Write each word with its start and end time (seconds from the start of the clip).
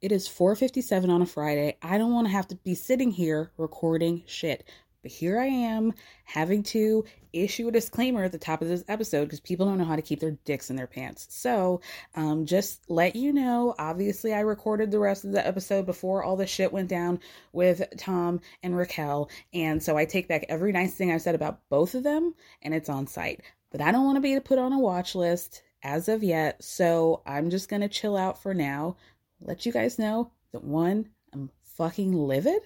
It 0.00 0.12
is 0.12 0.28
4:57 0.28 1.10
on 1.10 1.22
a 1.22 1.26
Friday. 1.26 1.76
I 1.82 1.98
don't 1.98 2.12
want 2.12 2.26
to 2.26 2.32
have 2.32 2.48
to 2.48 2.56
be 2.56 2.74
sitting 2.74 3.10
here 3.10 3.52
recording 3.56 4.22
shit. 4.26 4.64
But 5.02 5.12
here 5.12 5.40
I 5.40 5.46
am 5.46 5.94
having 6.24 6.62
to 6.64 7.04
issue 7.32 7.68
a 7.68 7.72
disclaimer 7.72 8.24
at 8.24 8.32
the 8.32 8.38
top 8.38 8.60
of 8.60 8.68
this 8.68 8.84
episode 8.86 9.24
because 9.24 9.40
people 9.40 9.64
don't 9.64 9.78
know 9.78 9.84
how 9.84 9.96
to 9.96 10.02
keep 10.02 10.20
their 10.20 10.36
dicks 10.44 10.68
in 10.68 10.76
their 10.76 10.86
pants. 10.86 11.26
So, 11.30 11.80
um, 12.14 12.44
just 12.44 12.82
let 12.90 13.16
you 13.16 13.32
know, 13.32 13.74
obviously, 13.78 14.34
I 14.34 14.40
recorded 14.40 14.90
the 14.90 14.98
rest 14.98 15.24
of 15.24 15.32
the 15.32 15.46
episode 15.46 15.86
before 15.86 16.22
all 16.22 16.36
the 16.36 16.46
shit 16.46 16.72
went 16.72 16.88
down 16.88 17.20
with 17.52 17.82
Tom 17.96 18.40
and 18.62 18.76
Raquel. 18.76 19.30
And 19.54 19.82
so 19.82 19.96
I 19.96 20.04
take 20.04 20.28
back 20.28 20.44
every 20.50 20.72
nice 20.72 20.94
thing 20.94 21.10
I've 21.10 21.22
said 21.22 21.34
about 21.34 21.60
both 21.70 21.94
of 21.94 22.02
them 22.02 22.34
and 22.60 22.74
it's 22.74 22.90
on 22.90 23.06
site. 23.06 23.40
But 23.70 23.80
I 23.80 23.92
don't 23.92 24.04
want 24.04 24.16
to 24.16 24.20
be 24.20 24.38
put 24.40 24.58
on 24.58 24.72
a 24.72 24.78
watch 24.78 25.14
list 25.14 25.62
as 25.82 26.08
of 26.10 26.22
yet. 26.22 26.62
So 26.62 27.22
I'm 27.24 27.48
just 27.48 27.70
going 27.70 27.82
to 27.82 27.88
chill 27.88 28.18
out 28.18 28.42
for 28.42 28.52
now 28.52 28.96
let 29.40 29.66
you 29.66 29.72
guys 29.72 29.98
know 29.98 30.32
that 30.52 30.64
one, 30.64 31.08
I'm 31.32 31.50
fucking 31.62 32.12
livid. 32.12 32.62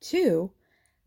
Two, 0.00 0.50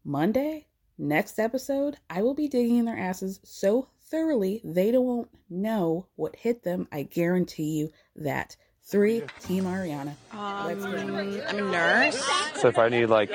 Monday, 0.03 0.67
next 0.97 1.39
episode, 1.39 1.97
I 2.09 2.21
will 2.21 2.33
be 2.35 2.47
digging 2.47 2.77
in 2.77 2.85
their 2.85 2.97
asses 2.97 3.39
so 3.43 3.87
thoroughly 4.01 4.61
they 4.63 4.91
don't 4.91 5.27
know 5.49 6.07
what 6.15 6.35
hit 6.35 6.63
them. 6.63 6.87
I 6.91 7.03
guarantee 7.03 7.79
you 7.79 7.91
that. 8.15 8.55
Three, 8.85 9.23
Team 9.39 9.63
Ariana. 9.63 10.13
Let's. 10.33 10.83
I'm 10.83 11.15
um, 11.15 11.17
a 11.17 11.53
nurse. 11.53 12.21
So 12.55 12.67
if 12.67 12.77
I 12.77 12.89
need 12.89 13.05
like 13.05 13.31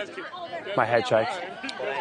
my 0.76 0.84
head 0.84 1.06
checked, 1.06 1.32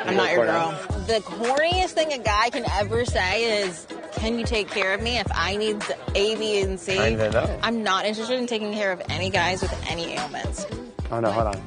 I'm 0.03 0.17
not 0.17 0.34
your 0.34 0.46
girl. 0.46 0.72
The 1.07 1.22
corniest 1.22 1.91
thing 1.91 2.12
a 2.12 2.17
guy 2.17 2.50
can 2.50 2.66
ever 2.72 3.06
say 3.06 3.62
is, 3.62 3.88
"Can 4.17 4.38
you 4.38 4.45
take 4.45 4.69
care 4.69 4.94
of 4.94 5.01
me 5.01 5.17
if 5.17 5.28
I 5.33 5.55
need 5.55 5.79
the 5.81 5.97
A, 6.16 6.35
B, 6.35 6.61
and 6.61 6.79
C?" 6.79 6.97
I 6.97 7.11
didn't 7.11 7.33
know. 7.33 7.59
I'm 7.63 7.83
not 7.83 8.05
interested 8.05 8.38
in 8.38 8.47
taking 8.47 8.73
care 8.73 8.91
of 8.91 9.01
any 9.09 9.29
guys 9.29 9.61
with 9.61 9.73
any 9.89 10.13
ailments. 10.13 10.66
Oh 11.11 11.19
no, 11.19 11.31
hold 11.31 11.55
on. 11.55 11.61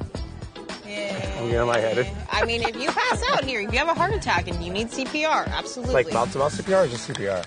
I'm 1.41 1.49
getting 1.49 1.67
lightheaded. 1.67 2.07
I 2.29 2.45
mean, 2.45 2.61
if 2.61 2.75
you 2.75 2.91
pass 2.91 3.23
out 3.31 3.43
here, 3.43 3.61
if 3.61 3.71
you 3.73 3.79
have 3.79 3.87
a 3.87 3.93
heart 3.93 4.13
attack 4.13 4.47
and 4.47 4.63
you 4.63 4.71
need 4.71 4.89
CPR, 4.89 5.47
absolutely. 5.47 5.95
Like 5.95 6.13
mouth 6.13 6.31
to 6.33 6.37
mouth 6.37 6.53
CPR 6.53 6.85
or 6.85 6.87
just 6.87 7.09
CPR? 7.09 7.43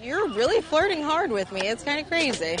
You're 0.00 0.28
really 0.28 0.60
flirting 0.60 1.02
hard 1.02 1.32
with 1.32 1.50
me. 1.50 1.62
It's 1.62 1.82
kind 1.82 1.98
of 1.98 2.06
crazy. 2.06 2.56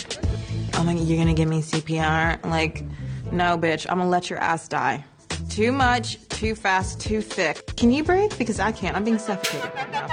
Oh 0.74 0.82
my, 0.82 0.94
god, 0.94 1.04
you're 1.04 1.18
gonna 1.18 1.34
give 1.34 1.48
me 1.48 1.62
CPR? 1.62 2.44
Like, 2.44 2.82
no, 3.30 3.56
bitch, 3.56 3.86
I'm 3.88 3.98
gonna 3.98 4.10
let 4.10 4.30
your 4.30 4.40
ass 4.40 4.66
die. 4.66 5.04
Too 5.48 5.70
much, 5.70 6.28
too 6.28 6.54
fast, 6.54 7.00
too 7.00 7.20
thick. 7.20 7.76
Can 7.76 7.92
you 7.92 8.02
breathe? 8.02 8.36
Because 8.38 8.58
I 8.58 8.72
can't. 8.72 8.96
I'm 8.96 9.04
being 9.04 9.18
suffocated 9.18 9.72
right 9.74 9.90
now. 9.92 10.06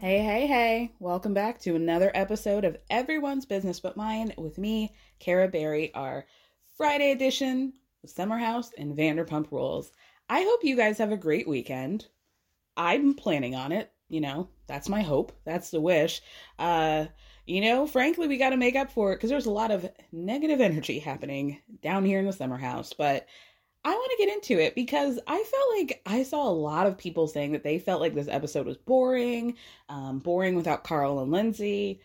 Hey, 0.00 0.20
hey, 0.20 0.46
hey. 0.46 0.92
Welcome 0.98 1.34
back 1.34 1.60
to 1.60 1.76
another 1.76 2.10
episode 2.14 2.64
of 2.64 2.76
Everyone's 2.90 3.44
Business 3.44 3.78
But 3.78 3.96
Mine 3.96 4.32
with 4.36 4.58
me, 4.58 4.94
Kara 5.18 5.48
Berry, 5.48 5.92
our 5.94 6.24
Friday 6.78 7.10
edition 7.10 7.72
of 8.04 8.10
Summer 8.10 8.38
House 8.38 8.70
and 8.78 8.96
Vanderpump 8.96 9.50
Rules. 9.50 9.90
I 10.28 10.42
hope 10.42 10.62
you 10.62 10.76
guys 10.76 10.96
have 10.98 11.10
a 11.10 11.16
great 11.16 11.48
weekend. 11.48 12.06
I'm 12.76 13.14
planning 13.14 13.56
on 13.56 13.72
it, 13.72 13.90
you 14.08 14.20
know, 14.20 14.48
that's 14.68 14.88
my 14.88 15.02
hope. 15.02 15.32
That's 15.44 15.72
the 15.72 15.80
wish. 15.80 16.22
Uh, 16.56 17.06
you 17.46 17.62
know, 17.62 17.88
frankly, 17.88 18.28
we 18.28 18.36
got 18.36 18.50
to 18.50 18.56
make 18.56 18.76
up 18.76 18.92
for 18.92 19.12
it 19.12 19.16
because 19.16 19.28
there's 19.28 19.46
a 19.46 19.50
lot 19.50 19.72
of 19.72 19.90
negative 20.12 20.60
energy 20.60 21.00
happening 21.00 21.60
down 21.82 22.04
here 22.04 22.20
in 22.20 22.26
the 22.26 22.32
summer 22.32 22.58
house. 22.58 22.92
But 22.96 23.26
I 23.84 23.90
want 23.90 24.12
to 24.12 24.24
get 24.24 24.32
into 24.32 24.62
it 24.62 24.76
because 24.76 25.18
I 25.26 25.42
felt 25.42 25.78
like 25.78 26.00
I 26.06 26.22
saw 26.22 26.48
a 26.48 26.50
lot 26.50 26.86
of 26.86 26.96
people 26.96 27.26
saying 27.26 27.50
that 27.52 27.64
they 27.64 27.80
felt 27.80 28.00
like 28.00 28.14
this 28.14 28.28
episode 28.28 28.66
was 28.66 28.76
boring, 28.76 29.56
um, 29.88 30.20
boring 30.20 30.54
without 30.54 30.84
Carl 30.84 31.18
and 31.18 31.32
Lindsay. 31.32 32.02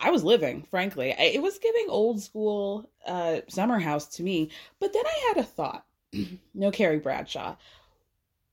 I 0.00 0.10
was 0.10 0.24
living, 0.24 0.62
frankly. 0.70 1.14
It 1.18 1.42
was 1.42 1.58
giving 1.58 1.86
old 1.88 2.22
school 2.22 2.90
uh, 3.06 3.40
summer 3.48 3.78
house 3.78 4.06
to 4.16 4.22
me. 4.22 4.50
But 4.80 4.92
then 4.92 5.04
I 5.06 5.28
had 5.28 5.38
a 5.38 5.46
thought. 5.46 5.84
no, 6.54 6.70
Carrie 6.70 6.98
Bradshaw. 6.98 7.56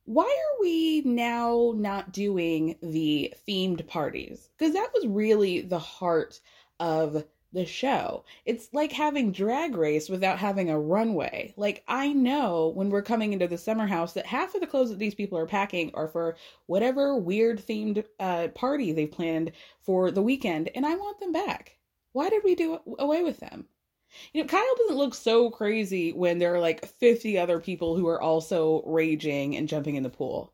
Why 0.05 0.25
are 0.25 0.61
we 0.61 1.01
now 1.05 1.73
not 1.75 2.11
doing 2.11 2.75
the 2.81 3.33
themed 3.47 3.87
parties? 3.87 4.49
Because 4.57 4.73
that 4.73 4.91
was 4.93 5.07
really 5.07 5.61
the 5.61 5.79
heart 5.79 6.41
of 6.79 7.23
the 7.53 7.65
show. 7.65 8.25
It's 8.45 8.73
like 8.73 8.91
having 8.91 9.31
drag 9.31 9.75
race 9.75 10.09
without 10.09 10.39
having 10.39 10.69
a 10.69 10.79
runway. 10.79 11.53
Like 11.55 11.83
I 11.87 12.11
know 12.11 12.71
when 12.75 12.89
we're 12.89 13.03
coming 13.03 13.31
into 13.31 13.47
the 13.47 13.57
summer 13.57 13.87
house 13.87 14.13
that 14.13 14.25
half 14.25 14.55
of 14.55 14.61
the 14.61 14.67
clothes 14.67 14.89
that 14.89 14.99
these 14.99 15.15
people 15.15 15.37
are 15.37 15.45
packing 15.45 15.91
are 15.93 16.07
for 16.07 16.35
whatever 16.65 17.15
weird 17.15 17.65
themed 17.65 18.03
uh, 18.19 18.47
party 18.49 18.91
they've 18.91 19.11
planned 19.11 19.51
for 19.81 20.11
the 20.11 20.21
weekend, 20.21 20.69
and 20.75 20.85
I 20.85 20.95
want 20.95 21.19
them 21.19 21.31
back. 21.31 21.77
Why 22.11 22.29
did 22.29 22.43
we 22.43 22.55
do 22.55 22.79
away 22.99 23.23
with 23.23 23.39
them? 23.39 23.67
You 24.31 24.41
know, 24.41 24.47
Kyle 24.47 24.75
doesn't 24.77 24.97
look 24.97 25.15
so 25.15 25.49
crazy 25.49 26.13
when 26.13 26.37
there 26.37 26.53
are 26.53 26.59
like 26.59 26.85
50 26.85 27.37
other 27.37 27.59
people 27.59 27.95
who 27.95 28.07
are 28.07 28.21
also 28.21 28.83
raging 28.85 29.55
and 29.55 29.67
jumping 29.67 29.95
in 29.95 30.03
the 30.03 30.09
pool. 30.09 30.53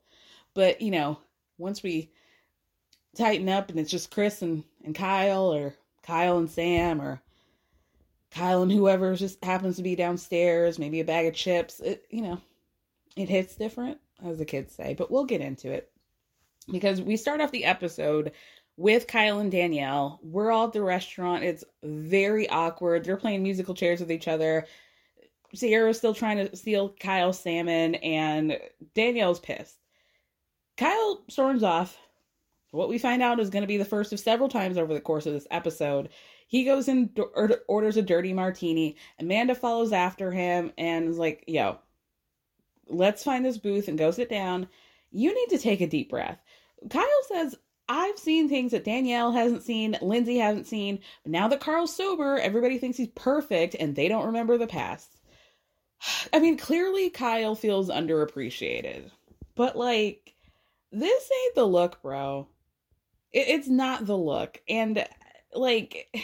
But, 0.54 0.80
you 0.80 0.90
know, 0.90 1.18
once 1.58 1.82
we 1.82 2.10
tighten 3.16 3.48
up 3.48 3.68
and 3.70 3.78
it's 3.78 3.90
just 3.90 4.10
Chris 4.10 4.40
and, 4.40 4.64
and 4.84 4.94
Kyle 4.94 5.52
or 5.52 5.74
Kyle 6.02 6.38
and 6.38 6.50
Sam 6.50 7.00
or 7.00 7.20
Kyle 8.30 8.62
and 8.62 8.70
whoever 8.70 9.14
just 9.16 9.44
happens 9.44 9.76
to 9.76 9.82
be 9.82 9.96
downstairs, 9.96 10.78
maybe 10.78 11.00
a 11.00 11.04
bag 11.04 11.26
of 11.26 11.34
chips, 11.34 11.80
it, 11.80 12.06
you 12.10 12.22
know, 12.22 12.40
it 13.16 13.28
hits 13.28 13.56
different, 13.56 13.98
as 14.24 14.38
the 14.38 14.44
kids 14.44 14.74
say, 14.74 14.94
but 14.94 15.10
we'll 15.10 15.24
get 15.24 15.40
into 15.40 15.70
it. 15.70 15.90
Because 16.70 17.00
we 17.02 17.16
start 17.16 17.40
off 17.40 17.50
the 17.50 17.64
episode 17.64 18.32
with 18.76 19.06
Kyle 19.06 19.40
and 19.40 19.50
Danielle. 19.50 20.20
We're 20.22 20.52
all 20.52 20.66
at 20.68 20.72
the 20.72 20.82
restaurant. 20.82 21.44
It's 21.44 21.64
very 21.82 22.48
awkward. 22.48 23.04
They're 23.04 23.16
playing 23.16 23.42
musical 23.42 23.74
chairs 23.74 24.00
with 24.00 24.12
each 24.12 24.28
other. 24.28 24.66
Ciara's 25.54 25.98
still 25.98 26.14
trying 26.14 26.46
to 26.48 26.56
steal 26.56 26.94
Kyle's 27.00 27.40
salmon, 27.40 27.96
and 27.96 28.58
Danielle's 28.94 29.40
pissed. 29.40 29.76
Kyle 30.76 31.22
storms 31.28 31.62
off. 31.62 31.98
What 32.70 32.88
we 32.88 32.98
find 32.98 33.22
out 33.22 33.40
is 33.40 33.50
going 33.50 33.62
to 33.62 33.68
be 33.68 33.76
the 33.76 33.84
first 33.84 34.12
of 34.12 34.20
several 34.20 34.48
times 34.48 34.78
over 34.78 34.94
the 34.94 35.00
course 35.00 35.26
of 35.26 35.32
this 35.32 35.46
episode. 35.50 36.08
He 36.46 36.64
goes 36.64 36.88
and 36.88 37.18
orders 37.68 37.96
a 37.96 38.02
dirty 38.02 38.32
martini. 38.32 38.96
Amanda 39.18 39.54
follows 39.54 39.92
after 39.92 40.30
him 40.30 40.72
and 40.78 41.08
is 41.08 41.18
like, 41.18 41.44
yo, 41.46 41.78
let's 42.88 43.24
find 43.24 43.44
this 43.44 43.58
booth 43.58 43.88
and 43.88 43.98
go 43.98 44.10
sit 44.10 44.28
down. 44.28 44.68
You 45.10 45.34
need 45.34 45.56
to 45.56 45.62
take 45.62 45.80
a 45.80 45.86
deep 45.86 46.10
breath. 46.10 46.38
Kyle 46.88 47.06
says, 47.28 47.56
I've 47.88 48.18
seen 48.18 48.48
things 48.48 48.70
that 48.70 48.84
Danielle 48.84 49.32
hasn't 49.32 49.64
seen, 49.64 49.98
Lindsay 50.00 50.38
hasn't 50.38 50.68
seen, 50.68 51.00
but 51.24 51.32
now 51.32 51.48
that 51.48 51.58
Carl's 51.58 51.94
sober, 51.94 52.38
everybody 52.38 52.78
thinks 52.78 52.96
he's 52.96 53.08
perfect 53.08 53.74
and 53.74 53.96
they 53.96 54.06
don't 54.06 54.26
remember 54.26 54.56
the 54.56 54.68
past. 54.68 55.18
I 56.32 56.38
mean, 56.38 56.56
clearly 56.56 57.10
Kyle 57.10 57.56
feels 57.56 57.90
underappreciated, 57.90 59.10
but 59.56 59.76
like, 59.76 60.34
this 60.92 61.30
ain't 61.44 61.54
the 61.56 61.64
look, 61.64 62.00
bro. 62.00 62.46
It, 63.32 63.48
it's 63.48 63.68
not 63.68 64.06
the 64.06 64.16
look. 64.16 64.60
And 64.68 65.06
like, 65.54 66.14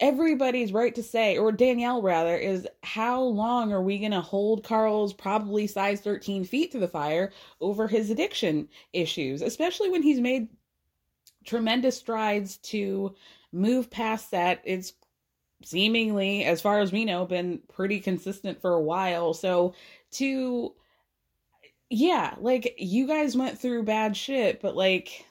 everybody's 0.00 0.72
right 0.72 0.94
to 0.94 1.02
say, 1.02 1.38
or 1.38 1.52
Danielle 1.52 2.02
rather, 2.02 2.36
is 2.36 2.68
how 2.82 3.22
long 3.22 3.72
are 3.72 3.82
we 3.82 3.98
going 3.98 4.12
to 4.12 4.20
hold 4.20 4.64
Carl's 4.64 5.14
probably 5.14 5.66
size 5.66 6.00
13 6.00 6.44
feet 6.44 6.72
to 6.72 6.78
the 6.78 6.88
fire 6.88 7.32
over 7.60 7.88
his 7.88 8.10
addiction 8.10 8.68
issues, 8.92 9.42
especially 9.42 9.90
when 9.90 10.02
he's 10.02 10.20
made 10.20 10.48
tremendous 11.44 11.96
strides 11.96 12.58
to 12.58 13.14
move 13.52 13.90
past 13.90 14.30
that. 14.32 14.60
It's 14.64 14.92
seemingly, 15.64 16.44
as 16.44 16.60
far 16.60 16.80
as 16.80 16.92
we 16.92 17.04
know, 17.04 17.24
been 17.24 17.60
pretty 17.72 18.00
consistent 18.00 18.60
for 18.60 18.74
a 18.74 18.82
while. 18.82 19.32
So 19.32 19.74
to, 20.12 20.74
yeah, 21.88 22.34
like 22.38 22.74
you 22.78 23.06
guys 23.06 23.36
went 23.36 23.58
through 23.58 23.84
bad 23.84 24.16
shit, 24.16 24.60
but 24.60 24.76
like, 24.76 25.24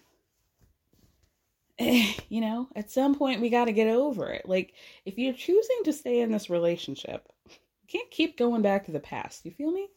you 1.79 2.41
know, 2.41 2.69
at 2.75 2.91
some 2.91 3.15
point 3.15 3.41
we 3.41 3.49
got 3.49 3.65
to 3.65 3.73
get 3.73 3.87
over 3.87 4.27
it. 4.31 4.47
Like, 4.47 4.73
if 5.05 5.17
you're 5.17 5.33
choosing 5.33 5.81
to 5.83 5.93
stay 5.93 6.21
in 6.21 6.31
this 6.31 6.49
relationship, 6.49 7.27
you 7.49 7.87
can't 7.87 8.11
keep 8.11 8.37
going 8.37 8.61
back 8.61 8.85
to 8.85 8.91
the 8.91 8.99
past. 8.99 9.45
You 9.45 9.51
feel 9.51 9.71
me? 9.71 9.89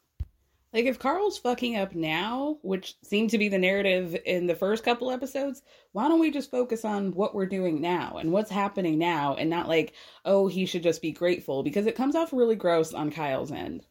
Like, 0.73 0.85
if 0.85 0.99
Carl's 0.99 1.39
fucking 1.39 1.77
up 1.77 1.95
now, 1.95 2.59
which 2.63 2.97
seemed 3.03 3.31
to 3.31 3.39
be 3.39 3.49
the 3.49 3.59
narrative 3.59 4.17
in 4.27 4.47
the 4.47 4.57
first 4.57 4.85
couple 4.85 5.11
episodes, 5.11 5.63
why 5.93 6.09
don't 6.09 6.21
we 6.21 6.31
just 6.31 6.51
focus 6.51 6.85
on 6.85 7.13
what 7.13 7.35
we're 7.35 7.47
doing 7.47 7.81
now 7.81 8.19
and 8.19 8.33
what's 8.33 8.51
happening 8.51 8.99
now 8.99 9.35
and 9.37 9.49
not 9.49 9.69
like, 9.69 9.95
oh, 10.25 10.47
he 10.49 10.67
should 10.67 10.83
just 10.83 11.01
be 11.01 11.13
grateful 11.13 11.63
because 11.63 11.87
it 11.87 11.97
comes 11.97 12.15
off 12.15 12.33
really 12.33 12.57
gross 12.57 12.93
on 12.93 13.11
Kyle's 13.11 13.53
end. 13.53 13.87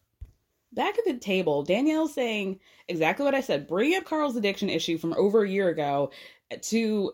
Back 0.72 0.98
at 0.98 1.04
the 1.06 1.14
table, 1.14 1.64
Danielle's 1.64 2.14
saying 2.14 2.60
exactly 2.86 3.24
what 3.24 3.34
I 3.34 3.40
said, 3.40 3.66
bring 3.66 3.96
up 3.96 4.04
Carl's 4.04 4.36
addiction 4.36 4.68
issue 4.68 4.98
from 4.98 5.14
over 5.14 5.42
a 5.42 5.48
year 5.48 5.70
ago 5.70 6.12
to 6.62 7.12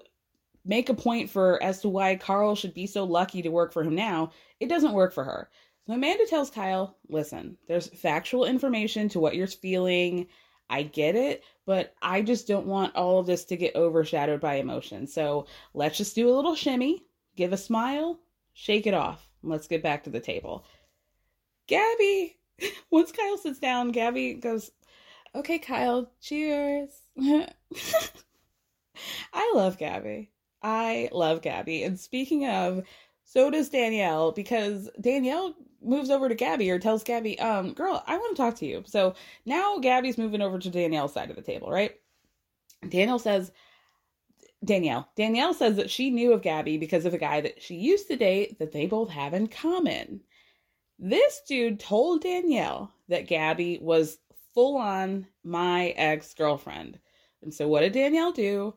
make 0.64 0.88
a 0.88 0.94
point 0.94 1.30
for 1.30 1.62
as 1.62 1.80
to 1.82 1.88
why 1.88 2.16
Carl 2.16 2.54
should 2.54 2.74
be 2.74 2.86
so 2.86 3.04
lucky 3.04 3.42
to 3.42 3.50
work 3.50 3.72
for 3.72 3.82
him 3.82 3.94
now, 3.94 4.32
it 4.60 4.68
doesn't 4.68 4.92
work 4.92 5.12
for 5.12 5.24
her. 5.24 5.50
So 5.86 5.94
Amanda 5.94 6.26
tells 6.26 6.50
Kyle, 6.50 6.96
listen, 7.08 7.58
there's 7.68 7.88
factual 7.88 8.46
information 8.46 9.08
to 9.10 9.20
what 9.20 9.36
you're 9.36 9.46
feeling. 9.46 10.26
I 10.70 10.82
get 10.82 11.14
it, 11.14 11.44
but 11.66 11.94
I 12.00 12.22
just 12.22 12.48
don't 12.48 12.66
want 12.66 12.96
all 12.96 13.18
of 13.18 13.26
this 13.26 13.44
to 13.46 13.56
get 13.56 13.76
overshadowed 13.76 14.40
by 14.40 14.54
emotion. 14.54 15.06
So 15.06 15.46
let's 15.74 15.98
just 15.98 16.14
do 16.14 16.30
a 16.30 16.34
little 16.34 16.54
shimmy, 16.54 17.04
give 17.36 17.52
a 17.52 17.58
smile, 17.58 18.18
shake 18.54 18.86
it 18.86 18.94
off. 18.94 19.28
Let's 19.42 19.68
get 19.68 19.82
back 19.82 20.04
to 20.04 20.10
the 20.10 20.20
table. 20.20 20.64
Gabby, 21.66 22.38
once 22.90 23.12
Kyle 23.12 23.36
sits 23.36 23.58
down, 23.58 23.90
Gabby 23.90 24.34
goes, 24.34 24.70
Okay, 25.34 25.58
Kyle, 25.58 26.10
cheers. 26.20 26.90
I 29.32 29.52
love 29.54 29.78
Gabby. 29.78 30.30
I 30.64 31.10
love 31.12 31.42
Gabby. 31.42 31.84
And 31.84 32.00
speaking 32.00 32.46
of, 32.46 32.82
so 33.22 33.50
does 33.50 33.68
Danielle 33.68 34.32
because 34.32 34.88
Danielle 35.00 35.54
moves 35.82 36.08
over 36.08 36.28
to 36.28 36.34
Gabby 36.34 36.70
or 36.70 36.78
tells 36.78 37.04
Gabby, 37.04 37.38
um, 37.38 37.74
girl, 37.74 38.02
I 38.06 38.16
want 38.16 38.34
to 38.34 38.42
talk 38.42 38.54
to 38.56 38.66
you. 38.66 38.82
So 38.86 39.14
now 39.44 39.78
Gabby's 39.78 40.18
moving 40.18 40.40
over 40.40 40.58
to 40.58 40.70
Danielle's 40.70 41.12
side 41.12 41.28
of 41.28 41.36
the 41.36 41.42
table, 41.42 41.70
right? 41.70 41.94
Danielle 42.88 43.18
says, 43.18 43.52
Danielle. 44.64 45.06
Danielle 45.16 45.52
says 45.52 45.76
that 45.76 45.90
she 45.90 46.10
knew 46.10 46.32
of 46.32 46.40
Gabby 46.40 46.78
because 46.78 47.04
of 47.04 47.12
a 47.12 47.18
guy 47.18 47.42
that 47.42 47.62
she 47.62 47.74
used 47.74 48.08
to 48.08 48.16
date 48.16 48.58
that 48.58 48.72
they 48.72 48.86
both 48.86 49.10
have 49.10 49.34
in 49.34 49.46
common. 49.48 50.20
This 50.98 51.42
dude 51.46 51.78
told 51.78 52.22
Danielle 52.22 52.90
that 53.08 53.26
Gabby 53.26 53.78
was 53.82 54.18
full 54.54 54.78
on 54.78 55.26
my 55.42 55.88
ex 55.90 56.32
girlfriend. 56.32 56.98
And 57.42 57.52
so 57.52 57.68
what 57.68 57.80
did 57.80 57.92
Danielle 57.92 58.32
do? 58.32 58.74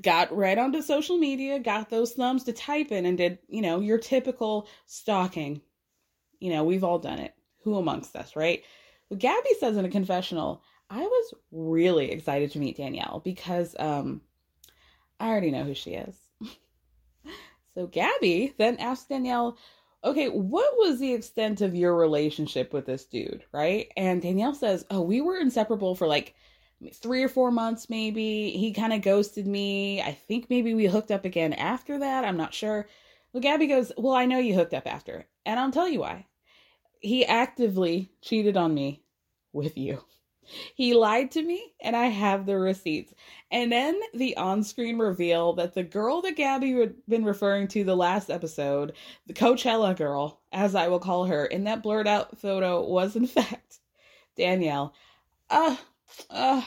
Got 0.00 0.34
right 0.34 0.56
onto 0.56 0.82
social 0.82 1.18
media, 1.18 1.58
got 1.58 1.90
those 1.90 2.12
thumbs 2.12 2.44
to 2.44 2.52
type 2.52 2.92
in, 2.92 3.04
and 3.06 3.18
did, 3.18 3.38
you 3.48 3.62
know, 3.62 3.80
your 3.80 3.98
typical 3.98 4.68
stalking. 4.86 5.60
You 6.40 6.50
know, 6.50 6.64
we've 6.64 6.84
all 6.84 6.98
done 6.98 7.18
it. 7.18 7.34
Who 7.64 7.76
amongst 7.76 8.16
us, 8.16 8.34
right? 8.34 8.62
Gabby 9.16 9.50
says 9.60 9.76
in 9.76 9.84
a 9.84 9.90
confessional, 9.90 10.62
I 10.90 11.00
was 11.00 11.34
really 11.52 12.10
excited 12.10 12.50
to 12.52 12.58
meet 12.58 12.76
Danielle 12.76 13.20
because 13.24 13.76
um, 13.78 14.22
I 15.20 15.28
already 15.28 15.50
know 15.50 15.64
who 15.64 15.74
she 15.74 15.92
is. 15.92 16.16
so 17.74 17.86
Gabby 17.86 18.54
then 18.58 18.78
asked 18.78 19.08
Danielle, 19.08 19.56
okay, 20.04 20.28
what 20.28 20.74
was 20.76 20.98
the 20.98 21.12
extent 21.12 21.60
of 21.60 21.74
your 21.74 21.96
relationship 21.96 22.72
with 22.72 22.86
this 22.86 23.04
dude, 23.04 23.44
right? 23.52 23.92
And 23.96 24.20
Danielle 24.20 24.54
says, 24.54 24.84
oh, 24.90 25.00
we 25.00 25.20
were 25.20 25.38
inseparable 25.38 25.94
for 25.94 26.06
like 26.06 26.34
three 26.92 27.22
or 27.22 27.28
four 27.28 27.50
months 27.50 27.88
maybe. 27.88 28.50
He 28.50 28.72
kind 28.72 28.92
of 28.92 29.02
ghosted 29.02 29.46
me. 29.46 30.02
I 30.02 30.12
think 30.12 30.50
maybe 30.50 30.74
we 30.74 30.86
hooked 30.86 31.10
up 31.10 31.24
again 31.24 31.52
after 31.52 31.98
that. 31.98 32.24
I'm 32.24 32.36
not 32.36 32.54
sure. 32.54 32.86
Well 33.32 33.40
gabby 33.40 33.66
goes 33.66 33.92
well 33.96 34.14
i 34.14 34.26
know 34.26 34.38
you 34.38 34.54
hooked 34.54 34.74
up 34.74 34.86
after. 34.86 35.26
And 35.46 35.58
i'll 35.58 35.70
tell 35.70 35.88
you 35.88 36.00
why. 36.00 36.26
He 37.00 37.24
actively 37.24 38.12
cheated 38.20 38.56
on 38.56 38.74
me 38.74 39.02
with 39.52 39.76
you. 39.76 40.04
He 40.74 40.94
lied 40.94 41.30
to 41.32 41.42
me 41.42 41.72
and 41.80 41.96
i 41.96 42.06
have 42.06 42.46
the 42.46 42.58
receipts. 42.58 43.14
And 43.50 43.70
then 43.72 43.98
the 44.12 44.36
on-screen 44.36 44.98
reveal 44.98 45.54
that 45.54 45.74
the 45.74 45.82
girl 45.84 46.20
that 46.22 46.36
gabby 46.36 46.72
had 46.72 46.94
been 47.08 47.24
referring 47.24 47.68
to 47.68 47.84
the 47.84 47.96
last 47.96 48.28
episode 48.28 48.92
the 49.26 49.34
coachella 49.34 49.96
girl 49.96 50.40
as 50.52 50.74
i 50.74 50.88
will 50.88 50.98
call 50.98 51.26
her 51.26 51.46
in 51.46 51.64
that 51.64 51.82
blurred 51.82 52.08
out 52.08 52.38
photo 52.38 52.84
was 52.84 53.16
in 53.16 53.26
fact 53.38 53.78
danielle. 54.36 54.94
Uh 55.48 55.76
uh, 56.30 56.62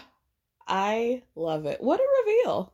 I 0.68 1.24
love 1.36 1.66
it. 1.66 1.82
What 1.82 2.00
a 2.00 2.24
reveal. 2.26 2.74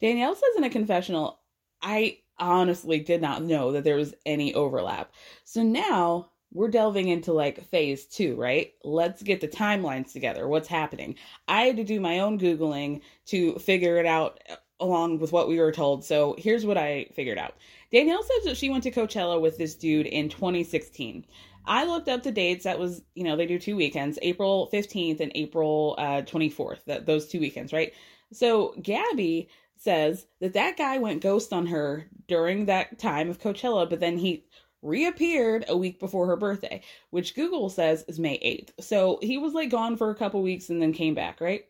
Danielle 0.00 0.34
says 0.34 0.56
in 0.56 0.64
a 0.64 0.70
confessional, 0.70 1.40
I 1.82 2.18
honestly 2.38 3.00
did 3.00 3.22
not 3.22 3.42
know 3.42 3.72
that 3.72 3.84
there 3.84 3.96
was 3.96 4.14
any 4.24 4.54
overlap. 4.54 5.12
So 5.44 5.62
now 5.62 6.30
we're 6.52 6.68
delving 6.68 7.08
into 7.08 7.32
like 7.32 7.64
phase 7.68 8.06
two, 8.06 8.34
right? 8.36 8.72
Let's 8.84 9.22
get 9.22 9.40
the 9.40 9.48
timelines 9.48 10.12
together. 10.12 10.48
What's 10.48 10.68
happening? 10.68 11.16
I 11.48 11.62
had 11.62 11.76
to 11.76 11.84
do 11.84 12.00
my 12.00 12.20
own 12.20 12.38
Googling 12.38 13.00
to 13.26 13.54
figure 13.58 13.98
it 13.98 14.06
out 14.06 14.40
along 14.80 15.18
with 15.18 15.32
what 15.32 15.48
we 15.48 15.58
were 15.58 15.72
told. 15.72 16.04
So 16.04 16.34
here's 16.38 16.66
what 16.66 16.76
I 16.76 17.06
figured 17.14 17.38
out. 17.38 17.56
Danielle 17.92 18.22
says 18.22 18.44
that 18.44 18.56
she 18.56 18.70
went 18.70 18.84
to 18.84 18.90
Coachella 18.90 19.40
with 19.40 19.58
this 19.58 19.74
dude 19.74 20.06
in 20.06 20.28
2016. 20.28 21.24
I 21.66 21.84
looked 21.84 22.08
up 22.08 22.22
the 22.22 22.32
dates. 22.32 22.64
That 22.64 22.78
was, 22.78 23.02
you 23.14 23.24
know, 23.24 23.36
they 23.36 23.46
do 23.46 23.58
two 23.58 23.76
weekends, 23.76 24.18
April 24.22 24.68
15th 24.72 25.20
and 25.20 25.32
April 25.34 25.94
uh, 25.98 26.22
24th, 26.22 26.84
that, 26.86 27.06
those 27.06 27.28
two 27.28 27.40
weekends, 27.40 27.72
right? 27.72 27.92
So 28.32 28.74
Gabby 28.82 29.48
says 29.76 30.26
that 30.40 30.54
that 30.54 30.76
guy 30.76 30.98
went 30.98 31.22
ghost 31.22 31.52
on 31.52 31.66
her 31.66 32.06
during 32.28 32.66
that 32.66 32.98
time 32.98 33.28
of 33.28 33.40
Coachella, 33.40 33.88
but 33.88 34.00
then 34.00 34.18
he 34.18 34.44
reappeared 34.82 35.64
a 35.68 35.76
week 35.76 35.98
before 35.98 36.26
her 36.26 36.36
birthday, 36.36 36.82
which 37.10 37.34
Google 37.34 37.68
says 37.68 38.04
is 38.08 38.18
May 38.18 38.38
8th. 38.38 38.84
So 38.84 39.18
he 39.22 39.38
was 39.38 39.52
like 39.52 39.70
gone 39.70 39.96
for 39.96 40.10
a 40.10 40.14
couple 40.14 40.42
weeks 40.42 40.70
and 40.70 40.80
then 40.80 40.92
came 40.92 41.14
back, 41.14 41.40
right? 41.40 41.64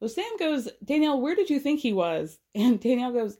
So 0.00 0.06
Sam 0.08 0.36
goes, 0.38 0.68
Danielle, 0.84 1.20
where 1.20 1.34
did 1.36 1.50
you 1.50 1.60
think 1.60 1.80
he 1.80 1.92
was? 1.92 2.38
And 2.54 2.80
Danielle 2.80 3.12
goes, 3.12 3.38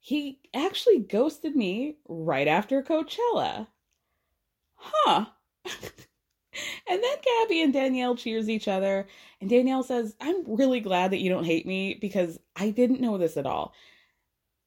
he 0.00 0.38
actually 0.54 0.98
ghosted 0.98 1.56
me 1.56 1.96
right 2.06 2.46
after 2.46 2.82
Coachella. 2.82 3.66
Huh. 4.74 5.26
and 6.88 7.02
then 7.02 7.16
Gabby 7.22 7.62
and 7.62 7.72
Danielle 7.72 8.16
cheers 8.16 8.48
each 8.48 8.68
other. 8.68 9.06
And 9.40 9.50
Danielle 9.50 9.82
says, 9.82 10.14
I'm 10.20 10.44
really 10.46 10.80
glad 10.80 11.10
that 11.10 11.20
you 11.20 11.30
don't 11.30 11.44
hate 11.44 11.66
me 11.66 11.98
because 12.00 12.38
I 12.56 12.70
didn't 12.70 13.00
know 13.00 13.18
this 13.18 13.36
at 13.36 13.46
all. 13.46 13.74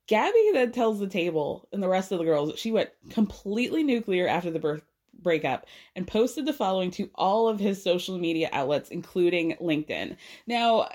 Gabby 0.08 0.52
then 0.54 0.72
tells 0.72 1.00
the 1.00 1.08
table 1.08 1.68
and 1.74 1.84
the 1.84 1.90
rest 1.90 2.12
of 2.12 2.20
the 2.20 2.24
girls 2.24 2.50
that 2.50 2.60
she 2.60 2.72
went 2.72 2.90
completely 3.10 3.84
nuclear 3.84 4.28
after 4.28 4.50
the 4.50 4.60
birth 4.60 4.84
breakup 5.22 5.66
and 5.96 6.08
posted 6.08 6.46
the 6.46 6.54
following 6.54 6.92
to 6.92 7.10
all 7.16 7.50
of 7.50 7.60
his 7.60 7.84
social 7.84 8.18
media 8.18 8.50
outlets, 8.54 8.90
including 8.90 9.58
LinkedIn. 9.62 10.16
Now, 10.46 10.88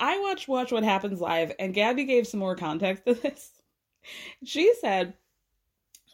I 0.00 0.18
watched 0.20 0.48
Watch 0.48 0.72
What 0.72 0.82
Happens 0.82 1.20
Live, 1.20 1.52
and 1.58 1.74
Gabby 1.74 2.04
gave 2.04 2.26
some 2.26 2.40
more 2.40 2.56
context 2.56 3.04
to 3.04 3.14
this. 3.14 3.50
She 4.44 4.72
said 4.80 5.14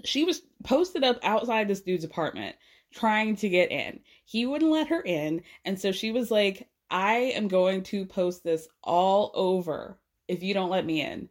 she 0.04 0.24
was 0.24 0.42
posted 0.64 1.04
up 1.04 1.18
outside 1.22 1.68
this 1.68 1.80
dude's 1.80 2.04
apartment 2.04 2.56
trying 2.92 3.36
to 3.36 3.48
get 3.48 3.70
in. 3.70 4.00
He 4.24 4.46
wouldn't 4.46 4.70
let 4.70 4.88
her 4.88 5.00
in, 5.00 5.42
and 5.64 5.80
so 5.80 5.92
she 5.92 6.10
was 6.10 6.30
like, 6.30 6.68
I 6.90 7.32
am 7.34 7.48
going 7.48 7.84
to 7.84 8.04
post 8.04 8.42
this 8.42 8.66
all 8.82 9.30
over 9.34 9.98
if 10.26 10.42
you 10.42 10.54
don't 10.54 10.70
let 10.70 10.84
me 10.84 11.00
in. 11.00 11.28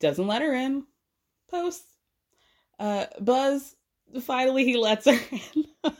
Doesn't 0.00 0.26
let 0.26 0.42
her 0.42 0.54
in. 0.54 0.84
Posts. 1.50 1.86
Uh, 2.78 3.06
Buzz 3.20 3.74
finally 4.20 4.64
he 4.64 4.76
lets 4.76 5.06
her 5.06 5.18
in. 5.30 5.64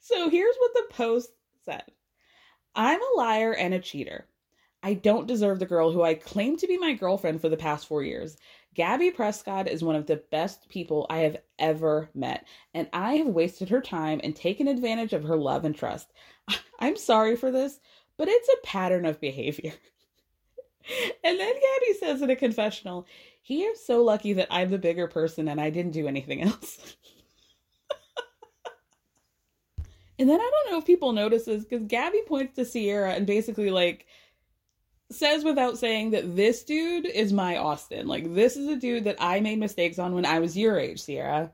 so 0.00 0.30
here's 0.30 0.56
what 0.56 0.74
the 0.74 0.86
post 0.90 1.30
said 1.64 1.84
I'm 2.74 3.00
a 3.00 3.16
liar 3.16 3.52
and 3.52 3.74
a 3.74 3.78
cheater. 3.78 4.26
I 4.82 4.94
don't 4.94 5.26
deserve 5.26 5.58
the 5.58 5.66
girl 5.66 5.90
who 5.90 6.02
I 6.02 6.14
claim 6.14 6.56
to 6.58 6.68
be 6.68 6.78
my 6.78 6.92
girlfriend 6.92 7.40
for 7.40 7.48
the 7.48 7.56
past 7.56 7.88
four 7.88 8.02
years. 8.02 8.36
Gabby 8.78 9.10
Prescott 9.10 9.66
is 9.66 9.82
one 9.82 9.96
of 9.96 10.06
the 10.06 10.22
best 10.30 10.68
people 10.68 11.04
I 11.10 11.18
have 11.18 11.38
ever 11.58 12.08
met, 12.14 12.46
and 12.72 12.88
I 12.92 13.14
have 13.14 13.26
wasted 13.26 13.68
her 13.70 13.80
time 13.80 14.20
and 14.22 14.36
taken 14.36 14.68
advantage 14.68 15.12
of 15.12 15.24
her 15.24 15.36
love 15.36 15.64
and 15.64 15.74
trust. 15.74 16.12
I'm 16.78 16.96
sorry 16.96 17.34
for 17.34 17.50
this, 17.50 17.80
but 18.16 18.28
it's 18.28 18.48
a 18.48 18.64
pattern 18.64 19.04
of 19.04 19.20
behavior. 19.20 19.72
and 21.24 21.40
then 21.40 21.54
Gabby 21.54 21.92
says 21.98 22.22
in 22.22 22.30
a 22.30 22.36
confessional, 22.36 23.04
he 23.42 23.64
is 23.64 23.84
so 23.84 24.04
lucky 24.04 24.32
that 24.34 24.46
I'm 24.48 24.70
the 24.70 24.78
bigger 24.78 25.08
person 25.08 25.48
and 25.48 25.60
I 25.60 25.70
didn't 25.70 25.90
do 25.90 26.06
anything 26.06 26.42
else. 26.42 26.78
and 30.20 30.28
then 30.28 30.40
I 30.40 30.50
don't 30.52 30.70
know 30.70 30.78
if 30.78 30.86
people 30.86 31.10
notice 31.10 31.46
this 31.46 31.64
because 31.64 31.84
Gabby 31.88 32.22
points 32.28 32.54
to 32.54 32.64
Ciara 32.64 33.14
and 33.14 33.26
basically 33.26 33.70
like 33.70 34.06
says 35.10 35.44
without 35.44 35.78
saying 35.78 36.10
that 36.10 36.36
this 36.36 36.62
dude 36.64 37.06
is 37.06 37.32
my 37.32 37.56
Austen. 37.56 38.06
Like 38.06 38.34
this 38.34 38.56
is 38.56 38.68
a 38.68 38.76
dude 38.76 39.04
that 39.04 39.16
I 39.18 39.40
made 39.40 39.58
mistakes 39.58 39.98
on 39.98 40.14
when 40.14 40.26
I 40.26 40.38
was 40.38 40.56
your 40.56 40.78
age, 40.78 41.04
Ciara. 41.04 41.52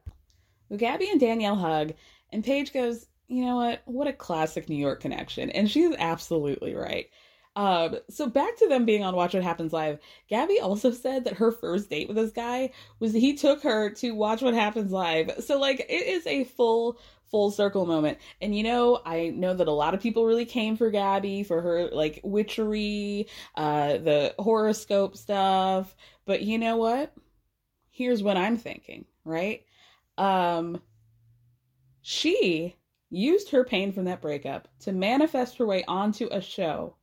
Gabby 0.77 1.09
and 1.11 1.21
Danielle 1.21 1.57
hug, 1.57 1.93
and 2.33 2.43
Paige 2.43 2.73
goes, 2.73 3.07
you 3.29 3.45
know 3.45 3.57
what? 3.57 3.83
What 3.85 4.09
a 4.09 4.13
classic 4.13 4.69
New 4.69 4.77
York 4.77 5.01
connection. 5.01 5.51
And 5.51 5.71
she's 5.71 5.95
absolutely 5.99 6.75
right. 6.75 7.09
Um, 7.57 7.99
so 8.11 8.29
back 8.29 8.57
to 8.59 8.69
them 8.69 8.85
being 8.85 9.05
on 9.05 9.15
Watch 9.15 9.35
What 9.35 9.45
Happens 9.45 9.73
Live. 9.73 10.01
Gabby 10.29 10.59
also 10.59 10.91
said 10.91 11.25
that 11.25 11.35
her 11.35 11.53
first 11.53 11.89
date 11.89 12.09
with 12.09 12.17
this 12.17 12.33
guy 12.33 12.71
was 12.99 13.13
he 13.13 13.35
took 13.35 13.63
her 13.63 13.91
to 13.91 14.13
Watch 14.13 14.43
What 14.43 14.55
Happens 14.55 14.91
Live. 14.91 15.31
So 15.41 15.59
like 15.59 15.81
it 15.81 16.07
is 16.07 16.27
a 16.27 16.45
full 16.45 16.99
full 17.31 17.51
circle 17.51 17.87
moment. 17.87 18.19
And 18.41 18.57
you 18.57 18.65
know, 18.65 19.01
I 19.05 19.29
know 19.29 19.55
that 19.55 19.69
a 19.69 19.73
lot 19.73 19.95
of 19.95 20.01
people 20.01 20.27
really 20.27 20.45
came 20.45 20.77
for 20.77 20.91
Gabby 20.91 21.43
for 21.45 21.61
her 21.61 21.89
like 21.91 22.21
witchery, 22.25 23.29
uh 23.57 23.99
the 23.99 24.35
horoscope 24.39 25.17
stuff, 25.17 25.95
but 26.27 26.43
you 26.43 26.59
know 26.59 26.77
what? 26.77 27.13
Here's 27.91 28.23
what 28.23 28.37
I'm 28.37 28.57
thinking, 28.57 29.05
right? 29.25 29.65
Um 30.19 30.81
she 32.03 32.75
used 33.11 33.51
her 33.51 33.65
pain 33.65 33.93
from 33.93 34.05
that 34.07 34.21
breakup 34.21 34.69
to 34.81 34.93
manifest 34.93 35.57
her 35.59 35.67
way 35.67 35.85
onto 35.87 36.29
a 36.31 36.41
show 36.41 36.97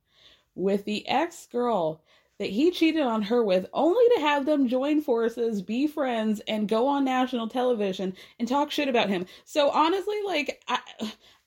with 0.54 0.84
the 0.84 1.06
ex 1.08 1.46
girl 1.46 2.02
that 2.38 2.50
he 2.50 2.70
cheated 2.70 3.02
on 3.02 3.22
her 3.22 3.44
with, 3.44 3.66
only 3.72 4.04
to 4.16 4.20
have 4.20 4.46
them 4.46 4.66
join 4.66 5.00
forces, 5.00 5.62
be 5.62 5.86
friends, 5.86 6.40
and 6.48 6.68
go 6.68 6.88
on 6.88 7.04
national 7.04 7.46
television 7.46 8.14
and 8.38 8.48
talk 8.48 8.70
shit 8.70 8.88
about 8.88 9.08
him. 9.08 9.26
So 9.44 9.70
honestly, 9.70 10.16
like, 10.26 10.62
I, 10.66 10.80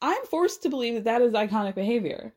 I'm 0.01 0.25
forced 0.25 0.63
to 0.63 0.69
believe 0.69 0.93
that 0.93 1.03
that 1.03 1.21
is 1.21 1.33
iconic 1.33 1.75
behavior. 1.75 2.33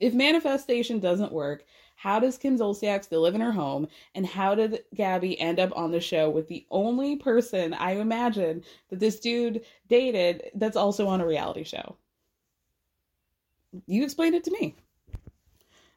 If 0.00 0.14
manifestation 0.14 0.98
doesn't 0.98 1.32
work, 1.32 1.64
how 1.94 2.18
does 2.18 2.38
Kim 2.38 2.58
Zolciak 2.58 3.04
still 3.04 3.20
live 3.20 3.34
in 3.34 3.42
her 3.42 3.52
home? 3.52 3.86
And 4.14 4.26
how 4.26 4.54
did 4.54 4.84
Gabby 4.94 5.38
end 5.38 5.60
up 5.60 5.70
on 5.76 5.90
the 5.90 6.00
show 6.00 6.30
with 6.30 6.48
the 6.48 6.66
only 6.70 7.16
person 7.16 7.74
I 7.74 7.92
imagine 7.92 8.64
that 8.88 9.00
this 9.00 9.20
dude 9.20 9.64
dated 9.86 10.50
that's 10.54 10.78
also 10.78 11.06
on 11.06 11.20
a 11.20 11.26
reality 11.26 11.62
show? 11.62 11.96
You 13.86 14.02
explain 14.02 14.32
it 14.32 14.44
to 14.44 14.50
me. 14.50 14.74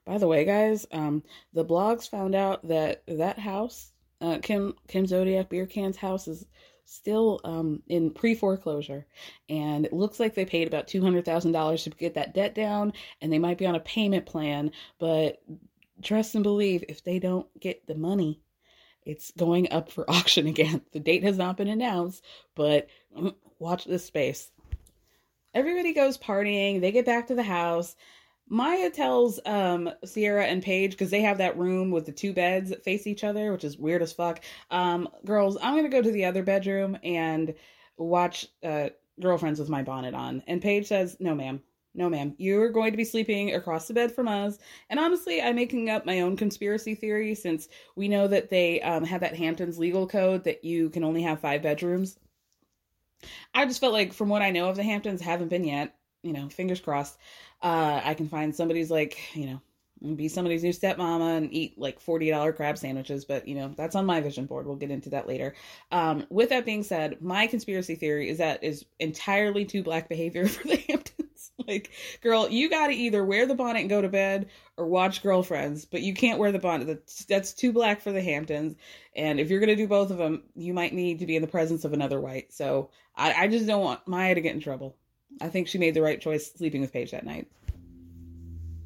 By 0.06 0.18
the 0.18 0.28
way, 0.28 0.44
guys, 0.44 0.86
um, 0.92 1.24
the 1.54 1.66
blogs 1.66 2.10
found 2.10 2.36
out 2.36 2.68
that 2.68 3.04
that 3.08 3.40
house, 3.40 3.92
uh, 4.20 4.40
Kim 4.42 4.76
Kim 4.88 5.06
Zolciak-Biermann's 5.06 5.98
house, 5.98 6.28
is 6.28 6.46
still 6.86 7.40
um, 7.44 7.82
in 7.88 8.12
pre 8.12 8.36
foreclosure, 8.36 9.06
and 9.50 9.86
it 9.86 9.94
looks 9.94 10.20
like 10.20 10.36
they 10.36 10.46
paid 10.46 10.68
about 10.68 10.88
two 10.88 11.02
hundred 11.02 11.26
thousand 11.26 11.54
dollars 11.54 11.84
to 11.84 11.90
get 11.92 12.16
that 12.16 12.34
debt 12.34 12.54
down, 12.54 12.94
and 13.22 13.32
they 13.32 13.40
might 13.40 13.58
be 13.58 13.66
on 13.66 13.76
a 13.76 13.80
payment 13.80 14.26
plan. 14.26 14.72
But 15.00 15.42
trust 16.02 16.36
and 16.36 16.44
believe, 16.44 16.84
if 16.90 17.04
they 17.04 17.20
don't 17.20 17.48
get 17.60 17.88
the 17.88 17.96
money, 17.96 18.42
it's 19.06 19.32
going 19.32 19.72
up 19.72 19.92
for 19.92 20.10
auction 20.10 20.48
again. 20.48 20.82
The 20.92 21.00
date 21.00 21.24
has 21.24 21.38
not 21.38 21.58
been 21.58 21.68
announced, 21.68 22.24
but 22.56 22.88
mm, 23.18 23.34
watch 23.60 23.86
this 23.86 24.06
space. 24.06 24.52
Everybody 25.54 25.94
goes 25.94 26.18
partying. 26.18 26.82
They 26.82 26.92
get 26.92 27.06
back 27.06 27.28
to 27.28 27.36
the 27.36 27.44
house. 27.44 27.96
Maya 28.50 28.90
tells 28.90 29.40
um 29.46 29.90
Ciara 30.06 30.46
and 30.46 30.62
Paige 30.62 30.92
because 30.92 31.10
they 31.10 31.22
have 31.22 31.38
that 31.40 31.58
room 31.58 31.92
with 31.92 32.06
the 32.06 32.12
two 32.12 32.34
beds 32.34 32.70
that 32.70 32.84
face 32.84 33.08
each 33.08 33.24
other, 33.24 33.52
which 33.52 33.64
is 33.64 33.78
weird 33.78 34.02
as 34.02 34.14
fuck. 34.14 34.42
Um, 34.70 35.10
girls, 35.26 35.58
I'm 35.62 35.76
gonna 35.76 35.90
go 35.90 36.02
to 36.02 36.12
the 36.12 36.26
other 36.26 36.44
bedroom 36.44 36.98
and 37.04 37.54
watch 37.98 38.48
uh 38.64 38.90
girlfriends 39.20 39.60
with 39.60 39.70
my 39.70 39.84
bonnet 39.84 40.14
on. 40.14 40.44
And 40.48 40.62
Paige 40.62 40.88
says, 40.88 41.18
No, 41.20 41.36
ma'am. 41.36 41.62
No, 41.96 42.10
ma'am. 42.10 42.34
You're 42.38 42.70
going 42.70 42.92
to 42.92 42.98
be 42.98 43.04
sleeping 43.04 43.54
across 43.54 43.88
the 43.88 43.94
bed 43.94 44.12
from 44.14 44.28
us. 44.28 44.58
And 44.90 45.00
honestly, 45.00 45.42
I'm 45.42 45.56
making 45.56 45.90
up 45.92 46.06
my 46.06 46.22
own 46.22 46.36
conspiracy 46.36 46.96
theory 46.96 47.36
since 47.36 47.68
we 47.96 48.08
know 48.08 48.28
that 48.28 48.50
they 48.50 48.82
um, 48.82 49.04
have 49.04 49.22
that 49.22 49.36
Hamptons 49.36 49.78
legal 49.78 50.08
code 50.08 50.44
that 50.46 50.64
you 50.64 50.90
can 50.90 51.04
only 51.04 51.22
have 51.22 51.40
five 51.40 51.62
bedrooms. 51.62 52.18
I 53.54 53.66
just 53.66 53.80
felt 53.80 53.94
like, 53.94 54.12
from 54.12 54.30
what 54.30 54.42
I 54.42 54.50
know 54.50 54.70
of 54.70 54.76
the 54.76 54.84
Hamptons, 54.84 55.22
haven't 55.22 55.50
been 55.50 55.64
yet. 55.64 55.96
You 56.24 56.34
know, 56.34 56.50
fingers 56.50 56.80
crossed 56.80 57.18
uh, 57.64 58.02
I 58.04 58.14
can 58.14 58.28
find 58.28 58.54
somebody's 58.54 58.92
like, 58.92 59.18
you 59.36 59.46
know, 59.46 59.62
be 60.16 60.28
somebody's 60.28 60.64
new 60.64 60.74
stepmama 60.74 61.38
and 61.38 61.54
eat 61.54 61.80
like 61.80 62.04
$40 62.04 62.56
crab 62.58 62.78
sandwiches, 62.78 63.24
but 63.24 63.48
you 63.48 63.56
know, 63.56 63.74
that's 63.78 63.96
on 63.96 64.06
my 64.06 64.20
vision 64.20 64.46
board. 64.46 64.68
We'll 64.68 64.76
get 64.76 64.92
into 64.92 65.12
that 65.12 65.30
later. 65.30 65.56
Um, 65.90 66.28
with 66.30 66.50
that 66.50 66.66
being 66.66 66.84
said, 66.84 67.22
my 67.22 67.48
conspiracy 67.48 67.96
theory 67.96 68.30
is 68.30 68.40
that 68.40 68.66
is 68.66 68.86
entirely 69.00 69.64
too 69.64 69.82
black 69.82 70.10
behavior 70.10 70.46
for 70.50 70.68
the 70.68 70.76
Hamptons. 70.90 71.52
like, 71.68 71.92
girl, 72.22 72.50
you 72.50 72.70
got 72.70 72.88
to 72.88 72.94
either 72.94 73.24
wear 73.24 73.46
the 73.46 73.56
bonnet 73.56 73.80
and 73.80 73.90
go 73.90 74.02
to 74.02 74.10
bed 74.10 74.50
or 74.76 74.88
watch 74.88 75.24
girlfriends, 75.24 75.86
but 75.86 76.02
you 76.02 76.14
can't 76.14 76.40
wear 76.40 76.52
the 76.52 76.60
bonnet. 76.60 76.88
That's, 76.88 77.24
that's 77.24 77.54
too 77.54 77.72
black 77.72 78.02
for 78.02 78.12
the 78.12 78.22
Hamptons. 78.22 78.76
And 79.16 79.40
if 79.40 79.50
you're 79.50 79.62
going 79.62 79.70
to 79.70 79.76
do 79.78 79.88
both 79.88 80.12
of 80.12 80.18
them, 80.18 80.44
you 80.54 80.74
might 80.74 80.94
need 80.94 81.20
to 81.20 81.26
be 81.26 81.38
in 81.38 81.42
the 81.42 81.48
presence 81.48 81.86
of 81.86 81.94
another 81.94 82.20
white. 82.20 82.52
So 82.52 82.90
I, 83.16 83.34
I 83.34 83.48
just 83.48 83.68
don't 83.68 83.84
want 83.84 84.06
Maya 84.06 84.36
to 84.36 84.42
get 84.42 84.54
in 84.54 84.60
trouble. 84.60 84.98
I 85.42 85.50
think 85.50 85.68
she 85.68 85.78
made 85.78 85.94
the 85.94 86.02
right 86.02 86.20
choice 86.20 86.52
sleeping 86.54 86.82
with 86.82 86.94
Paige 86.94 87.12
that 87.12 87.26
night. 87.26 87.48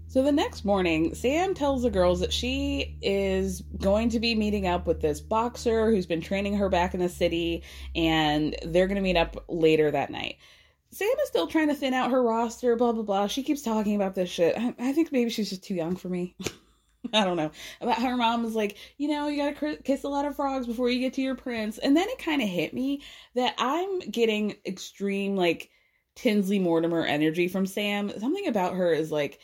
So 0.09 0.23
the 0.23 0.31
next 0.31 0.63
morning, 0.63 1.13
Sam 1.15 1.53
tells 1.53 1.83
the 1.83 1.89
girls 1.89 2.21
that 2.21 2.31
she 2.31 2.97
is 3.01 3.61
going 3.81 4.09
to 4.09 4.19
be 4.21 4.35
meeting 4.35 4.65
up 4.65 4.87
with 4.87 5.01
this 5.01 5.19
boxer 5.19 5.91
who's 5.91 6.05
been 6.05 6.21
training 6.21 6.55
her 6.55 6.69
back 6.69 6.93
in 6.93 7.01
the 7.01 7.09
city, 7.09 7.63
and 7.93 8.55
they're 8.63 8.87
going 8.87 8.95
to 8.95 9.01
meet 9.01 9.17
up 9.17 9.43
later 9.49 9.91
that 9.91 10.09
night. 10.09 10.37
Sam 10.91 11.09
is 11.21 11.27
still 11.27 11.47
trying 11.47 11.67
to 11.67 11.75
thin 11.75 11.93
out 11.93 12.11
her 12.11 12.23
roster, 12.23 12.77
blah, 12.77 12.93
blah, 12.93 13.03
blah. 13.03 13.27
She 13.27 13.43
keeps 13.43 13.61
talking 13.61 13.95
about 13.95 14.15
this 14.15 14.29
shit. 14.29 14.57
I, 14.57 14.73
I 14.79 14.93
think 14.93 15.11
maybe 15.11 15.29
she's 15.29 15.49
just 15.49 15.65
too 15.65 15.75
young 15.75 15.97
for 15.97 16.07
me. 16.07 16.35
I 17.13 17.25
don't 17.25 17.37
know. 17.37 17.51
About 17.81 18.01
her 18.01 18.17
mom 18.17 18.43
was 18.43 18.55
like, 18.55 18.77
you 18.97 19.09
know, 19.09 19.27
you 19.27 19.37
gotta 19.37 19.77
kiss 19.77 20.03
a 20.03 20.09
lot 20.09 20.25
of 20.25 20.35
frogs 20.35 20.67
before 20.67 20.89
you 20.89 20.99
get 20.99 21.13
to 21.13 21.21
your 21.21 21.35
prince. 21.35 21.77
And 21.77 21.95
then 21.95 22.07
it 22.09 22.17
kind 22.19 22.41
of 22.41 22.47
hit 22.47 22.73
me 22.73 23.01
that 23.35 23.55
I'm 23.57 23.99
getting 23.99 24.55
extreme, 24.65 25.35
like, 25.35 25.69
Tinsley 26.17 26.57
Mortimer 26.57 27.05
energy 27.05 27.47
from 27.47 27.67
Sam. 27.67 28.11
Something 28.19 28.47
about 28.47 28.73
her 28.73 28.91
is 28.91 29.11
like, 29.11 29.39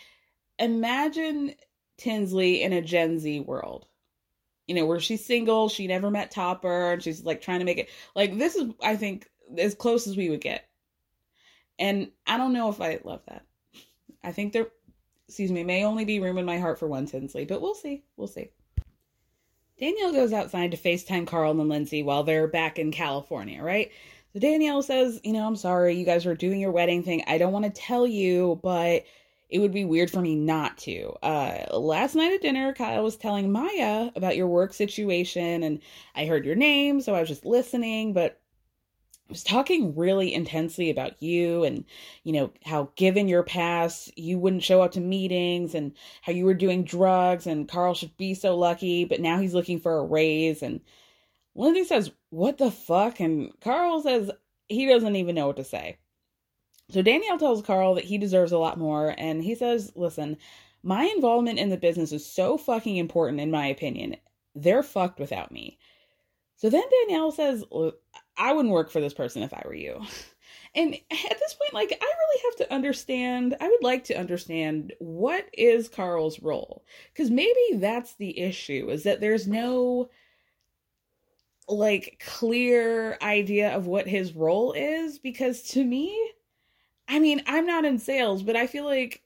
imagine 0.57 1.53
Tinsley 1.97 2.63
in 2.63 2.73
a 2.73 2.81
Gen 2.81 3.19
Z 3.19 3.41
world. 3.41 3.85
You 4.67 4.75
know, 4.75 4.85
where 4.85 4.99
she's 4.99 5.23
single, 5.23 5.69
she 5.69 5.85
never 5.85 6.09
met 6.09 6.31
Topper, 6.31 6.93
and 6.93 7.03
she's 7.03 7.23
like 7.23 7.41
trying 7.41 7.59
to 7.59 7.65
make 7.65 7.77
it 7.77 7.89
like 8.15 8.37
this 8.37 8.55
is 8.55 8.71
I 8.81 8.95
think 8.95 9.29
as 9.57 9.75
close 9.75 10.07
as 10.07 10.17
we 10.17 10.29
would 10.29 10.41
get. 10.41 10.67
And 11.77 12.11
I 12.25 12.37
don't 12.37 12.53
know 12.53 12.69
if 12.69 12.81
I 12.81 12.99
love 13.03 13.21
that. 13.27 13.45
I 14.23 14.31
think 14.31 14.53
there 14.53 14.67
excuse 15.27 15.51
me, 15.51 15.63
may 15.63 15.85
only 15.85 16.05
be 16.05 16.19
room 16.19 16.37
in 16.37 16.45
my 16.45 16.57
heart 16.57 16.79
for 16.79 16.87
one 16.87 17.05
Tinsley, 17.05 17.45
but 17.45 17.61
we'll 17.61 17.75
see. 17.75 18.03
We'll 18.17 18.27
see. 18.27 18.49
Danielle 19.79 20.13
goes 20.13 20.33
outside 20.33 20.71
to 20.71 20.77
FaceTime 20.77 21.27
Carl 21.27 21.59
and 21.59 21.69
Lindsay 21.69 22.03
while 22.03 22.23
they're 22.23 22.47
back 22.47 22.79
in 22.79 22.91
California, 22.91 23.61
right? 23.61 23.91
So 24.33 24.39
Danielle 24.39 24.81
says, 24.81 25.19
You 25.23 25.33
know, 25.33 25.45
I'm 25.45 25.55
sorry, 25.55 25.95
you 25.95 26.05
guys 26.05 26.25
were 26.25 26.35
doing 26.35 26.59
your 26.59 26.71
wedding 26.71 27.03
thing. 27.03 27.23
I 27.27 27.37
don't 27.37 27.53
want 27.53 27.65
to 27.65 27.71
tell 27.71 28.07
you, 28.07 28.59
but 28.63 29.05
it 29.49 29.59
would 29.59 29.71
be 29.71 29.85
weird 29.85 30.09
for 30.09 30.21
me 30.21 30.35
not 30.35 30.79
to. 30.79 31.13
Uh, 31.21 31.77
last 31.77 32.15
night 32.15 32.33
at 32.33 32.41
dinner, 32.41 32.73
Kyle 32.73 33.03
was 33.03 33.15
telling 33.15 33.51
Maya 33.51 34.09
about 34.15 34.35
your 34.35 34.47
work 34.47 34.73
situation, 34.73 35.61
and 35.61 35.79
I 36.15 36.25
heard 36.25 36.45
your 36.45 36.55
name, 36.55 37.01
so 37.01 37.13
I 37.13 37.19
was 37.19 37.29
just 37.29 37.45
listening, 37.45 38.13
but 38.13 38.39
I 39.29 39.33
was 39.33 39.43
talking 39.43 39.95
really 39.95 40.33
intensely 40.33 40.89
about 40.89 41.21
you 41.21 41.63
and 41.63 41.85
you 42.23 42.33
know 42.33 42.51
how 42.65 42.89
given 42.95 43.27
your 43.27 43.43
past 43.43 44.15
you 44.17 44.37
wouldn't 44.37 44.63
show 44.63 44.81
up 44.81 44.91
to 44.93 44.99
meetings 44.99 45.75
and 45.75 45.93
how 46.21 46.33
you 46.33 46.45
were 46.45 46.53
doing 46.53 46.83
drugs 46.83 47.47
and 47.47 47.67
Carl 47.67 47.93
should 47.93 48.15
be 48.17 48.33
so 48.33 48.57
lucky 48.57 49.05
but 49.05 49.21
now 49.21 49.39
he's 49.39 49.53
looking 49.53 49.79
for 49.79 49.97
a 49.97 50.03
raise 50.03 50.61
and 50.61 50.81
Lindsay 51.55 51.83
says 51.83 52.11
what 52.29 52.57
the 52.57 52.71
fuck 52.71 53.19
and 53.19 53.51
Carl 53.61 54.01
says 54.01 54.31
he 54.67 54.87
doesn't 54.87 55.15
even 55.15 55.35
know 55.35 55.47
what 55.47 55.57
to 55.57 55.63
say. 55.63 55.97
So 56.89 57.01
Danielle 57.01 57.39
tells 57.39 57.61
Carl 57.61 57.95
that 57.95 58.05
he 58.05 58.17
deserves 58.17 58.51
a 58.51 58.57
lot 58.57 58.77
more 58.77 59.15
and 59.17 59.43
he 59.43 59.55
says 59.55 59.91
listen 59.95 60.37
my 60.83 61.05
involvement 61.05 61.59
in 61.59 61.69
the 61.69 61.77
business 61.77 62.11
is 62.11 62.25
so 62.25 62.57
fucking 62.57 62.97
important 62.97 63.39
in 63.39 63.49
my 63.49 63.67
opinion. 63.67 64.17
They're 64.53 64.83
fucked 64.83 65.19
without 65.19 65.51
me. 65.51 65.79
So 66.57 66.69
then 66.69 66.83
Danielle 67.07 67.31
says, 67.31 67.63
I 68.37 68.53
wouldn't 68.53 68.73
work 68.73 68.91
for 68.91 69.01
this 69.01 69.13
person 69.13 69.43
if 69.43 69.53
I 69.53 69.63
were 69.65 69.73
you. 69.73 70.01
And 70.75 70.95
at 70.95 71.39
this 71.39 71.53
point, 71.53 71.73
like, 71.73 71.91
I 71.91 72.05
really 72.05 72.41
have 72.45 72.55
to 72.55 72.73
understand, 72.73 73.55
I 73.61 73.67
would 73.67 73.83
like 73.83 74.05
to 74.05 74.17
understand 74.17 74.93
what 74.97 75.45
is 75.53 75.87
Carl's 75.87 76.41
role. 76.41 76.83
Because 77.11 77.29
maybe 77.29 77.59
that's 77.75 78.15
the 78.15 78.39
issue, 78.39 78.89
is 78.89 79.03
that 79.03 79.21
there's 79.21 79.47
no 79.47 80.09
like 81.67 82.21
clear 82.25 83.17
idea 83.21 83.75
of 83.75 83.87
what 83.87 84.07
his 84.07 84.33
role 84.33 84.73
is. 84.73 85.19
Because 85.19 85.61
to 85.69 85.83
me, 85.83 86.17
I 87.07 87.19
mean, 87.19 87.41
I'm 87.47 87.65
not 87.65 87.85
in 87.85 87.99
sales, 87.99 88.43
but 88.43 88.55
I 88.55 88.67
feel 88.67 88.85
like 88.85 89.21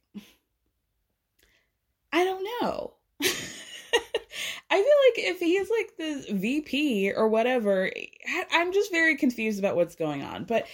I 2.12 2.24
don't 2.24 2.48
know. 2.62 2.94
I 4.70 4.76
feel 4.76 5.26
like 5.26 5.36
if 5.36 5.40
he's 5.40 5.70
like 5.70 5.98
the 5.98 6.34
VP 6.36 7.14
or 7.14 7.28
whatever, 7.28 7.92
I'm 8.52 8.74
just 8.74 8.92
very 8.92 9.16
confused 9.16 9.60
about 9.60 9.76
what's 9.76 9.96
going 9.96 10.24
on. 10.24 10.44
But 10.44 10.68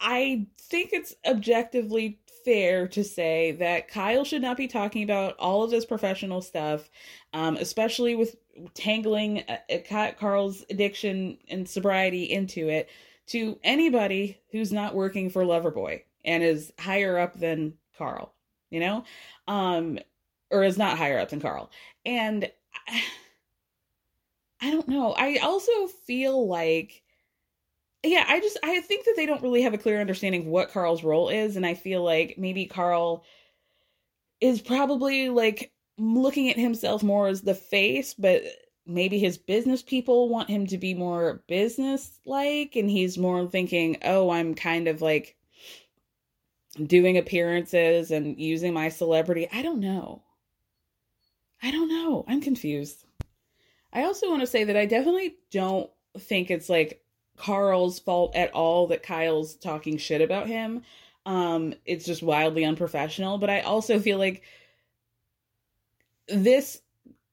I 0.00 0.46
think 0.58 0.90
it's 0.92 1.14
objectively 1.26 2.18
fair 2.44 2.88
to 2.88 3.04
say 3.04 3.52
that 3.52 3.88
Kyle 3.88 4.24
should 4.24 4.42
not 4.42 4.56
be 4.56 4.66
talking 4.66 5.02
about 5.02 5.36
all 5.38 5.62
of 5.62 5.70
this 5.70 5.86
professional 5.86 6.42
stuff, 6.42 6.90
um, 7.32 7.56
especially 7.56 8.14
with 8.14 8.36
tangling 8.74 9.44
uh, 9.48 10.12
Carl's 10.18 10.64
addiction 10.70 11.38
and 11.48 11.68
sobriety 11.68 12.24
into 12.24 12.68
it, 12.68 12.88
to 13.28 13.58
anybody 13.64 14.38
who's 14.50 14.72
not 14.72 14.94
working 14.94 15.30
for 15.30 15.44
Loverboy 15.44 16.02
and 16.24 16.42
is 16.42 16.72
higher 16.78 17.18
up 17.18 17.38
than 17.38 17.74
Carl, 17.96 18.34
you 18.70 18.80
know, 18.80 19.04
um, 19.48 19.98
or 20.50 20.64
is 20.64 20.78
not 20.78 20.98
higher 20.98 21.18
up 21.18 21.30
than 21.30 21.40
Carl. 21.40 21.70
And. 22.04 22.50
I, 22.88 23.02
I 24.62 24.70
don't 24.70 24.86
know. 24.86 25.12
I 25.12 25.38
also 25.38 25.88
feel 26.06 26.46
like 26.46 27.02
yeah, 28.04 28.24
I 28.28 28.40
just 28.40 28.58
I 28.62 28.80
think 28.80 29.04
that 29.04 29.14
they 29.16 29.26
don't 29.26 29.42
really 29.42 29.62
have 29.62 29.74
a 29.74 29.78
clear 29.78 30.00
understanding 30.00 30.42
of 30.42 30.46
what 30.46 30.70
Carl's 30.70 31.04
role 31.04 31.28
is 31.28 31.56
and 31.56 31.66
I 31.66 31.74
feel 31.74 32.02
like 32.02 32.36
maybe 32.38 32.66
Carl 32.66 33.24
is 34.40 34.60
probably 34.60 35.28
like 35.28 35.71
looking 35.98 36.50
at 36.50 36.56
himself 36.56 37.02
more 37.02 37.28
as 37.28 37.42
the 37.42 37.54
face, 37.54 38.14
but 38.14 38.42
maybe 38.86 39.18
his 39.18 39.38
business 39.38 39.82
people 39.82 40.28
want 40.28 40.48
him 40.50 40.66
to 40.66 40.78
be 40.78 40.94
more 40.94 41.42
business 41.46 42.18
like 42.24 42.74
and 42.74 42.90
he's 42.90 43.18
more 43.18 43.46
thinking, 43.46 43.98
"Oh, 44.04 44.30
I'm 44.30 44.54
kind 44.54 44.88
of 44.88 45.02
like 45.02 45.36
doing 46.86 47.18
appearances 47.18 48.10
and 48.10 48.38
using 48.40 48.72
my 48.72 48.88
celebrity." 48.88 49.48
I 49.52 49.62
don't 49.62 49.80
know. 49.80 50.22
I 51.62 51.70
don't 51.70 51.88
know. 51.88 52.24
I'm 52.26 52.40
confused. 52.40 53.04
I 53.92 54.04
also 54.04 54.28
want 54.30 54.40
to 54.40 54.46
say 54.46 54.64
that 54.64 54.76
I 54.76 54.86
definitely 54.86 55.36
don't 55.50 55.90
think 56.18 56.50
it's 56.50 56.68
like 56.68 57.02
Carl's 57.36 57.98
fault 57.98 58.34
at 58.34 58.52
all 58.52 58.88
that 58.88 59.02
Kyle's 59.02 59.54
talking 59.54 59.96
shit 59.96 60.20
about 60.20 60.48
him. 60.48 60.82
Um, 61.24 61.74
it's 61.84 62.04
just 62.04 62.22
wildly 62.22 62.64
unprofessional. 62.64 63.38
But 63.38 63.50
I 63.50 63.60
also 63.60 64.00
feel 64.00 64.18
like 64.18 64.42
this 66.28 66.82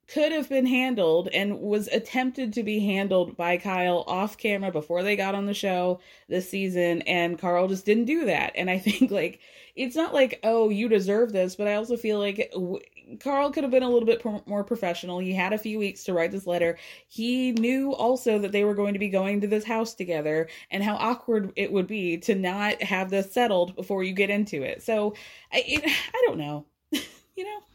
could 0.10 0.32
have 0.32 0.50
been 0.50 0.66
handled 0.66 1.30
and 1.34 1.60
was 1.60 1.88
attempted 1.90 2.52
to 2.54 2.64
be 2.64 2.80
handled 2.80 3.38
by 3.38 3.58
Kyle 3.58 4.04
off 4.08 4.38
camera 4.38 4.72
before 4.72 5.04
they 5.04 5.16
got 5.16 5.36
on 5.36 5.46
the 5.46 5.54
show 5.54 6.00
this 6.28 6.50
season 6.50 7.04
and 7.04 7.38
Carl 7.38 7.68
just 7.68 7.86
didn't 7.86 8.06
do 8.06 8.26
that. 8.26 8.52
And 8.56 8.70
I 8.72 8.80
think 8.80 9.12
like 9.12 9.40
it's 9.76 9.96
not 9.96 10.14
like 10.14 10.40
oh 10.44 10.70
you 10.70 10.90
deserve 10.90 11.32
this 11.32 11.56
but 11.56 11.68
I 11.68 11.76
also 11.76 11.96
feel 11.96 12.18
like 12.18 12.50
w- 12.54 12.80
Carl 13.20 13.52
could 13.52 13.64
have 13.64 13.72
been 13.72 13.84
a 13.84 13.90
little 13.90 14.08
bit 14.08 14.24
more 14.48 14.64
professional. 14.64 15.20
He 15.20 15.34
had 15.34 15.54
a 15.54 15.58
few 15.60 15.78
weeks 15.78 16.04
to 16.06 16.14
write 16.14 16.32
this 16.32 16.48
letter. 16.48 16.78
He 17.08 17.52
knew 17.54 17.94
also 17.94 18.40
that 18.40 18.52
they 18.52 18.64
were 18.64 18.76
going 18.76 18.94
to 18.94 19.00
be 19.00 19.10
going 19.10 19.42
to 19.42 19.48
this 19.48 19.64
house 19.64 19.94
together 19.94 20.50
and 20.72 20.84
how 20.84 20.96
awkward 20.96 21.54
it 21.56 21.72
would 21.72 21.88
be 21.88 22.18
to 22.18 22.34
not 22.34 22.82
have 22.82 23.12
this 23.12 23.32
settled 23.32 23.76
before 23.76 24.04
you 24.04 24.14
get 24.14 24.32
into 24.32 24.64
it. 24.64 24.82
So 24.82 25.14
I 25.54 25.64
it, 25.68 25.84
I 26.16 26.24
don't 26.26 26.40
know. 26.40 26.66
You 27.36 27.46
know 27.46 27.69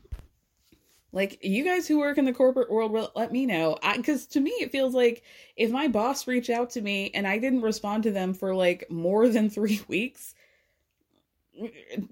like 1.14 1.38
you 1.42 1.64
guys 1.64 1.88
who 1.88 1.98
work 1.98 2.18
in 2.18 2.24
the 2.24 2.32
corporate 2.32 2.70
world 2.70 3.10
let 3.14 3.32
me 3.32 3.46
know. 3.46 3.78
Because 3.96 4.26
to 4.26 4.40
me 4.40 4.50
it 4.60 4.72
feels 4.72 4.94
like 4.94 5.22
if 5.56 5.70
my 5.70 5.88
boss 5.88 6.26
reached 6.26 6.50
out 6.50 6.70
to 6.70 6.80
me 6.80 7.10
and 7.14 7.26
i 7.26 7.38
didn't 7.38 7.62
respond 7.62 8.02
to 8.02 8.10
them 8.10 8.34
for 8.34 8.54
like 8.54 8.84
more 8.90 9.28
than 9.28 9.48
three 9.50 9.80
weeks 9.88 10.34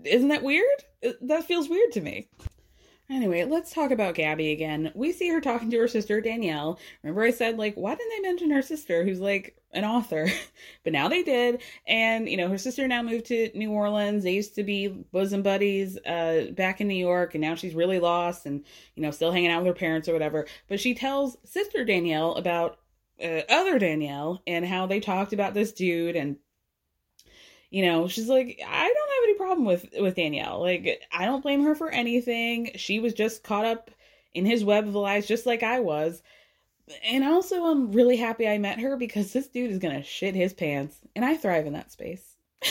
isn't 0.05 0.29
that 0.29 0.43
weird? 0.43 0.85
That 1.23 1.45
feels 1.45 1.69
weird 1.69 1.93
to 1.93 2.01
me 2.01 2.29
Anyway, 3.11 3.45
let's 3.45 3.73
talk 3.73 3.91
about 3.91 4.15
Gabby 4.15 4.53
again. 4.53 4.91
We 4.95 5.13
see 5.13 5.29
her 5.29 5.41
talking 5.41 5.71
to 5.71 5.79
her 5.79 5.89
sister 5.89 6.21
Danielle. 6.21 6.79
Remember, 7.03 7.23
I 7.23 7.31
said, 7.31 7.59
like, 7.59 7.75
why 7.75 7.95
didn't 7.95 8.11
they 8.11 8.29
mention 8.29 8.51
her 8.51 8.63
sister, 8.63 9.05
who's 9.05 9.21
like 9.21 9.57
an 9.73 9.85
author? 9.85 10.29
but 10.85 10.93
now 10.93 11.09
they 11.09 11.23
did. 11.23 11.63
And, 11.87 12.29
you 12.29 12.37
know, 12.37 12.49
her 12.49 12.57
sister 12.59 12.89
now 12.89 13.03
moved 13.03 13.27
to 13.27 13.51
New 13.55 13.71
Orleans. 13.71 14.25
They 14.25 14.33
used 14.33 14.55
to 14.55 14.63
be 14.63 14.89
bosom 14.89 15.43
buddies 15.43 15.99
uh, 16.07 16.53
back 16.53 16.81
in 16.81 16.89
New 16.89 16.95
York, 16.95 17.35
and 17.35 17.43
now 17.43 17.55
she's 17.55 17.75
really 17.75 17.99
lost 17.99 18.47
and, 18.47 18.65
you 18.95 19.03
know, 19.03 19.11
still 19.11 19.33
hanging 19.33 19.51
out 19.51 19.63
with 19.63 19.75
her 19.75 19.79
parents 19.79 20.09
or 20.09 20.13
whatever. 20.13 20.47
But 20.69 20.81
she 20.81 20.95
tells 20.95 21.37
sister 21.45 21.85
Danielle 21.85 22.35
about 22.37 22.79
uh, 23.23 23.43
other 23.51 23.79
Danielle 23.79 24.43
and 24.47 24.65
how 24.65 24.87
they 24.87 25.01
talked 25.01 25.33
about 25.33 25.55
this 25.55 25.73
dude 25.73 26.17
and 26.17 26.37
you 27.73 27.85
know 27.85 28.07
she's 28.07 28.29
like 28.29 28.61
i 28.69 28.87
don't 28.87 29.11
have 29.11 29.25
any 29.25 29.35
problem 29.35 29.65
with 29.65 29.87
with 29.99 30.15
danielle. 30.15 30.61
Like 30.61 31.01
i 31.11 31.25
don't 31.25 31.43
blame 31.43 31.65
her 31.65 31.75
for 31.75 31.91
anything. 31.91 32.71
She 32.77 33.01
was 33.01 33.15
just 33.15 33.43
caught 33.43 33.65
up 33.65 33.91
in 34.35 34.45
his 34.45 34.65
web 34.65 34.87
of 34.87 34.95
lies 34.95 35.27
just 35.27 35.47
like 35.47 35.63
i 35.63 35.81
was. 35.81 36.23
And 37.05 37.25
also 37.25 37.65
i'm 37.65 37.91
really 37.91 38.17
happy 38.19 38.47
i 38.47 38.59
met 38.59 38.79
her 38.79 38.97
because 38.97 39.33
this 39.33 39.49
dude 39.49 39.71
is 39.71 39.79
gonna 39.79 40.03
shit 40.03 40.35
his 40.35 40.53
pants 40.53 40.99
and 41.17 41.25
i 41.25 41.37
thrive 41.37 41.67
in 41.67 41.73
that 41.73 41.91
space. 41.91 42.37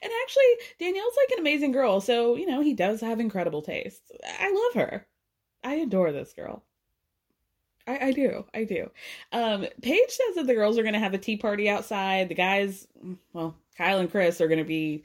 And 0.00 0.12
actually 0.22 0.66
danielle's 0.78 1.16
like 1.16 1.32
an 1.32 1.40
amazing 1.40 1.72
girl 1.72 2.00
so 2.00 2.36
you 2.36 2.46
know 2.46 2.60
he 2.60 2.72
does 2.72 3.00
have 3.00 3.18
incredible 3.20 3.62
taste 3.62 4.12
i 4.40 4.50
love 4.50 4.74
her. 4.82 5.06
I 5.64 5.74
adore 5.74 6.12
this 6.12 6.32
girl 6.32 6.64
I, 7.88 8.08
I 8.08 8.12
do. 8.12 8.44
I 8.52 8.64
do. 8.64 8.90
Um, 9.32 9.66
Paige 9.80 10.10
says 10.10 10.34
that 10.34 10.46
the 10.46 10.54
girls 10.54 10.76
are 10.76 10.82
going 10.82 10.92
to 10.92 11.00
have 11.00 11.14
a 11.14 11.18
tea 11.18 11.38
party 11.38 11.70
outside. 11.70 12.28
The 12.28 12.34
guys, 12.34 12.86
well, 13.32 13.56
Kyle 13.78 13.98
and 13.98 14.10
Chris 14.10 14.42
are 14.42 14.48
going 14.48 14.58
to 14.58 14.64
be, 14.64 15.04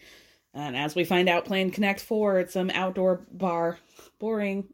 and 0.53 0.75
as 0.75 0.93
we 0.93 1.05
find 1.05 1.29
out, 1.29 1.45
playing 1.45 1.71
Connect 1.71 2.01
Four 2.01 2.39
at 2.39 2.51
some 2.51 2.69
outdoor 2.69 3.21
bar. 3.31 3.79
Boring. 4.19 4.67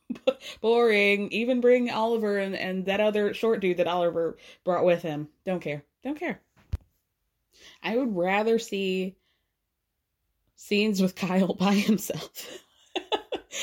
Boring. 0.60 1.30
Even 1.30 1.60
bring 1.60 1.90
Oliver 1.90 2.38
and, 2.38 2.56
and 2.56 2.86
that 2.86 3.00
other 3.00 3.32
short 3.34 3.60
dude 3.60 3.76
that 3.76 3.86
Oliver 3.86 4.36
brought 4.64 4.84
with 4.84 5.02
him. 5.02 5.28
Don't 5.46 5.60
care. 5.60 5.84
Don't 6.02 6.18
care. 6.18 6.40
I 7.84 7.96
would 7.96 8.16
rather 8.16 8.58
see 8.58 9.14
scenes 10.56 11.00
with 11.00 11.14
Kyle 11.14 11.54
by 11.58 11.74
himself. 11.74 12.63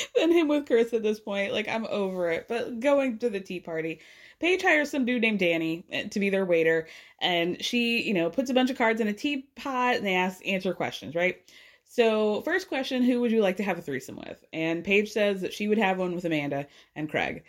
than 0.16 0.32
him 0.32 0.48
with 0.48 0.66
Chris 0.66 0.92
at 0.92 1.02
this 1.02 1.20
point. 1.20 1.52
Like, 1.52 1.68
I'm 1.68 1.86
over 1.86 2.30
it. 2.30 2.46
But 2.48 2.80
going 2.80 3.18
to 3.18 3.30
the 3.30 3.40
tea 3.40 3.60
party, 3.60 4.00
Paige 4.40 4.62
hires 4.62 4.90
some 4.90 5.04
dude 5.04 5.22
named 5.22 5.38
Danny 5.38 5.84
eh, 5.90 6.08
to 6.08 6.20
be 6.20 6.30
their 6.30 6.44
waiter. 6.44 6.86
And 7.20 7.62
she, 7.62 8.02
you 8.02 8.14
know, 8.14 8.30
puts 8.30 8.50
a 8.50 8.54
bunch 8.54 8.70
of 8.70 8.78
cards 8.78 9.00
in 9.00 9.08
a 9.08 9.12
teapot 9.12 9.96
and 9.96 10.06
they 10.06 10.14
ask, 10.14 10.46
answer 10.46 10.74
questions, 10.74 11.14
right? 11.14 11.38
So, 11.84 12.40
first 12.40 12.68
question 12.68 13.02
Who 13.02 13.20
would 13.20 13.32
you 13.32 13.42
like 13.42 13.58
to 13.58 13.62
have 13.62 13.78
a 13.78 13.82
threesome 13.82 14.16
with? 14.16 14.44
And 14.52 14.82
Paige 14.82 15.12
says 15.12 15.42
that 15.42 15.52
she 15.52 15.68
would 15.68 15.78
have 15.78 15.98
one 15.98 16.14
with 16.14 16.24
Amanda 16.24 16.66
and 16.96 17.10
Craig. 17.10 17.44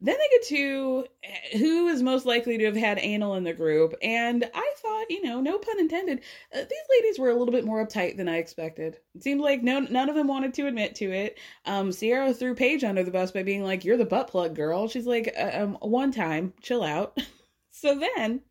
Then 0.00 0.16
they 0.18 0.28
get 0.38 0.46
to 0.48 1.06
eh, 1.24 1.58
who 1.58 1.88
is 1.88 2.02
most 2.02 2.26
likely 2.26 2.58
to 2.58 2.66
have 2.66 2.76
had 2.76 2.98
anal 2.98 3.34
in 3.34 3.44
the 3.44 3.52
group. 3.52 3.94
And 4.02 4.44
I 4.54 4.74
thought, 4.76 5.10
you 5.10 5.22
know, 5.22 5.40
no 5.40 5.58
pun 5.58 5.80
intended, 5.80 6.20
uh, 6.54 6.58
these 6.58 6.88
ladies 6.90 7.18
were 7.18 7.30
a 7.30 7.34
little 7.34 7.52
bit 7.52 7.64
more 7.64 7.84
uptight 7.84 8.16
than 8.16 8.28
I 8.28 8.36
expected. 8.36 8.98
It 9.14 9.22
seemed 9.22 9.40
like 9.40 9.62
no, 9.62 9.80
none 9.80 10.08
of 10.08 10.14
them 10.14 10.28
wanted 10.28 10.52
to 10.54 10.66
admit 10.66 10.96
to 10.96 11.10
it. 11.10 11.38
Um, 11.64 11.92
Ciara 11.92 12.34
threw 12.34 12.54
Paige 12.54 12.84
under 12.84 13.04
the 13.04 13.10
bus 13.10 13.30
by 13.30 13.42
being 13.42 13.64
like, 13.64 13.84
you're 13.84 13.96
the 13.96 14.04
butt 14.04 14.28
plug 14.28 14.54
girl. 14.54 14.88
She's 14.88 15.06
like, 15.06 15.34
uh, 15.38 15.50
um, 15.54 15.78
one 15.80 16.12
time, 16.12 16.52
chill 16.60 16.82
out. 16.82 17.18
so 17.70 17.98
then 17.98 18.42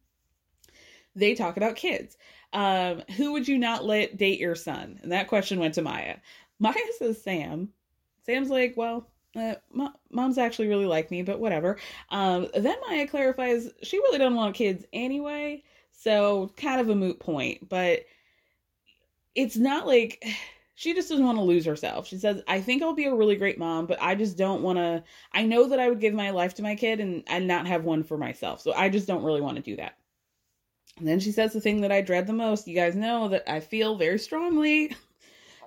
they 1.16 1.36
talk 1.36 1.58
about 1.58 1.76
kids. 1.76 2.18
Um, 2.54 3.04
who 3.18 3.34
would 3.34 3.48
you 3.48 3.58
not 3.60 3.86
let 3.86 4.18
date 4.18 4.40
your 4.40 4.56
son? 4.56 5.00
And 5.04 5.12
that 5.12 5.28
question 5.28 5.60
went 5.60 5.76
to 5.76 5.82
Maya. 5.82 6.18
Maya 6.58 6.74
says 6.98 7.22
Sam. 7.22 7.70
Sam's 8.26 8.50
like, 8.50 8.74
well, 8.76 9.10
uh, 9.36 9.56
mom's 10.12 10.38
actually 10.38 10.68
really 10.68 10.86
like 10.86 11.12
me, 11.12 11.22
but 11.22 11.40
whatever. 11.40 11.78
Um, 12.10 12.48
then 12.56 12.76
Maya 12.88 13.08
clarifies 13.08 13.70
she 13.84 13.98
really 13.98 14.18
doesn't 14.18 14.36
want 14.36 14.56
kids 14.56 14.86
anyway, 14.94 15.64
so 15.92 16.52
kind 16.58 16.80
of 16.80 16.90
a 16.90 16.96
moot 16.96 17.20
point. 17.20 17.68
But 17.70 18.06
it's 19.36 19.58
not 19.58 19.88
like 19.88 20.24
she 20.76 20.94
just 20.94 21.10
doesn't 21.10 21.26
want 21.26 21.38
to 21.38 21.44
lose 21.44 21.66
herself. 21.66 22.08
She 22.08 22.18
says, 22.18 22.42
I 22.48 22.62
think 22.62 22.84
I'll 22.84 22.94
be 22.94 23.06
a 23.06 23.16
really 23.16 23.36
great 23.36 23.58
mom, 23.58 23.86
but 23.86 24.02
I 24.02 24.16
just 24.16 24.38
don't 24.38 24.62
want 24.62 24.78
to. 24.78 25.04
I 25.32 25.44
know 25.44 25.68
that 25.70 25.80
I 25.80 25.90
would 25.90 26.02
give 26.02 26.14
my 26.14 26.32
life 26.32 26.54
to 26.56 26.64
my 26.64 26.76
kid 26.76 27.00
and, 27.00 27.24
and 27.28 27.48
not 27.48 27.68
have 27.68 27.84
one 27.84 28.04
for 28.04 28.18
myself. 28.18 28.62
So 28.62 28.74
I 28.74 28.90
just 28.90 29.08
don't 29.08 29.24
really 29.24 29.42
want 29.42 29.58
to 29.58 29.64
do 29.64 29.76
that. 29.78 29.98
And 30.98 31.08
then 31.08 31.20
she 31.20 31.32
says 31.32 31.52
the 31.52 31.62
thing 31.62 31.82
that 31.82 31.92
I 31.92 32.02
dread 32.02 32.26
the 32.26 32.34
most. 32.34 32.68
You 32.68 32.76
guys 32.76 32.96
know 32.96 33.28
that 33.30 33.50
I 33.52 33.60
feel 33.60 33.98
very 33.98 34.20
strongly 34.20 34.96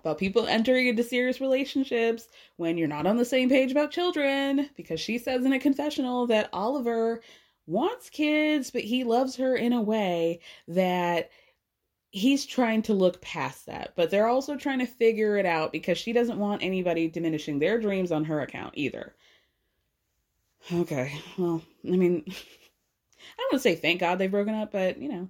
about 0.09 0.19
people 0.19 0.47
entering 0.47 0.87
into 0.87 1.03
serious 1.03 1.39
relationships 1.39 2.29
when 2.57 2.79
you're 2.79 2.89
not 2.89 3.07
on 3.07 3.19
the 3.19 3.25
same 3.27 3.51
page 3.51 3.71
about 3.71 3.91
children 3.91 4.71
because 4.75 4.99
she 4.99 5.19
says 5.19 5.45
in 5.45 5.53
a 5.53 5.61
confessional 5.61 6.27
that 6.27 6.49
Oliver 6.51 7.21
wants 7.67 8.09
kids, 8.09 8.71
but 8.71 8.81
he 8.81 9.05
loves 9.05 9.37
her 9.37 9.55
in 9.55 9.75
a 9.75 9.83
way 9.83 10.41
that 10.67 11.31
he's 12.11 12.47
trying 12.47 12.81
to 12.81 12.95
look 12.95 13.21
past 13.21 13.67
that. 13.67 13.93
But 13.97 14.11
they're 14.11 14.29
also 14.29 14.57
trying 14.57 14.79
to 14.79 14.87
figure 14.87 15.37
it 15.37 15.45
out 15.45 15.73
because 15.73 15.99
she 15.99 16.15
doesn't 16.15 16.39
want 16.39 16.63
anybody 16.63 17.09
diminishing 17.09 17.59
their 17.59 17.79
dreams 17.79 18.11
on 18.11 18.25
her 18.25 18.41
account 18.41 18.73
either. 18.77 19.15
Okay, 20.73 21.21
well, 21.37 21.63
I 21.87 21.97
mean, 21.97 22.25
I 22.27 22.33
don't 23.37 23.53
want 23.53 23.53
to 23.53 23.59
say 23.59 23.75
thank 23.75 24.01
God 24.01 24.17
they've 24.17 24.31
broken 24.31 24.55
up, 24.55 24.73
but 24.73 24.99
you 24.99 25.11
know, 25.11 25.29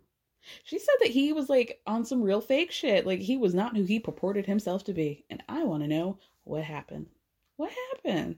she 0.64 0.78
said 0.78 0.94
that 1.00 1.10
he 1.10 1.32
was 1.32 1.48
like 1.48 1.80
on 1.86 2.04
some 2.04 2.22
real 2.22 2.40
fake 2.40 2.70
shit. 2.70 3.06
Like 3.06 3.20
he 3.20 3.36
was 3.36 3.54
not 3.54 3.76
who 3.76 3.84
he 3.84 3.98
purported 4.00 4.46
himself 4.46 4.84
to 4.84 4.92
be. 4.92 5.24
And 5.30 5.42
I 5.48 5.64
want 5.64 5.82
to 5.82 5.88
know 5.88 6.18
what 6.44 6.64
happened. 6.64 7.06
What 7.56 7.72
happened? 7.92 8.36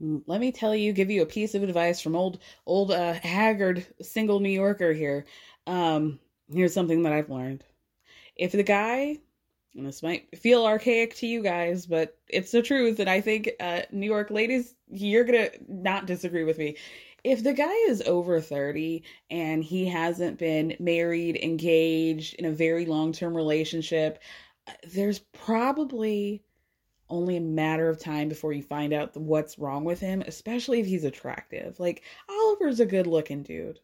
Let 0.00 0.40
me 0.40 0.52
tell 0.52 0.74
you, 0.74 0.92
give 0.92 1.10
you 1.10 1.22
a 1.22 1.26
piece 1.26 1.54
of 1.54 1.62
advice 1.62 2.00
from 2.00 2.16
old, 2.16 2.38
old, 2.66 2.90
uh, 2.90 3.14
haggard 3.14 3.86
single 4.02 4.40
New 4.40 4.50
Yorker 4.50 4.92
here. 4.92 5.24
Um, 5.66 6.18
here's 6.52 6.74
something 6.74 7.02
that 7.04 7.12
I've 7.12 7.30
learned. 7.30 7.64
If 8.36 8.52
the 8.52 8.62
guy, 8.62 9.18
and 9.76 9.86
this 9.86 10.02
might 10.02 10.36
feel 10.36 10.66
archaic 10.66 11.14
to 11.16 11.26
you 11.26 11.42
guys, 11.42 11.86
but 11.86 12.18
it's 12.28 12.50
the 12.50 12.60
truth, 12.60 12.98
and 12.98 13.08
I 13.08 13.20
think, 13.20 13.50
uh, 13.60 13.82
New 13.92 14.06
York 14.06 14.30
ladies, 14.30 14.74
you're 14.88 15.24
gonna 15.24 15.50
not 15.68 16.06
disagree 16.06 16.44
with 16.44 16.58
me 16.58 16.76
if 17.24 17.42
the 17.42 17.54
guy 17.54 17.74
is 17.88 18.02
over 18.02 18.40
30 18.40 19.02
and 19.30 19.64
he 19.64 19.86
hasn't 19.86 20.38
been 20.38 20.76
married, 20.78 21.36
engaged 21.42 22.34
in 22.34 22.44
a 22.44 22.52
very 22.52 22.84
long 22.84 23.12
term 23.12 23.34
relationship, 23.34 24.22
uh, 24.68 24.72
there's 24.92 25.20
probably 25.32 26.42
only 27.08 27.36
a 27.36 27.40
matter 27.40 27.88
of 27.88 27.98
time 27.98 28.28
before 28.28 28.52
you 28.52 28.62
find 28.62 28.92
out 28.92 29.16
what's 29.16 29.58
wrong 29.58 29.84
with 29.84 30.00
him, 30.00 30.22
especially 30.22 30.80
if 30.80 30.86
he's 30.86 31.04
attractive. 31.04 31.78
Like, 31.80 32.02
Oliver's 32.28 32.80
a 32.80 32.86
good 32.86 33.06
looking 33.06 33.42
dude. 33.42 33.80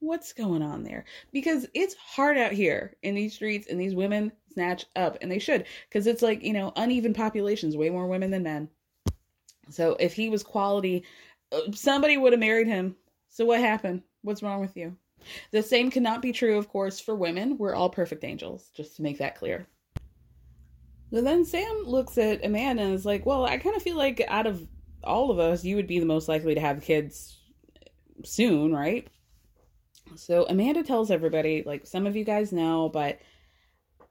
What's 0.00 0.32
going 0.32 0.62
on 0.62 0.82
there? 0.82 1.04
Because 1.32 1.66
it's 1.74 1.94
hard 1.94 2.36
out 2.36 2.52
here 2.52 2.96
in 3.02 3.14
these 3.14 3.34
streets, 3.34 3.68
and 3.68 3.80
these 3.80 3.94
women 3.94 4.32
snatch 4.52 4.84
up, 4.96 5.16
and 5.20 5.30
they 5.30 5.38
should, 5.38 5.66
because 5.88 6.06
it's 6.06 6.22
like, 6.22 6.42
you 6.42 6.52
know, 6.52 6.72
uneven 6.76 7.14
populations, 7.14 7.76
way 7.76 7.90
more 7.90 8.06
women 8.06 8.30
than 8.30 8.42
men. 8.42 8.68
So 9.70 9.96
if 9.98 10.12
he 10.12 10.28
was 10.28 10.42
quality 10.42 11.04
somebody 11.72 12.16
would 12.16 12.32
have 12.32 12.40
married 12.40 12.66
him. 12.66 12.96
So 13.28 13.44
what 13.44 13.60
happened? 13.60 14.02
What's 14.22 14.42
wrong 14.42 14.60
with 14.60 14.76
you? 14.76 14.96
The 15.50 15.62
same 15.62 15.90
cannot 15.90 16.22
be 16.22 16.32
true, 16.32 16.58
of 16.58 16.68
course, 16.68 17.00
for 17.00 17.14
women. 17.14 17.56
We're 17.58 17.74
all 17.74 17.88
perfect 17.88 18.24
angels, 18.24 18.70
just 18.74 18.96
to 18.96 19.02
make 19.02 19.18
that 19.18 19.36
clear. 19.36 19.66
So 21.10 21.22
then 21.22 21.44
Sam 21.44 21.84
looks 21.84 22.18
at 22.18 22.44
Amanda 22.44 22.82
and 22.82 22.94
is 22.94 23.06
like, 23.06 23.24
Well, 23.24 23.44
I 23.44 23.58
kind 23.58 23.76
of 23.76 23.82
feel 23.82 23.96
like 23.96 24.22
out 24.28 24.46
of 24.46 24.66
all 25.02 25.30
of 25.30 25.38
us, 25.38 25.64
you 25.64 25.76
would 25.76 25.86
be 25.86 25.98
the 25.98 26.06
most 26.06 26.28
likely 26.28 26.54
to 26.54 26.60
have 26.60 26.82
kids 26.82 27.38
soon, 28.24 28.72
right? 28.74 29.06
So 30.16 30.46
Amanda 30.48 30.82
tells 30.82 31.10
everybody, 31.10 31.62
like 31.64 31.86
some 31.86 32.06
of 32.06 32.16
you 32.16 32.24
guys 32.24 32.52
know, 32.52 32.88
but 32.88 33.18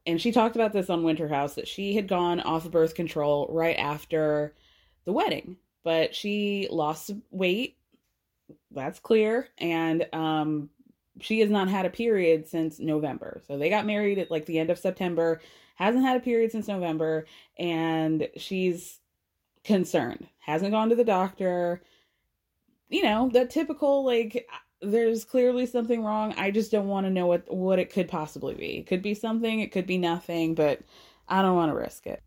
and 0.06 0.20
she 0.20 0.32
talked 0.32 0.54
about 0.54 0.72
this 0.72 0.90
on 0.90 1.02
Winter 1.02 1.28
House 1.28 1.54
that 1.54 1.68
she 1.68 1.94
had 1.94 2.08
gone 2.08 2.40
off 2.40 2.66
of 2.66 2.72
birth 2.72 2.94
control 2.94 3.48
right 3.50 3.76
after 3.76 4.54
the 5.04 5.12
wedding 5.12 5.56
but 5.84 6.14
she 6.14 6.66
lost 6.70 7.12
weight. 7.30 7.76
That's 8.72 8.98
clear. 8.98 9.48
And 9.58 10.06
um, 10.12 10.70
she 11.20 11.40
has 11.40 11.50
not 11.50 11.68
had 11.68 11.86
a 11.86 11.90
period 11.90 12.48
since 12.48 12.80
November. 12.80 13.42
So 13.46 13.56
they 13.56 13.70
got 13.70 13.86
married 13.86 14.18
at 14.18 14.30
like 14.30 14.46
the 14.46 14.58
end 14.58 14.70
of 14.70 14.78
September, 14.78 15.40
hasn't 15.76 16.04
had 16.04 16.16
a 16.16 16.20
period 16.20 16.50
since 16.50 16.66
November, 16.66 17.26
and 17.58 18.28
she's 18.36 18.98
concerned. 19.62 20.26
Hasn't 20.40 20.72
gone 20.72 20.88
to 20.88 20.96
the 20.96 21.04
doctor. 21.04 21.82
You 22.88 23.02
know, 23.02 23.30
the 23.32 23.46
typical 23.46 24.04
like 24.04 24.48
there's 24.82 25.24
clearly 25.24 25.66
something 25.66 26.02
wrong. 26.02 26.34
I 26.36 26.50
just 26.50 26.70
don't 26.70 26.88
want 26.88 27.06
to 27.06 27.12
know 27.12 27.26
what 27.26 27.52
what 27.52 27.78
it 27.78 27.92
could 27.92 28.08
possibly 28.08 28.54
be. 28.54 28.78
It 28.78 28.86
could 28.86 29.02
be 29.02 29.14
something, 29.14 29.60
it 29.60 29.72
could 29.72 29.86
be 29.86 29.98
nothing, 29.98 30.54
but 30.54 30.80
I 31.28 31.42
don't 31.42 31.56
want 31.56 31.70
to 31.72 31.76
risk 31.76 32.06
it. 32.06 32.22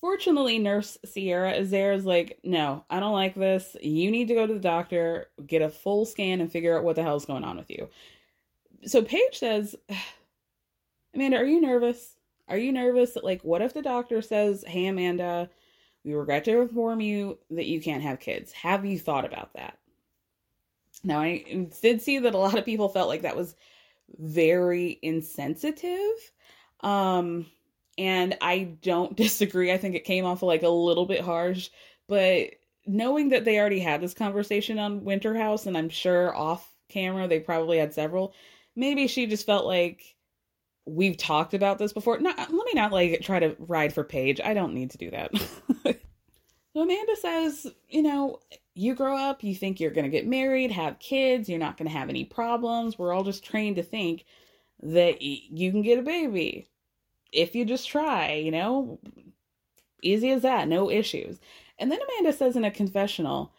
Fortunately, 0.00 0.58
Nurse 0.58 0.96
Ciara 1.12 1.52
is 1.52 1.70
there, 1.70 1.92
is 1.92 2.06
like, 2.06 2.38
no, 2.42 2.84
I 2.88 3.00
don't 3.00 3.12
like 3.12 3.34
this. 3.34 3.76
You 3.82 4.10
need 4.10 4.28
to 4.28 4.34
go 4.34 4.46
to 4.46 4.54
the 4.54 4.58
doctor, 4.58 5.28
get 5.46 5.60
a 5.60 5.68
full 5.68 6.06
scan, 6.06 6.40
and 6.40 6.50
figure 6.50 6.76
out 6.76 6.84
what 6.84 6.96
the 6.96 7.02
hell's 7.02 7.26
going 7.26 7.44
on 7.44 7.58
with 7.58 7.70
you. 7.70 7.88
So 8.86 9.02
Paige 9.02 9.38
says, 9.38 9.76
Amanda, 11.14 11.36
are 11.36 11.44
you 11.44 11.60
nervous? 11.60 12.16
Are 12.48 12.56
you 12.56 12.72
nervous 12.72 13.12
that, 13.12 13.24
like, 13.24 13.42
what 13.42 13.60
if 13.60 13.74
the 13.74 13.82
doctor 13.82 14.22
says, 14.22 14.64
hey, 14.66 14.86
Amanda, 14.86 15.50
we 16.02 16.14
regret 16.14 16.44
to 16.44 16.62
inform 16.62 17.02
you 17.02 17.38
that 17.50 17.66
you 17.66 17.80
can't 17.80 18.02
have 18.02 18.20
kids? 18.20 18.52
Have 18.52 18.86
you 18.86 18.98
thought 18.98 19.26
about 19.26 19.52
that? 19.52 19.76
Now, 21.04 21.20
I 21.20 21.68
did 21.82 22.00
see 22.00 22.18
that 22.20 22.34
a 22.34 22.38
lot 22.38 22.58
of 22.58 22.64
people 22.64 22.88
felt 22.88 23.08
like 23.08 23.22
that 23.22 23.36
was 23.36 23.54
very 24.18 24.98
insensitive. 25.02 26.32
Um, 26.80 27.46
and 28.00 28.34
I 28.40 28.76
don't 28.80 29.14
disagree. 29.16 29.70
I 29.70 29.76
think 29.76 29.94
it 29.94 30.04
came 30.04 30.24
off 30.24 30.42
like 30.42 30.62
a 30.62 30.68
little 30.68 31.06
bit 31.06 31.20
harsh, 31.20 31.68
but 32.08 32.50
knowing 32.86 33.28
that 33.28 33.44
they 33.44 33.60
already 33.60 33.78
had 33.78 34.00
this 34.00 34.14
conversation 34.14 34.78
on 34.78 35.04
Winter 35.04 35.36
House, 35.36 35.66
and 35.66 35.76
I'm 35.76 35.90
sure 35.90 36.34
off 36.34 36.66
camera 36.88 37.28
they 37.28 37.38
probably 37.38 37.78
had 37.78 37.92
several, 37.92 38.34
maybe 38.74 39.06
she 39.06 39.26
just 39.26 39.46
felt 39.46 39.66
like 39.66 40.16
we've 40.86 41.18
talked 41.18 41.52
about 41.52 41.78
this 41.78 41.92
before. 41.92 42.18
Not, 42.18 42.38
let 42.38 42.50
me 42.50 42.72
not 42.74 42.90
like 42.90 43.20
try 43.20 43.38
to 43.38 43.54
ride 43.58 43.92
for 43.92 44.02
Paige. 44.02 44.40
I 44.40 44.54
don't 44.54 44.74
need 44.74 44.90
to 44.92 44.98
do 44.98 45.10
that. 45.10 45.30
so 46.72 46.80
Amanda 46.80 47.16
says, 47.16 47.66
you 47.88 48.02
know, 48.02 48.40
you 48.74 48.94
grow 48.94 49.14
up, 49.14 49.44
you 49.44 49.54
think 49.54 49.78
you're 49.78 49.90
going 49.90 50.04
to 50.04 50.10
get 50.10 50.26
married, 50.26 50.72
have 50.72 50.98
kids, 51.00 51.50
you're 51.50 51.58
not 51.58 51.76
going 51.76 51.88
to 51.88 51.96
have 51.96 52.08
any 52.08 52.24
problems. 52.24 52.98
We're 52.98 53.12
all 53.12 53.24
just 53.24 53.44
trained 53.44 53.76
to 53.76 53.82
think 53.82 54.24
that 54.82 55.20
you 55.20 55.70
can 55.70 55.82
get 55.82 55.98
a 55.98 56.02
baby 56.02 56.70
if 57.32 57.54
you 57.54 57.64
just 57.64 57.88
try, 57.88 58.32
you 58.34 58.50
know, 58.50 58.98
easy 60.02 60.30
as 60.30 60.42
that, 60.42 60.68
no 60.68 60.90
issues. 60.90 61.38
And 61.78 61.90
then 61.90 61.98
Amanda 62.02 62.36
says 62.36 62.56
in 62.56 62.64
a 62.64 62.70
confessional 62.70 63.52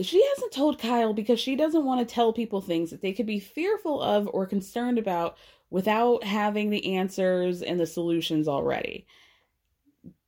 she 0.00 0.24
hasn't 0.34 0.52
told 0.52 0.78
Kyle 0.78 1.12
because 1.12 1.40
she 1.40 1.56
doesn't 1.56 1.84
want 1.84 2.06
to 2.06 2.14
tell 2.14 2.32
people 2.32 2.60
things 2.60 2.90
that 2.90 3.02
they 3.02 3.12
could 3.12 3.26
be 3.26 3.40
fearful 3.40 4.00
of 4.00 4.28
or 4.32 4.46
concerned 4.46 4.98
about 4.98 5.36
without 5.70 6.24
having 6.24 6.70
the 6.70 6.94
answers 6.94 7.62
and 7.62 7.80
the 7.80 7.86
solutions 7.86 8.46
already. 8.46 9.06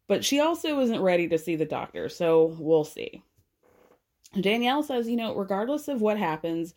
But 0.08 0.24
she 0.24 0.40
also 0.40 0.80
isn't 0.80 1.00
ready 1.00 1.28
to 1.28 1.38
see 1.38 1.54
the 1.54 1.64
doctor, 1.64 2.08
so 2.08 2.56
we'll 2.58 2.84
see. 2.84 3.22
Danielle 4.40 4.82
says, 4.82 5.08
you 5.08 5.16
know, 5.16 5.34
regardless 5.34 5.88
of 5.88 6.00
what 6.00 6.18
happens, 6.18 6.74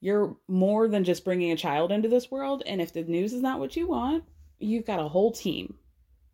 you're 0.00 0.36
more 0.48 0.88
than 0.88 1.04
just 1.04 1.24
bringing 1.24 1.52
a 1.52 1.56
child 1.56 1.92
into 1.92 2.08
this 2.08 2.30
world. 2.30 2.62
And 2.64 2.80
if 2.80 2.92
the 2.92 3.02
news 3.04 3.34
is 3.34 3.42
not 3.42 3.60
what 3.60 3.76
you 3.76 3.86
want, 3.86 4.24
you've 4.60 4.86
got 4.86 5.00
a 5.00 5.08
whole 5.08 5.32
team. 5.32 5.74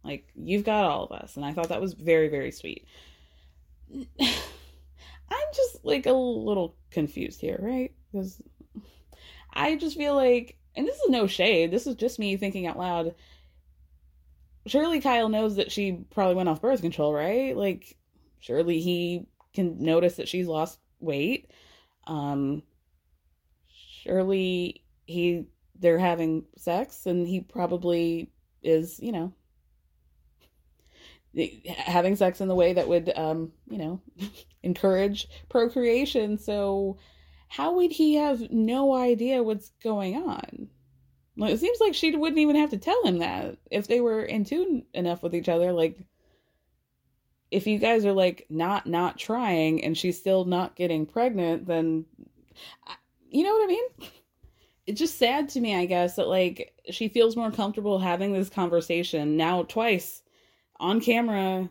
Like 0.04 0.28
you've 0.34 0.64
got 0.64 0.84
all 0.84 1.04
of 1.04 1.12
us. 1.12 1.36
And 1.36 1.44
I 1.44 1.52
thought 1.52 1.70
that 1.70 1.80
was 1.80 1.94
very, 1.94 2.28
very 2.28 2.50
sweet. 2.50 2.86
I'm 5.30 5.48
just 5.54 5.84
like 5.84 6.06
a 6.06 6.12
little 6.12 6.76
confused 6.90 7.40
here, 7.40 7.58
right? 7.60 7.92
Because 8.12 8.40
I 9.52 9.76
just 9.76 9.96
feel 9.96 10.14
like, 10.14 10.58
and 10.76 10.86
this 10.86 10.96
is 10.96 11.08
no 11.08 11.26
shade, 11.26 11.70
this 11.70 11.86
is 11.86 11.96
just 11.96 12.18
me 12.18 12.36
thinking 12.36 12.66
out 12.66 12.78
loud. 12.78 13.14
Surely 14.66 15.00
Kyle 15.00 15.28
knows 15.28 15.56
that 15.56 15.72
she 15.72 16.04
probably 16.10 16.34
went 16.34 16.48
off 16.48 16.60
birth 16.60 16.82
control, 16.82 17.14
right? 17.14 17.56
Like, 17.56 17.96
surely 18.40 18.80
he 18.80 19.26
can 19.54 19.82
notice 19.82 20.16
that 20.16 20.28
she's 20.28 20.46
lost 20.46 20.78
weight. 21.00 21.50
Um, 22.06 22.62
surely 24.02 24.82
he 25.06 25.46
they're 25.80 25.98
having 25.98 26.44
sex, 26.56 27.06
and 27.06 27.26
he 27.26 27.40
probably 27.40 28.30
is, 28.62 28.98
you 29.00 29.12
know, 29.12 29.32
having 31.76 32.16
sex 32.16 32.40
in 32.40 32.48
the 32.48 32.54
way 32.54 32.72
that 32.72 32.88
would, 32.88 33.12
um, 33.16 33.52
you 33.68 33.78
know, 33.78 34.00
encourage 34.62 35.28
procreation. 35.48 36.38
So, 36.38 36.98
how 37.48 37.76
would 37.76 37.92
he 37.92 38.14
have 38.16 38.50
no 38.50 38.94
idea 38.94 39.42
what's 39.42 39.70
going 39.82 40.16
on? 40.16 40.68
Like, 41.36 41.52
it 41.52 41.60
seems 41.60 41.80
like 41.80 41.94
she 41.94 42.16
wouldn't 42.16 42.38
even 42.38 42.56
have 42.56 42.70
to 42.70 42.78
tell 42.78 43.04
him 43.04 43.18
that 43.18 43.58
if 43.70 43.86
they 43.86 44.00
were 44.00 44.22
in 44.22 44.44
tune 44.44 44.84
enough 44.94 45.22
with 45.22 45.34
each 45.34 45.48
other. 45.48 45.72
Like, 45.72 45.98
if 47.50 47.66
you 47.66 47.78
guys 47.78 48.04
are 48.04 48.12
like 48.12 48.46
not 48.50 48.86
not 48.86 49.18
trying 49.18 49.84
and 49.84 49.96
she's 49.96 50.18
still 50.18 50.44
not 50.44 50.76
getting 50.76 51.06
pregnant, 51.06 51.66
then 51.66 52.06
you 53.30 53.44
know 53.44 53.52
what 53.52 53.64
I 53.64 53.66
mean? 53.66 53.86
It's 54.86 55.00
just 55.00 55.18
sad 55.18 55.48
to 55.50 55.60
me, 55.60 55.74
I 55.74 55.86
guess, 55.86 56.16
that 56.16 56.28
like 56.28 56.72
she 56.90 57.08
feels 57.08 57.36
more 57.36 57.50
comfortable 57.50 57.98
having 57.98 58.32
this 58.32 58.48
conversation 58.48 59.36
now 59.36 59.64
twice 59.64 60.22
on 60.78 61.00
camera 61.00 61.68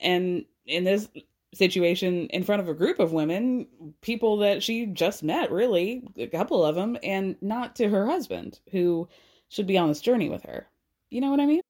and 0.00 0.44
in 0.64 0.84
this 0.84 1.08
situation 1.54 2.26
in 2.28 2.44
front 2.44 2.62
of 2.62 2.68
a 2.68 2.74
group 2.74 2.98
of 2.98 3.12
women, 3.12 3.66
people 4.00 4.38
that 4.38 4.62
she 4.62 4.86
just 4.86 5.22
met, 5.22 5.50
really, 5.50 6.02
a 6.16 6.26
couple 6.26 6.64
of 6.64 6.74
them, 6.74 6.96
and 7.02 7.36
not 7.40 7.76
to 7.76 7.88
her 7.88 8.06
husband, 8.06 8.60
who 8.70 9.08
should 9.48 9.66
be 9.66 9.78
on 9.78 9.88
this 9.88 10.00
journey 10.00 10.28
with 10.28 10.42
her. 10.44 10.66
You 11.10 11.20
know 11.20 11.30
what 11.30 11.40
I 11.40 11.46
mean? 11.46 11.62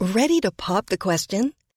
Ready 0.00 0.40
to 0.40 0.50
pop 0.50 0.86
the 0.86 0.98
question? 0.98 1.52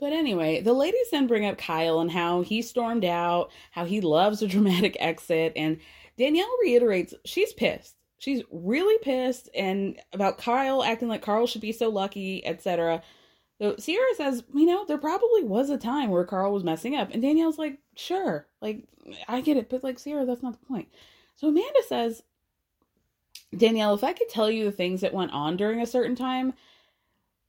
But 0.00 0.12
anyway, 0.12 0.60
the 0.60 0.72
ladies 0.72 1.10
then 1.10 1.26
bring 1.26 1.44
up 1.44 1.58
Kyle 1.58 1.98
and 2.00 2.10
how 2.10 2.42
he 2.42 2.62
stormed 2.62 3.04
out, 3.04 3.50
how 3.72 3.84
he 3.84 4.00
loves 4.00 4.42
a 4.42 4.48
dramatic 4.48 4.96
exit, 5.00 5.52
and 5.56 5.78
Danielle 6.16 6.58
reiterates 6.62 7.14
she's 7.24 7.52
pissed. 7.52 7.96
She's 8.18 8.42
really 8.50 8.98
pissed 9.02 9.48
and 9.54 10.00
about 10.12 10.38
Kyle 10.38 10.82
acting 10.82 11.08
like 11.08 11.22
Carl 11.22 11.46
should 11.46 11.60
be 11.60 11.70
so 11.70 11.88
lucky, 11.88 12.44
etc. 12.44 13.02
So 13.60 13.74
Ciara 13.74 14.14
says, 14.16 14.42
you 14.54 14.66
know, 14.66 14.84
there 14.84 14.98
probably 14.98 15.44
was 15.44 15.70
a 15.70 15.78
time 15.78 16.10
where 16.10 16.24
Carl 16.24 16.52
was 16.52 16.64
messing 16.64 16.96
up, 16.96 17.10
and 17.12 17.22
Danielle's 17.22 17.58
like, 17.58 17.78
sure, 17.96 18.46
like 18.60 18.84
I 19.26 19.40
get 19.40 19.56
it, 19.56 19.68
but 19.68 19.84
like 19.84 20.02
Ciara, 20.02 20.26
that's 20.26 20.42
not 20.42 20.58
the 20.58 20.66
point. 20.66 20.88
So 21.36 21.48
Amanda 21.48 21.82
says, 21.86 22.22
Danielle, 23.56 23.94
if 23.94 24.04
I 24.04 24.12
could 24.12 24.28
tell 24.28 24.50
you 24.50 24.64
the 24.64 24.72
things 24.72 25.00
that 25.00 25.14
went 25.14 25.32
on 25.32 25.56
during 25.56 25.80
a 25.80 25.86
certain 25.86 26.16
time, 26.16 26.54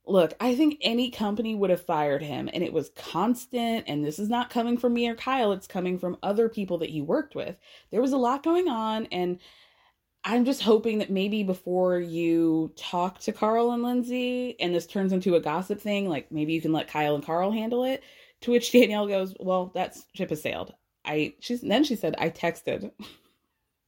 look, 0.06 0.34
I 0.40 0.54
think 0.54 0.78
any 0.82 1.10
company 1.10 1.54
would 1.54 1.70
have 1.70 1.84
fired 1.84 2.22
him, 2.22 2.48
and 2.52 2.62
it 2.62 2.72
was 2.72 2.90
constant. 2.96 3.84
And 3.88 4.04
this 4.04 4.18
is 4.18 4.28
not 4.28 4.50
coming 4.50 4.76
from 4.78 4.94
me 4.94 5.08
or 5.08 5.14
Kyle, 5.14 5.52
it's 5.52 5.66
coming 5.66 5.98
from 5.98 6.18
other 6.22 6.48
people 6.48 6.78
that 6.78 6.90
he 6.90 7.00
worked 7.00 7.34
with. 7.34 7.56
There 7.90 8.02
was 8.02 8.12
a 8.12 8.18
lot 8.18 8.42
going 8.42 8.68
on, 8.68 9.06
and 9.12 9.38
I'm 10.24 10.44
just 10.44 10.62
hoping 10.62 10.98
that 10.98 11.10
maybe 11.10 11.42
before 11.42 11.98
you 11.98 12.72
talk 12.76 13.20
to 13.20 13.32
Carl 13.32 13.72
and 13.72 13.82
Lindsay, 13.82 14.58
and 14.60 14.74
this 14.74 14.86
turns 14.86 15.12
into 15.12 15.36
a 15.36 15.40
gossip 15.40 15.80
thing, 15.80 16.08
like 16.08 16.30
maybe 16.30 16.52
you 16.52 16.60
can 16.60 16.72
let 16.72 16.88
Kyle 16.88 17.14
and 17.14 17.24
Carl 17.24 17.50
handle 17.52 17.84
it. 17.84 18.02
To 18.42 18.50
which 18.52 18.72
Danielle 18.72 19.06
goes, 19.08 19.34
"Well, 19.40 19.72
that 19.74 19.96
ship 20.14 20.30
has 20.30 20.42
sailed." 20.42 20.74
I 21.04 21.34
she's 21.40 21.60
then 21.62 21.84
she 21.84 21.96
said, 21.96 22.14
"I 22.18 22.30
texted." 22.30 22.90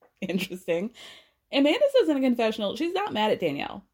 Interesting. 0.22 0.90
Amanda 1.52 1.84
says 2.00 2.08
in 2.08 2.16
a 2.16 2.20
confessional 2.20 2.76
she's 2.76 2.94
not 2.94 3.12
mad 3.12 3.30
at 3.32 3.40
Danielle. 3.40 3.84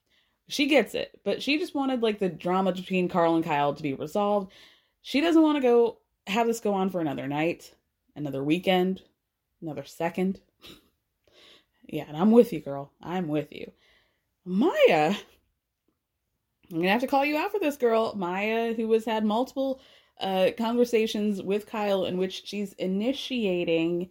She 0.48 0.66
gets 0.66 0.94
it, 0.94 1.20
but 1.24 1.42
she 1.42 1.58
just 1.58 1.74
wanted 1.74 2.02
like 2.02 2.18
the 2.18 2.30
drama 2.30 2.72
between 2.72 3.08
Carl 3.08 3.36
and 3.36 3.44
Kyle 3.44 3.74
to 3.74 3.82
be 3.82 3.92
resolved. 3.92 4.50
She 5.02 5.20
doesn't 5.20 5.42
want 5.42 5.56
to 5.56 5.62
go 5.62 5.98
have 6.26 6.46
this 6.46 6.60
go 6.60 6.72
on 6.72 6.88
for 6.88 7.00
another 7.00 7.28
night, 7.28 7.74
another 8.16 8.42
weekend, 8.42 9.02
another 9.60 9.84
second. 9.84 10.40
yeah, 11.86 12.04
and 12.08 12.16
I'm 12.16 12.30
with 12.30 12.52
you, 12.52 12.60
girl. 12.60 12.92
I'm 13.02 13.28
with 13.28 13.52
you. 13.52 13.70
Maya, 14.46 15.14
I'm 16.70 16.78
gonna 16.78 16.88
have 16.88 17.02
to 17.02 17.06
call 17.06 17.26
you 17.26 17.36
out 17.36 17.52
for 17.52 17.60
this, 17.60 17.76
girl. 17.76 18.14
Maya, 18.16 18.72
who 18.72 18.90
has 18.92 19.04
had 19.04 19.26
multiple 19.26 19.80
uh, 20.18 20.50
conversations 20.56 21.42
with 21.42 21.66
Kyle 21.66 22.06
in 22.06 22.16
which 22.16 22.46
she's 22.46 22.72
initiating, 22.74 24.08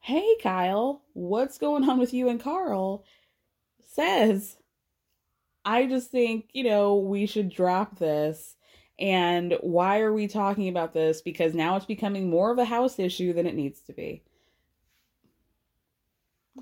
"Hey, 0.00 0.36
Kyle, 0.42 1.02
what's 1.12 1.58
going 1.58 1.86
on 1.88 1.98
with 1.98 2.14
you 2.14 2.30
and 2.30 2.40
Carl?" 2.40 3.04
Says 3.86 4.56
I 5.64 5.86
just 5.86 6.10
think, 6.10 6.46
you 6.52 6.64
know, 6.64 6.96
we 6.96 7.26
should 7.26 7.48
drop 7.48 7.98
this. 7.98 8.56
And 8.98 9.56
why 9.60 10.00
are 10.00 10.12
we 10.12 10.28
talking 10.28 10.68
about 10.68 10.92
this? 10.92 11.22
Because 11.22 11.54
now 11.54 11.76
it's 11.76 11.86
becoming 11.86 12.30
more 12.30 12.52
of 12.52 12.58
a 12.58 12.64
house 12.64 12.98
issue 12.98 13.32
than 13.32 13.46
it 13.46 13.54
needs 13.54 13.80
to 13.82 13.92
be. 13.92 14.22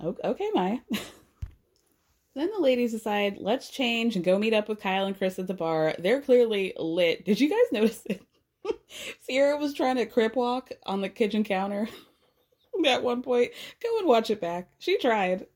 Okay, 0.03 0.51
Maya. 0.55 0.79
then 2.35 2.51
the 2.55 2.61
ladies 2.61 2.93
decide, 2.93 3.39
let's 3.39 3.71
change 3.71 4.17
and 4.17 4.25
go 4.25 4.39
meet 4.39 4.55
up 4.55 4.69
with 4.69 4.81
Kyle 4.81 5.07
and 5.07 5.19
Chris 5.19 5.39
at 5.39 5.49
the 5.49 5.55
bar. 5.55 5.95
They're 5.99 6.23
clearly 6.23 6.73
lit. 6.79 7.25
Did 7.25 7.41
you 7.41 7.51
guys 7.51 7.73
notice 7.73 8.03
it? 8.07 8.23
Ciara 9.29 9.57
was 9.57 9.75
trying 9.75 9.97
to 9.97 10.07
crip 10.07 10.37
walk 10.37 10.71
on 10.87 11.01
the 11.01 11.09
kitchen 11.09 11.45
counter 11.45 11.89
at 12.87 13.03
one 13.03 13.23
point. 13.23 13.51
Go 13.83 13.99
and 13.99 14.07
watch 14.07 14.31
it 14.31 14.41
back. 14.41 14.69
She 14.79 14.99
tried. 14.99 15.47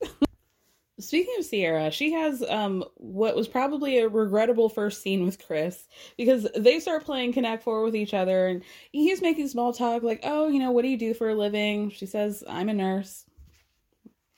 Speaking 1.00 1.34
of 1.38 1.50
Ciara, 1.50 1.90
she 1.90 2.12
has 2.12 2.42
um 2.48 2.84
what 2.96 3.34
was 3.34 3.48
probably 3.48 3.98
a 3.98 4.08
regrettable 4.08 4.68
first 4.68 5.02
scene 5.02 5.24
with 5.24 5.44
Chris 5.44 5.88
because 6.16 6.46
they 6.56 6.78
start 6.78 7.04
playing 7.04 7.32
Connect 7.32 7.64
Four 7.64 7.82
with 7.82 7.96
each 7.96 8.14
other 8.14 8.46
and 8.46 8.62
he's 8.92 9.20
making 9.20 9.48
small 9.48 9.72
talk 9.72 10.04
like, 10.04 10.20
"Oh, 10.22 10.46
you 10.48 10.60
know, 10.60 10.70
what 10.70 10.82
do 10.82 10.88
you 10.88 10.96
do 10.96 11.12
for 11.12 11.28
a 11.30 11.34
living?" 11.34 11.90
She 11.90 12.06
says, 12.06 12.44
"I'm 12.48 12.68
a 12.68 12.74
nurse." 12.74 13.24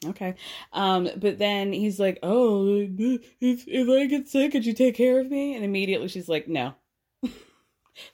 Okay. 0.07 0.35
Um 0.73 1.11
but 1.19 1.37
then 1.39 1.75
he's 1.75 2.01
like, 2.01 2.19
"Oh, 2.23 2.67
if 2.71 3.65
if 3.69 3.89
I 3.91 4.07
get 4.07 4.29
sick, 4.29 4.53
could 4.53 4.65
you 4.65 4.73
take 4.73 4.95
care 4.97 5.21
of 5.21 5.31
me?" 5.31 5.55
And 5.55 5.65
immediately 5.65 6.09
she's 6.09 6.29
like, 6.29 6.49
"No." 6.49 6.75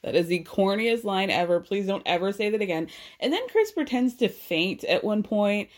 that 0.02 0.16
is 0.16 0.26
the 0.26 0.42
corniest 0.42 1.04
line 1.04 1.30
ever. 1.30 1.60
Please 1.60 1.86
don't 1.86 2.02
ever 2.06 2.32
say 2.32 2.50
that 2.50 2.62
again. 2.62 2.88
And 3.20 3.32
then 3.32 3.46
Chris 3.48 3.70
pretends 3.70 4.16
to 4.16 4.28
faint 4.28 4.82
at 4.82 5.04
one 5.04 5.22
point 5.22 5.68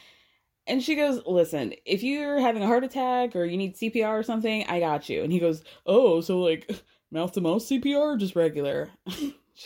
and 0.66 0.82
she 0.82 0.94
goes, 0.94 1.20
Listen, 1.26 1.74
if 1.84 2.02
you're 2.02 2.40
having 2.40 2.62
a 2.62 2.66
heart 2.66 2.84
attack 2.84 3.36
or 3.36 3.44
you 3.44 3.56
need 3.56 3.76
CPR 3.76 4.18
or 4.18 4.22
something, 4.22 4.64
I 4.66 4.80
got 4.80 5.08
you. 5.08 5.22
And 5.22 5.32
he 5.32 5.38
goes, 5.38 5.62
Oh, 5.86 6.20
so 6.20 6.40
like 6.40 6.70
mouth 7.10 7.32
to 7.32 7.40
mouth 7.40 7.62
CPR 7.62 8.14
or 8.14 8.16
just 8.16 8.36
regular? 8.36 8.90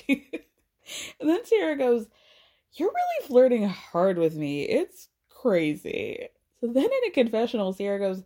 and 0.08 0.18
then 1.20 1.44
Ciara 1.44 1.76
goes, 1.76 2.06
You're 2.72 2.88
really 2.90 3.28
flirting 3.28 3.68
hard 3.68 4.18
with 4.18 4.34
me. 4.34 4.62
It's 4.62 5.08
crazy. 5.28 6.28
So 6.60 6.66
then 6.66 6.84
in 6.84 7.08
a 7.08 7.10
confessional, 7.10 7.72
Ciara 7.72 7.98
goes, 7.98 8.24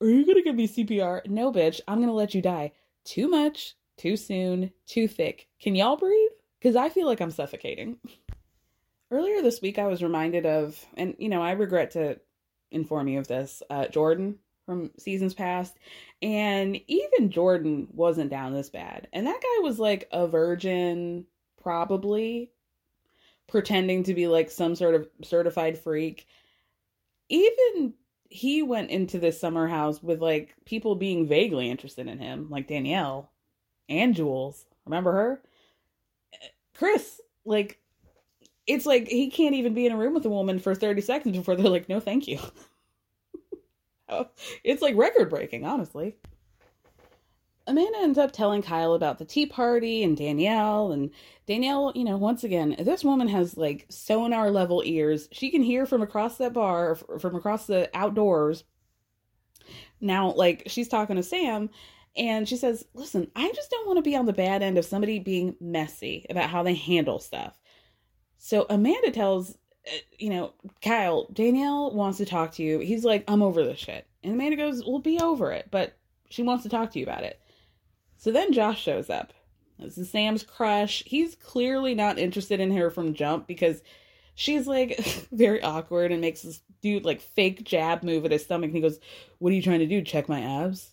Are 0.00 0.06
you 0.06 0.24
going 0.24 0.36
to 0.36 0.42
give 0.42 0.54
me 0.54 0.68
CPR? 0.68 1.26
No, 1.26 1.52
bitch. 1.52 1.80
I'm 1.88 1.98
going 1.98 2.08
to 2.08 2.14
let 2.14 2.34
you 2.34 2.42
die. 2.42 2.72
Too 3.04 3.28
much, 3.28 3.74
too 3.96 4.16
soon, 4.16 4.70
too 4.86 5.08
thick. 5.08 5.48
Can 5.60 5.74
y'all 5.74 5.96
breathe? 5.96 6.30
Because 6.60 6.76
I 6.76 6.88
feel 6.90 7.08
like 7.08 7.20
I'm 7.20 7.32
suffocating. 7.32 7.98
Earlier 9.12 9.42
this 9.42 9.60
week, 9.60 9.78
I 9.78 9.86
was 9.86 10.02
reminded 10.02 10.46
of, 10.46 10.82
and 10.96 11.14
you 11.18 11.28
know, 11.28 11.42
I 11.42 11.52
regret 11.52 11.90
to 11.92 12.18
inform 12.70 13.08
you 13.08 13.18
of 13.18 13.28
this, 13.28 13.62
uh, 13.68 13.86
Jordan 13.88 14.38
from 14.64 14.90
seasons 14.96 15.34
past. 15.34 15.76
And 16.22 16.80
even 16.88 17.30
Jordan 17.30 17.88
wasn't 17.92 18.30
down 18.30 18.54
this 18.54 18.70
bad. 18.70 19.08
And 19.12 19.26
that 19.26 19.42
guy 19.42 19.62
was 19.62 19.78
like 19.78 20.08
a 20.12 20.26
virgin, 20.26 21.26
probably 21.60 22.50
pretending 23.48 24.04
to 24.04 24.14
be 24.14 24.28
like 24.28 24.50
some 24.50 24.74
sort 24.74 24.94
of 24.94 25.06
certified 25.22 25.78
freak. 25.78 26.26
Even 27.28 27.92
he 28.30 28.62
went 28.62 28.90
into 28.90 29.18
this 29.18 29.38
summer 29.38 29.68
house 29.68 30.02
with 30.02 30.22
like 30.22 30.54
people 30.64 30.94
being 30.94 31.28
vaguely 31.28 31.70
interested 31.70 32.06
in 32.06 32.18
him, 32.18 32.48
like 32.48 32.66
Danielle 32.66 33.30
and 33.90 34.14
Jules. 34.14 34.64
Remember 34.86 35.12
her? 35.12 35.42
Chris, 36.74 37.20
like, 37.44 37.78
it's 38.66 38.86
like 38.86 39.08
he 39.08 39.30
can't 39.30 39.54
even 39.54 39.74
be 39.74 39.86
in 39.86 39.92
a 39.92 39.96
room 39.96 40.14
with 40.14 40.24
a 40.24 40.30
woman 40.30 40.58
for 40.58 40.74
30 40.74 41.00
seconds 41.00 41.36
before 41.36 41.56
they're 41.56 41.68
like, 41.68 41.88
no, 41.88 42.00
thank 42.00 42.28
you. 42.28 42.38
Oh, 44.08 44.28
it's 44.62 44.82
like 44.82 44.94
record 44.94 45.30
breaking, 45.30 45.64
honestly. 45.64 46.16
Amanda 47.66 47.98
ends 48.00 48.18
up 48.18 48.32
telling 48.32 48.60
Kyle 48.60 48.92
about 48.92 49.18
the 49.18 49.24
tea 49.24 49.46
party 49.46 50.02
and 50.02 50.16
Danielle. 50.16 50.92
And 50.92 51.10
Danielle, 51.46 51.92
you 51.94 52.04
know, 52.04 52.16
once 52.16 52.44
again, 52.44 52.76
this 52.78 53.04
woman 53.04 53.28
has 53.28 53.56
like 53.56 53.86
sonar 53.88 54.50
level 54.50 54.82
ears. 54.84 55.28
She 55.32 55.50
can 55.50 55.62
hear 55.62 55.86
from 55.86 56.02
across 56.02 56.36
that 56.38 56.52
bar, 56.52 56.96
from 56.96 57.36
across 57.36 57.66
the 57.66 57.88
outdoors. 57.94 58.64
Now, 60.00 60.32
like, 60.32 60.64
she's 60.66 60.88
talking 60.88 61.16
to 61.16 61.22
Sam 61.22 61.70
and 62.16 62.48
she 62.48 62.56
says, 62.56 62.84
Listen, 62.94 63.30
I 63.36 63.50
just 63.52 63.70
don't 63.70 63.86
want 63.86 63.98
to 63.98 64.02
be 64.02 64.16
on 64.16 64.26
the 64.26 64.32
bad 64.32 64.62
end 64.62 64.76
of 64.76 64.84
somebody 64.84 65.20
being 65.20 65.56
messy 65.60 66.26
about 66.28 66.50
how 66.50 66.62
they 66.62 66.74
handle 66.74 67.18
stuff. 67.20 67.58
So 68.44 68.66
Amanda 68.68 69.12
tells, 69.12 69.52
uh, 69.86 69.98
you 70.18 70.28
know, 70.28 70.52
Kyle, 70.82 71.28
Danielle 71.32 71.92
wants 71.92 72.18
to 72.18 72.26
talk 72.26 72.50
to 72.54 72.62
you. 72.64 72.80
He's 72.80 73.04
like, 73.04 73.22
I'm 73.28 73.40
over 73.40 73.62
this 73.62 73.78
shit. 73.78 74.04
And 74.24 74.34
Amanda 74.34 74.56
goes, 74.56 74.82
We'll 74.84 74.98
be 74.98 75.20
over 75.20 75.52
it, 75.52 75.68
but 75.70 75.96
she 76.28 76.42
wants 76.42 76.64
to 76.64 76.68
talk 76.68 76.90
to 76.90 76.98
you 76.98 77.04
about 77.04 77.22
it. 77.22 77.40
So 78.16 78.32
then 78.32 78.52
Josh 78.52 78.82
shows 78.82 79.08
up. 79.08 79.32
This 79.78 79.96
is 79.96 80.10
Sam's 80.10 80.42
crush. 80.42 81.04
He's 81.06 81.36
clearly 81.36 81.94
not 81.94 82.18
interested 82.18 82.58
in 82.58 82.72
her 82.72 82.90
from 82.90 83.14
jump 83.14 83.46
because 83.46 83.80
she's 84.34 84.66
like 84.66 84.98
very 85.30 85.62
awkward 85.62 86.10
and 86.10 86.20
makes 86.20 86.42
this 86.42 86.62
dude 86.80 87.04
like 87.04 87.20
fake 87.20 87.62
jab 87.62 88.02
move 88.02 88.24
at 88.24 88.32
his 88.32 88.44
stomach. 88.44 88.70
And 88.70 88.76
he 88.76 88.82
goes, 88.82 88.98
What 89.38 89.52
are 89.52 89.54
you 89.56 89.62
trying 89.62 89.78
to 89.78 89.86
do? 89.86 90.02
Check 90.02 90.28
my 90.28 90.40
abs? 90.40 90.90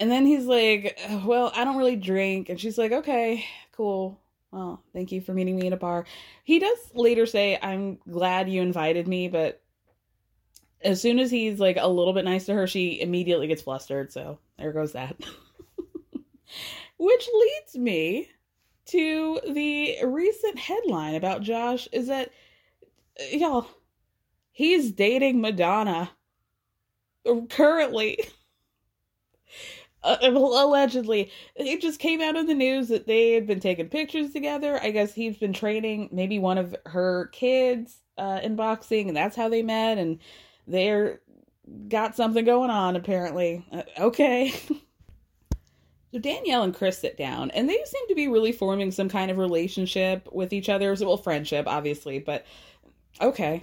And 0.00 0.10
then 0.10 0.24
he's 0.24 0.46
like, 0.46 0.98
Well, 1.26 1.52
I 1.54 1.64
don't 1.64 1.76
really 1.76 1.96
drink. 1.96 2.48
And 2.48 2.58
she's 2.58 2.78
like, 2.78 2.90
Okay, 2.90 3.44
cool. 3.72 4.18
Well, 4.52 4.82
thank 4.92 5.12
you 5.12 5.20
for 5.20 5.32
meeting 5.32 5.56
me 5.56 5.66
in 5.66 5.72
a 5.72 5.76
bar. 5.76 6.04
He 6.44 6.58
does 6.58 6.78
later 6.94 7.24
say, 7.24 7.58
I'm 7.62 7.98
glad 8.10 8.50
you 8.50 8.62
invited 8.62 9.06
me, 9.06 9.28
but 9.28 9.62
as 10.82 11.00
soon 11.00 11.18
as 11.18 11.30
he's 11.30 11.60
like 11.60 11.76
a 11.78 11.88
little 11.88 12.12
bit 12.12 12.24
nice 12.24 12.46
to 12.46 12.54
her, 12.54 12.66
she 12.66 13.00
immediately 13.00 13.46
gets 13.46 13.62
flustered. 13.62 14.12
So 14.12 14.38
there 14.58 14.72
goes 14.72 14.92
that. 14.92 15.16
Which 16.98 17.28
leads 17.32 17.76
me 17.76 18.28
to 18.86 19.40
the 19.52 19.98
recent 20.04 20.58
headline 20.58 21.14
about 21.14 21.42
Josh 21.42 21.86
is 21.92 22.08
that, 22.08 22.32
y'all, 23.30 23.66
he's 24.50 24.90
dating 24.90 25.40
Madonna 25.40 26.10
currently. 27.48 28.18
Uh, 30.02 30.16
allegedly, 30.22 31.30
it 31.54 31.80
just 31.80 32.00
came 32.00 32.20
out 32.20 32.36
in 32.36 32.46
the 32.46 32.54
news 32.54 32.88
that 32.88 33.06
they 33.06 33.32
had 33.32 33.46
been 33.46 33.60
taking 33.60 33.88
pictures 33.88 34.32
together. 34.32 34.80
I 34.82 34.90
guess 34.90 35.14
he's 35.14 35.36
been 35.36 35.52
training 35.52 36.08
maybe 36.12 36.38
one 36.38 36.58
of 36.58 36.74
her 36.86 37.26
kids 37.32 37.98
uh, 38.18 38.40
in 38.42 38.56
boxing, 38.56 39.08
and 39.08 39.16
that's 39.16 39.36
how 39.36 39.48
they 39.48 39.62
met. 39.62 39.98
And 39.98 40.18
they're 40.66 41.20
got 41.88 42.16
something 42.16 42.44
going 42.44 42.70
on 42.70 42.96
apparently. 42.96 43.64
Uh, 43.72 43.82
okay. 43.98 44.54
So 46.12 46.18
Danielle 46.18 46.64
and 46.64 46.74
Chris 46.74 46.98
sit 46.98 47.16
down, 47.16 47.52
and 47.52 47.68
they 47.68 47.78
seem 47.84 48.08
to 48.08 48.16
be 48.16 48.26
really 48.26 48.50
forming 48.50 48.90
some 48.90 49.08
kind 49.08 49.30
of 49.30 49.38
relationship 49.38 50.28
with 50.32 50.52
each 50.52 50.68
other. 50.68 50.96
So, 50.96 51.06
well, 51.06 51.16
friendship, 51.16 51.68
obviously, 51.68 52.18
but 52.18 52.44
okay, 53.20 53.62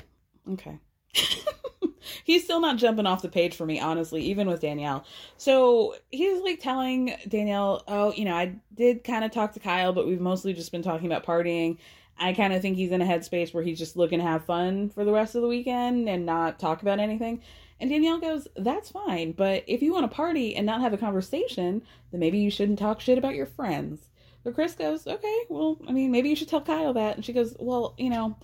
okay. 0.53 0.79
he's 2.23 2.43
still 2.43 2.59
not 2.59 2.77
jumping 2.77 3.05
off 3.05 3.21
the 3.21 3.29
page 3.29 3.55
for 3.55 3.65
me, 3.65 3.79
honestly, 3.79 4.23
even 4.23 4.47
with 4.47 4.61
Danielle. 4.61 5.05
So 5.37 5.95
he's 6.11 6.41
like 6.41 6.59
telling 6.59 7.15
Danielle, 7.27 7.83
"Oh, 7.87 8.13
you 8.13 8.25
know, 8.25 8.35
I 8.35 8.55
did 8.73 9.03
kind 9.03 9.23
of 9.23 9.31
talk 9.31 9.53
to 9.53 9.59
Kyle, 9.59 9.93
but 9.93 10.07
we've 10.07 10.21
mostly 10.21 10.53
just 10.53 10.71
been 10.71 10.83
talking 10.83 11.07
about 11.07 11.25
partying." 11.25 11.77
I 12.19 12.33
kind 12.33 12.53
of 12.53 12.61
think 12.61 12.77
he's 12.77 12.91
in 12.91 13.01
a 13.01 13.05
headspace 13.05 13.53
where 13.53 13.63
he's 13.63 13.77
just 13.77 13.95
looking 13.95 14.19
to 14.19 14.25
have 14.25 14.45
fun 14.45 14.89
for 14.89 15.05
the 15.05 15.11
rest 15.11 15.35
of 15.35 15.41
the 15.41 15.47
weekend 15.47 16.09
and 16.09 16.25
not 16.25 16.59
talk 16.59 16.81
about 16.81 16.99
anything. 16.99 17.41
And 17.79 17.89
Danielle 17.89 18.19
goes, 18.19 18.47
That's 18.55 18.91
fine, 18.91 19.33
but 19.33 19.63
if 19.67 19.81
you 19.81 19.93
want 19.93 20.09
to 20.09 20.15
party 20.15 20.55
and 20.55 20.65
not 20.65 20.81
have 20.81 20.93
a 20.93 20.97
conversation, 20.97 21.83
then 22.11 22.19
maybe 22.19 22.39
you 22.39 22.49
shouldn't 22.49 22.79
talk 22.79 22.99
shit 22.99 23.17
about 23.17 23.35
your 23.35 23.45
friends. 23.45 24.09
But 24.43 24.55
Chris 24.55 24.73
goes, 24.73 25.05
Okay, 25.05 25.39
well, 25.49 25.77
I 25.87 25.91
mean, 25.91 26.11
maybe 26.11 26.29
you 26.29 26.35
should 26.35 26.49
tell 26.49 26.61
Kyle 26.61 26.93
that. 26.93 27.15
And 27.15 27.25
she 27.25 27.33
goes, 27.33 27.55
Well, 27.59 27.93
you 27.97 28.09
know, 28.09 28.35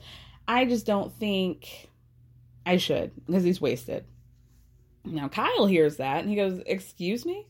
I 0.47 0.65
just 0.65 0.85
don't 0.85 1.11
think 1.13 1.89
I 2.65 2.77
should 2.77 3.11
because 3.25 3.43
he's 3.43 3.61
wasted. 3.61 4.05
Now, 5.05 5.27
Kyle 5.27 5.65
hears 5.65 5.97
that 5.97 6.21
and 6.21 6.29
he 6.29 6.35
goes, 6.35 6.61
Excuse 6.65 7.25
me? 7.25 7.47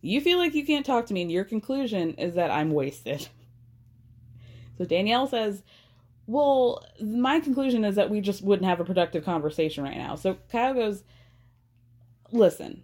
You 0.00 0.20
feel 0.20 0.38
like 0.38 0.54
you 0.54 0.64
can't 0.64 0.86
talk 0.86 1.06
to 1.06 1.14
me, 1.14 1.22
and 1.22 1.32
your 1.32 1.44
conclusion 1.44 2.14
is 2.14 2.34
that 2.34 2.50
I'm 2.50 2.70
wasted. 2.70 3.28
So 4.78 4.84
Danielle 4.84 5.26
says, 5.26 5.62
well, 6.26 6.84
my 7.00 7.40
conclusion 7.40 7.84
is 7.84 7.96
that 7.96 8.10
we 8.10 8.20
just 8.20 8.42
wouldn't 8.42 8.68
have 8.68 8.80
a 8.80 8.84
productive 8.84 9.24
conversation 9.24 9.84
right 9.84 9.96
now. 9.96 10.16
So 10.16 10.36
Kyle 10.50 10.74
goes, 10.74 11.04
Listen, 12.32 12.82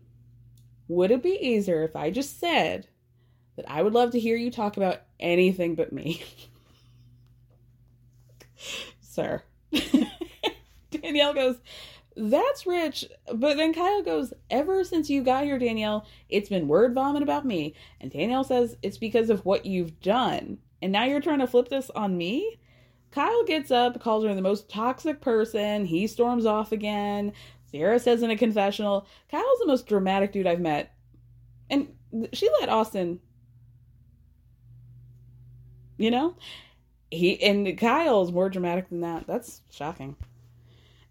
would 0.87 1.11
it 1.11 1.23
be 1.23 1.37
easier 1.41 1.83
if 1.83 1.97
I 1.97 2.11
just 2.11 2.39
said 2.39 2.87
that 3.57 3.69
I 3.69 3.83
would 3.83 3.93
love 3.93 4.13
to 4.13 4.21
hear 4.21 4.37
you 4.37 4.53
talk 4.53 4.77
about 4.77 5.03
anything 5.19 5.75
but 5.75 5.93
me? 5.93 6.23
Sir. 9.01 9.43
Danielle 11.05 11.35
goes, 11.35 11.57
That's 12.17 12.67
rich. 12.67 13.05
But 13.35 13.57
then 13.57 13.75
Kyle 13.75 14.03
goes, 14.03 14.33
Ever 14.51 14.85
since 14.85 15.11
you 15.11 15.23
got 15.23 15.45
here, 15.45 15.59
Danielle, 15.59 16.07
it's 16.29 16.49
been 16.49 16.69
word 16.69 16.95
vomit 16.95 17.23
about 17.23 17.45
me. 17.45 17.75
And 18.01 18.11
Danielle 18.11 18.45
says, 18.45 18.77
It's 18.83 18.99
because 18.99 19.31
of 19.31 19.45
what 19.45 19.67
you've 19.67 20.01
done. 20.01 20.59
And 20.81 20.93
now 20.93 21.05
you're 21.05 21.21
trying 21.21 21.39
to 21.39 21.47
flip 21.47 21.69
this 21.69 21.91
on 21.91 22.17
me? 22.17 22.59
Kyle 23.13 23.45
gets 23.45 23.71
up, 23.71 24.01
calls 24.01 24.25
her 24.25 24.35
the 24.35 24.41
most 24.41 24.69
toxic 24.69 25.21
person. 25.21 25.85
He 25.85 26.07
storms 26.07 26.47
off 26.47 26.73
again. 26.73 27.33
Ciara 27.71 27.99
says 27.99 28.23
in 28.23 28.31
a 28.31 28.37
confessional, 28.37 29.07
Kyle's 29.31 29.59
the 29.61 29.67
most 29.67 29.87
dramatic 29.87 30.33
dude 30.33 30.47
I've 30.47 30.61
met. 30.61 30.95
And 31.71 31.89
she 32.33 32.49
let 32.61 32.69
Austen, 32.69 33.21
you 35.97 36.11
know? 36.11 36.37
He 37.11 37.43
and 37.43 37.79
Kyle's 37.79 38.33
more 38.33 38.49
dramatic 38.49 38.89
than 38.89 39.03
that. 39.03 39.27
That's 39.27 39.61
shocking. 39.71 40.17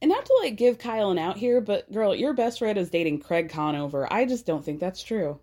And 0.01 0.09
not 0.09 0.25
to 0.25 0.39
like 0.41 0.55
give 0.55 0.79
Kyle 0.79 1.11
an 1.11 1.19
out 1.19 1.37
here, 1.37 1.61
but 1.61 1.91
girl, 1.91 2.15
your 2.15 2.33
best 2.33 2.59
friend 2.59 2.77
is 2.77 2.89
dating 2.89 3.19
Craig 3.19 3.49
Conover. 3.49 4.11
I 4.11 4.25
just 4.25 4.45
don't 4.45 4.65
think 4.65 4.79
that's 4.79 5.03
true. 5.03 5.39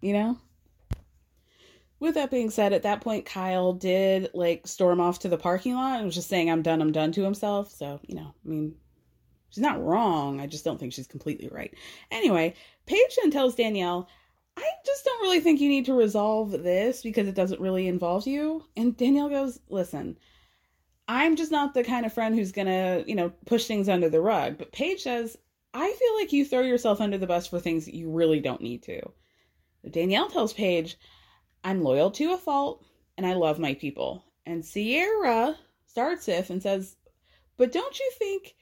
You 0.00 0.12
know? 0.12 0.38
with 1.98 2.14
that 2.14 2.30
being 2.30 2.50
said, 2.50 2.72
at 2.72 2.82
that 2.82 3.00
point, 3.00 3.24
Kyle 3.24 3.72
did 3.72 4.30
like 4.34 4.66
storm 4.66 5.00
off 5.00 5.20
to 5.20 5.28
the 5.28 5.38
parking 5.38 5.74
lot 5.74 5.96
and 5.96 6.06
was 6.06 6.14
just 6.14 6.28
saying, 6.28 6.50
I'm 6.50 6.62
done, 6.62 6.82
I'm 6.82 6.92
done 6.92 7.12
to 7.12 7.22
himself. 7.22 7.72
So, 7.72 8.00
you 8.06 8.14
know, 8.14 8.34
I 8.44 8.48
mean, 8.48 8.74
she's 9.50 9.62
not 9.62 9.82
wrong. 9.82 10.40
I 10.40 10.46
just 10.46 10.64
don't 10.64 10.78
think 10.78 10.92
she's 10.92 11.06
completely 11.06 11.48
right. 11.48 11.72
Anyway, 12.10 12.54
Paige 12.86 13.16
then 13.20 13.30
tells 13.30 13.54
Danielle, 13.54 14.08
I 14.58 14.68
just 14.84 15.04
don't 15.04 15.22
really 15.22 15.40
think 15.40 15.60
you 15.60 15.68
need 15.68 15.86
to 15.86 15.94
resolve 15.94 16.50
this 16.50 17.02
because 17.02 17.28
it 17.28 17.34
doesn't 17.34 17.60
really 17.60 17.88
involve 17.88 18.26
you. 18.26 18.64
And 18.76 18.96
Danielle 18.96 19.28
goes, 19.28 19.58
Listen, 19.68 20.18
I'm 21.08 21.36
just 21.36 21.52
not 21.52 21.74
the 21.74 21.84
kind 21.84 22.04
of 22.04 22.12
friend 22.12 22.34
who's 22.34 22.52
gonna, 22.52 23.04
you 23.06 23.14
know, 23.14 23.32
push 23.46 23.66
things 23.66 23.88
under 23.88 24.08
the 24.08 24.20
rug. 24.20 24.58
But 24.58 24.72
Paige 24.72 25.02
says, 25.02 25.36
I 25.72 25.92
feel 25.92 26.14
like 26.16 26.32
you 26.32 26.44
throw 26.44 26.62
yourself 26.62 27.00
under 27.00 27.18
the 27.18 27.26
bus 27.26 27.46
for 27.46 27.60
things 27.60 27.84
that 27.84 27.94
you 27.94 28.10
really 28.10 28.40
don't 28.40 28.62
need 28.62 28.82
to. 28.84 29.00
Danielle 29.90 30.28
tells 30.28 30.52
Paige, 30.52 30.96
I'm 31.62 31.82
loyal 31.82 32.10
to 32.12 32.32
a 32.32 32.38
fault 32.38 32.84
and 33.16 33.26
I 33.26 33.34
love 33.34 33.58
my 33.58 33.74
people. 33.74 34.24
And 34.44 34.64
Ciara 34.64 35.56
starts 35.86 36.28
if 36.28 36.50
and 36.50 36.62
says, 36.62 36.96
But 37.56 37.72
don't 37.72 37.98
you 37.98 38.12
think 38.18 38.54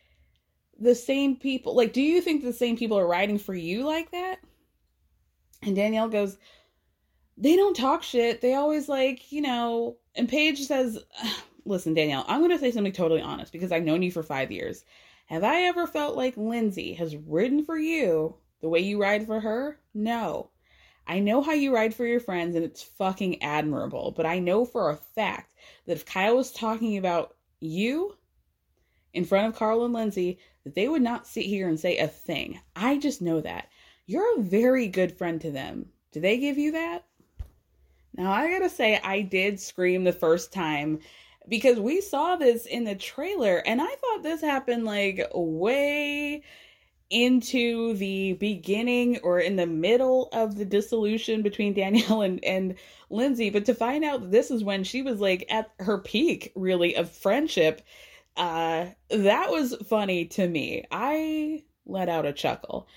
the 0.78 0.94
same 0.94 1.37
people, 1.37 1.74
like, 1.74 1.92
do 1.92 2.02
you 2.02 2.20
think 2.20 2.42
the 2.42 2.52
same 2.52 2.76
people 2.76 2.98
are 2.98 3.07
riding 3.07 3.38
for 3.38 3.54
you 3.54 3.85
like 3.85 4.11
that? 4.11 4.40
And 5.62 5.76
Danielle 5.76 6.09
goes, 6.09 6.37
They 7.38 7.57
don't 7.57 7.76
talk 7.76 8.02
shit. 8.02 8.40
They 8.40 8.54
always 8.54 8.88
like, 8.88 9.33
you 9.33 9.40
know, 9.40 9.96
and 10.14 10.29
Paige 10.29 10.66
says, 10.66 10.98
Listen, 11.65 11.94
Danielle, 11.94 12.25
I'm 12.29 12.40
going 12.40 12.50
to 12.50 12.58
say 12.58 12.71
something 12.71 12.92
totally 12.92 13.23
honest 13.23 13.52
because 13.52 13.73
I've 13.73 13.85
known 13.85 14.02
you 14.02 14.10
for 14.10 14.23
five 14.23 14.52
years. 14.52 14.85
Have 15.27 15.44
I 15.44 15.62
ever 15.62 15.87
felt 15.87 16.17
like 16.17 16.37
Lindsay 16.37 16.92
has 16.94 17.17
ridden 17.17 17.65
for 17.65 17.79
you 17.79 18.37
the 18.60 18.69
way 18.69 18.81
you 18.81 19.00
ride 19.00 19.27
for 19.27 19.40
her? 19.40 19.79
No. 19.94 20.50
I 21.06 21.19
know 21.19 21.42
how 21.42 21.52
you 21.52 21.75
ride 21.75 21.94
for 21.94 22.06
your 22.06 22.21
friends 22.21 22.56
and 22.56 22.65
it's 22.65 22.83
fucking 22.83 23.42
admirable, 23.42 24.12
but 24.17 24.27
I 24.27 24.38
know 24.38 24.65
for 24.65 24.90
a 24.90 24.96
fact 24.96 25.54
that 25.87 25.92
if 25.92 26.04
Kyle 26.04 26.37
was 26.37 26.52
talking 26.52 26.96
about 26.98 27.37
you, 27.60 28.17
in 29.15 29.25
front 29.25 29.46
of 29.46 29.54
Carl 29.54 29.85
and 29.85 29.94
Lindsay 29.94 30.38
that 30.65 30.75
they 30.75 30.88
would 30.88 31.02
not 31.02 31.27
sit 31.27 31.46
here 31.46 31.69
and 31.69 31.79
say 31.79 31.98
a 31.98 32.08
thing. 32.08 32.60
I 32.77 32.98
just 32.98 33.23
know 33.23 33.40
that. 33.40 33.69
You're 34.06 34.38
a 34.38 34.42
very 34.42 34.88
good 34.88 35.17
friend 35.17 35.40
to 35.40 35.50
them. 35.50 35.87
Do 36.12 36.21
they 36.21 36.38
give 36.38 36.58
you 36.58 36.73
that? 36.73 37.04
Now, 38.17 38.33
I 38.33 38.50
gotta 38.50 38.69
say, 38.69 39.00
I 39.02 39.23
did 39.23 39.58
scream 39.58 40.04
the 40.04 40.12
first 40.12 40.52
time 40.52 41.00
because 41.48 41.78
we 41.78 42.00
saw 42.00 42.36
this 42.36 42.66
in 42.66 42.84
the 42.84 42.94
trailer 42.94 43.58
and 43.66 43.80
I 43.80 43.86
thought 43.86 44.22
this 44.22 44.40
happened 44.40 44.84
like 44.84 45.20
way 45.34 46.42
into 47.10 47.94
the 47.94 48.32
beginning 48.34 49.18
or 49.22 49.38
in 49.38 49.56
the 49.56 49.66
middle 49.66 50.28
of 50.32 50.56
the 50.56 50.64
dissolution 50.64 51.42
between 51.42 51.74
Danielle 51.74 52.22
and, 52.22 52.42
and 52.44 52.74
Lindsay. 53.10 53.50
But 53.50 53.64
to 53.66 53.74
find 53.74 54.04
out 54.04 54.30
this 54.30 54.50
is 54.50 54.64
when 54.64 54.84
she 54.84 55.02
was 55.02 55.20
like 55.20 55.46
at 55.50 55.70
her 55.80 55.98
peak, 55.98 56.52
really, 56.54 56.96
of 56.96 57.10
friendship, 57.10 57.82
uh, 58.36 58.86
that 59.10 59.50
was 59.50 59.76
funny 59.88 60.26
to 60.26 60.48
me. 60.48 60.84
I 60.90 61.62
let 61.86 62.08
out 62.08 62.26
a 62.26 62.32
chuckle. 62.32 62.88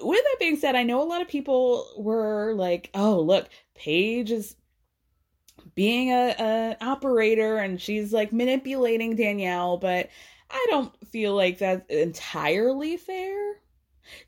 With 0.00 0.22
that 0.22 0.36
being 0.40 0.56
said, 0.56 0.74
I 0.74 0.82
know 0.82 1.00
a 1.00 1.04
lot 1.04 1.22
of 1.22 1.28
people 1.28 1.86
were 1.96 2.52
like, 2.54 2.90
oh, 2.94 3.20
look, 3.20 3.48
Paige 3.74 4.32
is 4.32 4.56
being 5.74 6.10
a, 6.10 6.34
a 6.38 6.76
operator 6.84 7.58
and 7.58 7.80
she's 7.80 8.12
like 8.12 8.32
manipulating 8.32 9.16
Danielle, 9.16 9.76
but 9.76 10.08
I 10.50 10.66
don't 10.70 10.92
feel 11.08 11.34
like 11.34 11.58
that's 11.58 11.84
entirely 11.88 12.96
fair. 12.96 13.56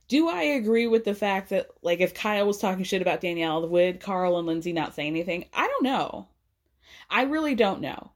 Do 0.08 0.28
I 0.28 0.42
agree 0.42 0.86
with 0.86 1.04
the 1.04 1.14
fact 1.14 1.50
that 1.50 1.68
like 1.82 2.00
if 2.00 2.14
Kyle 2.14 2.46
was 2.46 2.58
talking 2.58 2.84
shit 2.84 3.02
about 3.02 3.20
Danielle, 3.20 3.68
would 3.68 4.00
Carl 4.00 4.38
and 4.38 4.46
Lindsay 4.46 4.72
not 4.72 4.94
say 4.94 5.06
anything? 5.06 5.46
I 5.52 5.66
don't 5.66 5.84
know. 5.84 6.28
I 7.10 7.22
really 7.22 7.54
don't 7.54 7.80
know. 7.80 8.12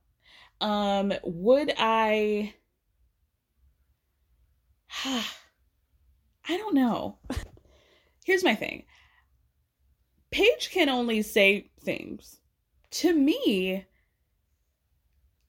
Um 0.60 1.12
would 1.22 1.72
I 1.78 2.54
I 5.04 6.56
don't 6.56 6.74
know. 6.74 7.18
Here's 8.24 8.44
my 8.44 8.54
thing. 8.54 8.84
Paige 10.30 10.70
can 10.70 10.88
only 10.88 11.22
say 11.22 11.70
things 11.82 12.39
to 12.90 13.14
me, 13.14 13.86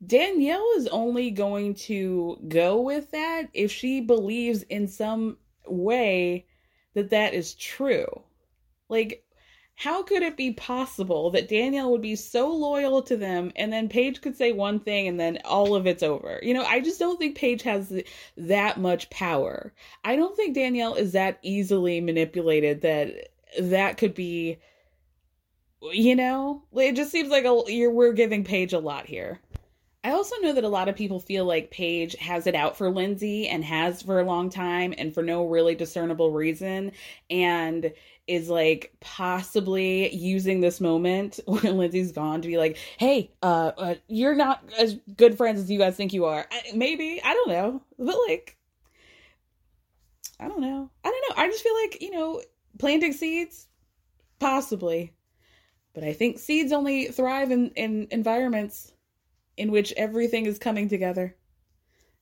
Danielle 0.06 0.68
is 0.78 0.88
only 0.88 1.32
going 1.32 1.76
to 1.76 2.40
go 2.48 2.82
with 2.82 3.12
that 3.12 3.50
if 3.54 3.72
she 3.72 4.02
believes 4.02 4.64
in 4.64 4.88
some 4.88 5.38
way 5.68 6.46
that 6.94 7.12
that 7.12 7.34
is 7.34 7.54
true. 7.56 8.24
Like, 8.90 9.24
how 9.76 10.04
could 10.04 10.22
it 10.22 10.38
be 10.38 10.52
possible 10.52 11.32
that 11.32 11.48
Danielle 11.48 11.92
would 11.92 12.02
be 12.02 12.16
so 12.16 12.54
loyal 12.54 13.02
to 13.04 13.18
them 13.18 13.52
and 13.56 13.72
then 13.72 13.90
Paige 13.90 14.22
could 14.22 14.36
say 14.36 14.52
one 14.52 14.80
thing 14.80 15.08
and 15.08 15.20
then 15.20 15.40
all 15.46 15.76
of 15.76 15.88
it's 15.88 16.04
over? 16.04 16.40
You 16.44 16.54
know, 16.54 16.64
I 16.64 16.82
just 16.82 17.00
don't 17.00 17.18
think 17.18 17.36
Paige 17.36 17.64
has 17.64 18.02
that 18.38 18.80
much 18.80 19.10
power. 19.10 19.74
I 20.04 20.16
don't 20.16 20.36
think 20.36 20.54
Danielle 20.56 20.96
is 20.96 21.14
that 21.14 21.40
easily 21.42 22.02
manipulated 22.02 22.82
that 22.82 23.30
that 23.60 23.98
could 23.98 24.14
be 24.14 24.60
you 25.82 26.16
know, 26.16 26.64
it 26.74 26.96
just 26.96 27.12
seems 27.12 27.30
like 27.30 27.46
a, 27.46 27.64
you're, 27.68 27.92
we're 27.92 28.14
giving 28.14 28.44
Paige 28.44 28.74
a 28.74 28.80
lot 28.80 29.06
here. 29.06 29.40
I 30.04 30.12
also 30.12 30.36
know 30.38 30.54
that 30.54 30.64
a 30.64 30.70
lot 30.70 30.90
of 30.90 30.96
people 30.96 31.20
feel 31.20 31.46
like 31.46 31.70
Paige 31.70 32.16
has 32.16 32.48
it 32.48 32.56
out 32.56 32.76
for 32.76 32.90
Lindsay 32.90 33.48
and 33.48 33.64
has 33.64 34.02
for 34.02 34.20
a 34.20 34.26
long 34.26 34.50
time 34.50 34.96
and 34.98 35.14
for 35.14 35.22
no 35.22 35.46
really 35.46 35.76
discernible 35.76 36.32
reason 36.32 36.92
and 37.30 37.94
is 38.26 38.50
like 38.50 38.94
possibly 39.00 40.14
using 40.16 40.60
this 40.60 40.82
moment 40.82 41.40
when 41.46 41.78
Lindsay's 41.78 42.12
gone 42.12 42.42
to 42.42 42.48
be 42.48 42.58
like, 42.58 42.78
"Hey, 42.98 43.32
uh, 43.44 43.72
uh 43.78 43.96
you're 44.08 44.36
not 44.36 44.64
as 44.80 44.98
good 45.16 45.38
friends 45.38 45.60
as 45.60 45.70
you 45.70 45.78
guys 45.78 45.96
think 45.96 46.14
you 46.14 46.26
are." 46.26 46.48
I, 46.52 46.72
maybe, 46.74 47.22
I 47.24 47.34
don't 47.34 47.50
know. 47.50 47.84
But 48.00 48.16
like 48.28 48.58
I 50.40 50.48
don't 50.48 50.62
know. 50.62 50.90
I 51.04 51.10
don't 51.10 51.38
know. 51.38 51.44
I 51.44 51.48
just 51.48 51.64
feel 51.64 51.76
like, 51.84 52.02
you 52.02 52.12
know, 52.12 52.42
planting 52.80 53.14
seeds 53.14 53.68
possibly 54.40 55.14
but 55.94 56.04
I 56.04 56.14
think 56.14 56.40
seeds 56.40 56.72
only 56.72 57.08
thrive 57.08 57.52
in, 57.52 57.72
in 57.72 58.08
environments 58.12 58.92
in 59.58 59.72
which 59.72 59.94
everything 59.98 60.46
is 60.46 60.60
coming 60.60 60.90
together. 60.90 61.36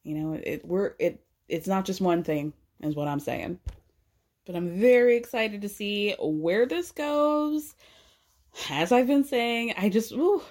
You 0.03 0.15
know, 0.15 0.34
it 0.34 0.65
we're 0.65 0.93
it 0.99 1.24
it's 1.47 1.67
not 1.67 1.86
just 1.86 2.01
one 2.01 2.24
thing, 2.24 2.53
is 2.82 2.95
what 2.95 3.07
I'm 3.07 3.20
saying. 3.20 3.59
But 4.45 4.55
I'm 4.55 4.80
very 4.80 5.17
excited 5.17 5.61
to 5.61 5.70
see 5.70 6.15
where 6.20 6.65
this 6.65 6.91
goes. 6.91 7.76
As 8.70 8.91
I've 8.91 9.07
been 9.07 9.24
saying, 9.24 9.74
I 9.78 9.89
just 9.89 10.11
ooh, 10.11 10.41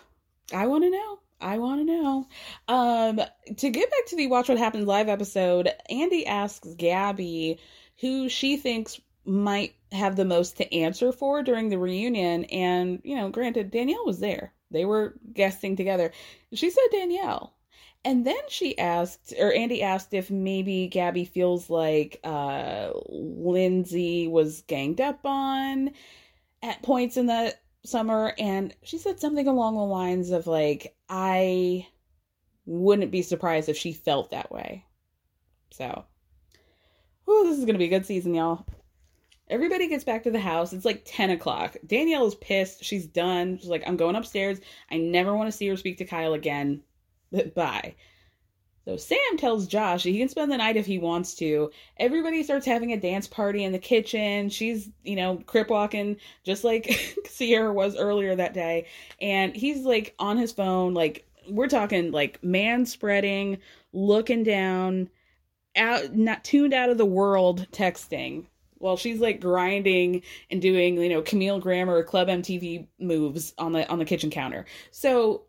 I 0.54 0.66
want 0.66 0.84
to 0.84 0.90
know. 0.90 1.18
I 1.40 1.58
want 1.58 1.80
to 1.80 1.84
know. 1.84 2.28
Um, 2.66 3.20
to 3.56 3.70
get 3.70 3.90
back 3.90 4.06
to 4.08 4.16
the 4.16 4.26
Watch 4.26 4.48
What 4.48 4.58
Happens 4.58 4.86
live 4.86 5.08
episode, 5.08 5.70
Andy 5.88 6.26
asks 6.26 6.74
Gabby 6.74 7.58
who 8.00 8.28
she 8.28 8.56
thinks 8.56 9.00
might 9.24 9.74
have 9.92 10.16
the 10.16 10.24
most 10.24 10.56
to 10.56 10.74
answer 10.74 11.12
for 11.12 11.42
during 11.42 11.68
the 11.68 11.78
reunion. 11.78 12.44
And, 12.46 13.00
you 13.04 13.16
know, 13.16 13.30
granted, 13.30 13.70
Danielle 13.70 14.04
was 14.04 14.20
there. 14.20 14.52
They 14.70 14.84
were 14.84 15.14
guesting 15.32 15.76
together. 15.76 16.12
She 16.52 16.70
said 16.70 16.84
Danielle. 16.90 17.54
And 18.04 18.26
then 18.26 18.40
she 18.48 18.78
asked, 18.78 19.34
or 19.40 19.52
Andy 19.52 19.82
asked 19.82 20.14
if 20.14 20.30
maybe 20.30 20.88
Gabby 20.88 21.24
feels 21.24 21.68
like 21.68 22.20
uh, 22.22 22.90
Lindsay 23.08 24.28
was 24.28 24.62
ganged 24.62 25.00
up 25.00 25.20
on 25.24 25.90
at 26.62 26.82
points 26.82 27.16
in 27.16 27.26
the 27.26 27.54
summer. 27.84 28.34
And 28.38 28.74
she 28.82 28.98
said 28.98 29.18
something 29.18 29.48
along 29.48 29.74
the 29.74 29.82
lines 29.82 30.30
of, 30.30 30.46
like, 30.46 30.94
I 31.08 31.88
wouldn't 32.66 33.10
be 33.10 33.22
surprised 33.22 33.68
if 33.68 33.76
she 33.76 33.92
felt 33.92 34.30
that 34.30 34.52
way. 34.52 34.84
So, 35.70 36.04
oh, 37.26 37.44
this 37.44 37.58
is 37.58 37.64
going 37.64 37.74
to 37.74 37.78
be 37.78 37.86
a 37.86 37.88
good 37.88 38.06
season, 38.06 38.34
y'all. 38.34 38.64
Everybody 39.50 39.88
gets 39.88 40.04
back 40.04 40.24
to 40.24 40.30
the 40.30 40.40
house. 40.40 40.72
It's 40.72 40.84
like 40.84 41.02
10 41.06 41.30
o'clock. 41.30 41.76
Danielle 41.86 42.26
is 42.26 42.34
pissed. 42.34 42.84
She's 42.84 43.06
done. 43.06 43.58
She's 43.58 43.68
like, 43.68 43.82
I'm 43.86 43.96
going 43.96 44.16
upstairs. 44.16 44.60
I 44.90 44.98
never 44.98 45.34
want 45.34 45.50
to 45.50 45.56
see 45.56 45.70
or 45.70 45.76
speak 45.76 45.98
to 45.98 46.04
Kyle 46.04 46.34
again. 46.34 46.82
Bye. 47.54 47.94
So 48.84 48.96
Sam 48.96 49.36
tells 49.36 49.66
Josh 49.66 50.02
he 50.02 50.18
can 50.18 50.28
spend 50.28 50.50
the 50.50 50.56
night 50.56 50.76
if 50.76 50.86
he 50.86 50.98
wants 50.98 51.34
to. 51.36 51.70
Everybody 51.98 52.42
starts 52.42 52.64
having 52.64 52.92
a 52.92 53.00
dance 53.00 53.26
party 53.26 53.64
in 53.64 53.72
the 53.72 53.78
kitchen. 53.78 54.48
She's, 54.48 54.88
you 55.02 55.16
know, 55.16 55.42
crip 55.46 55.68
walking 55.68 56.16
just 56.42 56.64
like 56.64 57.16
Ciara 57.36 57.72
was 57.72 57.96
earlier 57.96 58.34
that 58.34 58.54
day. 58.54 58.86
And 59.20 59.54
he's 59.54 59.84
like 59.84 60.14
on 60.18 60.38
his 60.38 60.52
phone, 60.52 60.94
like 60.94 61.26
we're 61.48 61.68
talking 61.68 62.12
like 62.12 62.42
man 62.42 62.86
spreading, 62.86 63.58
looking 63.92 64.42
down, 64.42 65.10
out 65.76 66.14
not 66.14 66.44
tuned 66.44 66.72
out 66.72 66.88
of 66.88 66.96
the 66.98 67.06
world 67.06 67.66
texting 67.70 68.46
while 68.78 68.96
she's 68.96 69.20
like 69.20 69.40
grinding 69.40 70.22
and 70.50 70.62
doing 70.62 70.96
you 70.96 71.08
know 71.08 71.22
Camille 71.22 71.60
Grammer 71.60 72.02
Club 72.02 72.28
MTV 72.28 72.88
moves 72.98 73.52
on 73.58 73.72
the 73.72 73.88
on 73.88 73.98
the 73.98 74.04
kitchen 74.04 74.30
counter. 74.30 74.66
So 74.90 75.44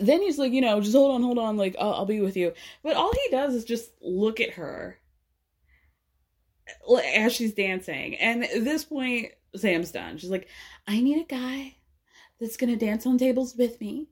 then 0.00 0.20
he's 0.20 0.38
like, 0.38 0.52
you 0.52 0.60
know, 0.60 0.80
just 0.80 0.94
hold 0.94 1.14
on, 1.14 1.22
hold 1.22 1.38
on, 1.38 1.56
like 1.56 1.76
I'll, 1.78 1.94
I'll 1.94 2.06
be 2.06 2.20
with 2.20 2.36
you. 2.36 2.52
But 2.82 2.96
all 2.96 3.12
he 3.12 3.30
does 3.30 3.54
is 3.54 3.64
just 3.64 3.90
look 4.00 4.40
at 4.40 4.54
her 4.54 4.98
as 7.16 7.32
she's 7.32 7.54
dancing. 7.54 8.16
And 8.16 8.44
at 8.44 8.64
this 8.64 8.84
point, 8.84 9.32
Sam's 9.56 9.90
done. 9.90 10.18
She's 10.18 10.30
like, 10.30 10.48
I 10.86 11.00
need 11.00 11.22
a 11.22 11.24
guy 11.24 11.76
that's 12.40 12.56
gonna 12.56 12.76
dance 12.76 13.06
on 13.06 13.18
tables 13.18 13.56
with 13.56 13.80
me 13.80 14.08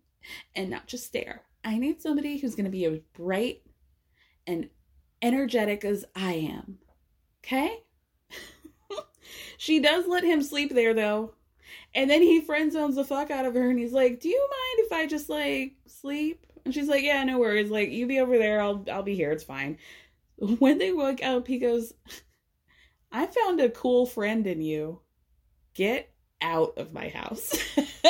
and 0.54 0.70
not 0.70 0.86
just 0.86 1.06
stare. 1.06 1.42
I 1.62 1.78
need 1.78 2.00
somebody 2.00 2.38
who's 2.38 2.54
gonna 2.54 2.70
be 2.70 2.84
as 2.86 2.98
bright 3.14 3.62
and 4.46 4.68
energetic 5.22 5.84
as 5.84 6.04
I 6.14 6.32
am 6.34 6.78
Okay? 7.46 7.82
she 9.56 9.80
does 9.80 10.06
let 10.06 10.24
him 10.24 10.42
sleep 10.42 10.74
there 10.74 10.94
though. 10.94 11.32
And 11.94 12.10
then 12.10 12.20
he 12.20 12.40
friend 12.40 12.72
zones 12.72 12.96
the 12.96 13.04
fuck 13.04 13.30
out 13.30 13.46
of 13.46 13.54
her 13.54 13.70
and 13.70 13.78
he's 13.78 13.92
like, 13.92 14.20
Do 14.20 14.28
you 14.28 14.40
mind 14.40 14.86
if 14.86 14.92
I 14.92 15.06
just 15.06 15.28
like 15.28 15.74
sleep? 15.86 16.46
And 16.64 16.74
she's 16.74 16.88
like, 16.88 17.04
Yeah, 17.04 17.22
no 17.24 17.38
worries. 17.38 17.70
Like, 17.70 17.90
you 17.90 18.06
be 18.06 18.18
over 18.18 18.36
there, 18.36 18.60
I'll 18.60 18.84
I'll 18.90 19.02
be 19.02 19.14
here, 19.14 19.30
it's 19.30 19.44
fine. 19.44 19.78
When 20.58 20.76
they 20.76 20.92
woke 20.92 21.24
up, 21.24 21.46
he 21.46 21.58
goes, 21.58 21.94
I 23.10 23.24
found 23.24 23.58
a 23.58 23.70
cool 23.70 24.04
friend 24.04 24.46
in 24.46 24.60
you. 24.60 25.00
Get 25.72 26.10
out 26.42 26.76
of 26.76 26.92
my 26.92 27.08
house. 27.08 27.58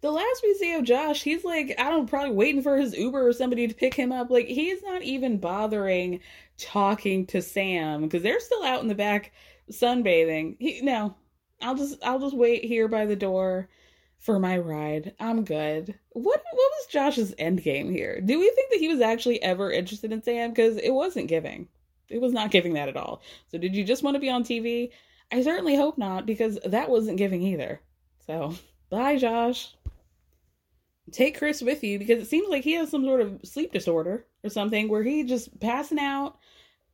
the 0.00 0.10
last 0.10 0.40
we 0.42 0.54
see 0.54 0.74
of 0.74 0.82
Josh, 0.82 1.22
he's 1.22 1.44
like, 1.44 1.76
I 1.78 1.90
don't 1.90 2.00
know, 2.00 2.06
probably 2.06 2.34
waiting 2.34 2.62
for 2.62 2.76
his 2.76 2.96
Uber 2.96 3.28
or 3.28 3.32
somebody 3.32 3.68
to 3.68 3.74
pick 3.74 3.94
him 3.94 4.10
up. 4.10 4.30
Like, 4.30 4.46
he's 4.46 4.82
not 4.82 5.02
even 5.02 5.38
bothering 5.38 6.18
talking 6.58 7.26
to 7.26 7.42
Sam 7.42 8.02
because 8.02 8.22
they're 8.22 8.40
still 8.40 8.64
out 8.64 8.82
in 8.82 8.88
the 8.88 8.94
back 8.94 9.32
sunbathing. 9.70 10.56
He 10.58 10.80
no, 10.82 11.16
I'll 11.62 11.76
just 11.76 12.02
I'll 12.04 12.20
just 12.20 12.36
wait 12.36 12.64
here 12.64 12.88
by 12.88 13.06
the 13.06 13.16
door 13.16 13.68
for 14.18 14.38
my 14.38 14.58
ride. 14.58 15.14
I'm 15.20 15.44
good. 15.44 15.98
What 16.10 16.42
what 16.52 16.72
was 16.72 16.86
Josh's 16.90 17.34
end 17.38 17.62
game 17.62 17.90
here? 17.90 18.20
Do 18.20 18.38
we 18.38 18.50
think 18.50 18.70
that 18.70 18.80
he 18.80 18.88
was 18.88 19.00
actually 19.00 19.42
ever 19.42 19.70
interested 19.70 20.12
in 20.12 20.22
Sam? 20.22 20.50
Because 20.50 20.76
it 20.76 20.90
wasn't 20.90 21.28
giving. 21.28 21.68
It 22.08 22.20
was 22.20 22.32
not 22.32 22.50
giving 22.50 22.74
that 22.74 22.88
at 22.88 22.96
all. 22.96 23.22
So 23.48 23.58
did 23.58 23.76
you 23.76 23.84
just 23.84 24.02
want 24.02 24.14
to 24.14 24.20
be 24.20 24.30
on 24.30 24.44
TV? 24.44 24.90
I 25.30 25.42
certainly 25.42 25.76
hope 25.76 25.98
not, 25.98 26.24
because 26.26 26.58
that 26.64 26.88
wasn't 26.88 27.18
giving 27.18 27.42
either. 27.42 27.80
So 28.26 28.54
bye, 28.90 29.16
Josh. 29.16 29.74
take 31.12 31.38
Chris 31.38 31.62
with 31.62 31.84
you 31.84 31.98
because 31.98 32.22
it 32.22 32.28
seems 32.28 32.48
like 32.48 32.64
he 32.64 32.74
has 32.74 32.90
some 32.90 33.04
sort 33.04 33.20
of 33.20 33.40
sleep 33.44 33.72
disorder 33.72 34.26
or 34.44 34.50
something 34.50 34.88
where 34.88 35.02
he 35.02 35.24
just 35.24 35.58
passing 35.60 35.98
out 35.98 36.38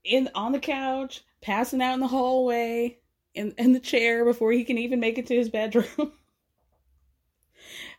in 0.05 0.29
on 0.35 0.53
the 0.53 0.59
couch, 0.59 1.23
passing 1.41 1.83
out 1.83 1.95
in 1.95 2.01
the 2.01 2.09
hallway, 2.09 2.99
in 3.35 3.53
in 3.59 3.73
the 3.73 3.81
chair 3.81 4.25
before 4.25 4.53
he 4.53 4.65
can 4.65 4.79
even 4.79 5.01
make 5.01 5.19
it 5.19 5.27
to 5.27 5.37
his 5.37 5.49
bedroom. 5.49 5.87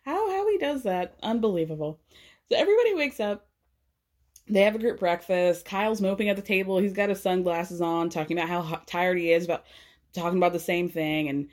how 0.03 0.29
how 0.31 0.49
he 0.49 0.57
does 0.57 0.83
that, 0.83 1.15
unbelievable. 1.21 1.99
So 2.49 2.57
everybody 2.57 2.93
wakes 2.93 3.19
up. 3.19 3.47
They 4.47 4.61
have 4.61 4.75
a 4.75 4.79
group 4.79 4.99
breakfast. 4.99 5.65
Kyle's 5.65 6.01
moping 6.01 6.29
at 6.29 6.35
the 6.35 6.41
table. 6.41 6.77
He's 6.77 6.93
got 6.93 7.09
his 7.09 7.21
sunglasses 7.21 7.81
on, 7.81 8.09
talking 8.09 8.37
about 8.37 8.49
how 8.49 8.81
tired 8.85 9.17
he 9.17 9.31
is 9.31 9.45
about 9.45 9.65
talking 10.13 10.37
about 10.37 10.53
the 10.53 10.59
same 10.59 10.89
thing. 10.89 11.29
And 11.29 11.47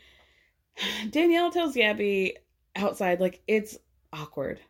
Danielle 1.10 1.50
tells 1.50 1.74
Gabby 1.74 2.36
outside, 2.76 3.20
like, 3.20 3.42
it's 3.46 3.78
awkward. 4.12 4.60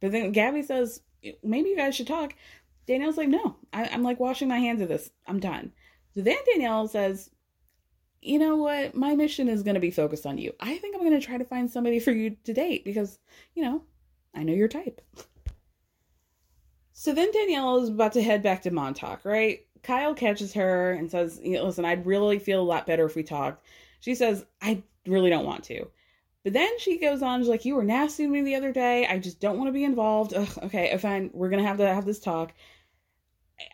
But 0.00 0.12
then 0.12 0.32
Gabby 0.32 0.62
says, 0.62 1.00
maybe 1.42 1.70
you 1.70 1.76
guys 1.76 1.94
should 1.94 2.06
talk. 2.06 2.34
Danielle's 2.86 3.16
like, 3.16 3.28
no, 3.28 3.56
I, 3.72 3.84
am 3.86 4.02
like 4.02 4.20
washing 4.20 4.48
my 4.48 4.58
hands 4.58 4.80
of 4.80 4.88
this. 4.88 5.10
I'm 5.26 5.40
done. 5.40 5.72
So 6.14 6.22
then 6.22 6.36
Danielle 6.52 6.88
says, 6.88 7.30
you 8.22 8.38
know 8.38 8.56
what? 8.56 8.94
My 8.94 9.14
mission 9.14 9.48
is 9.48 9.62
going 9.62 9.74
to 9.74 9.80
be 9.80 9.90
focused 9.90 10.26
on 10.26 10.38
you. 10.38 10.52
I 10.60 10.78
think 10.78 10.94
I'm 10.94 11.02
going 11.02 11.18
to 11.18 11.24
try 11.24 11.38
to 11.38 11.44
find 11.44 11.70
somebody 11.70 11.98
for 11.98 12.12
you 12.12 12.36
to 12.44 12.52
date 12.52 12.84
because, 12.84 13.18
you 13.54 13.62
know, 13.62 13.82
I 14.34 14.42
know 14.42 14.52
your 14.52 14.68
type. 14.68 15.00
So 16.92 17.12
then 17.12 17.30
Danielle 17.30 17.78
is 17.82 17.90
about 17.90 18.12
to 18.14 18.22
head 18.22 18.42
back 18.42 18.62
to 18.62 18.70
Montauk, 18.70 19.24
right? 19.24 19.60
Kyle 19.82 20.14
catches 20.14 20.52
her 20.54 20.92
and 20.92 21.10
says, 21.10 21.40
listen, 21.44 21.84
I'd 21.84 22.06
really 22.06 22.38
feel 22.38 22.60
a 22.60 22.64
lot 22.64 22.86
better 22.86 23.04
if 23.04 23.14
we 23.14 23.22
talked. 23.22 23.64
She 24.00 24.14
says, 24.14 24.44
I 24.62 24.82
really 25.06 25.30
don't 25.30 25.44
want 25.46 25.64
to. 25.64 25.86
But 26.46 26.52
then 26.52 26.78
she 26.78 26.98
goes 26.98 27.22
on, 27.22 27.40
she's 27.40 27.48
like, 27.48 27.64
You 27.64 27.74
were 27.74 27.82
nasty 27.82 28.22
to 28.22 28.28
me 28.28 28.40
the 28.40 28.54
other 28.54 28.70
day. 28.70 29.04
I 29.04 29.18
just 29.18 29.40
don't 29.40 29.58
want 29.58 29.66
to 29.66 29.72
be 29.72 29.82
involved. 29.82 30.32
Ugh, 30.32 30.48
okay, 30.62 30.96
fine. 30.96 31.28
We're 31.32 31.50
to 31.50 31.60
have 31.60 31.78
to 31.78 31.92
have 31.92 32.04
this 32.04 32.20
talk. 32.20 32.54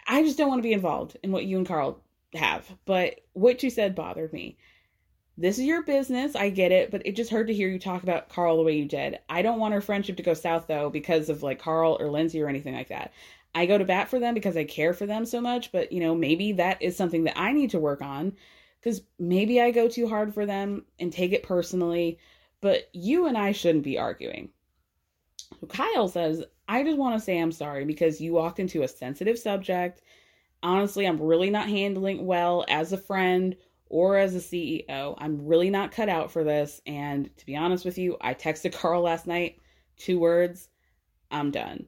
I 0.06 0.22
just 0.22 0.38
don't 0.38 0.48
want 0.48 0.60
to 0.60 0.66
be 0.66 0.72
involved 0.72 1.18
in 1.22 1.32
what 1.32 1.44
you 1.44 1.58
and 1.58 1.66
Carl 1.66 2.02
have. 2.32 2.66
But 2.86 3.20
what 3.34 3.62
you 3.62 3.68
said 3.68 3.94
bothered 3.94 4.32
me. 4.32 4.56
This 5.36 5.58
is 5.58 5.66
your 5.66 5.82
business. 5.82 6.34
I 6.34 6.48
get 6.48 6.72
it. 6.72 6.90
But 6.90 7.02
it 7.04 7.14
just 7.14 7.30
hurt 7.30 7.48
to 7.48 7.52
hear 7.52 7.68
you 7.68 7.78
talk 7.78 8.04
about 8.04 8.30
Carl 8.30 8.56
the 8.56 8.62
way 8.62 8.78
you 8.78 8.86
did. 8.86 9.18
I 9.28 9.42
don't 9.42 9.60
want 9.60 9.74
our 9.74 9.82
friendship 9.82 10.16
to 10.16 10.22
go 10.22 10.32
south, 10.32 10.66
though, 10.66 10.88
because 10.88 11.28
of 11.28 11.42
like 11.42 11.58
Carl 11.58 11.98
or 12.00 12.10
Lindsay 12.10 12.40
or 12.40 12.48
anything 12.48 12.74
like 12.74 12.88
that. 12.88 13.12
I 13.54 13.66
go 13.66 13.76
to 13.76 13.84
bat 13.84 14.08
for 14.08 14.18
them 14.18 14.32
because 14.32 14.56
I 14.56 14.64
care 14.64 14.94
for 14.94 15.04
them 15.04 15.26
so 15.26 15.42
much. 15.42 15.72
But, 15.72 15.92
you 15.92 16.00
know, 16.00 16.14
maybe 16.14 16.52
that 16.52 16.80
is 16.80 16.96
something 16.96 17.24
that 17.24 17.38
I 17.38 17.52
need 17.52 17.68
to 17.72 17.78
work 17.78 18.00
on 18.00 18.32
because 18.80 19.02
maybe 19.18 19.60
I 19.60 19.72
go 19.72 19.88
too 19.88 20.08
hard 20.08 20.32
for 20.32 20.46
them 20.46 20.86
and 20.98 21.12
take 21.12 21.32
it 21.32 21.42
personally 21.42 22.18
but 22.62 22.88
you 22.94 23.26
and 23.26 23.36
I 23.36 23.52
shouldn't 23.52 23.84
be 23.84 23.98
arguing. 23.98 24.48
Kyle 25.68 26.08
says, 26.08 26.42
I 26.68 26.82
just 26.82 26.96
want 26.96 27.18
to 27.18 27.22
say 27.22 27.38
I'm 27.38 27.52
sorry 27.52 27.84
because 27.84 28.20
you 28.20 28.32
walked 28.32 28.60
into 28.60 28.82
a 28.82 28.88
sensitive 28.88 29.38
subject. 29.38 30.00
Honestly, 30.62 31.04
I'm 31.04 31.20
really 31.20 31.50
not 31.50 31.68
handling 31.68 32.24
well 32.24 32.64
as 32.68 32.92
a 32.92 32.96
friend 32.96 33.56
or 33.86 34.16
as 34.16 34.34
a 34.34 34.38
CEO. 34.38 35.16
I'm 35.18 35.44
really 35.44 35.70
not 35.70 35.92
cut 35.92 36.08
out 36.08 36.30
for 36.30 36.44
this. 36.44 36.80
And 36.86 37.36
to 37.36 37.44
be 37.44 37.56
honest 37.56 37.84
with 37.84 37.98
you, 37.98 38.16
I 38.20 38.32
texted 38.32 38.72
Carl 38.78 39.02
last 39.02 39.26
night, 39.26 39.58
two 39.98 40.18
words, 40.18 40.68
I'm 41.30 41.50
done. 41.50 41.86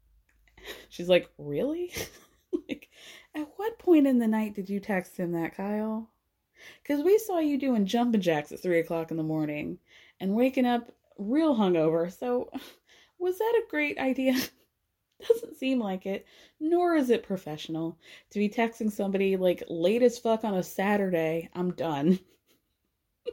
She's 0.90 1.08
like, 1.08 1.30
Really? 1.38 1.92
like, 2.68 2.90
at 3.34 3.48
what 3.56 3.78
point 3.78 4.06
in 4.06 4.18
the 4.18 4.28
night 4.28 4.54
did 4.54 4.68
you 4.68 4.80
text 4.80 5.16
him 5.16 5.32
that, 5.32 5.56
Kyle? 5.56 6.10
Because 6.82 7.02
we 7.02 7.16
saw 7.16 7.38
you 7.38 7.56
doing 7.56 7.86
jumping 7.86 8.20
jacks 8.20 8.52
at 8.52 8.60
three 8.60 8.80
o'clock 8.80 9.10
in 9.10 9.16
the 9.16 9.22
morning 9.22 9.78
and 10.20 10.34
waking 10.34 10.66
up 10.66 10.92
real 11.18 11.56
hungover. 11.56 12.12
So, 12.16 12.50
was 13.18 13.38
that 13.38 13.62
a 13.62 13.70
great 13.70 13.98
idea? 13.98 14.34
Doesn't 15.28 15.56
seem 15.58 15.78
like 15.78 16.06
it, 16.06 16.26
nor 16.60 16.94
is 16.94 17.10
it 17.10 17.22
professional 17.22 17.98
to 18.30 18.38
be 18.38 18.48
texting 18.48 18.90
somebody 18.90 19.36
like 19.36 19.62
late 19.68 20.02
as 20.02 20.18
fuck 20.18 20.44
on 20.44 20.54
a 20.54 20.62
Saturday. 20.62 21.50
I'm 21.54 21.72
done. 21.72 22.18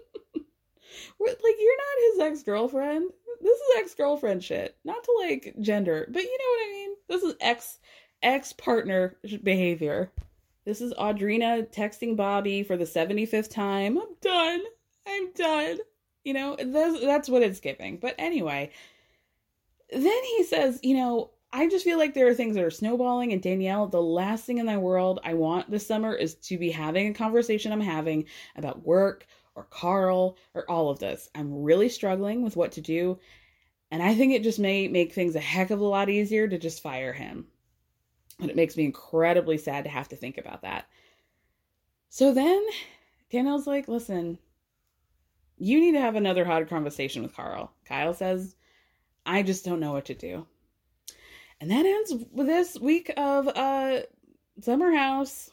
like, 1.20 1.56
you're 1.60 1.78
not 1.78 2.12
his 2.12 2.20
ex 2.20 2.44
girlfriend. 2.44 3.10
This 3.40 3.58
is 3.58 3.78
ex 3.78 3.94
girlfriend 3.94 4.44
shit. 4.44 4.76
Not 4.84 5.04
to 5.04 5.12
like 5.22 5.56
gender, 5.62 6.08
but 6.12 6.24
you 6.24 6.38
know 6.38 6.50
what 6.50 6.66
I 6.66 6.72
mean? 6.72 6.96
This 7.08 7.24
is 7.24 7.36
ex 7.40 7.80
ex 8.22 8.52
partner 8.54 9.16
behavior. 9.44 10.12
This 10.66 10.82
is 10.82 10.94
Audrina 10.96 11.72
texting 11.72 12.18
Bobby 12.18 12.64
for 12.64 12.76
the 12.76 12.84
75th 12.84 13.50
time. 13.50 13.98
I'm 13.98 14.16
done. 14.20 14.62
I'm 15.08 15.32
done. 15.32 15.78
You 16.28 16.34
know, 16.34 16.58
that's, 16.60 17.00
that's 17.00 17.30
what 17.30 17.42
it's 17.42 17.62
giving. 17.62 18.00
But 18.00 18.14
anyway, 18.18 18.72
then 19.90 20.24
he 20.36 20.44
says, 20.44 20.78
you 20.84 20.94
know, 20.94 21.32
I 21.54 21.70
just 21.70 21.86
feel 21.86 21.98
like 21.98 22.14
there 22.14 22.28
are 22.28 22.34
things 22.34 22.58
that 22.58 22.66
are 22.66 22.70
snowballing. 22.70 23.32
And 23.32 23.42
Danielle, 23.42 23.88
the 23.88 24.02
last 24.02 24.44
thing 24.44 24.58
in 24.58 24.66
my 24.66 24.78
world 24.78 25.22
I 25.24 25.36
want 25.36 25.72
this 25.72 25.88
summer 25.88 26.14
is 26.14 26.36
to 26.36 26.58
be 26.58 26.70
having 26.70 27.08
a 27.08 27.14
conversation 27.14 27.72
I'm 27.72 27.80
having 27.80 28.26
about 28.58 28.86
work 28.86 29.26
or 29.56 29.68
Carl 29.70 30.36
or 30.54 30.70
all 30.70 30.90
of 30.90 31.00
this. 31.00 31.30
I'm 31.34 31.64
really 31.64 31.88
struggling 31.88 32.42
with 32.42 32.58
what 32.58 32.74
to 32.74 32.82
do. 32.82 33.20
And 33.90 34.04
I 34.04 34.14
think 34.14 34.34
it 34.34 34.44
just 34.44 34.60
may 34.60 34.90
make 34.90 35.14
things 35.14 35.34
a 35.38 35.40
heck 35.40 35.70
of 35.70 35.80
a 35.80 35.86
lot 35.86 36.10
easier 36.10 36.46
to 36.46 36.58
just 36.58 36.84
fire 36.84 37.14
him. 37.14 37.48
And 38.42 38.50
it 38.50 38.58
makes 38.58 38.76
me 38.76 38.84
incredibly 38.84 39.58
sad 39.58 39.86
to 39.86 39.90
have 39.90 40.10
to 40.10 40.18
think 40.18 40.38
about 40.38 40.64
that. 40.64 40.90
So 42.10 42.34
then 42.34 42.66
Danielle's 43.32 43.66
like, 43.66 43.88
listen, 43.88 44.40
you 45.58 45.80
need 45.80 45.94
to 45.94 46.02
have 46.02 46.16
another 46.16 46.46
hard 46.46 46.70
conversation 46.70 47.24
with 47.24 47.36
Carl. 47.36 47.72
Kyle 47.86 48.14
says, 48.14 48.56
I 49.26 49.44
just 49.44 49.66
don't 49.66 49.80
know 49.80 49.92
what 49.92 50.06
to 50.06 50.14
do. 50.14 50.46
And 51.60 51.72
that 51.72 51.86
ends 51.86 52.14
with 52.32 52.48
this 52.48 52.78
week 52.80 53.12
of 53.18 53.48
uh 53.48 54.02
Summer 54.62 54.92
House. 54.92 55.50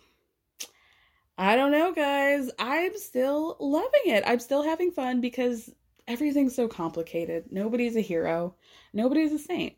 I 1.37 1.57
don't 1.57 1.73
know, 1.73 1.93
guys. 1.93 2.51
I'm 2.59 2.97
still 2.97 3.57
loving 3.59 4.03
it. 4.07 4.23
I'm 4.27 4.39
still 4.39 4.63
having 4.63 4.93
fun 4.93 5.21
because 5.21 5.69
everything's 6.07 6.55
so 6.55 6.69
complicated. 6.69 7.47
Nobody's 7.51 7.97
a 7.97 8.01
hero. 8.01 8.55
Nobody's 8.93 9.33
a 9.33 9.39
saint. 9.39 9.75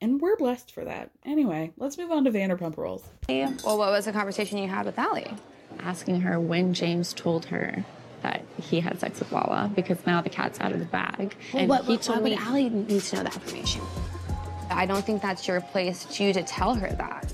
And 0.00 0.20
we're 0.20 0.36
blessed 0.36 0.72
for 0.72 0.84
that. 0.84 1.10
Anyway, 1.24 1.72
let's 1.76 1.98
move 1.98 2.10
on 2.10 2.24
to 2.24 2.30
Vanderpump 2.30 2.76
Rules. 2.76 3.04
Well, 3.64 3.78
what 3.78 3.92
was 3.92 4.06
the 4.06 4.12
conversation 4.12 4.58
you 4.58 4.66
had 4.66 4.86
with 4.86 4.98
Allie? 4.98 5.32
Asking 5.80 6.20
her 6.22 6.40
when 6.40 6.74
James 6.74 7.12
told 7.12 7.44
her 7.46 7.84
that 8.22 8.42
he 8.60 8.80
had 8.80 8.98
sex 9.00 9.18
with 9.18 9.30
Lala 9.32 9.70
because 9.74 9.98
now 10.06 10.20
the 10.22 10.30
cat's 10.30 10.60
out 10.60 10.72
of 10.72 10.78
the 10.78 10.84
bag. 10.86 11.34
Well, 11.52 11.60
and 11.60 11.68
what, 11.68 11.84
he 11.84 11.92
why 11.92 11.96
told 12.02 12.22
would 12.22 12.32
me 12.32 12.36
Allie 12.38 12.68
need 12.70 13.00
to 13.02 13.16
know 13.16 13.22
that 13.24 13.34
information? 13.34 13.82
I 14.70 14.86
don't 14.86 15.04
think 15.04 15.20
that's 15.22 15.46
your 15.46 15.60
place 15.60 16.04
to 16.06 16.32
to 16.32 16.42
tell 16.42 16.74
her 16.74 16.88
that. 16.92 17.32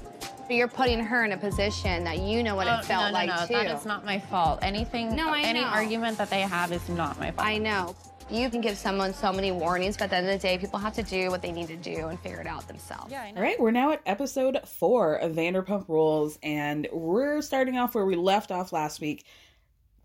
You're 0.51 0.66
putting 0.68 0.99
her 1.01 1.24
in 1.24 1.32
a 1.32 1.36
position 1.36 2.05
that 2.05 2.18
you 2.20 2.43
know 2.43 2.57
what 2.57 2.66
Oh, 2.68 2.78
it 2.78 2.84
felt 2.86 3.03
no, 3.03 3.09
no, 3.09 3.12
like 3.12 3.28
no, 3.28 3.47
too. 3.47 3.53
That 3.53 3.76
is 3.78 3.84
not 3.84 4.05
my 4.05 4.18
fault. 4.18 4.61
Anything, 4.62 5.14
No, 5.14 5.28
I 5.28 5.41
any 5.43 5.61
know. 5.61 5.66
argument 5.66 6.16
that 6.18 6.30
they 6.30 6.41
have 6.41 6.72
is 6.72 6.89
not 6.89 7.18
my 7.20 7.30
fault. 7.30 7.47
I 7.47 7.59
know. 7.59 7.95
You 8.30 8.51
can 8.51 8.61
give 8.61 8.76
someone 8.76 9.12
so 9.14 9.32
many 9.32 9.53
warnings, 9.53 9.97
but 9.97 10.05
at 10.05 10.11
the 10.11 10.16
end 10.16 10.26
of 10.28 10.32
the 10.32 10.39
day, 10.47 10.59
people 10.59 10.78
have 10.78 10.93
to 10.95 11.03
do 11.03 11.30
what 11.30 11.41
they 11.43 11.53
need 11.53 11.68
to 11.68 11.76
do 11.76 12.09
and 12.09 12.18
figure 12.20 12.41
it 12.41 12.47
out 12.47 12.66
themselves. 12.68 13.11
Yeah, 13.11 13.22
I 13.22 13.30
know. 13.30 13.39
All 13.39 13.43
right, 13.47 13.59
we're 13.61 13.70
now 13.70 13.91
at 13.93 14.01
episode 14.07 14.59
four 14.66 15.14
of 15.16 15.32
Vanderpump 15.32 15.89
Rules, 15.89 16.39
and 16.43 16.86
we're 16.93 17.41
starting 17.43 17.78
off 17.78 17.95
where 17.95 18.05
we 18.05 18.16
left 18.16 18.51
off 18.51 18.72
last 18.72 19.01
week. 19.01 19.24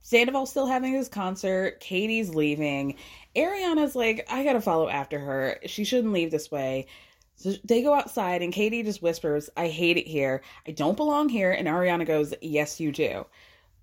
Sandoval's 0.04 0.49
still 0.51 0.68
having 0.68 0.93
his 0.93 1.08
concert. 1.08 1.80
Katie's 1.80 2.36
leaving. 2.36 2.95
Ariana's 3.36 3.95
like, 3.95 4.28
I 4.30 4.43
gotta 4.43 4.62
follow 4.62 4.89
after 4.89 5.18
her. 5.18 5.58
She 5.66 5.86
shouldn't 5.86 6.14
leave 6.14 6.30
this 6.30 6.51
way. 6.51 6.88
So 7.36 7.54
they 7.64 7.82
go 7.82 7.93
outside, 7.93 8.41
and 8.41 8.54
Katie 8.54 8.84
just 8.84 9.01
whispers, 9.01 9.49
I 9.58 9.70
hate 9.70 9.97
it 9.97 10.06
here. 10.06 10.43
I 10.68 10.72
don't 10.72 10.97
belong 10.97 11.30
here. 11.30 11.51
And 11.51 11.68
Ariana 11.68 12.06
goes, 12.06 12.34
Yes, 12.41 12.80
you 12.80 12.91
do. 12.91 13.26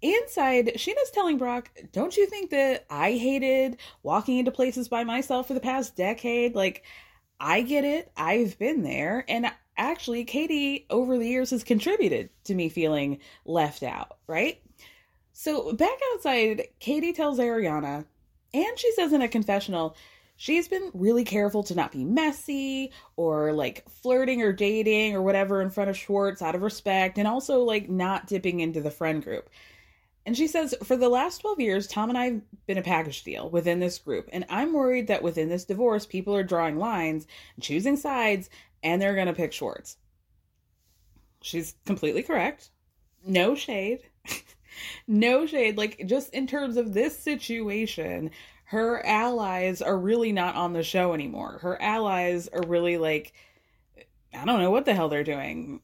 Inside, 0.03 0.73
Scheana's 0.77 1.11
telling 1.11 1.39
Brock, 1.39 1.71
Don't 1.93 2.17
you 2.17 2.27
think 2.27 2.51
that 2.51 2.87
I 2.91 3.13
hated 3.13 3.79
walking 4.03 4.39
into 4.39 4.51
places 4.51 4.89
by 4.89 5.05
myself 5.05 5.49
for 5.49 5.55
the 5.55 5.61
past 5.61 5.97
decade? 5.97 6.55
Like, 6.55 6.85
I 7.41 7.63
get 7.63 7.85
it. 7.85 8.13
I've 8.17 8.59
been 8.59 8.83
there. 8.83 9.25
And 9.27 9.51
actually, 9.77 10.25
Katie, 10.25 10.87
over 10.91 11.19
the 11.19 11.29
years, 11.29 11.51
has 11.51 11.65
contributed 11.65 12.29
to 12.45 12.55
me 12.55 12.69
feeling 12.69 13.19
left 13.47 13.83
out, 13.83 14.19
right? 14.27 14.61
So 15.43 15.73
back 15.73 15.99
outside, 16.13 16.69
Katie 16.81 17.15
tells 17.15 17.39
Ariana, 17.39 18.05
and 18.53 18.79
she 18.79 18.93
says 18.93 19.15
in 19.15 19.23
a 19.23 19.27
confessional, 19.27 19.97
she's 20.37 20.69
been 20.69 20.91
really 20.93 21.25
careful 21.25 21.63
to 21.63 21.75
not 21.75 21.93
be 21.93 22.05
messy 22.05 22.93
or 23.17 23.55
like 23.55 23.89
flirting 23.89 24.43
or 24.43 24.53
dating 24.53 25.17
or 25.17 25.23
whatever 25.23 25.63
in 25.63 25.71
front 25.71 25.89
of 25.89 25.97
Schwartz 25.97 26.43
out 26.43 26.55
of 26.55 26.61
respect, 26.61 27.17
and 27.17 27.27
also 27.27 27.61
like 27.61 27.89
not 27.89 28.27
dipping 28.27 28.61
into 28.61 28.83
the 28.83 28.91
friend 28.91 29.25
group. 29.25 29.49
And 30.27 30.37
she 30.37 30.47
says, 30.47 30.75
for 30.85 30.99
the 30.99 31.09
last 31.09 31.39
12 31.39 31.59
years, 31.59 31.87
Tom 31.87 32.11
and 32.11 32.19
I 32.19 32.25
have 32.27 32.43
been 32.67 32.77
a 32.77 32.83
package 32.83 33.25
deal 33.25 33.49
within 33.49 33.81
this 33.81 33.99
group. 33.99 34.29
And 34.35 34.45
I'm 34.51 34.75
worried 34.75 35.07
that 35.07 35.23
within 35.23 35.49
this 35.49 35.65
divorce, 35.65 36.05
people 36.05 36.37
are 36.37 36.43
drawing 36.43 36.77
lines, 36.77 37.27
choosing 37.63 37.97
sides, 37.97 38.51
and 38.83 39.01
they're 39.01 39.15
going 39.15 39.27
to 39.27 39.33
pick 39.33 39.55
Schwartz. 39.55 39.97
She's 41.41 41.77
completely 41.87 42.23
correct. 42.23 42.69
No 43.25 43.55
shade. 43.55 44.01
no 45.07 45.47
shade. 45.47 45.77
Like, 45.77 46.03
just 46.07 46.33
in 46.35 46.47
terms 46.47 46.77
of 46.77 46.93
this 46.93 47.19
situation, 47.19 48.31
her 48.65 49.05
allies 49.05 49.83
are 49.83 49.99
really 49.99 50.33
not 50.33 50.55
on 50.55 50.73
the 50.73 50.83
show 50.83 51.13
anymore. 51.13 51.59
Her 51.63 51.81
allies 51.83 52.49
are 52.49 52.63
really 52.67 52.99
like, 52.99 53.33
I 54.33 54.45
don't 54.45 54.61
know 54.61 54.71
what 54.71 54.85
the 54.85 54.95
hell 54.95 55.09
they're 55.09 55.25
doing. 55.25 55.81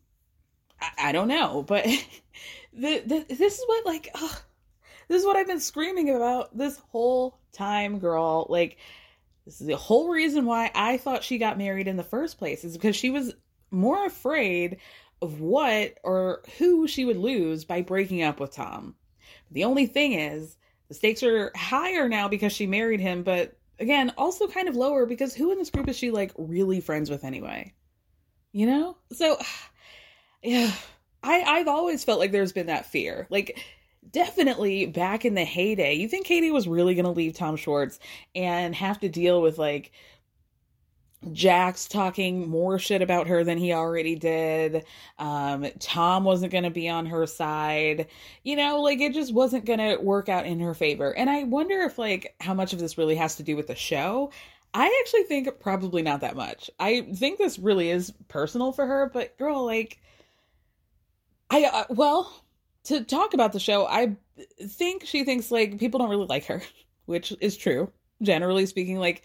I, 0.81 1.09
I 1.09 1.13
don't 1.13 1.29
know, 1.29 1.65
but 1.67 1.85
the, 2.73 3.03
the 3.05 3.27
this 3.29 3.59
is 3.59 3.65
what 3.67 3.87
like, 3.87 4.09
ugh, 4.15 4.39
this 5.09 5.21
is 5.21 5.27
what 5.27 5.37
I've 5.37 5.47
been 5.47 5.61
screaming 5.61 6.11
about 6.11 6.57
this 6.57 6.79
whole 6.91 7.39
time, 7.53 7.99
girl. 7.99 8.47
Like, 8.49 8.79
this 9.45 9.61
is 9.61 9.67
the 9.67 9.77
whole 9.77 10.09
reason 10.09 10.45
why 10.45 10.71
I 10.75 10.97
thought 10.97 11.25
she 11.25 11.39
got 11.39 11.59
married 11.59 11.89
in 11.89 11.97
the 11.97 12.03
first 12.03 12.39
place 12.39 12.65
is 12.65 12.77
because 12.77 12.97
she 12.97 13.11
was 13.11 13.35
more 13.71 14.07
afraid 14.07 14.79
of 15.23 15.41
what 15.41 15.99
or 16.03 16.43
who 16.59 16.87
she 16.87 17.05
would 17.05 17.17
lose 17.17 17.65
by 17.65 17.83
breaking 17.83 18.23
up 18.23 18.41
with 18.41 18.53
Tom. 18.53 18.95
The 19.51 19.65
only 19.65 19.87
thing 19.87 20.13
is, 20.13 20.57
the 20.89 20.95
stakes 20.95 21.23
are 21.23 21.51
higher 21.57 22.09
now 22.09 22.29
because 22.29 22.53
she 22.53 22.67
married 22.67 23.01
him, 23.01 23.23
but 23.23 23.57
again, 23.79 24.13
also 24.17 24.47
kind 24.47 24.69
of 24.69 24.77
lower 24.77 25.07
because 25.07 25.35
who 25.35 25.53
in 25.53 25.59
this 25.59 25.71
group 25.71 25.89
is 25.89 25.97
she 25.97 26.11
like 26.11 26.33
really 26.37 26.81
friends 26.81 27.11
with 27.11 27.25
anyway? 27.25 27.75
You 28.53 28.67
know? 28.67 28.97
So 29.13 29.39
yeah, 30.43 30.73
I 31.23 31.43
I've 31.43 31.69
always 31.69 32.05
felt 32.05 32.21
like 32.21 32.33
there's 32.33 32.53
been 32.53 32.67
that 32.67 32.87
fear. 32.87 33.27
Like 33.31 33.59
definitely 34.11 34.87
back 34.87 35.25
in 35.25 35.35
the 35.35 35.45
heyday, 35.45 35.95
you 35.95 36.09
think 36.09 36.27
Katie 36.27 36.51
was 36.51 36.69
really 36.69 36.95
going 36.95 37.05
to 37.05 37.11
leave 37.11 37.35
Tom 37.35 37.57
Schwartz 37.57 37.99
and 38.35 38.75
have 38.75 39.01
to 39.01 39.09
deal 39.09 39.43
with 39.43 39.59
like 39.59 39.93
Jax 41.33 41.87
talking 41.87 42.49
more 42.49 42.79
shit 42.79 43.03
about 43.03 43.27
her 43.29 43.45
than 43.45 43.59
he 43.59 43.73
already 43.73 44.15
did. 44.15 44.85
Um, 45.19 45.67
Tom 45.79 46.25
wasn't 46.25 46.53
going 46.53 46.65
to 46.65 46.71
be 46.71 46.89
on 46.89 47.07
her 47.07 47.27
side. 47.27 48.07
You 48.43 48.57
know, 48.57 48.81
like 48.81 49.01
it 49.01 49.15
just 49.15 49.33
wasn't 49.33 49.65
going 49.65 49.79
to 49.79 49.97
work 49.97 50.29
out 50.29 50.47
in 50.47 50.61
her 50.61 50.75
favor. 50.75 51.17
And 51.17 51.29
I 51.29 51.45
wonder 51.45 51.81
if, 51.83 51.99
like, 51.99 52.35
how 52.41 52.55
much 52.55 52.73
of 52.73 52.79
this 52.79 52.99
really 52.99 53.17
has 53.17 53.37
to 53.37 53.43
do 53.43 53.57
with 53.57 53.67
the 53.67 53.75
show. 53.75 54.31
I 54.75 55.03
actually 55.03 55.25
think 55.25 55.61
probably 55.61 56.03
not 56.03 56.21
that 56.21 56.37
much. 56.37 56.71
I 56.79 57.03
think 57.15 57.39
this 57.39 57.59
really 57.59 57.91
is 57.91 58.13
personal 58.29 58.73
for 58.73 58.87
her, 58.87 59.11
but 59.13 59.39
girl, 59.39 59.65
like, 59.65 59.99
I, 61.51 61.65
uh, 61.65 61.85
well, 61.89 62.45
to 62.85 63.03
talk 63.05 63.35
about 63.35 63.53
the 63.53 63.61
show, 63.61 63.87
I 63.87 64.17
think 64.63 65.07
she 65.07 65.25
thinks 65.25 65.51
like 65.51 65.79
people 65.79 65.99
don't 65.99 66.11
really 66.11 66.27
like 66.27 66.47
her, 66.47 66.63
which 67.07 67.33
is 67.41 67.57
true 67.57 67.91
generally 68.23 68.65
speaking 68.65 68.99
like 68.99 69.23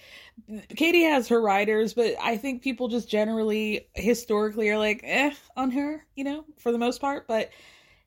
katie 0.76 1.04
has 1.04 1.30
her 1.30 1.42
riders 1.42 1.94
but 1.94 2.14
i 2.22 2.36
think 2.36 2.62
people 2.62 2.90
just 2.90 3.10
generally 3.10 3.88
historically 3.94 4.70
are 4.70 4.78
like 4.78 5.02
eh 5.04 5.32
on 5.56 5.72
her 5.72 6.06
you 6.16 6.24
know 6.24 6.44
for 6.58 6.72
the 6.72 6.78
most 6.78 7.00
part. 7.00 7.28
But 7.28 7.52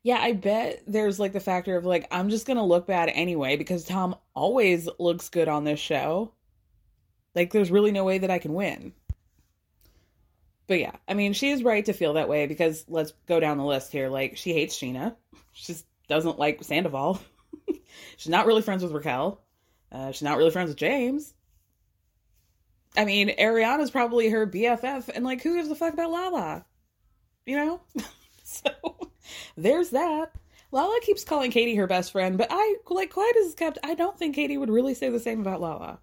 yeah 0.03 0.19
i 0.19 0.33
bet 0.33 0.83
there's 0.85 1.19
like 1.19 1.33
the 1.33 1.39
factor 1.39 1.75
of 1.75 1.85
like 1.85 2.07
i'm 2.11 2.29
just 2.29 2.45
gonna 2.45 2.65
look 2.65 2.85
bad 2.85 3.09
anyway 3.09 3.57
because 3.57 3.83
tom 3.83 4.15
always 4.35 4.87
looks 4.99 5.29
good 5.29 5.47
on 5.47 5.63
this 5.63 5.79
show. 5.79 6.31
Like 7.33 7.51
there's 7.51 7.71
really 7.71 7.91
no 7.91 8.03
way 8.03 8.19
that 8.19 8.31
i 8.31 8.37
can 8.37 8.53
win. 8.53 8.93
But 10.67 10.79
yeah 10.79 10.95
i 11.07 11.15
mean 11.15 11.33
she's 11.33 11.63
right 11.63 11.85
to 11.85 11.93
feel 11.93 12.13
that 12.13 12.29
way 12.29 12.45
because 12.45 12.85
let's 12.87 13.13
go 13.27 13.39
down 13.39 13.57
the 13.57 13.65
list 13.65 13.91
here. 13.91 14.09
Like 14.09 14.37
she 14.37 14.53
hates 14.53 14.77
scheana. 14.77 15.15
She 15.53 15.73
just 15.73 15.85
doesn't 16.07 16.37
like 16.37 16.63
sandoval. 16.63 17.19
She's 18.17 18.29
not 18.29 18.45
really 18.45 18.61
friends 18.61 18.83
with 18.83 18.91
raquel 18.91 19.44
uh, 19.95 20.11
she's 20.11 20.23
not 20.23 20.37
really 20.37 20.51
friends 20.51 20.67
with 20.67 20.77
James. 20.77 21.33
I 22.97 23.05
mean, 23.05 23.29
Ariana's 23.37 23.91
probably 23.91 24.29
her 24.29 24.45
BFF, 24.45 25.09
and 25.13 25.23
like, 25.23 25.41
who 25.41 25.55
gives 25.55 25.69
a 25.69 25.75
fuck 25.75 25.93
about 25.93 26.11
Lala? 26.11 26.65
You 27.45 27.55
know? 27.55 27.81
so 28.43 28.69
there's 29.55 29.91
that. 29.91 30.33
Lala 30.71 30.99
keeps 31.01 31.23
calling 31.23 31.51
Katie 31.51 31.75
her 31.75 31.87
best 31.87 32.11
friend, 32.11 32.37
but 32.37 32.47
I, 32.49 32.75
like, 32.89 33.11
quiet 33.11 33.35
as 33.45 33.55
kept, 33.55 33.77
I 33.83 33.95
don't 33.95 34.17
think 34.17 34.35
Katie 34.35 34.57
would 34.57 34.69
really 34.69 34.93
say 34.93 35.09
the 35.09 35.19
same 35.19 35.39
about 35.39 35.61
Lala. 35.61 35.99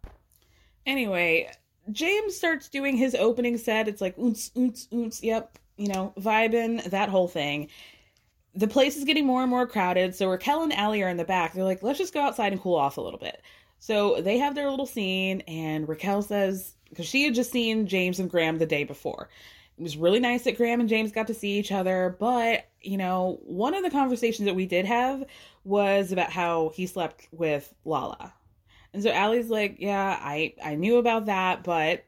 Anyway, 0.87 1.51
James 1.91 2.35
starts 2.35 2.71
doing 2.71 2.97
his 2.97 3.15
opening 3.15 3.59
set. 3.59 3.89
It's 3.89 4.01
like, 4.01 4.17
oons, 4.19 4.51
oons, 4.57 4.89
oons, 4.93 5.23
yep, 5.23 5.59
you 5.77 5.89
know, 5.89 6.15
vibing, 6.19 6.83
that 6.85 7.11
whole 7.11 7.29
thing. 7.29 7.69
The 8.55 8.69
place 8.69 8.97
is 8.97 9.05
getting 9.05 9.27
more 9.27 9.43
and 9.43 9.51
more 9.51 9.67
crowded, 9.67 10.15
so 10.15 10.31
Raquel 10.31 10.63
and 10.63 10.73
Allie 10.73 11.03
are 11.03 11.09
in 11.09 11.19
the 11.19 11.25
back. 11.25 11.53
They're 11.53 11.65
like, 11.65 11.83
let's 11.83 11.99
just 11.99 12.15
go 12.15 12.21
outside 12.21 12.53
and 12.53 12.61
cool 12.61 12.77
off 12.77 12.97
a 12.97 13.03
little 13.03 13.19
bit. 13.19 13.43
So 13.83 14.21
they 14.21 14.39
have 14.39 14.55
their 14.55 14.71
little 14.71 14.87
scene, 14.87 15.41
and 15.49 15.89
Raquel 15.89 16.23
says, 16.23 16.77
because 16.89 17.05
she 17.05 17.25
had 17.25 17.35
just 17.35 17.51
seen 17.51 17.89
James 17.89 18.21
and 18.21 18.31
Graham 18.31 18.59
the 18.59 18.65
day 18.65 18.85
before. 18.85 19.29
It 19.77 19.83
was 19.83 19.97
really 19.97 20.21
nice 20.21 20.45
that 20.45 20.57
Graham 20.57 20.79
and 20.79 20.89
James 20.89 21.11
got 21.11 21.27
to 21.27 21.35
see 21.35 21.59
each 21.59 21.73
other, 21.73 22.17
but, 22.21 22.69
you 22.81 22.97
know, 22.97 23.41
one 23.43 23.75
of 23.75 23.83
the 23.83 23.91
conversations 23.91 24.47
that 24.47 24.55
we 24.55 24.67
did 24.67 24.85
have 24.85 25.25
was 25.65 26.13
about 26.13 26.31
how 26.31 26.71
he 26.77 26.87
slept 26.87 27.27
with 27.33 27.75
Lala. 27.85 28.33
And 28.95 29.03
so 29.03 29.11
Allie's 29.11 29.51
like, 29.51 29.81
yeah, 29.81 30.17
I, 30.23 30.55
I 30.65 30.77
knew 30.77 30.99
about 30.99 31.27
that, 31.27 31.65
but, 31.65 32.05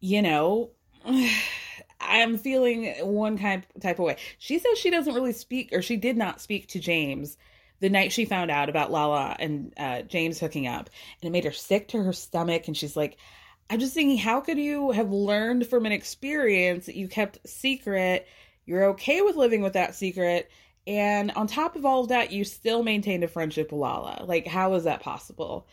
you 0.00 0.20
know, 0.20 0.72
I'm 2.02 2.36
feeling 2.36 2.94
one 3.00 3.38
kind 3.38 3.64
type 3.80 3.98
of 3.98 4.04
way. 4.04 4.16
She 4.36 4.58
says 4.58 4.76
she 4.76 4.90
doesn't 4.90 5.14
really 5.14 5.32
speak, 5.32 5.70
or 5.72 5.80
she 5.80 5.96
did 5.96 6.18
not 6.18 6.42
speak 6.42 6.66
to 6.68 6.78
James 6.78 7.38
the 7.80 7.90
night 7.90 8.12
she 8.12 8.24
found 8.24 8.50
out 8.50 8.68
about 8.68 8.92
Lala 8.92 9.36
and 9.38 9.72
uh, 9.76 10.02
James 10.02 10.38
hooking 10.38 10.66
up, 10.66 10.90
and 11.20 11.28
it 11.28 11.32
made 11.32 11.44
her 11.44 11.52
sick 11.52 11.88
to 11.88 12.02
her 12.02 12.12
stomach. 12.12 12.68
And 12.68 12.76
she's 12.76 12.96
like, 12.96 13.16
I'm 13.68 13.80
just 13.80 13.94
thinking, 13.94 14.18
how 14.18 14.40
could 14.40 14.58
you 14.58 14.90
have 14.90 15.10
learned 15.12 15.66
from 15.66 15.86
an 15.86 15.92
experience 15.92 16.86
that 16.86 16.96
you 16.96 17.08
kept 17.08 17.38
secret? 17.48 18.26
You're 18.66 18.90
okay 18.90 19.22
with 19.22 19.36
living 19.36 19.62
with 19.62 19.74
that 19.74 19.94
secret. 19.94 20.50
And 20.86 21.30
on 21.32 21.46
top 21.46 21.76
of 21.76 21.84
all 21.84 22.02
of 22.02 22.08
that, 22.08 22.32
you 22.32 22.44
still 22.44 22.82
maintained 22.82 23.22
a 23.24 23.28
friendship 23.28 23.70
with 23.70 23.80
Lala. 23.80 24.24
Like, 24.26 24.46
how 24.46 24.74
is 24.74 24.84
that 24.84 25.02
possible? 25.02 25.66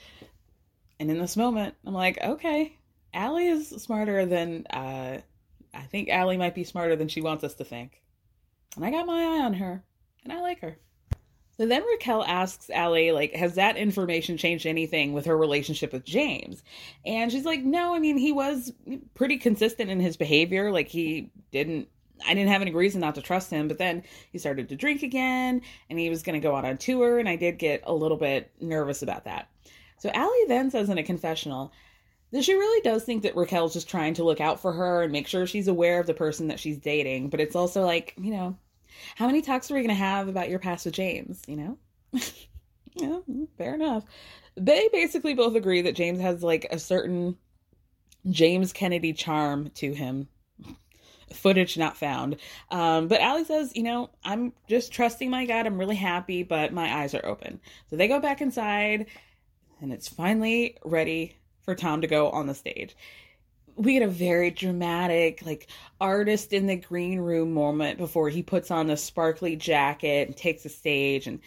And 1.00 1.10
in 1.10 1.20
this 1.20 1.38
moment, 1.38 1.76
I'm 1.86 1.94
like, 1.94 2.20
okay, 2.24 2.78
Allie 3.14 3.48
is 3.48 3.70
smarter 3.70 4.26
than, 4.26 4.66
uh, 4.68 5.20
I 5.74 5.82
think 5.84 6.10
Allie 6.10 6.38
might 6.38 6.56
be 6.56 6.64
smarter 6.64 6.96
than 6.96 7.08
she 7.08 7.22
wants 7.22 7.44
us 7.44 7.56
to 7.56 7.64
think. 7.64 8.02
And 8.76 8.86
I 8.86 8.92
got 8.92 9.08
my 9.08 9.22
eye 9.22 9.44
on 9.44 9.54
her, 9.56 9.84
and 10.24 10.34
I 10.34 10.42
like 10.42 10.62
her. 10.62 10.78
So 11.58 11.66
then 11.66 11.84
Raquel 11.84 12.24
asks 12.24 12.70
Allie, 12.70 13.12
like, 13.12 13.34
has 13.34 13.56
that 13.56 13.78
information 13.78 14.38
changed 14.38 14.68
anything 14.68 15.14
with 15.14 15.26
her 15.26 15.36
relationship 15.36 15.92
with 15.92 16.06
James? 16.06 16.64
And 17.04 17.32
she's 17.32 17.46
like, 17.46 17.64
no, 17.64 17.96
I 17.96 18.00
mean, 18.00 18.18
he 18.18 18.32
was 18.32 18.72
pretty 19.16 19.38
consistent 19.38 19.90
in 19.90 20.00
his 20.00 20.18
behavior. 20.18 20.72
Like, 20.72 20.88
he 20.88 21.32
didn't, 21.52 21.88
I 22.28 22.36
didn't 22.36 22.52
have 22.52 22.62
any 22.62 22.74
reason 22.74 23.02
not 23.02 23.16
to 23.16 23.24
trust 23.24 23.50
him. 23.50 23.68
But 23.68 23.80
then 23.80 24.04
he 24.32 24.38
started 24.38 24.70
to 24.70 24.76
drink 24.76 25.02
again 25.02 25.62
and 25.90 25.98
he 25.98 26.12
was 26.12 26.22
going 26.22 26.40
to 26.40 26.48
go 26.48 26.56
out 26.56 26.66
on 26.66 26.78
tour. 26.78 27.18
And 27.18 27.28
I 27.28 27.36
did 27.36 27.58
get 27.58 27.82
a 27.86 27.94
little 27.94 28.18
bit 28.18 28.52
nervous 28.62 29.02
about 29.02 29.26
that. 29.26 29.50
So 29.98 30.12
Allie 30.14 30.46
then 30.48 30.70
says 30.70 30.90
in 30.90 31.00
a 31.00 31.04
confessional, 31.04 31.74
that 32.32 32.44
she 32.44 32.54
really 32.54 32.82
does 32.82 33.04
think 33.04 33.24
that 33.24 33.36
Raquel's 33.36 33.74
just 33.74 33.90
trying 33.90 34.14
to 34.16 34.24
look 34.24 34.42
out 34.42 34.60
for 34.60 34.74
her 34.74 35.02
and 35.02 35.12
make 35.12 35.28
sure 35.28 35.48
she's 35.48 35.68
aware 35.68 36.00
of 36.00 36.08
the 36.08 36.14
person 36.14 36.50
that 36.50 36.60
she's 36.60 36.78
dating. 36.78 37.30
But 37.30 37.40
it's 37.40 37.56
also 37.56 37.84
like, 37.84 38.14
you 38.18 38.32
know, 38.32 38.58
how 39.16 39.28
many 39.28 39.42
talks 39.42 39.70
are 39.70 39.74
we 39.74 39.82
going 39.82 39.90
to 39.90 39.96
have 39.96 40.28
about 40.28 40.50
your 40.50 40.60
past 40.60 40.86
with 40.86 40.94
James? 40.94 41.42
You 41.48 41.58
know? 41.58 41.78
yeah, 42.96 43.20
fair 43.58 43.76
enough. 43.76 44.04
They 44.56 44.90
basically 44.92 45.34
both 45.34 45.56
agree 45.56 45.82
that 45.84 45.96
James 45.96 46.20
has 46.20 46.44
like 46.44 46.68
a 46.72 46.80
certain 46.80 47.38
James 48.30 48.74
Kennedy 48.74 49.14
charm 49.14 49.70
to 49.76 49.94
him. 49.94 50.28
Footage 51.34 51.78
not 51.78 51.98
found. 51.98 52.38
Um, 52.72 53.08
but 53.08 53.20
Allie 53.20 53.44
says, 53.44 53.76
you 53.76 53.84
know, 53.84 54.10
I'm 54.24 54.54
just 54.70 54.94
trusting 54.94 55.30
my 55.30 55.46
God. 55.46 55.68
I'm 55.68 55.78
really 55.78 55.96
happy, 55.96 56.44
but 56.44 56.72
my 56.72 57.02
eyes 57.02 57.14
are 57.14 57.26
open. 57.26 57.60
So 57.90 57.98
they 57.98 58.08
go 58.08 58.22
back 58.22 58.40
inside, 58.40 59.08
and 59.82 59.92
it's 59.92 60.08
finally 60.08 60.78
ready 60.86 61.36
for 61.64 61.76
Tom 61.76 62.02
to 62.02 62.08
go 62.08 62.30
on 62.30 62.48
the 62.48 62.56
stage 62.56 62.96
we 63.78 63.94
get 63.94 64.02
a 64.02 64.08
very 64.08 64.52
dramatic 64.52 65.46
like 65.46 65.68
artist 66.02 66.52
in 66.52 66.66
the 66.66 66.76
green 66.76 67.20
room 67.20 67.54
moment 67.54 67.98
before 67.98 68.28
he 68.30 68.44
puts 68.44 68.72
on 68.72 68.88
the 68.88 68.98
sparkly 68.98 69.56
jacket 69.56 70.28
and 70.28 70.36
takes 70.36 70.64
the 70.64 70.70
stage 70.70 71.28
and 71.28 71.40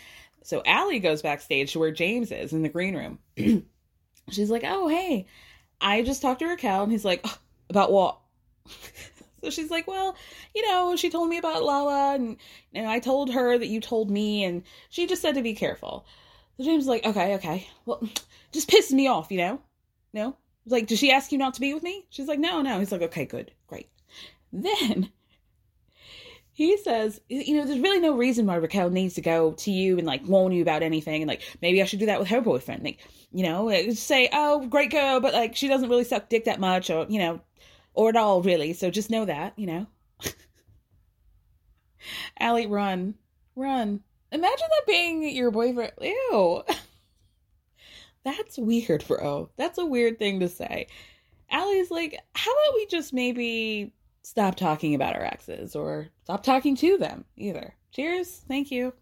so 0.43 0.62
Allie 0.64 1.01
goes 1.01 1.22
backstage 1.22 1.72
to 1.72 1.78
where 1.78 1.91
James 1.91 2.33
is 2.33 2.53
in 2.53 2.62
the 2.62 2.68
green 2.68 2.97
room. 2.97 3.18
She's 4.31 4.51
like, 4.51 4.62
"Oh, 4.64 4.89
hey, 4.89 5.26
I 5.81 6.03
just 6.03 6.22
talked 6.22 6.41
to 6.41 6.47
Raquel," 6.47 6.83
and 6.83 6.93
he's 6.93 7.05
like, 7.05 7.20
oh, 7.24 7.39
"About 7.68 7.93
what?" 7.93 8.18
so 9.43 9.51
she's 9.51 9.70
like, 9.70 9.87
"Well, 9.87 10.16
you 10.55 10.66
know, 10.68 10.97
she 10.97 11.11
told 11.11 11.28
me 11.28 11.39
about 11.39 11.62
Lala, 11.62 12.14
and 12.14 12.37
and 12.72 12.87
I 12.87 13.01
told 13.01 13.33
her 13.33 13.59
that 13.59 13.66
you 13.66 13.81
told 13.81 14.11
me, 14.11 14.45
and 14.45 14.62
she 14.89 15.07
just 15.07 15.22
said 15.22 15.35
to 15.35 15.43
be 15.43 15.55
careful." 15.55 16.07
So 16.57 16.64
James 16.64 16.85
is 16.85 16.89
like, 16.89 17.05
"Okay, 17.05 17.35
okay, 17.35 17.68
well, 17.87 18.03
just 18.53 18.70
pisses 18.70 18.93
me 18.93 19.09
off, 19.09 19.31
you 19.31 19.39
know, 19.39 19.61
no." 20.12 20.37
Like, 20.67 20.87
did 20.87 20.99
she 20.99 21.11
ask 21.11 21.33
you 21.33 21.39
not 21.39 21.55
to 21.55 21.61
be 21.61 21.75
with 21.75 21.83
me? 21.83 22.07
She's 22.11 22.29
like, 22.29 22.39
no, 22.39 22.63
no. 22.63 22.79
He's 22.79 22.93
like, 22.93 23.03
okay, 23.03 23.25
good, 23.25 23.53
great. 23.67 23.89
Then 24.53 25.11
he 26.53 26.77
says, 26.79 27.21
you 27.29 27.57
know, 27.57 27.67
there's 27.67 27.79
really 27.81 28.01
no 28.01 28.17
reason 28.17 28.47
why 28.47 28.57
Raquel 28.57 28.91
needs 28.91 29.15
to 29.15 29.21
go 29.21 29.53
to 29.53 29.71
you 29.71 29.99
and 29.99 30.07
like 30.07 30.27
warn 30.27 30.53
you 30.53 30.63
about 30.63 30.83
anything. 30.83 31.23
And 31.23 31.29
like, 31.29 31.43
maybe 31.63 31.81
I 31.81 31.85
should 31.85 32.01
do 32.01 32.07
that 32.07 32.19
with 32.19 32.29
her 32.29 32.41
boyfriend. 32.41 32.85
Like, 32.85 33.01
you 33.33 33.43
know, 33.43 33.71
uh, 33.71 33.95
say, 33.95 34.29
oh, 34.33 34.67
great 34.67 34.91
girl, 34.91 35.21
but 35.21 35.33
like, 35.35 35.57
she 35.57 35.69
doesn't 35.69 35.89
really 35.89 36.05
suck 36.05 36.29
dick 36.29 36.45
that 36.45 36.61
much 36.61 36.91
or, 36.91 37.07
you 37.09 37.19
know, 37.19 37.41
or 37.95 38.09
at 38.09 38.17
all, 38.17 38.43
really. 38.43 38.73
So 38.73 38.91
just 38.91 39.11
know 39.11 39.25
that, 39.25 39.59
you 39.59 39.67
know. 39.67 39.87
Allie, 42.39 42.67
run, 42.67 43.15
run. 43.57 44.01
Imagine 44.33 44.67
that 44.71 44.87
being 44.87 45.29
your 45.35 45.51
boyfriend. 45.51 45.93
Ew. 46.01 46.63
That's 48.25 48.59
weird, 48.59 49.05
bro. 49.07 49.51
That's 49.57 49.79
a 49.79 49.87
weird 49.87 50.18
thing 50.18 50.41
to 50.41 50.49
say. 50.49 50.87
Allie's 51.51 51.91
like, 51.91 52.18
how 52.35 52.51
about 52.51 52.75
we 52.75 52.87
just 52.87 53.12
maybe 53.12 53.93
stop 54.23 54.57
talking 54.57 54.95
about 54.95 55.16
our 55.16 55.25
exes 55.25 55.75
or 55.75 56.09
stop 56.25 56.43
talking 56.43 56.77
to 56.77 56.99
them 56.99 57.25
either? 57.37 57.75
Cheers. 57.93 58.43
Thank 58.47 58.71
you. 58.71 58.93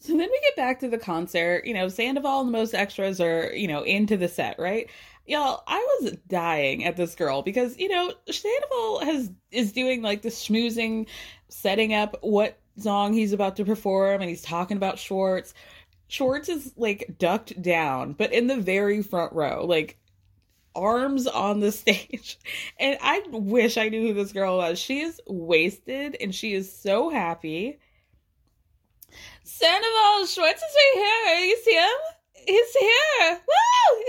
So 0.00 0.12
then 0.12 0.28
we 0.30 0.40
get 0.40 0.56
back 0.56 0.80
to 0.80 0.88
the 0.88 0.98
concert. 0.98 1.64
You 1.64 1.74
know, 1.74 1.88
Sandoval 1.88 2.40
and 2.40 2.48
the 2.48 2.58
most 2.58 2.74
extras 2.74 3.20
are, 3.20 3.52
you 3.54 3.68
know, 3.68 3.82
into 3.82 4.16
the 4.16 4.28
set, 4.28 4.58
right? 4.58 4.88
Y'all, 5.26 5.62
I 5.66 5.98
was 6.00 6.16
dying 6.26 6.84
at 6.84 6.96
this 6.96 7.14
girl 7.14 7.42
because, 7.42 7.76
you 7.78 7.88
know, 7.88 8.12
Sandoval 8.30 9.00
has 9.04 9.30
is 9.50 9.72
doing 9.72 10.02
like 10.02 10.22
the 10.22 10.30
schmoozing, 10.30 11.06
setting 11.48 11.92
up 11.94 12.16
what 12.22 12.58
song 12.78 13.12
he's 13.12 13.32
about 13.32 13.56
to 13.56 13.64
perform, 13.64 14.20
and 14.20 14.30
he's 14.30 14.42
talking 14.42 14.76
about 14.76 14.98
Schwartz. 14.98 15.52
Schwartz 16.08 16.48
is 16.48 16.72
like 16.76 17.16
ducked 17.18 17.60
down, 17.60 18.14
but 18.14 18.32
in 18.32 18.46
the 18.46 18.56
very 18.56 19.02
front 19.02 19.32
row, 19.34 19.64
like 19.66 19.98
arms 20.74 21.26
on 21.26 21.60
the 21.60 21.72
stage. 21.72 22.38
And 22.80 22.98
I 23.00 23.22
wish 23.30 23.76
I 23.76 23.88
knew 23.88 24.08
who 24.08 24.14
this 24.14 24.32
girl 24.32 24.56
was. 24.56 24.78
She 24.78 25.00
is 25.00 25.20
wasted 25.26 26.16
and 26.20 26.34
she 26.34 26.54
is 26.54 26.74
so 26.74 27.10
happy. 27.10 27.78
Sandoval 29.44 30.26
Schwartz 30.26 30.62
is 30.62 30.74
right 30.74 30.92
here. 30.94 31.46
You 31.46 31.56
see 31.62 31.74
him? 31.74 32.46
He's 32.46 32.74
here. 32.74 33.40
Woo! 33.46 34.04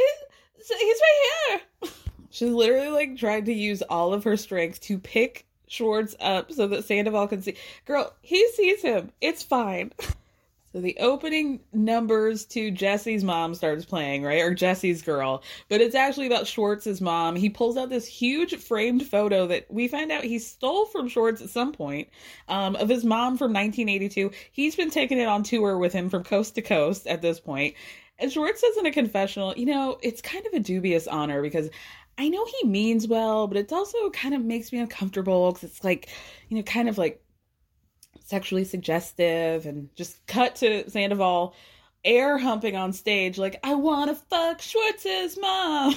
He's, 0.58 0.78
right 0.78 1.62
here. 1.82 1.92
She's 2.30 2.50
literally 2.50 2.90
like 2.90 3.18
trying 3.18 3.46
to 3.46 3.54
use 3.54 3.82
all 3.82 4.14
of 4.14 4.24
her 4.24 4.38
strength 4.38 4.82
to 4.82 5.00
pick 5.00 5.48
Schwartz 5.68 6.16
up 6.20 6.52
so 6.52 6.68
that 6.68 6.86
Sandoval 6.86 7.28
can 7.28 7.42
see. 7.42 7.56
Girl, 7.86 8.14
he 8.22 8.48
sees 8.52 8.82
him. 8.82 9.12
It's 9.20 9.44
fine. 9.44 9.92
So 10.72 10.82
the 10.82 10.98
opening 11.00 11.62
numbers 11.74 12.46
to 12.48 12.70
Jesse's 12.70 13.24
mom 13.24 13.56
starts 13.56 13.86
playing, 13.86 14.24
right? 14.24 14.42
Or 14.42 14.54
Jesse's 14.54 15.02
girl. 15.02 15.42
But 15.68 15.82
it's 15.82 15.96
actually 15.96 16.28
about 16.28 16.46
Schwartz's 16.46 17.02
mom. 17.02 17.36
He 17.36 17.50
pulls 17.50 17.76
out 17.76 17.90
this 17.90 18.06
huge 18.06 18.56
framed 18.56 19.06
photo 19.06 19.48
that 19.48 19.66
we 19.70 19.88
find 19.88 20.12
out 20.12 20.24
he 20.24 20.38
stole 20.38 20.86
from 20.86 21.08
Schwartz 21.08 21.42
at 21.42 21.50
some 21.50 21.72
point 21.72 22.10
um, 22.48 22.76
of 22.76 22.88
his 22.88 23.04
mom 23.04 23.38
from 23.38 23.52
1982. 23.52 24.32
He's 24.52 24.76
been 24.76 24.92
taking 24.92 25.18
it 25.18 25.28
on 25.28 25.42
tour 25.42 25.78
with 25.78 25.92
him 25.92 26.10
from 26.10 26.24
coast 26.24 26.56
to 26.56 26.62
coast 26.62 27.08
at 27.08 27.24
this 27.24 27.40
point. 27.40 27.74
And 28.20 28.32
Schwartz 28.32 28.62
says 28.62 28.78
in 28.78 28.86
a 28.86 28.92
confessional, 28.92 29.56
you 29.58 29.66
know, 29.66 29.98
it's 30.04 30.22
kind 30.22 30.46
of 30.46 30.54
a 30.54 30.60
dubious 30.60 31.08
honor 31.08 31.42
because 31.42 31.70
I 32.20 32.28
know 32.28 32.46
he 32.46 32.68
means 32.68 33.08
well, 33.08 33.48
but 33.48 33.58
it 33.58 33.72
also 33.72 34.10
kind 34.10 34.36
of 34.36 34.44
makes 34.44 34.72
me 34.72 34.80
uncomfortable 34.80 35.52
because 35.52 35.70
it's 35.70 35.84
like, 35.84 36.10
you 36.50 36.58
know, 36.58 36.64
kind 36.64 36.90
of 36.90 36.98
like 36.98 37.24
sexually 38.30 38.64
suggestive 38.64 39.66
and 39.66 39.90
just 39.96 40.26
cut 40.28 40.58
to 40.58 40.88
Sandoval 40.88 41.56
air 42.06 42.38
humping 42.38 42.76
on 42.76 42.94
stage 42.94 43.38
like 43.40 43.60
I 43.64 43.74
want 43.74 44.10
to 44.10 44.16
fuck 44.16 44.62
Schwartz's 44.62 45.38
mom. 45.40 45.96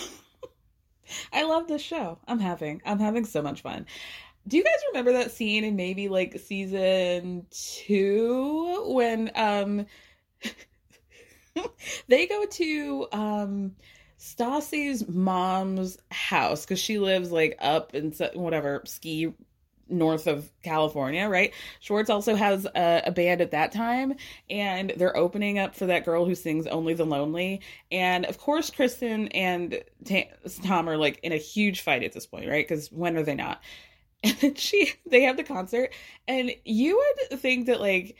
I 1.33 1.45
love 1.45 1.69
this 1.69 1.83
show. 1.83 2.19
I'm 2.27 2.41
having 2.41 2.81
I'm 2.87 2.99
having 2.99 3.27
so 3.27 3.43
much 3.43 3.61
fun. 3.61 3.85
Do 4.49 4.57
you 4.57 4.65
guys 4.65 4.81
remember 4.89 5.13
that 5.13 5.31
scene 5.31 5.63
in 5.63 5.77
maybe 5.77 6.09
like 6.09 6.41
season 6.41 7.47
2 7.51 8.85
when 8.95 9.31
um 9.35 9.87
they 12.09 12.27
go 12.27 12.47
to 12.47 13.09
um 13.13 13.73
Stassi's 14.19 15.07
mom's 15.07 15.99
house 16.11 16.65
because 16.65 16.81
she 16.81 16.99
lives 16.99 17.31
like 17.31 17.57
up 17.61 17.95
in 17.95 18.13
whatever 18.35 18.83
ski 18.87 19.35
north 19.89 20.27
of 20.27 20.51
California, 20.63 21.29
right? 21.29 21.53
Schwartz 21.81 22.11
also 22.11 22.35
has 22.35 22.67
a, 22.75 23.03
a, 23.07 23.11
band 23.11 23.41
at 23.41 23.51
that 23.51 23.73
time, 23.73 24.15
and 24.49 24.93
they're 24.97 25.17
opening 25.17 25.59
up 25.59 25.75
for 25.75 25.87
that 25.87 26.05
girl 26.05 26.25
who 26.25 26.35
sings 26.35 26.67
"Only 26.67 26.95
the 26.95 27.05
Lonely." 27.05 27.61
And 27.91 28.25
of 28.27 28.39
course, 28.39 28.71
Kristen 28.71 29.29
and 29.29 29.83
Tom 30.63 30.89
are 30.89 30.97
like 30.97 31.21
in 31.23 31.33
a 31.33 31.37
huge 31.37 31.81
fight 31.81 32.03
at 32.03 32.13
this 32.13 32.27
point, 32.27 32.49
right? 32.49 32.67
Because 32.67 32.91
when 32.91 33.17
are 33.17 33.23
they 33.23 33.35
not? 33.35 33.61
And 34.25 34.37
then 34.37 34.55
she, 34.55 34.93
they 35.05 35.23
have 35.23 35.37
the 35.37 35.43
concert, 35.43 35.93
and 36.29 36.53
you 36.65 36.97
would 36.97 37.41
think 37.41 37.67
that 37.67 37.81
like 37.81 38.17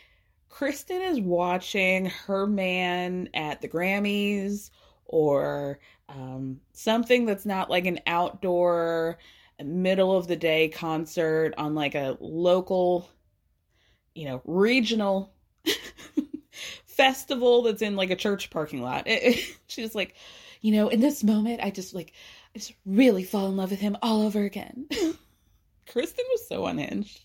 Kristen 0.49 1.01
is 1.01 1.21
watching 1.21 2.07
her 2.07 2.45
man 2.45 3.29
at 3.35 3.61
the 3.61 3.69
Grammys 3.69 4.71
or 5.05 5.79
um, 6.09 6.61
something 6.73 7.25
that's 7.25 7.47
not 7.47 7.71
like 7.71 7.87
an 7.87 8.01
outdoor 8.07 9.19
middle 9.63 10.17
of 10.17 10.27
the 10.27 10.37
day 10.37 10.69
concert 10.69 11.55
on 11.57 11.75
like 11.75 11.95
a 11.95 12.17
local, 12.21 13.09
you 14.15 14.27
know, 14.27 14.43
regional 14.45 15.33
festival 16.87 17.63
that's 17.63 17.83
in 17.83 17.97
like 17.97 18.11
a 18.11 18.17
church 18.17 18.51
parking 18.51 18.83
lot. 18.83 19.07
It, 19.07 19.23
it, 19.23 19.57
she's 19.67 19.95
like, 19.95 20.15
you 20.61 20.73
know, 20.73 20.89
in 20.89 21.01
this 21.01 21.25
moment, 21.25 21.61
I 21.63 21.71
just 21.71 21.95
like, 21.95 22.13
I 22.55 22.59
just 22.59 22.75
really 22.87 23.25
fall 23.25 23.49
in 23.49 23.57
love 23.57 23.71
with 23.71 23.81
him 23.81 23.97
all 24.03 24.23
over 24.23 24.43
again. 24.43 24.87
Kristen 25.91 26.25
was 26.31 26.47
so 26.49 26.67
unhinged. 26.67 27.21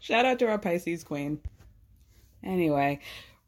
Shout 0.00 0.24
out 0.24 0.38
to 0.38 0.48
our 0.48 0.58
Pisces 0.58 1.04
queen. 1.04 1.38
Anyway, 2.42 3.00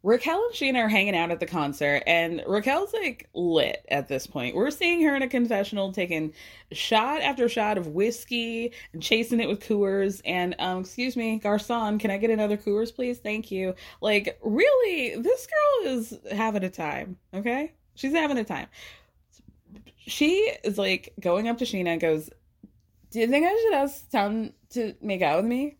Raquel 0.08 0.42
and 0.42 0.54
Scheana 0.54 0.86
are 0.86 0.88
hanging 0.88 1.14
out 1.14 1.30
at 1.30 1.38
the 1.38 1.44
concert, 1.44 2.02
and 2.06 2.42
Raquel's 2.46 2.94
like 2.94 3.28
lit 3.34 3.84
at 3.90 4.08
this 4.08 4.26
point. 4.26 4.56
We're 4.56 4.70
seeing 4.70 5.02
her 5.02 5.14
in 5.14 5.20
a 5.20 5.28
confessional 5.28 5.92
taking 5.92 6.32
shot 6.72 7.20
after 7.20 7.46
shot 7.46 7.76
of 7.76 7.88
whiskey 7.88 8.72
and 8.94 9.02
chasing 9.02 9.38
it 9.38 9.48
with 9.48 9.60
Coors. 9.60 10.22
And, 10.24 10.54
um, 10.58 10.80
excuse 10.80 11.14
me, 11.14 11.38
Garcon, 11.38 11.98
can 11.98 12.10
I 12.10 12.16
get 12.16 12.30
another 12.30 12.56
Coors, 12.56 12.94
please? 12.94 13.18
Thank 13.18 13.50
you. 13.50 13.74
Like, 14.00 14.38
really, 14.42 15.20
this 15.20 15.46
girl 15.46 15.92
is 15.92 16.18
having 16.32 16.64
a 16.64 16.70
time, 16.70 17.18
okay? 17.34 17.72
She's 17.94 18.14
having 18.14 18.38
a 18.38 18.44
time. 18.44 18.68
She 19.98 20.50
is 20.64 20.78
like 20.78 21.12
going 21.20 21.48
up 21.48 21.58
to 21.58 21.66
Scheana 21.66 21.88
and 21.88 22.00
goes, 22.00 22.30
Do 23.10 23.20
you 23.20 23.26
think 23.26 23.44
I 23.44 23.54
should 23.60 23.74
ask 23.74 24.10
Tom 24.10 24.54
to 24.70 24.94
make 25.02 25.20
out 25.20 25.36
with 25.36 25.50
me? 25.50 25.76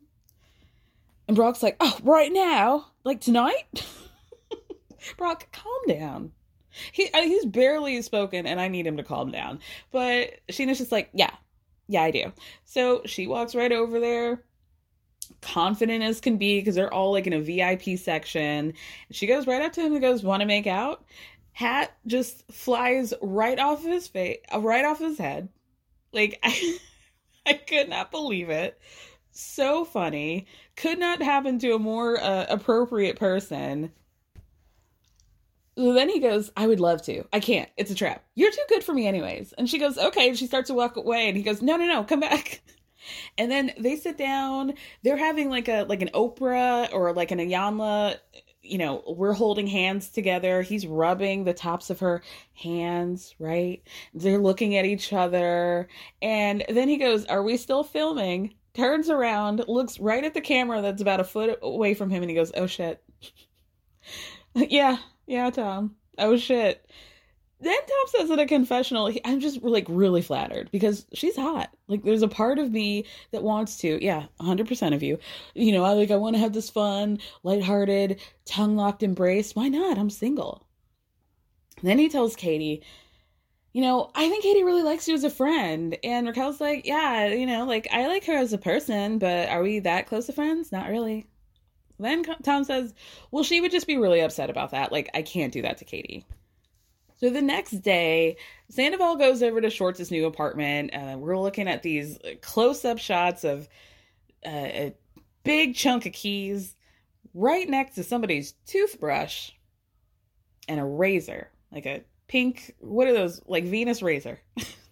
And 1.29 1.35
Brock's 1.35 1.63
like, 1.63 1.79
Oh, 1.81 1.99
right 2.03 2.31
now? 2.31 2.89
Like 3.05 3.23
tonight? 3.23 3.87
Brock, 5.17 5.49
calm 5.53 5.81
down. 5.89 6.33
He 6.93 7.11
uh, 7.13 7.23
he's 7.23 7.45
barely 7.47 8.01
spoken, 8.03 8.47
and 8.47 8.61
I 8.61 8.69
need 8.69 8.87
him 8.87 8.97
to 8.99 9.03
calm 9.03 9.31
down. 9.31 9.61
But 9.91 10.41
Scheana's 10.51 10.79
just 10.79 10.93
like, 10.93 11.11
yeah, 11.13 11.31
yeah, 11.89 12.03
I 12.03 12.11
do. 12.11 12.33
So 12.65 13.03
she 13.07 13.27
walks 13.27 13.55
right 13.55 13.73
over 13.73 13.99
there, 13.99 14.45
confident 15.41 16.05
as 16.05 16.21
can 16.21 16.37
be, 16.37 16.61
because 16.61 16.75
they're 16.75 16.93
all 16.93 17.13
like 17.13 17.27
in 17.27 17.33
a 17.33 17.41
VIP 17.41 17.99
section. 17.99 18.75
She 19.11 19.27
goes 19.27 19.47
right 19.47 19.63
up 19.63 19.73
to 19.73 19.81
him 19.81 19.93
and 19.93 20.03
goes, 20.03 20.23
"Want 20.23 20.41
to 20.41 20.47
make 20.47 20.67
out?" 20.67 21.05
Hat 21.53 21.97
just 22.07 22.51
flies 22.53 23.15
right 23.21 23.59
off 23.59 23.83
his 23.83 24.07
face, 24.07 24.39
right 24.57 24.85
off 24.85 24.99
his 24.99 25.19
head. 25.19 25.49
Like 26.13 26.39
I, 26.43 26.79
I 27.47 27.55
could 27.55 27.89
not 27.89 28.11
believe 28.11 28.51
it. 28.51 28.79
So 29.31 29.85
funny. 29.85 30.47
Could 30.77 30.99
not 30.99 31.23
happen 31.23 31.59
to 31.61 31.75
a 31.75 31.79
more 31.79 32.21
uh, 32.21 32.47
appropriate 32.49 33.19
person. 33.19 33.93
Then 35.79 36.09
he 36.09 36.19
goes, 36.19 36.51
I 36.57 36.67
would 36.67 36.81
love 36.81 37.03
to. 37.03 37.23
I 37.33 37.39
can't. 37.39 37.71
It's 37.77 37.93
a 37.93 37.95
trap. 37.95 38.25
You're 38.35 38.51
too 38.51 38.65
good 38.69 38.83
for 38.83 38.93
me, 38.93 39.07
anyways. 39.07 39.53
And 39.53 39.71
she 39.71 39.79
goes, 39.79 39.97
Okay. 39.97 40.29
And 40.29 40.37
she 40.37 40.49
starts 40.49 40.67
to 40.69 40.75
walk 40.75 40.97
away. 40.97 41.29
And 41.29 41.37
he 41.37 41.45
goes, 41.45 41.63
No, 41.63 41.77
no, 41.77 41.87
no, 41.87 42.05
come 42.05 42.21
back. 42.21 42.63
And 43.39 43.51
then 43.51 43.73
they 43.79 43.97
sit 43.97 44.19
down. 44.19 44.75
They're 45.03 45.17
having 45.17 45.49
like 45.49 45.69
a 45.69 45.85
like 45.85 46.03
an 46.03 46.11
Oprah 46.13 46.93
or 46.93 47.15
like 47.15 47.31
an 47.31 47.39
Iyanla. 47.39 48.17
You 48.61 48.77
know, 48.77 49.03
we're 49.07 49.33
holding 49.33 49.67
hands 49.67 50.11
together. 50.11 50.61
He's 50.61 50.87
rubbing 50.87 51.45
the 51.45 51.55
tops 51.55 51.89
of 51.89 52.01
her 52.01 52.23
hands, 52.53 53.35
right? 53.39 53.83
They're 54.13 54.41
looking 54.41 54.77
at 54.77 54.85
each 54.85 55.13
other. 55.13 55.89
And 56.21 56.65
then 56.69 56.89
he 56.89 56.99
goes, 56.99 57.25
Are 57.27 57.43
we 57.43 57.57
still 57.57 57.85
filming? 57.85 58.53
Turns 58.75 59.09
around, 59.09 59.65
looks 59.69 59.99
right 60.01 60.25
at 60.25 60.35
the 60.35 60.41
camera 60.43 60.83
that's 60.83 61.01
about 61.01 61.21
a 61.21 61.25
foot 61.25 61.59
away 61.63 61.95
from 61.95 62.11
him, 62.11 62.23
and 62.23 62.31
he 62.31 62.37
goes, 62.37 62.53
Oh 62.55 62.67
shit. 62.67 63.03
yeah, 64.55 64.99
yeah, 65.29 65.51
Tom. 65.51 65.95
Oh 66.19 66.37
shit. 66.37 66.85
Then 67.61 67.77
Tom 67.77 68.07
says 68.07 68.31
in 68.31 68.39
a 68.39 68.47
confessional, 68.47 69.13
I'm 69.25 69.41
just 69.41 69.63
like 69.63 69.87
really 69.89 70.23
flattered 70.23 70.71
because 70.71 71.07
she's 71.13 71.37
hot. 71.37 71.71
Like 71.89 72.03
there's 72.05 72.23
a 72.23 72.29
part 72.29 72.59
of 72.59 72.71
me 72.71 73.05
that 73.33 73.43
wants 73.43 73.79
to, 73.79 74.03
yeah, 74.03 74.27
100% 74.41 74.95
of 74.95 75.03
you. 75.03 75.19
You 75.55 75.73
know, 75.73 75.85
I 75.85 75.93
like 75.93 76.11
I 76.11 76.17
want 76.17 76.37
to 76.37 76.41
have 76.41 76.53
this 76.53 76.71
fun, 76.71 77.19
lighthearted, 77.43 78.21
tongue-locked 78.47 79.03
embrace. 79.03 79.55
Why 79.55 79.69
not? 79.69 79.99
I'm 79.99 80.11
single. 80.11 80.67
then 81.83 81.99
he 81.99 82.09
tells 82.09 82.37
Katie, 82.37 82.83
you 83.73 83.83
know, 83.83 84.11
I 84.15 84.29
think 84.29 84.43
Katie 84.45 84.65
really 84.65 84.83
likes 84.83 85.07
you 85.09 85.15
as 85.15 85.25
a 85.25 85.31
friend. 85.31 85.97
And 86.03 86.27
Raquel's 86.27 86.61
like, 86.61 86.87
yeah, 86.87 87.27
you 87.27 87.47
know, 87.47 87.65
like 87.67 87.89
I 87.93 88.07
like 88.07 88.25
her 88.27 88.37
as 88.37 88.53
a 88.53 88.59
person, 88.59 89.19
but 89.19 89.49
are 89.49 89.63
we 89.63 89.81
that 89.81 90.07
close 90.07 90.27
to 90.27 90.33
friends? 90.33 90.73
Not 90.73 90.89
really. 90.89 91.27
Then 91.99 92.25
Tom 92.43 92.65
says, 92.65 92.95
well, 93.31 93.45
she 93.45 93.61
would 93.61 93.71
just 93.71 93.87
be 93.87 93.97
really 93.97 94.21
upset 94.21 94.51
about 94.51 94.71
that. 94.71 94.93
Like, 94.93 95.11
I 95.15 95.23
can't 95.23 95.53
do 95.53 95.63
that 95.63 95.79
to 95.79 95.85
Katie. 95.85 96.25
So 97.17 97.31
the 97.31 97.43
next 97.43 97.73
day, 97.83 98.37
Sandoval 98.69 99.17
goes 99.17 99.43
over 99.43 99.61
to 99.61 99.71
Schwartz's 99.71 100.11
new 100.13 100.27
apartment. 100.27 100.95
Uh, 100.95 101.17
we're 101.19 101.39
looking 101.39 101.67
at 101.67 101.83
these 101.83 102.19
close 102.43 102.85
up 102.85 102.99
shots 102.99 103.43
of 103.43 103.69
uh, 104.47 104.51
a 104.51 104.95
big 105.43 105.75
chunk 105.75 106.07
of 106.07 106.13
keys 106.13 106.77
right 107.35 107.69
next 107.69 107.97
to 107.97 108.05
somebody's 108.05 108.53
toothbrush 108.67 109.51
and 110.69 110.79
a 110.79 110.85
razor, 110.85 111.51
like 111.73 111.87
a 111.87 112.05
pink, 112.29 112.75
what 112.79 113.09
are 113.09 113.15
those? 113.15 113.41
Like 113.47 113.65
Venus 113.65 114.03
razor. 114.03 114.39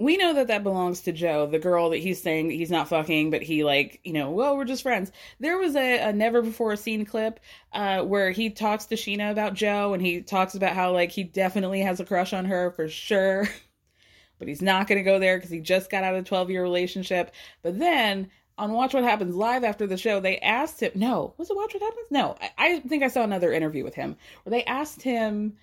we 0.00 0.16
know 0.16 0.32
that 0.32 0.46
that 0.46 0.62
belongs 0.62 1.02
to 1.02 1.12
Jo, 1.12 1.46
the 1.46 1.58
girl 1.58 1.90
that 1.90 1.98
he's 1.98 2.22
saying 2.22 2.48
that 2.48 2.54
he's 2.54 2.70
not 2.70 2.88
fucking, 2.88 3.30
but 3.30 3.42
he 3.42 3.64
like, 3.64 4.00
you 4.02 4.14
know, 4.14 4.30
well, 4.30 4.56
we're 4.56 4.64
just 4.64 4.82
friends. 4.82 5.12
There 5.40 5.58
was 5.58 5.76
a, 5.76 6.08
a 6.08 6.12
never 6.12 6.40
before 6.40 6.74
seen 6.76 7.04
clip 7.04 7.38
uh, 7.74 8.02
where 8.02 8.30
he 8.30 8.48
talks 8.48 8.86
to 8.86 8.94
Scheana 8.94 9.30
about 9.30 9.52
Jo, 9.52 9.92
and 9.92 10.02
he 10.02 10.22
talks 10.22 10.54
about 10.54 10.74
how 10.74 10.92
like 10.92 11.10
he 11.10 11.22
definitely 11.22 11.80
has 11.82 12.00
a 12.00 12.06
crush 12.06 12.32
on 12.32 12.46
her 12.46 12.70
for 12.70 12.88
sure, 12.88 13.46
but 14.38 14.48
he's 14.48 14.62
not 14.62 14.88
to 14.88 15.02
go 15.02 15.18
there 15.18 15.36
because 15.36 15.50
he 15.50 15.60
just 15.60 15.90
got 15.90 16.02
out 16.02 16.14
of 16.14 16.20
a 16.22 16.26
twelve 16.26 16.50
year 16.50 16.62
relationship. 16.62 17.34
But 17.62 17.78
then 17.78 18.30
on 18.56 18.72
Watch 18.72 18.94
What 18.94 19.04
Happens 19.04 19.34
live 19.34 19.64
after 19.64 19.86
the 19.86 19.98
show, 19.98 20.18
they 20.18 20.38
asked 20.38 20.80
him. 20.80 20.92
No, 20.94 21.34
was 21.36 21.50
it 21.50 21.56
Watch 21.56 21.74
What 21.74 21.82
Happens? 21.82 22.06
No, 22.10 22.36
I, 22.40 22.50
I 22.56 22.80
think 22.80 23.02
I 23.02 23.08
saw 23.08 23.22
another 23.22 23.52
interview 23.52 23.84
with 23.84 23.96
him 23.96 24.16
where 24.44 24.50
they 24.50 24.64
asked 24.64 25.02
him, 25.02 25.58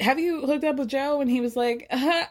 "Have 0.00 0.18
you 0.18 0.44
hooked 0.46 0.64
up 0.64 0.76
with 0.76 0.88
Jo?" 0.88 1.20
And 1.20 1.30
he 1.30 1.40
was 1.40 1.54
like. 1.54 1.86
Uh, 1.90 2.24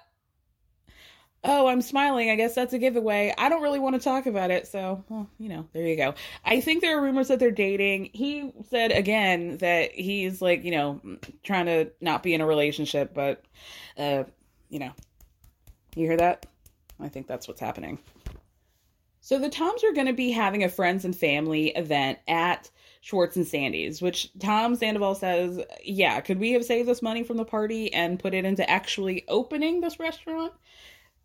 oh, 1.43 1.67
I'm 1.67 1.81
smiling. 1.81 2.29
I 2.29 2.35
guess 2.35 2.53
that's 2.53 2.73
a 2.73 2.79
giveaway. 2.79 3.33
I 3.37 3.49
don't 3.49 3.63
really 3.63 3.79
want 3.79 3.95
to 3.95 4.01
talk 4.01 4.25
about 4.25 4.51
it. 4.51 4.67
So, 4.67 5.03
well, 5.09 5.27
you 5.39 5.49
know, 5.49 5.67
there 5.73 5.87
you 5.87 5.95
go. 5.95 6.13
I 6.45 6.61
think 6.61 6.81
there 6.81 6.97
are 6.97 7.01
rumors 7.01 7.29
that 7.29 7.39
they're 7.39 7.51
dating. 7.51 8.11
He 8.13 8.51
said 8.69 8.91
again 8.91 9.57
that 9.57 9.91
he's 9.91 10.41
like, 10.41 10.63
you 10.63 10.71
know, 10.71 11.01
trying 11.43 11.65
to 11.65 11.91
not 11.99 12.23
be 12.23 12.33
in 12.33 12.41
a 12.41 12.45
relationship, 12.45 13.13
but, 13.13 13.43
uh, 13.97 14.23
you 14.69 14.79
know, 14.79 14.91
you 15.95 16.05
hear 16.07 16.17
that? 16.17 16.45
I 16.99 17.09
think 17.09 17.27
that's 17.27 17.47
what's 17.47 17.59
happening. 17.59 17.99
So 19.21 19.37
the 19.37 19.49
Toms 19.49 19.83
are 19.83 19.93
going 19.93 20.07
to 20.07 20.13
be 20.13 20.31
having 20.31 20.63
a 20.63 20.69
friends 20.69 21.05
and 21.05 21.15
family 21.15 21.69
event 21.69 22.19
at 22.27 22.69
Schwartz 23.01 23.35
and 23.35 23.47
Sandy's, 23.47 24.01
which 24.01 24.31
Tom 24.39 24.75
Sandoval 24.75 25.15
says, 25.15 25.59
yeah, 25.83 26.19
could 26.21 26.39
we 26.39 26.51
have 26.53 26.65
saved 26.65 26.87
this 26.87 27.01
money 27.01 27.23
from 27.23 27.37
the 27.37 27.45
party 27.45 27.91
and 27.93 28.19
put 28.19 28.33
it 28.33 28.45
into 28.45 28.67
actually 28.69 29.23
opening 29.27 29.81
this 29.81 29.99
restaurant? 29.99 30.53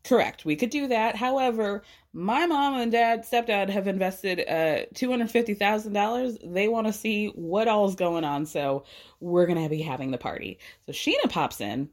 Correct. 0.07 0.45
We 0.45 0.55
could 0.55 0.71
do 0.71 0.87
that. 0.87 1.17
However, 1.17 1.83
my 2.13 2.47
mom 2.47 2.75
and 2.75 2.93
dad, 2.93 3.25
stepdad 3.25 3.69
have 3.71 3.89
invested 3.89 4.39
uh 4.41 4.87
$250,000. 4.95 6.55
They 6.55 6.69
want 6.69 6.87
to 6.87 6.93
see 6.93 7.29
what 7.29 7.67
all's 7.67 7.97
going 7.97 8.23
on, 8.23 8.47
so 8.47 8.85
we're 9.19 9.47
to 9.47 9.69
be 9.69 9.83
having 9.83 10.13
the 10.13 10.19
party. 10.19 10.61
So 10.87 10.93
Scheana 10.93 11.29
pops 11.29 11.61
in 11.61 11.91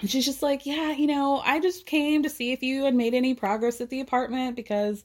and 0.00 0.10
she's 0.10 0.24
just 0.24 0.42
like, 0.42 0.64
"Yeah, 0.64 0.92
you 0.92 1.06
know, 1.06 1.40
I 1.44 1.60
just 1.60 1.84
came 1.84 2.22
to 2.22 2.30
see 2.30 2.52
if 2.52 2.62
you 2.62 2.84
had 2.84 2.94
made 2.94 3.12
any 3.12 3.34
progress 3.34 3.82
at 3.82 3.90
the 3.90 4.00
apartment 4.00 4.56
because 4.56 5.04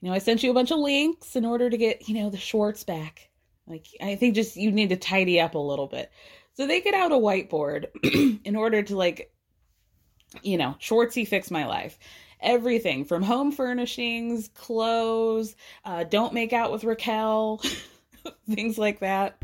you 0.00 0.08
know, 0.08 0.14
I 0.14 0.18
sent 0.18 0.42
you 0.42 0.50
a 0.50 0.54
bunch 0.54 0.72
of 0.72 0.78
links 0.80 1.36
in 1.36 1.44
order 1.44 1.70
to 1.70 1.76
get, 1.78 2.08
you 2.08 2.16
know, 2.16 2.30
the 2.30 2.36
Schwartz 2.36 2.82
back. 2.84 3.30
Like 3.68 3.86
I 4.02 4.16
think 4.16 4.34
just 4.34 4.56
you 4.56 4.72
need 4.72 4.88
to 4.90 4.96
tidy 4.96 5.40
up 5.40 5.54
a 5.54 5.58
little 5.58 5.86
bit." 5.86 6.10
So 6.54 6.66
they 6.66 6.80
get 6.80 6.94
out 6.94 7.12
a 7.12 7.16
whiteboard 7.16 7.86
in 8.44 8.56
order 8.56 8.82
to 8.82 8.96
like 8.96 9.33
you 10.42 10.58
know, 10.58 10.76
Schwartzy 10.80 11.26
fixed 11.26 11.50
my 11.50 11.66
life. 11.66 11.98
Everything 12.40 13.04
from 13.04 13.22
home 13.22 13.52
furnishings, 13.52 14.48
clothes, 14.48 15.56
uh, 15.84 16.04
don't 16.04 16.34
make 16.34 16.52
out 16.52 16.72
with 16.72 16.84
Raquel, 16.84 17.62
things 18.50 18.76
like 18.76 19.00
that. 19.00 19.40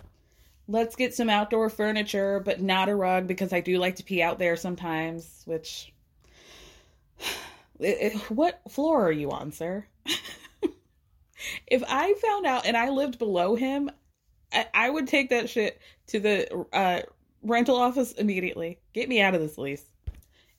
Let's 0.68 0.96
get 0.96 1.14
some 1.14 1.30
outdoor 1.30 1.70
furniture, 1.70 2.40
but 2.40 2.60
not 2.60 2.88
a 2.88 2.94
rug 2.94 3.26
because 3.26 3.52
I 3.52 3.60
do 3.60 3.78
like 3.78 3.96
to 3.96 4.04
pee 4.04 4.22
out 4.22 4.38
there 4.38 4.56
sometimes, 4.56 5.42
which. 5.46 5.92
What 8.28 8.60
floor 8.68 9.06
are 9.06 9.10
you 9.10 9.30
on, 9.30 9.52
sir? 9.52 9.86
if 11.66 11.82
I 11.88 12.12
found 12.12 12.44
out 12.44 12.66
and 12.66 12.76
I 12.76 12.90
lived 12.90 13.18
below 13.18 13.56
him, 13.56 13.90
I, 14.52 14.66
I 14.74 14.90
would 14.90 15.08
take 15.08 15.30
that 15.30 15.48
shit 15.48 15.80
to 16.08 16.20
the 16.20 16.66
uh, 16.74 17.00
rental 17.42 17.76
office 17.76 18.12
immediately. 18.12 18.80
Get 18.92 19.08
me 19.08 19.22
out 19.22 19.34
of 19.34 19.40
this 19.40 19.56
lease 19.56 19.89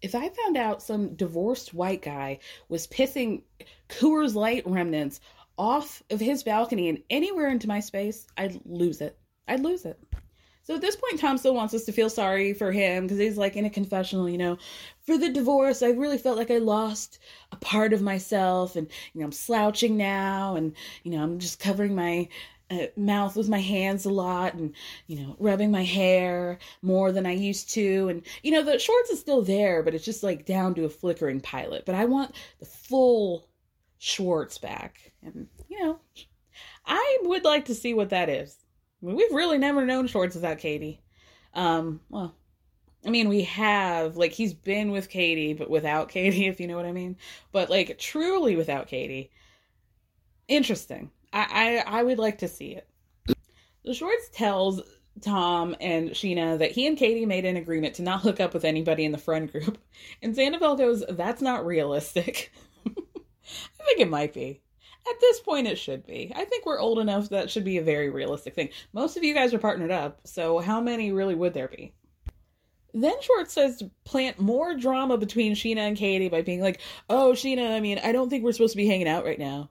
if 0.01 0.15
I 0.15 0.29
found 0.29 0.57
out 0.57 0.81
some 0.81 1.15
divorced 1.15 1.73
white 1.73 2.01
guy 2.01 2.39
was 2.69 2.87
pissing 2.87 3.43
Coors 3.89 4.35
Light 4.35 4.63
remnants 4.65 5.19
off 5.57 6.01
of 6.09 6.19
his 6.19 6.43
balcony 6.43 6.89
and 6.89 7.03
anywhere 7.09 7.49
into 7.49 7.67
my 7.67 7.79
space, 7.79 8.25
I'd 8.37 8.59
lose 8.65 9.01
it. 9.01 9.17
I'd 9.47 9.59
lose 9.59 9.85
it. 9.85 9.99
So 10.63 10.75
at 10.75 10.81
this 10.81 10.95
point, 10.95 11.19
Tom 11.19 11.37
still 11.37 11.55
wants 11.55 11.73
us 11.73 11.85
to 11.85 11.91
feel 11.91 12.09
sorry 12.09 12.53
for 12.53 12.71
him 12.71 13.03
because 13.03 13.17
he's 13.17 13.37
like 13.37 13.55
in 13.55 13.65
a 13.65 13.69
confessional, 13.69 14.29
you 14.29 14.37
know, 14.37 14.57
for 15.05 15.17
the 15.17 15.29
divorce, 15.29 15.81
I 15.81 15.89
really 15.89 16.19
felt 16.19 16.37
like 16.37 16.51
I 16.51 16.59
lost 16.59 17.19
a 17.51 17.55
part 17.55 17.93
of 17.93 18.01
myself 18.01 18.75
and, 18.75 18.87
you 19.13 19.19
know, 19.19 19.25
I'm 19.25 19.31
slouching 19.31 19.97
now 19.97 20.55
and, 20.55 20.73
you 21.03 21.11
know, 21.11 21.23
I'm 21.23 21.39
just 21.39 21.59
covering 21.59 21.95
my 21.95 22.29
uh, 22.71 22.87
mouth 22.95 23.35
with 23.35 23.49
my 23.49 23.59
hands 23.59 24.05
a 24.05 24.09
lot 24.09 24.53
and 24.53 24.73
you 25.07 25.19
know 25.19 25.35
rubbing 25.39 25.71
my 25.71 25.83
hair 25.83 26.57
more 26.81 27.11
than 27.11 27.25
i 27.25 27.31
used 27.31 27.69
to. 27.71 28.09
And 28.09 28.23
you 28.43 28.51
know 28.51 28.63
the 28.63 28.79
Schwartz 28.79 29.09
is 29.09 29.19
still 29.19 29.41
there 29.41 29.83
but 29.83 29.93
it's 29.93 30.05
just 30.05 30.23
like 30.23 30.45
down 30.45 30.73
to 30.75 30.85
a 30.85 30.89
flickering 30.89 31.41
pilot. 31.41 31.85
But 31.85 31.95
i 31.95 32.05
want 32.05 32.35
the 32.59 32.65
full 32.65 33.47
Schwartz 33.97 34.57
back. 34.57 35.11
And 35.23 35.47
you 35.67 35.83
know 35.83 35.99
i 36.85 37.17
would 37.23 37.43
like 37.43 37.65
to 37.65 37.75
see 37.75 37.93
what 37.93 38.09
that 38.09 38.29
is. 38.29 38.57
I 39.01 39.07
mean, 39.07 39.15
we've 39.15 39.33
really 39.33 39.57
never 39.57 39.85
known 39.85 40.07
Schwartz 40.07 40.35
without 40.35 40.59
katie. 40.59 41.01
Um 41.53 42.01
well 42.09 42.35
I 43.05 43.09
mean, 43.09 43.29
we 43.29 43.43
have 43.45 44.15
like 44.15 44.31
he's 44.31 44.53
been 44.53 44.91
with 44.91 45.09
Katie, 45.09 45.53
but 45.53 45.69
without 45.69 46.09
Katie, 46.09 46.45
if 46.47 46.59
you 46.59 46.67
know 46.67 46.75
what 46.75 46.85
I 46.85 46.91
mean. 46.91 47.17
But 47.51 47.69
like 47.69 47.97
truly 47.97 48.55
without 48.55 48.87
Katie, 48.87 49.31
interesting. 50.47 51.11
I, 51.33 51.83
I, 51.87 51.99
I 51.99 52.03
would 52.03 52.19
like 52.19 52.39
to 52.39 52.47
see 52.47 52.75
it. 52.75 52.87
The 53.83 53.93
Schwartz 53.93 54.29
tells 54.29 54.81
Tom 55.21 55.75
and 55.81 56.11
Scheana 56.11 56.59
that 56.59 56.71
he 56.71 56.87
and 56.87 56.97
Katie 56.97 57.25
made 57.25 57.45
an 57.45 57.57
agreement 57.57 57.95
to 57.95 58.01
not 58.01 58.21
hook 58.21 58.39
up 58.39 58.53
with 58.53 58.65
anybody 58.65 59.05
in 59.05 59.11
the 59.11 59.17
friend 59.17 59.51
group. 59.51 59.77
And 60.23 60.35
Sandoval 60.35 60.75
goes, 60.75 61.03
That's 61.09 61.41
not 61.41 61.65
realistic. 61.65 62.51
I 62.87 63.83
think 63.83 63.99
it 63.99 64.09
might 64.09 64.33
be. 64.33 64.61
At 65.09 65.19
this 65.19 65.39
point, 65.39 65.67
it 65.67 65.77
should 65.77 66.05
be. 66.05 66.31
I 66.35 66.45
think 66.45 66.65
we're 66.65 66.79
old 66.79 66.99
enough 66.99 67.29
that 67.29 67.49
should 67.49 67.65
be 67.65 67.77
a 67.77 67.83
very 67.83 68.09
realistic 68.09 68.53
thing. 68.53 68.69
Most 68.93 69.17
of 69.17 69.23
you 69.23 69.33
guys 69.33 69.53
are 69.53 69.59
partnered 69.59 69.91
up, 69.91 70.21
so 70.25 70.59
how 70.59 70.79
many 70.79 71.11
really 71.11 71.35
would 71.35 71.53
there 71.53 71.67
be? 71.67 71.93
Then 72.93 73.19
Schwartz 73.21 73.53
says 73.53 73.77
to 73.77 73.89
plant 74.03 74.39
more 74.39 74.75
drama 74.75 75.17
between 75.17 75.55
Scheana 75.55 75.87
and 75.87 75.97
Katie 75.97 76.29
by 76.29 76.41
being 76.41 76.61
like, 76.61 76.81
Oh, 77.09 77.31
Scheana, 77.33 77.75
I 77.75 77.79
mean, 77.79 77.99
I 77.99 78.11
don't 78.11 78.29
think 78.29 78.43
we're 78.43 78.51
supposed 78.51 78.73
to 78.73 78.77
be 78.77 78.87
hanging 78.87 79.07
out 79.07 79.25
right 79.25 79.39
now. 79.39 79.69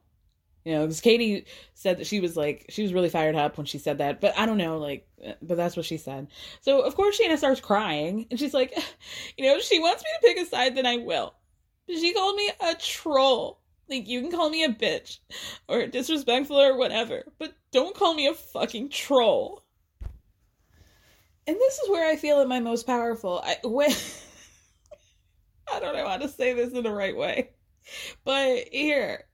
You 0.65 0.75
know, 0.75 0.83
because 0.83 1.01
Katie 1.01 1.47
said 1.75 1.99
that 1.99 2.07
she 2.07 2.21
was 2.21 2.37
like, 2.37 2.67
she 2.69 2.83
was 2.83 2.93
really 2.93 3.09
fired 3.09 3.35
up 3.35 3.57
when 3.57 3.65
she 3.65 3.79
said 3.79 3.99
that. 3.99 4.21
But 4.21 4.39
I 4.39 4.45
don't 4.45 4.59
know, 4.59 4.79
like, 4.79 5.09
uh, 5.27 5.33
but 5.41 5.57
that's 5.57 5.77
what 5.77 5.87
she 5.87 5.97
said. 5.97 6.29
So, 6.61 6.81
of 6.81 6.95
course, 6.95 7.19
Scheana 7.19 7.39
starts 7.39 7.61
crying. 7.61 8.27
And 8.31 8.39
she's 8.39 8.53
like, 8.53 8.77
you 9.39 9.47
know, 9.47 9.59
she 9.61 9.79
wants 9.79 10.03
me 10.03 10.11
to 10.15 10.27
pick 10.27 10.47
a 10.47 10.49
side, 10.49 10.77
then 10.77 10.87
I 10.87 10.99
will. 10.99 11.35
She 11.89 12.13
called 12.13 12.37
me 12.37 12.51
a 12.61 12.75
troll. 12.75 13.61
Like, 13.89 14.07
you 14.07 14.21
can 14.21 14.31
call 14.31 14.51
me 14.51 14.63
a 14.65 14.69
bitch 14.69 15.19
or 15.67 15.87
disrespectful 15.87 16.61
or 16.61 16.77
whatever, 16.77 17.25
but 17.39 17.55
don't 17.73 17.97
call 17.97 18.15
me 18.15 18.29
a 18.29 18.35
fucking 18.35 18.91
troll. 18.91 19.65
And 21.47 21.57
this 21.57 21.79
is 21.79 21.91
where 21.91 22.09
I 22.09 22.17
feel 22.17 22.41
at 22.41 22.49
my 22.49 22.61
most 22.61 22.87
powerful. 22.87 23.41
I, 23.43 23.57
when, 23.65 23.91
I 25.73 25.81
don't 25.81 25.97
know 25.97 26.07
how 26.07 26.19
to 26.19 26.29
say 26.29 26.53
this 26.53 26.73
in 26.73 26.85
the 26.85 26.93
right 26.93 27.17
way, 27.17 27.51
but 28.25 28.69
here, 28.71 29.25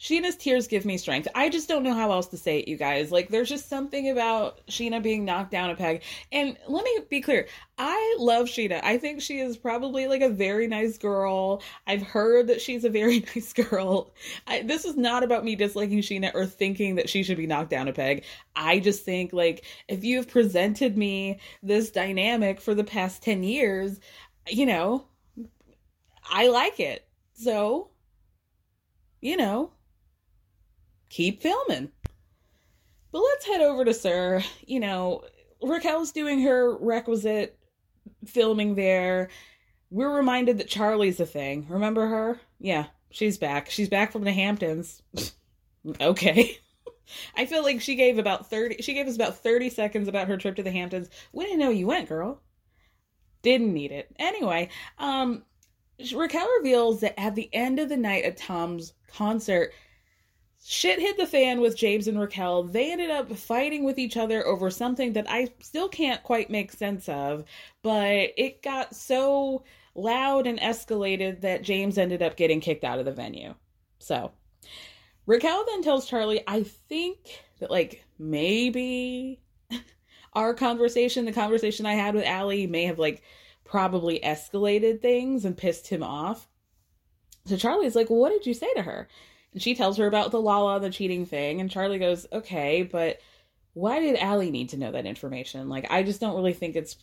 Scheana's 0.00 0.36
tears 0.36 0.66
give 0.66 0.84
me 0.84 0.98
strength. 0.98 1.28
I 1.34 1.48
just 1.48 1.68
don't 1.68 1.82
know 1.82 1.94
how 1.94 2.12
else 2.12 2.26
to 2.28 2.36
say 2.36 2.58
it, 2.58 2.68
you 2.68 2.76
guys. 2.76 3.10
Like, 3.10 3.28
there's 3.28 3.48
just 3.48 3.68
something 3.68 4.10
about 4.10 4.60
Scheana 4.68 5.02
being 5.02 5.24
knocked 5.24 5.50
down 5.50 5.70
a 5.70 5.74
peg. 5.74 6.02
And 6.32 6.56
let 6.68 6.84
me 6.84 6.98
be 7.08 7.20
clear 7.20 7.46
I 7.78 8.16
love 8.18 8.46
Scheana. 8.46 8.80
I 8.82 8.98
think 8.98 9.20
she 9.20 9.38
is 9.38 9.56
probably 9.56 10.06
like 10.06 10.22
a 10.22 10.28
very 10.28 10.66
nice 10.66 10.96
girl. 10.96 11.62
I've 11.86 12.02
heard 12.02 12.46
that 12.46 12.60
she's 12.60 12.84
a 12.84 12.90
very 12.90 13.20
nice 13.34 13.52
girl. 13.52 14.12
I, 14.46 14.62
this 14.62 14.84
is 14.84 14.96
not 14.96 15.22
about 15.22 15.44
me 15.44 15.56
disliking 15.56 16.00
Scheana 16.00 16.34
or 16.34 16.46
thinking 16.46 16.94
that 16.96 17.08
she 17.08 17.22
should 17.22 17.36
be 17.36 17.46
knocked 17.46 17.70
down 17.70 17.88
a 17.88 17.92
peg. 17.92 18.24
I 18.54 18.80
just 18.80 19.04
think, 19.04 19.32
like, 19.32 19.64
if 19.88 20.04
you've 20.04 20.28
presented 20.28 20.96
me 20.96 21.40
this 21.62 21.90
dynamic 21.90 22.60
for 22.60 22.74
the 22.74 22.84
past 22.84 23.22
10 23.22 23.42
years, 23.42 24.00
you 24.48 24.66
know, 24.66 25.06
I 26.30 26.48
like 26.48 26.80
it. 26.80 27.06
So 27.34 27.90
you 29.20 29.36
know, 29.36 29.70
keep 31.16 31.40
filming. 31.40 31.90
But 33.10 33.22
let's 33.22 33.46
head 33.46 33.62
over 33.62 33.84
to 33.86 33.94
Sir. 33.94 34.44
You 34.66 34.80
know, 34.80 35.22
Raquel's 35.62 36.12
doing 36.12 36.42
her 36.42 36.76
requisite 36.76 37.58
filming 38.26 38.74
there. 38.74 39.30
We're 39.88 40.14
reminded 40.14 40.58
that 40.58 40.68
Charli's 40.68 41.18
a 41.18 41.26
thing. 41.26 41.66
Remember 41.70 42.06
her? 42.06 42.40
Yeah, 42.58 42.86
she's 43.10 43.38
back. 43.38 43.70
She's 43.70 43.88
back 43.88 44.12
from 44.12 44.24
the 44.24 44.32
Hamptons. 44.32 45.02
okay. 46.00 46.58
I 47.36 47.46
feel 47.46 47.62
like 47.62 47.80
she 47.80 47.94
gave 47.94 48.18
about 48.18 48.50
30 48.50 48.82
she 48.82 48.92
gave 48.92 49.06
us 49.06 49.14
about 49.14 49.38
30 49.38 49.70
seconds 49.70 50.08
about 50.08 50.26
her 50.26 50.36
trip 50.36 50.56
to 50.56 50.62
the 50.62 50.72
Hamptons. 50.72 51.08
We 51.32 51.44
didn't 51.44 51.60
know 51.60 51.70
you 51.70 51.86
went, 51.86 52.08
girl. 52.08 52.42
Didn't 53.42 53.72
need 53.72 53.92
it. 53.92 54.14
Anyway, 54.18 54.70
um 54.98 55.44
Raquel 56.12 56.48
reveals 56.58 57.00
that 57.00 57.18
at 57.18 57.36
the 57.36 57.48
end 57.54 57.78
of 57.78 57.88
the 57.88 57.96
night 57.96 58.24
at 58.24 58.36
Tom's 58.36 58.92
concert, 59.06 59.72
shit 60.68 60.98
hit 60.98 61.16
the 61.16 61.26
fan 61.26 61.60
with 61.60 61.76
James 61.76 62.08
and 62.08 62.18
Raquel. 62.18 62.64
They 62.64 62.90
ended 62.90 63.10
up 63.10 63.30
fighting 63.36 63.84
with 63.84 63.98
each 63.98 64.16
other 64.16 64.44
over 64.44 64.68
something 64.68 65.12
that 65.12 65.30
I 65.30 65.48
still 65.60 65.88
can't 65.88 66.22
quite 66.24 66.50
make 66.50 66.72
sense 66.72 67.08
of, 67.08 67.44
but 67.82 68.32
it 68.36 68.62
got 68.62 68.94
so 68.94 69.62
loud 69.94 70.48
and 70.48 70.58
escalated 70.58 71.42
that 71.42 71.62
James 71.62 71.98
ended 71.98 72.20
up 72.20 72.36
getting 72.36 72.60
kicked 72.60 72.82
out 72.82 72.98
of 72.98 73.04
the 73.04 73.12
venue. 73.12 73.54
So, 74.00 74.32
Raquel 75.26 75.64
then 75.66 75.82
tells 75.82 76.10
Charli, 76.10 76.42
I 76.48 76.64
think 76.64 77.18
that, 77.60 77.70
like, 77.70 78.04
maybe 78.18 79.40
our 80.32 80.52
conversation, 80.52 81.26
the 81.26 81.32
conversation 81.32 81.86
I 81.86 81.94
had 81.94 82.16
with 82.16 82.24
Allie, 82.24 82.66
may 82.66 82.86
have, 82.86 82.98
like, 82.98 83.22
probably 83.64 84.18
escalated 84.18 85.00
things 85.00 85.44
and 85.44 85.56
pissed 85.56 85.86
him 85.86 86.02
off. 86.02 86.48
So 87.44 87.54
Charli's 87.54 87.94
like, 87.94 88.10
well, 88.10 88.18
what 88.18 88.30
did 88.30 88.46
you 88.46 88.54
say 88.54 88.72
to 88.74 88.82
her? 88.82 89.06
She 89.56 89.74
tells 89.74 89.96
her 89.96 90.06
about 90.06 90.30
the 90.30 90.40
Lala, 90.40 90.80
the 90.80 90.90
cheating 90.90 91.26
thing. 91.26 91.60
And 91.60 91.70
Charli 91.70 91.98
goes, 91.98 92.26
okay, 92.32 92.82
but 92.82 93.20
why 93.72 94.00
did 94.00 94.16
Allie 94.16 94.50
need 94.50 94.70
to 94.70 94.76
know 94.76 94.92
that 94.92 95.06
information? 95.06 95.68
Like, 95.68 95.90
I 95.90 96.02
just 96.02 96.20
don't 96.20 96.36
really 96.36 96.52
think 96.52 96.76
it's 96.76 96.96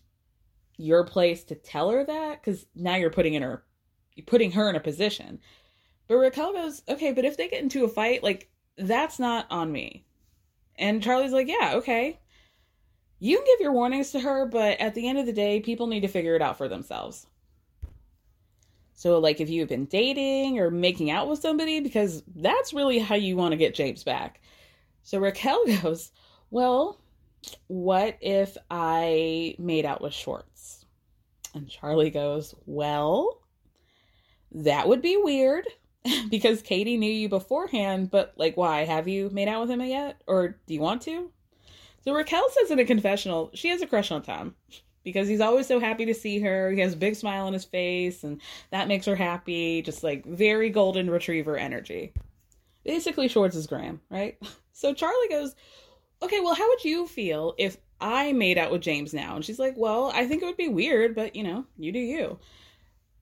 your 0.77 1.05
place 1.05 1.43
to 1.45 1.55
tell 1.55 1.91
her 1.91 2.05
that 2.05 2.41
because 2.41 2.65
now 2.75 2.95
you're 2.95 3.09
putting 3.09 3.35
in 3.35 3.43
her, 3.43 3.63
you're 4.15 4.25
putting 4.25 4.51
her 4.51 4.69
in 4.69 4.75
a 4.75 4.79
position. 4.79 5.39
But 6.07 6.17
Raquel 6.17 6.53
goes, 6.53 6.81
okay, 6.89 7.11
but 7.11 7.25
if 7.25 7.37
they 7.37 7.47
get 7.47 7.63
into 7.63 7.85
a 7.85 7.89
fight, 7.89 8.23
like, 8.23 8.49
that's 8.77 9.19
not 9.19 9.47
on 9.49 9.71
me. 9.71 10.05
And 10.75 11.01
Charli's 11.01 11.31
like, 11.31 11.47
yeah, 11.47 11.73
okay. 11.75 12.19
You 13.19 13.37
can 13.37 13.45
give 13.45 13.61
your 13.61 13.71
warnings 13.71 14.11
to 14.11 14.19
her, 14.19 14.45
but 14.45 14.79
at 14.79 14.95
the 14.95 15.07
end 15.07 15.17
of 15.17 15.25
the 15.25 15.33
day, 15.33 15.59
people 15.59 15.87
need 15.87 16.01
to 16.01 16.07
figure 16.07 16.35
it 16.35 16.41
out 16.41 16.57
for 16.57 16.67
themselves. 16.67 17.27
So, 18.95 19.19
like, 19.19 19.41
if 19.41 19.49
you've 19.49 19.69
been 19.69 19.85
dating 19.85 20.59
or 20.59 20.69
making 20.69 21.11
out 21.11 21.27
with 21.27 21.39
somebody, 21.39 21.79
because 21.79 22.23
that's 22.35 22.73
really 22.73 22.99
how 22.99 23.15
you 23.15 23.35
want 23.35 23.51
to 23.51 23.57
get 23.57 23.75
James 23.75 24.03
back. 24.03 24.39
So 25.03 25.19
Raquel 25.19 25.65
goes, 25.81 26.11
Well, 26.49 26.99
what 27.67 28.17
if 28.21 28.55
I 28.69 29.55
made 29.59 29.85
out 29.85 30.01
with 30.01 30.13
Schwartz? 30.13 30.85
And 31.53 31.67
Charli 31.67 32.13
goes, 32.13 32.55
Well, 32.65 33.41
that 34.51 34.87
would 34.87 35.01
be 35.01 35.17
weird 35.17 35.67
because 36.29 36.61
Katie 36.61 36.97
knew 36.97 37.11
you 37.11 37.29
beforehand, 37.29 38.11
but 38.11 38.33
like, 38.37 38.55
why? 38.57 38.85
Have 38.85 39.07
you 39.07 39.29
made 39.31 39.47
out 39.47 39.61
with 39.61 39.71
him 39.71 39.81
yet? 39.81 40.21
Or 40.27 40.59
do 40.67 40.73
you 40.73 40.79
want 40.79 41.01
to? 41.03 41.31
So 42.03 42.13
Raquel 42.13 42.49
says 42.49 42.71
in 42.71 42.79
a 42.79 42.85
confessional, 42.85 43.49
she 43.53 43.69
has 43.69 43.81
a 43.81 43.87
crush 43.87 44.11
on 44.11 44.23
Tom 44.23 44.55
because 45.03 45.27
he's 45.27 45.41
always 45.41 45.67
so 45.67 45.79
happy 45.79 46.05
to 46.05 46.13
see 46.13 46.39
her. 46.39 46.71
He 46.71 46.79
has 46.81 46.93
a 46.93 46.97
big 46.97 47.15
smile 47.15 47.45
on 47.45 47.53
his 47.53 47.65
face, 47.65 48.23
and 48.23 48.41
that 48.71 48.87
makes 48.87 49.05
her 49.05 49.15
happy. 49.15 49.81
Just 49.81 50.03
like 50.03 50.25
very 50.25 50.69
golden 50.69 51.09
retriever 51.09 51.57
energy. 51.57 52.13
Basically, 52.83 53.27
Schwartz 53.27 53.55
is 53.55 53.67
Graham, 53.67 54.01
right? 54.09 54.37
So 54.75 54.91
Charli 54.91 55.29
goes, 55.29 55.55
Okay, 56.23 56.39
well, 56.39 56.55
how 56.55 56.67
would 56.67 56.83
you 56.83 57.05
feel 57.05 57.53
if 57.59 57.77
I 58.01 58.33
made 58.33 58.57
out 58.57 58.71
with 58.71 58.81
James 58.81 59.13
now? 59.13 59.35
And 59.35 59.45
she's 59.45 59.59
like, 59.59 59.75
Well, 59.77 60.11
I 60.15 60.25
think 60.25 60.41
it 60.41 60.45
would 60.45 60.57
be 60.57 60.67
weird, 60.67 61.13
but 61.13 61.35
you 61.35 61.43
know, 61.43 61.65
you 61.77 61.91
do 61.91 61.99
you. 61.99 62.39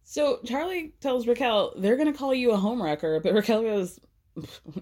So 0.05 0.39
Charli 0.45 0.91
tells 1.01 1.27
Raquel, 1.27 1.73
They're 1.75 1.97
going 1.97 2.11
to 2.11 2.17
call 2.17 2.33
you 2.33 2.51
a 2.51 2.57
homewrecker, 2.57 3.21
but 3.21 3.33
Raquel 3.33 3.63
goes, 3.63 3.99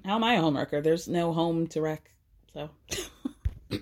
How 0.06 0.16
am 0.16 0.24
I 0.24 0.36
a 0.36 0.41
homewrecker? 0.43 0.84
There's 0.84 1.08
no 1.08 1.34
home 1.34 1.66
to 1.68 1.82
wreck. 1.82 2.12
So. 2.54 2.70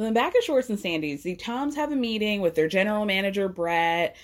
So 0.00 0.04
then 0.04 0.14
back 0.14 0.34
at 0.34 0.42
Schwartz 0.42 0.70
and 0.70 0.80
Sandy's, 0.80 1.24
the 1.24 1.36
Toms 1.36 1.76
have 1.76 1.92
a 1.92 1.94
meeting 1.94 2.40
with 2.40 2.54
their 2.54 2.68
general 2.68 3.04
manager, 3.04 3.50
Brett, 3.50 4.16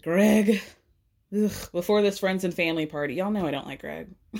Greg, 0.00 0.62
ugh, 1.36 1.50
before 1.72 2.00
this 2.00 2.20
friends 2.20 2.44
and 2.44 2.54
family 2.54 2.86
party. 2.86 3.14
Y'all 3.14 3.32
know 3.32 3.44
I 3.44 3.50
don't 3.50 3.66
like 3.66 3.80
Greg. 3.80 4.06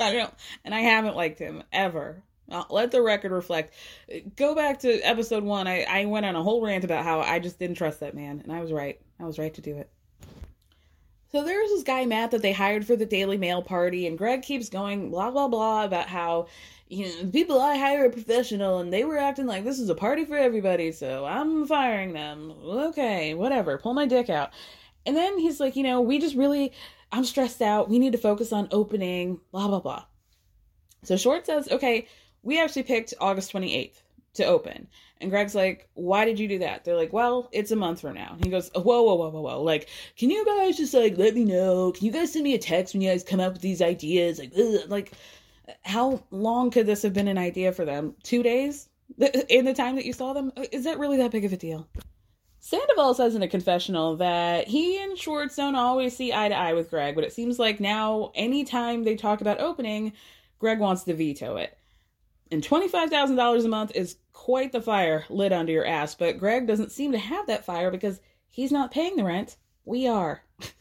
I 0.00 0.12
don't, 0.12 0.34
and 0.64 0.74
I 0.74 0.80
haven't 0.80 1.14
liked 1.14 1.38
him 1.38 1.62
ever. 1.72 2.24
I'll 2.50 2.66
let 2.70 2.90
the 2.90 3.00
record 3.00 3.30
reflect. 3.30 3.72
Go 4.34 4.56
back 4.56 4.80
to 4.80 5.00
episode 5.02 5.44
one. 5.44 5.68
I, 5.68 5.84
I 5.84 6.06
went 6.06 6.26
on 6.26 6.34
a 6.34 6.42
whole 6.42 6.60
rant 6.60 6.82
about 6.82 7.04
how 7.04 7.20
I 7.20 7.38
just 7.38 7.60
didn't 7.60 7.76
trust 7.76 8.00
that 8.00 8.16
man, 8.16 8.40
and 8.42 8.52
I 8.52 8.62
was 8.62 8.72
right. 8.72 9.00
I 9.20 9.26
was 9.26 9.38
right 9.38 9.54
to 9.54 9.60
do 9.60 9.76
it. 9.76 9.92
So 11.30 11.44
there's 11.44 11.70
this 11.70 11.84
guy, 11.84 12.04
Matt, 12.06 12.32
that 12.32 12.42
they 12.42 12.52
hired 12.52 12.84
for 12.84 12.96
the 12.96 13.06
Daily 13.06 13.38
Mail 13.38 13.62
party, 13.62 14.08
and 14.08 14.18
Greg 14.18 14.42
keeps 14.42 14.70
going 14.70 15.10
blah, 15.10 15.30
blah, 15.30 15.46
blah 15.46 15.84
about 15.84 16.08
how 16.08 16.48
you 16.90 17.06
know, 17.06 17.30
people 17.30 17.60
I 17.60 17.76
hire 17.76 18.06
are 18.06 18.10
professional 18.10 18.80
and 18.80 18.92
they 18.92 19.04
were 19.04 19.16
acting 19.16 19.46
like 19.46 19.64
this 19.64 19.78
is 19.78 19.88
a 19.88 19.94
party 19.94 20.24
for 20.24 20.36
everybody, 20.36 20.90
so 20.90 21.24
I'm 21.24 21.64
firing 21.66 22.12
them. 22.12 22.52
Okay, 22.64 23.32
whatever. 23.34 23.78
Pull 23.78 23.94
my 23.94 24.06
dick 24.06 24.28
out. 24.28 24.50
And 25.06 25.16
then 25.16 25.38
he's 25.38 25.60
like, 25.60 25.76
you 25.76 25.84
know, 25.84 26.00
we 26.00 26.18
just 26.18 26.34
really, 26.34 26.72
I'm 27.12 27.24
stressed 27.24 27.62
out. 27.62 27.88
We 27.88 28.00
need 28.00 28.12
to 28.12 28.18
focus 28.18 28.52
on 28.52 28.68
opening, 28.72 29.40
blah, 29.52 29.68
blah, 29.68 29.78
blah. 29.78 30.04
So 31.04 31.16
Short 31.16 31.46
says, 31.46 31.68
okay, 31.70 32.08
we 32.42 32.60
actually 32.60 32.82
picked 32.82 33.14
August 33.20 33.52
28th 33.52 34.02
to 34.34 34.44
open. 34.44 34.88
And 35.20 35.30
Greg's 35.30 35.54
like, 35.54 35.88
why 35.94 36.24
did 36.24 36.40
you 36.40 36.48
do 36.48 36.58
that? 36.58 36.84
They're 36.84 36.96
like, 36.96 37.12
well, 37.12 37.48
it's 37.52 37.70
a 37.70 37.76
month 37.76 38.00
from 38.00 38.14
now. 38.14 38.32
And 38.34 38.44
he 38.44 38.50
goes, 38.50 38.70
oh, 38.74 38.80
whoa, 38.80 39.02
whoa, 39.02 39.14
whoa, 39.14 39.30
whoa, 39.30 39.40
whoa. 39.42 39.62
Like, 39.62 39.88
can 40.16 40.30
you 40.30 40.44
guys 40.44 40.76
just 40.76 40.94
like 40.94 41.16
let 41.18 41.34
me 41.34 41.44
know? 41.44 41.92
Can 41.92 42.06
you 42.06 42.12
guys 42.12 42.32
send 42.32 42.42
me 42.42 42.54
a 42.54 42.58
text 42.58 42.94
when 42.94 43.00
you 43.00 43.10
guys 43.10 43.22
come 43.22 43.38
up 43.38 43.52
with 43.52 43.62
these 43.62 43.80
ideas? 43.80 44.38
Like, 44.40 44.52
ugh. 44.58 44.88
like, 44.88 45.12
how 45.82 46.22
long 46.30 46.70
could 46.70 46.86
this 46.86 47.02
have 47.02 47.12
been 47.12 47.28
an 47.28 47.38
idea 47.38 47.72
for 47.72 47.84
them? 47.84 48.14
Two 48.22 48.42
days 48.42 48.88
in 49.48 49.64
the 49.64 49.74
time 49.74 49.96
that 49.96 50.06
you 50.06 50.12
saw 50.12 50.32
them? 50.32 50.52
Is 50.72 50.84
that 50.84 50.98
really 50.98 51.18
that 51.18 51.30
big 51.30 51.44
of 51.44 51.52
a 51.52 51.56
deal? 51.56 51.88
Sandoval 52.60 53.14
says 53.14 53.34
in 53.34 53.42
a 53.42 53.48
confessional 53.48 54.16
that 54.16 54.68
he 54.68 55.02
and 55.02 55.18
Schwartz 55.18 55.56
don't 55.56 55.76
always 55.76 56.14
see 56.14 56.32
eye 56.32 56.50
to 56.50 56.54
eye 56.54 56.74
with 56.74 56.90
Greg, 56.90 57.14
but 57.14 57.24
it 57.24 57.32
seems 57.32 57.58
like 57.58 57.80
now, 57.80 58.32
anytime 58.34 59.02
they 59.02 59.16
talk 59.16 59.40
about 59.40 59.60
opening, 59.60 60.12
Greg 60.58 60.78
wants 60.78 61.04
to 61.04 61.14
veto 61.14 61.56
it. 61.56 61.76
And 62.52 62.62
$25,000 62.62 63.64
a 63.64 63.68
month 63.68 63.92
is 63.94 64.16
quite 64.32 64.72
the 64.72 64.82
fire 64.82 65.24
lit 65.30 65.52
under 65.52 65.72
your 65.72 65.86
ass, 65.86 66.14
but 66.14 66.38
Greg 66.38 66.66
doesn't 66.66 66.92
seem 66.92 67.12
to 67.12 67.18
have 67.18 67.46
that 67.46 67.64
fire 67.64 67.90
because 67.90 68.20
he's 68.48 68.72
not 68.72 68.90
paying 68.90 69.16
the 69.16 69.24
rent. 69.24 69.56
We 69.86 70.06
are. 70.06 70.42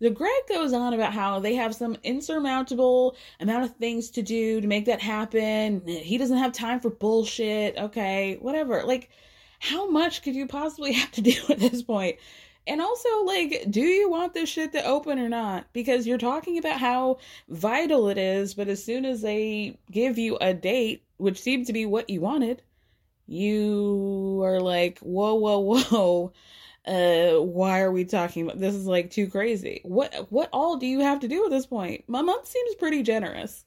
The 0.00 0.10
Greg 0.10 0.46
goes 0.48 0.72
on 0.72 0.94
about 0.94 1.12
how 1.12 1.40
they 1.40 1.54
have 1.56 1.74
some 1.74 1.96
insurmountable 2.02 3.16
amount 3.38 3.64
of 3.64 3.76
things 3.76 4.10
to 4.12 4.22
do 4.22 4.60
to 4.60 4.66
make 4.66 4.86
that 4.86 5.02
happen. 5.02 5.86
He 5.86 6.16
doesn't 6.16 6.38
have 6.38 6.52
time 6.52 6.80
for 6.80 6.88
bullshit. 6.88 7.76
Okay, 7.76 8.38
whatever. 8.40 8.82
Like, 8.84 9.10
how 9.58 9.90
much 9.90 10.22
could 10.22 10.34
you 10.34 10.46
possibly 10.46 10.92
have 10.94 11.12
to 11.12 11.20
do 11.20 11.34
at 11.50 11.58
this 11.58 11.82
point? 11.82 12.16
And 12.66 12.80
also, 12.80 13.24
like, 13.24 13.66
do 13.68 13.82
you 13.82 14.08
want 14.08 14.32
this 14.32 14.48
shit 14.48 14.72
to 14.72 14.84
open 14.84 15.18
or 15.18 15.28
not? 15.28 15.66
Because 15.74 16.06
you're 16.06 16.18
talking 16.18 16.56
about 16.56 16.80
how 16.80 17.18
vital 17.48 18.08
it 18.08 18.16
is, 18.16 18.54
but 18.54 18.68
as 18.68 18.82
soon 18.82 19.04
as 19.04 19.20
they 19.20 19.78
give 19.90 20.16
you 20.16 20.38
a 20.40 20.54
date, 20.54 21.04
which 21.18 21.40
seemed 21.40 21.66
to 21.66 21.72
be 21.74 21.84
what 21.84 22.08
you 22.08 22.22
wanted, 22.22 22.62
you 23.26 24.40
are 24.44 24.60
like, 24.60 24.98
whoa, 25.00 25.34
whoa, 25.34 25.58
whoa 25.58 26.32
uh 26.86 27.32
why 27.32 27.80
are 27.80 27.92
we 27.92 28.04
talking 28.04 28.44
about 28.44 28.58
this 28.58 28.74
is 28.74 28.86
like 28.86 29.10
too 29.10 29.28
crazy 29.28 29.80
what 29.84 30.26
what 30.30 30.48
all 30.52 30.76
do 30.76 30.86
you 30.86 31.00
have 31.00 31.20
to 31.20 31.28
do 31.28 31.44
at 31.44 31.50
this 31.50 31.66
point 31.66 32.04
my 32.08 32.22
month 32.22 32.46
seems 32.46 32.74
pretty 32.76 33.02
generous 33.02 33.64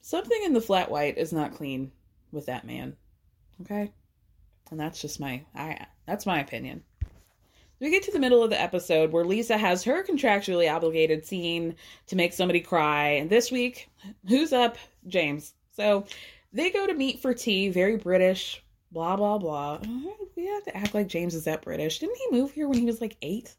something 0.00 0.42
in 0.44 0.54
the 0.54 0.60
flat 0.60 0.90
white 0.90 1.18
is 1.18 1.32
not 1.32 1.54
clean 1.54 1.92
with 2.32 2.46
that 2.46 2.64
man 2.64 2.96
okay 3.60 3.92
and 4.70 4.80
that's 4.80 5.02
just 5.02 5.20
my 5.20 5.44
i 5.54 5.86
that's 6.06 6.24
my 6.24 6.40
opinion 6.40 6.82
we 7.84 7.90
get 7.90 8.02
to 8.04 8.12
the 8.12 8.18
middle 8.18 8.42
of 8.42 8.48
the 8.48 8.60
episode 8.60 9.12
where 9.12 9.26
Lisa 9.26 9.58
has 9.58 9.84
her 9.84 10.02
contractually 10.02 10.72
obligated 10.72 11.26
scene 11.26 11.74
to 12.06 12.16
make 12.16 12.32
somebody 12.32 12.60
cry. 12.60 13.08
And 13.08 13.28
this 13.28 13.52
week, 13.52 13.90
who's 14.26 14.54
up? 14.54 14.78
James. 15.06 15.52
So 15.72 16.06
they 16.50 16.70
go 16.70 16.86
to 16.86 16.94
meet 16.94 17.20
for 17.20 17.34
tea, 17.34 17.68
very 17.68 17.96
British, 17.96 18.63
blah 18.94 19.16
blah 19.16 19.38
blah. 19.38 19.78
We 20.36 20.46
have 20.46 20.64
to 20.64 20.76
act 20.76 20.94
like 20.94 21.08
James 21.08 21.34
is 21.34 21.44
that 21.44 21.62
British. 21.62 21.98
Didn't 21.98 22.16
he 22.16 22.38
move 22.38 22.52
here 22.52 22.68
when 22.68 22.78
he 22.78 22.86
was 22.86 23.00
like 23.00 23.16
eight? 23.20 23.54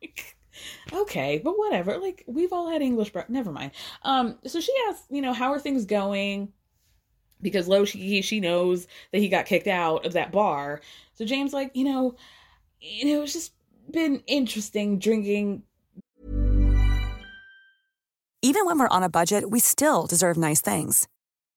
okay, 0.92 1.40
but 1.44 1.58
whatever. 1.58 1.98
Like 1.98 2.24
we've 2.26 2.52
all 2.52 2.70
had 2.70 2.80
English, 2.80 3.10
bro- 3.10 3.24
never 3.28 3.52
mind. 3.52 3.72
Um, 4.02 4.38
so 4.46 4.60
she 4.60 4.72
asks, 4.88 5.04
you 5.10 5.20
know, 5.20 5.32
how 5.32 5.52
are 5.52 5.58
things 5.58 5.84
going? 5.84 6.52
Because 7.42 7.68
Lo, 7.68 7.84
she 7.84 8.22
she 8.22 8.40
knows 8.40 8.86
that 9.12 9.18
he 9.18 9.28
got 9.28 9.46
kicked 9.46 9.66
out 9.66 10.06
of 10.06 10.14
that 10.14 10.32
bar. 10.32 10.80
So 11.14 11.26
James, 11.26 11.52
like, 11.52 11.72
you 11.74 11.84
know, 11.84 12.14
you 12.80 13.06
know, 13.06 13.22
it's 13.22 13.32
just 13.32 13.52
been 13.90 14.22
interesting 14.26 14.98
drinking. 14.98 15.64
Even 18.42 18.66
when 18.66 18.78
we're 18.78 18.88
on 18.88 19.02
a 19.02 19.08
budget, 19.08 19.50
we 19.50 19.58
still 19.58 20.06
deserve 20.06 20.36
nice 20.36 20.60
things. 20.60 21.08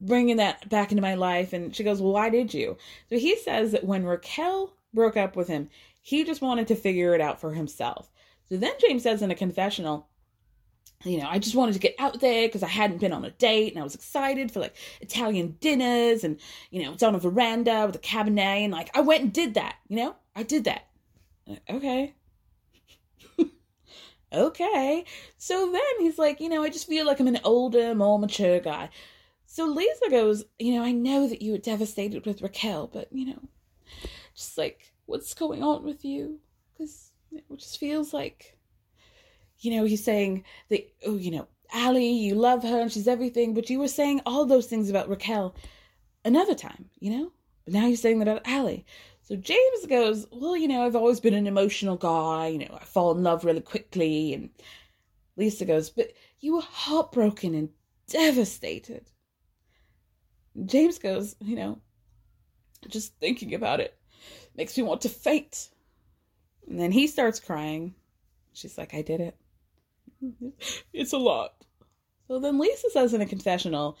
Bringing 0.00 0.36
that 0.36 0.68
back 0.68 0.92
into 0.92 1.02
my 1.02 1.14
life. 1.14 1.52
And 1.52 1.74
she 1.74 1.84
goes, 1.84 2.00
Well, 2.00 2.12
why 2.12 2.30
did 2.30 2.54
you? 2.54 2.76
So 3.08 3.18
he 3.18 3.36
says 3.36 3.72
that 3.72 3.84
when 3.84 4.04
Raquel 4.04 4.74
broke 4.94 5.16
up 5.16 5.36
with 5.36 5.48
him, 5.48 5.68
he 6.00 6.24
just 6.24 6.42
wanted 6.42 6.68
to 6.68 6.74
figure 6.74 7.14
it 7.14 7.20
out 7.20 7.40
for 7.40 7.52
himself. 7.52 8.10
So 8.48 8.56
then 8.56 8.72
James 8.80 9.02
says 9.02 9.22
in 9.22 9.30
a 9.30 9.34
confessional, 9.34 10.08
you 11.04 11.18
know, 11.18 11.28
I 11.28 11.38
just 11.38 11.54
wanted 11.54 11.72
to 11.72 11.78
get 11.78 11.94
out 11.98 12.20
there 12.20 12.46
because 12.46 12.62
I 12.62 12.68
hadn't 12.68 13.00
been 13.00 13.12
on 13.12 13.24
a 13.24 13.30
date 13.30 13.72
and 13.72 13.80
I 13.80 13.84
was 13.84 13.94
excited 13.94 14.52
for 14.52 14.60
like 14.60 14.76
Italian 15.00 15.56
dinners 15.60 16.24
and, 16.24 16.38
you 16.70 16.82
know, 16.82 16.92
it's 16.92 17.02
on 17.02 17.14
a 17.14 17.18
veranda 17.18 17.86
with 17.86 17.96
a 17.96 18.00
cabernet 18.00 18.64
and 18.64 18.72
like 18.72 18.90
I 18.94 19.00
went 19.00 19.22
and 19.22 19.32
did 19.32 19.54
that, 19.54 19.76
you 19.88 19.96
know, 19.96 20.16
I 20.36 20.42
did 20.42 20.64
that. 20.64 20.88
Okay. 21.70 22.14
okay. 24.32 25.04
So 25.38 25.72
then 25.72 26.00
he's 26.00 26.18
like, 26.18 26.40
you 26.40 26.50
know, 26.50 26.62
I 26.62 26.68
just 26.68 26.86
feel 26.86 27.06
like 27.06 27.18
I'm 27.18 27.28
an 27.28 27.40
older, 27.44 27.94
more 27.94 28.18
mature 28.18 28.60
guy. 28.60 28.90
So 29.52 29.66
Lisa 29.66 30.08
goes, 30.08 30.44
you 30.60 30.76
know, 30.76 30.84
I 30.84 30.92
know 30.92 31.26
that 31.26 31.42
you 31.42 31.50
were 31.50 31.58
devastated 31.58 32.24
with 32.24 32.40
Raquel, 32.40 32.86
but, 32.86 33.08
you 33.10 33.26
know, 33.26 33.48
just 34.32 34.56
like, 34.56 34.92
what's 35.06 35.34
going 35.34 35.64
on 35.64 35.82
with 35.82 36.04
you? 36.04 36.38
Because 36.72 37.10
it 37.32 37.42
just 37.56 37.80
feels 37.80 38.14
like, 38.14 38.56
you 39.58 39.72
know, 39.72 39.84
he's 39.84 40.04
saying 40.04 40.44
that, 40.68 40.88
oh, 41.04 41.16
you 41.16 41.32
know, 41.32 41.48
Allie, 41.72 42.12
you 42.12 42.36
love 42.36 42.62
her 42.62 42.80
and 42.80 42.92
she's 42.92 43.08
everything, 43.08 43.52
but 43.52 43.68
you 43.68 43.80
were 43.80 43.88
saying 43.88 44.20
all 44.24 44.46
those 44.46 44.66
things 44.66 44.88
about 44.88 45.08
Raquel 45.08 45.56
another 46.24 46.54
time, 46.54 46.88
you 47.00 47.10
know? 47.10 47.32
But 47.64 47.74
now 47.74 47.88
you're 47.88 47.96
saying 47.96 48.20
that 48.20 48.28
about 48.28 48.46
Allie. 48.46 48.86
So 49.22 49.34
James 49.34 49.84
goes, 49.88 50.28
Well, 50.30 50.56
you 50.56 50.68
know, 50.68 50.86
I've 50.86 50.94
always 50.94 51.18
been 51.18 51.34
an 51.34 51.48
emotional 51.48 51.96
guy. 51.96 52.46
You 52.46 52.60
know, 52.60 52.78
I 52.80 52.84
fall 52.84 53.16
in 53.16 53.24
love 53.24 53.44
really 53.44 53.62
quickly. 53.62 54.32
And 54.32 54.50
Lisa 55.36 55.64
goes, 55.64 55.90
But 55.90 56.12
you 56.38 56.54
were 56.54 56.62
heartbroken 56.62 57.56
and 57.56 57.70
devastated. 58.06 59.09
James 60.66 60.98
goes, 60.98 61.36
You 61.40 61.56
know, 61.56 61.78
just 62.88 63.14
thinking 63.18 63.54
about 63.54 63.80
it 63.80 63.96
makes 64.56 64.76
me 64.76 64.82
want 64.82 65.02
to 65.02 65.08
faint. 65.08 65.70
And 66.68 66.78
then 66.78 66.92
he 66.92 67.06
starts 67.06 67.40
crying. 67.40 67.94
She's 68.52 68.76
like, 68.78 68.94
I 68.94 69.02
did 69.02 69.20
it. 69.20 69.36
It's 70.92 71.12
a 71.12 71.18
lot. 71.18 71.54
So 72.28 72.38
then 72.38 72.58
Lisa 72.58 72.90
says 72.90 73.14
in 73.14 73.22
a 73.22 73.26
confessional, 73.26 73.96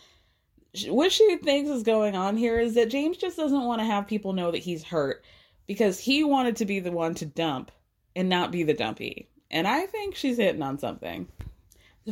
what 0.88 1.10
she 1.10 1.36
thinks 1.38 1.70
is 1.70 1.82
going 1.82 2.14
on 2.14 2.36
here 2.36 2.60
is 2.60 2.74
that 2.74 2.90
James 2.90 3.16
just 3.16 3.36
doesn't 3.36 3.64
want 3.64 3.80
to 3.80 3.86
have 3.86 4.06
people 4.06 4.34
know 4.34 4.50
that 4.50 4.58
he's 4.58 4.84
hurt 4.84 5.24
because 5.66 5.98
he 5.98 6.22
wanted 6.22 6.56
to 6.56 6.66
be 6.66 6.78
the 6.78 6.92
one 6.92 7.14
to 7.14 7.26
dump 7.26 7.72
and 8.14 8.28
not 8.28 8.52
be 8.52 8.62
the 8.62 8.74
dumpy. 8.74 9.28
And 9.50 9.66
I 9.66 9.86
think 9.86 10.14
she's 10.14 10.36
hitting 10.36 10.62
on 10.62 10.78
something. 10.78 11.26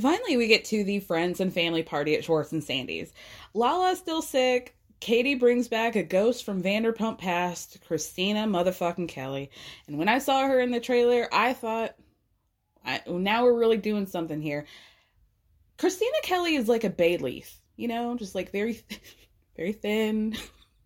Finally, 0.00 0.36
we 0.36 0.46
get 0.46 0.64
to 0.66 0.84
the 0.84 1.00
friends 1.00 1.40
and 1.40 1.52
family 1.52 1.82
party 1.82 2.14
at 2.14 2.24
Schwartz 2.24 2.52
and 2.52 2.62
Sandy's. 2.62 3.12
Lala's 3.54 3.98
still 3.98 4.22
sick. 4.22 4.76
Katie 5.00 5.34
brings 5.34 5.68
back 5.68 5.96
a 5.96 6.02
ghost 6.02 6.44
from 6.44 6.62
Vanderpump 6.62 7.18
past, 7.18 7.78
Christina 7.86 8.46
motherfucking 8.46 9.08
Kelly. 9.08 9.50
And 9.86 9.98
when 9.98 10.08
I 10.08 10.18
saw 10.18 10.46
her 10.46 10.60
in 10.60 10.72
the 10.72 10.80
trailer, 10.80 11.28
I 11.32 11.52
thought, 11.52 11.94
I, 12.84 13.00
now 13.06 13.44
we're 13.44 13.58
really 13.58 13.76
doing 13.76 14.06
something 14.06 14.40
here. 14.40 14.66
Kristina 15.78 16.22
Kelly 16.22 16.56
is 16.56 16.68
like 16.68 16.84
a 16.84 16.90
bay 16.90 17.16
leaf 17.16 17.58
you 17.78 17.88
know, 17.88 18.14
just 18.16 18.34
like 18.34 18.52
very, 18.52 18.82
very 19.56 19.72
thin. 19.72 20.36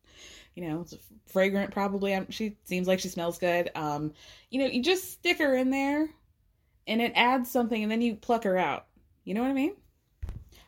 you 0.55 0.69
know, 0.69 0.83
it's 0.83 0.95
fragrant 1.27 1.73
probably. 1.73 2.25
she 2.29 2.57
seems 2.65 2.87
like 2.87 3.01
she 3.01 3.09
smells 3.09 3.39
good. 3.39 3.71
Um, 3.75 4.13
you 4.51 4.61
know, 4.61 4.67
you 4.67 4.83
just 4.83 5.11
stick 5.11 5.39
her 5.39 5.57
in 5.57 5.71
there, 5.71 6.09
and 6.87 7.03
it 7.03 7.13
adds 7.17 7.51
something, 7.51 7.83
and 7.83 7.91
then 7.91 8.03
you 8.03 8.15
pluck 8.15 8.45
her 8.45 8.57
out. 8.57 8.87
You 9.25 9.35
know 9.35 9.43
what 9.43 9.51
I 9.51 9.55
mean? 9.55 9.77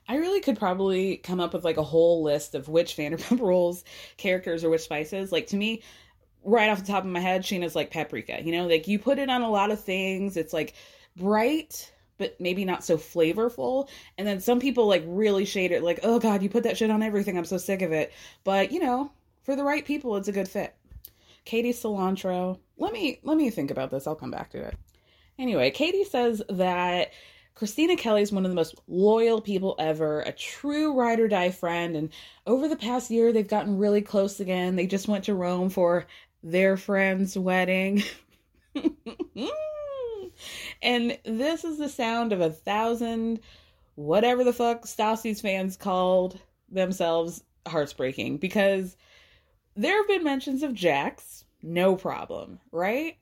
I 0.07 0.17
really 0.17 0.41
could 0.41 0.59
probably 0.59 1.17
come 1.17 1.41
up 1.41 1.55
with 1.55 1.65
like 1.65 1.79
a 1.79 1.83
whole 1.83 2.23
list 2.23 2.55
of 2.55 2.69
which 2.69 2.97
Vanderpump 2.97 3.41
Rules 3.41 3.85
characters 4.17 4.63
or 4.63 4.71
which 4.71 4.83
spices. 4.83 5.33
Like 5.33 5.49
to 5.49 5.57
me, 5.57 5.83
right 6.43 6.69
off 6.69 6.81
the 6.81 6.87
top 6.87 7.05
of 7.05 7.11
my 7.11 7.21
head, 7.21 7.43
Scheana's 7.43 7.75
like 7.75 7.91
paprika. 7.91 8.43
You 8.43 8.53
know, 8.53 8.67
like 8.67 8.87
you 8.87 8.99
put 8.99 9.19
it 9.19 9.31
on 9.31 9.43
a 9.43 9.51
lot 9.51 9.71
of 9.71 9.81
things. 9.81 10.37
It's 10.37 10.53
like 10.53 10.75
bright 11.17 11.91
but 12.19 12.41
maybe 12.41 12.65
not 12.65 12.85
so 12.85 12.97
flavorful. 12.97 13.89
And 14.17 14.27
then 14.27 14.41
some 14.41 14.61
people 14.61 14.87
like 14.87 15.03
really 15.07 15.45
shade 15.45 15.73
it, 15.73 15.83
like, 15.83 16.01
oh 16.03 16.19
god, 16.19 16.43
you 16.43 16.49
put 16.49 16.65
that 16.65 16.77
shit 16.77 16.91
on 16.91 17.03
everything. 17.03 17.37
I'm 17.37 17.45
so 17.45 17.59
sick 17.59 17.83
of 17.83 17.93
it. 17.93 18.13
But 18.45 18.73
you 18.73 18.81
know, 18.81 19.11
for 19.43 19.57
the 19.57 19.65
right 19.65 19.85
people, 19.85 20.17
it's 20.17 20.29
a 20.29 20.33
good 20.33 20.49
fit. 20.49 20.75
Katie 21.45 21.73
cilantro. 21.73 22.59
Let 22.79 22.93
me 22.93 23.21
let 23.23 23.37
me 23.37 23.51
think 23.51 23.71
about 23.71 23.91
this. 23.91 24.07
I'll 24.07 24.15
come 24.15 24.31
back 24.31 24.51
to 24.51 24.63
it. 24.63 24.77
Anyway, 25.39 25.71
Katie 25.71 26.05
says 26.05 26.43
that 26.49 27.11
Kristina 27.57 27.97
Kelly 27.97 28.23
is 28.23 28.33
one 28.33 28.45
of 28.45 28.51
the 28.51 28.57
most 28.57 28.75
loyal 28.89 29.41
people 29.41 29.77
ever, 29.79 30.21
a 30.23 30.33
true 30.33 30.93
ride 30.93 31.21
or 31.21 31.29
die 31.29 31.51
friend, 31.51 31.97
and 31.97 32.11
over 32.47 32.67
the 32.69 32.77
past 32.77 33.11
year 33.11 33.33
they've 33.33 33.47
gotten 33.47 33.79
really 33.79 34.03
close 34.03 34.41
again. 34.41 34.77
They 34.77 34.87
just 34.87 35.09
went 35.09 35.25
to 35.25 35.35
Rome 35.35 35.71
for 35.71 36.07
their 36.43 36.77
friend's 36.77 37.39
wedding. 37.39 38.03
And 40.83 41.19
this 41.25 41.65
is 41.65 41.79
the 41.79 41.89
sound 41.89 42.33
of 42.33 42.41
a 42.41 42.51
thousand, 42.51 43.41
whatever 43.95 44.45
the 44.45 44.53
fuck 44.53 44.85
Stassi's 44.85 45.41
fans 45.41 45.77
called 45.77 46.39
themselves, 46.71 47.43
hearts 47.67 47.93
breaking 47.93 48.39
because 48.39 48.97
there 49.77 49.97
have 49.97 50.09
been 50.09 50.25
mentions 50.25 50.63
of 50.63 50.75
Jax, 50.75 51.45
no 51.63 51.97
problem, 51.97 52.61
right? 52.71 53.17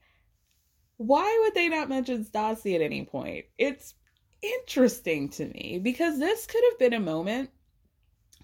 Why 0.97 1.41
would 1.43 1.55
they 1.55 1.68
not 1.68 1.89
mention 1.89 2.24
Stassi 2.24 2.74
at 2.74 2.80
any 2.80 3.05
point? 3.05 3.47
It's 3.59 3.95
interesting 4.43 5.28
to 5.30 5.47
me 5.47 5.80
because 5.82 6.18
this 6.18 6.47
could 6.47 6.62
have 6.70 6.78
been 6.78 6.93
a 6.93 7.01
moment 7.01 7.51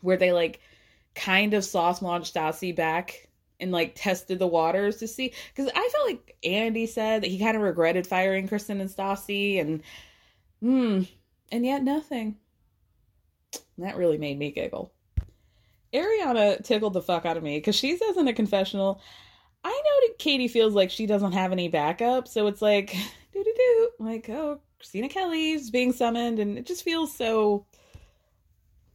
where 0.01 0.17
they 0.17 0.33
like 0.33 0.61
kind 1.15 1.55
of 1.55 1.65
soft 1.65 2.03
launched 2.03 2.35
Stassi 2.35 2.75
back 2.75 3.29
and 3.61 3.73
like 3.73 3.93
tested 3.95 4.39
the 4.39 4.47
waters 4.47 4.99
to 4.99 5.09
see 5.09 5.33
because 5.55 5.71
I 5.75 5.89
felt 5.93 6.09
like 6.09 6.37
Andy 6.45 6.87
said 6.87 7.23
that 7.23 7.31
he 7.31 7.39
kind 7.39 7.57
of 7.57 7.63
regretted 7.63 8.07
firing 8.07 8.47
Kristen 8.47 8.81
and 8.81 8.91
Stassi 8.91 9.61
and 9.61 9.83
hmm 10.61 11.03
and 11.51 11.65
yet 11.65 11.83
nothing. 11.83 12.37
That 13.79 13.97
really 13.97 14.19
made 14.19 14.39
me 14.39 14.51
giggle. 14.51 14.93
Ariana 15.93 16.63
tickled 16.63 16.93
the 16.93 17.03
fuck 17.03 17.25
out 17.25 17.37
of 17.37 17.43
me 17.43 17.57
because 17.59 17.77
she 17.77 17.97
says 17.97 18.17
in 18.17 18.29
a 18.29 18.33
confessional, 18.33 19.01
I 19.69 19.83
know 19.85 20.09
that 20.09 20.19
Katie 20.19 20.49
feels 20.49 20.75
like 20.75 20.91
she 20.91 21.07
doesn't 21.07 21.33
have 21.33 21.53
any 21.53 21.69
backup, 21.69 22.27
so 22.27 22.47
it's 22.47 22.63
like 22.63 22.97
do 23.33 23.45
do 23.45 23.53
do 23.55 23.91
like 23.99 24.29
oh 24.31 24.61
Kristina 24.81 25.11
Kelly's 25.11 25.71
being 25.71 25.93
summoned 25.93 26.39
and 26.39 26.57
it 26.57 26.67
just 26.67 26.85
feels 26.85 27.15
so 27.15 27.67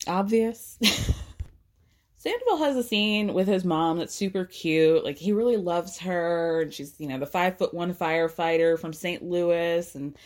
obvious. 0.07 0.79
Sandoval 2.17 2.57
has 2.57 2.75
a 2.77 2.83
scene 2.83 3.33
with 3.33 3.47
his 3.47 3.65
mom 3.65 3.97
that's 3.97 4.15
super 4.15 4.45
cute. 4.45 5.03
Like 5.03 5.17
he 5.17 5.33
really 5.33 5.57
loves 5.57 5.99
her, 5.99 6.61
and 6.61 6.73
she's 6.73 6.99
you 6.99 7.07
know 7.07 7.19
the 7.19 7.25
five 7.25 7.57
foot 7.57 7.73
one 7.73 7.93
firefighter 7.93 8.79
from 8.79 8.93
St. 8.93 9.21
Louis, 9.21 9.93
and 9.93 10.17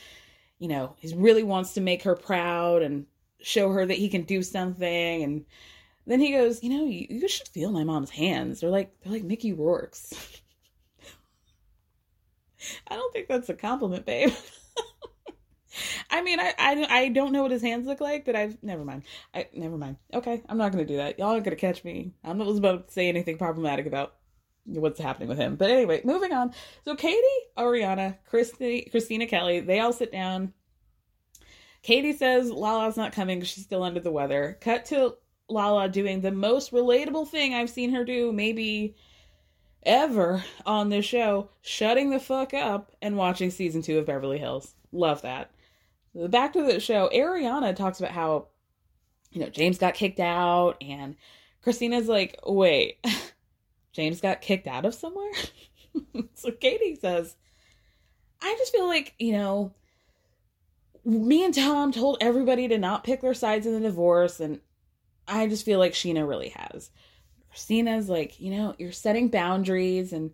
you 0.60 0.68
know 0.68 0.96
he 1.00 1.14
really 1.16 1.44
wants 1.44 1.74
to 1.74 1.82
make 1.82 2.04
her 2.04 2.16
proud 2.16 2.84
and 2.84 3.06
show 3.42 3.72
her 3.72 3.86
that 3.86 3.98
he 3.98 4.10
can 4.10 4.22
do 4.22 4.44
something. 4.44 5.24
And 5.24 5.46
then 6.06 6.20
he 6.20 6.32
goes, 6.32 6.64
you 6.64 6.70
know, 6.70 6.86
you, 6.86 7.08
you 7.10 7.28
should 7.28 7.48
feel 7.50 7.72
my 7.72 7.84
mom's 7.84 8.12
hands. 8.12 8.62
They're 8.62 8.70
like 8.70 8.94
they're 9.02 9.14
like 9.14 9.24
Mickey 9.24 9.52
Rourke's. 9.52 10.14
I 12.88 12.96
don't 12.96 13.14
think 13.14 13.28
that's 13.28 13.50
a 13.50 13.54
compliment, 13.54 14.06
babe. 14.06 14.32
I 16.10 16.22
mean, 16.22 16.40
I, 16.40 16.54
I 16.58 16.88
I 16.90 17.10
don't 17.10 17.32
know 17.32 17.44
what 17.44 17.52
his 17.52 17.62
hands 17.62 17.86
look 17.86 18.02
like, 18.02 18.26
but 18.26 18.36
I've 18.36 18.62
never 18.64 18.84
mind. 18.84 19.04
I 19.34 19.48
never 19.54 19.78
mind. 19.78 19.98
Okay, 20.14 20.42
I'm 20.50 20.58
not 20.58 20.72
gonna 20.72 20.86
do 20.86 20.98
that. 20.98 21.20
Y'all 21.20 21.36
are 21.36 21.42
gonna 21.42 21.56
catch 21.56 21.84
me. 21.84 22.14
I'm 22.24 22.38
not 22.38 22.48
about 22.48 22.88
to 22.88 22.94
say 22.94 23.10
anything 23.10 23.38
problematic 23.38 23.86
about 23.86 24.16
what's 24.66 25.00
happening 25.00 25.30
with 25.30 25.38
him. 25.38 25.56
But 25.56 25.70
anyway, 25.70 26.02
moving 26.04 26.34
on. 26.34 26.54
So 26.86 26.96
Katie, 26.96 27.22
Ariana, 27.58 28.18
Christy, 28.30 28.90
Kristina 28.94 29.28
Kelly, 29.28 29.60
they 29.60 29.80
all 29.80 29.94
sit 29.94 30.12
down. 30.12 30.54
Katie 31.84 32.14
says 32.14 32.52
Lala's 32.52 32.98
not 32.98 33.14
coming 33.14 33.42
she's 33.42 33.64
still 33.64 33.84
under 33.84 34.00
the 34.00 34.12
weather. 34.12 34.58
Cut 34.62 34.86
to 34.86 35.16
Lala 35.50 35.88
doing 35.88 36.22
the 36.22 36.32
most 36.32 36.72
relatable 36.72 37.28
thing 37.28 37.54
I've 37.54 37.70
seen 37.70 37.94
her 37.94 38.04
do 38.04 38.34
maybe 38.34 38.96
ever 39.84 40.44
on 40.66 40.90
this 40.90 41.06
show, 41.06 41.50
shutting 41.62 42.10
the 42.10 42.20
fuck 42.20 42.54
up 42.54 42.92
and 43.02 43.18
watching 43.18 43.52
season 43.52 43.82
two 43.82 44.00
of 44.00 44.06
Beverly 44.06 44.38
Hills. 44.38 44.76
Love 44.92 45.22
that. 45.22 45.52
Back 46.14 46.54
to 46.54 46.64
the 46.64 46.80
show, 46.80 47.10
Ariana 47.14 47.76
talks 47.76 48.00
about 48.00 48.12
how, 48.12 48.48
you 49.32 49.42
know, 49.42 49.50
James 49.50 49.78
got 49.78 49.94
kicked 49.94 50.20
out, 50.20 50.78
and 50.82 51.16
Kristina's 51.62 52.08
like, 52.08 52.40
wait, 52.46 52.98
James 53.92 54.22
got 54.22 54.42
kicked 54.42 54.68
out 54.68 54.86
of 54.86 54.96
somewhere? 54.96 55.32
so 56.34 56.52
Katie 56.52 56.96
says, 56.96 57.36
I 58.42 58.56
just 58.58 58.72
feel 58.72 58.88
like, 58.88 59.14
you 59.20 59.34
know, 59.34 59.74
me 61.06 61.46
and 61.46 61.54
Tom 61.54 61.92
told 61.92 62.18
everybody 62.20 62.68
to 62.68 62.78
not 62.78 63.04
pick 63.04 63.22
their 63.22 63.34
sides 63.34 63.66
in 63.66 63.74
the 63.74 63.80
divorce, 63.80 64.40
and 64.40 64.60
I 65.28 65.48
just 65.48 65.66
feel 65.66 65.80
like 65.80 65.94
Scheana 65.94 66.28
really 66.28 66.50
has. 66.50 66.90
Kristina's 67.58 68.08
like, 68.08 68.40
you 68.40 68.52
know, 68.52 68.76
you're 68.78 68.92
setting 68.92 69.30
boundaries, 69.30 70.14
and 70.14 70.32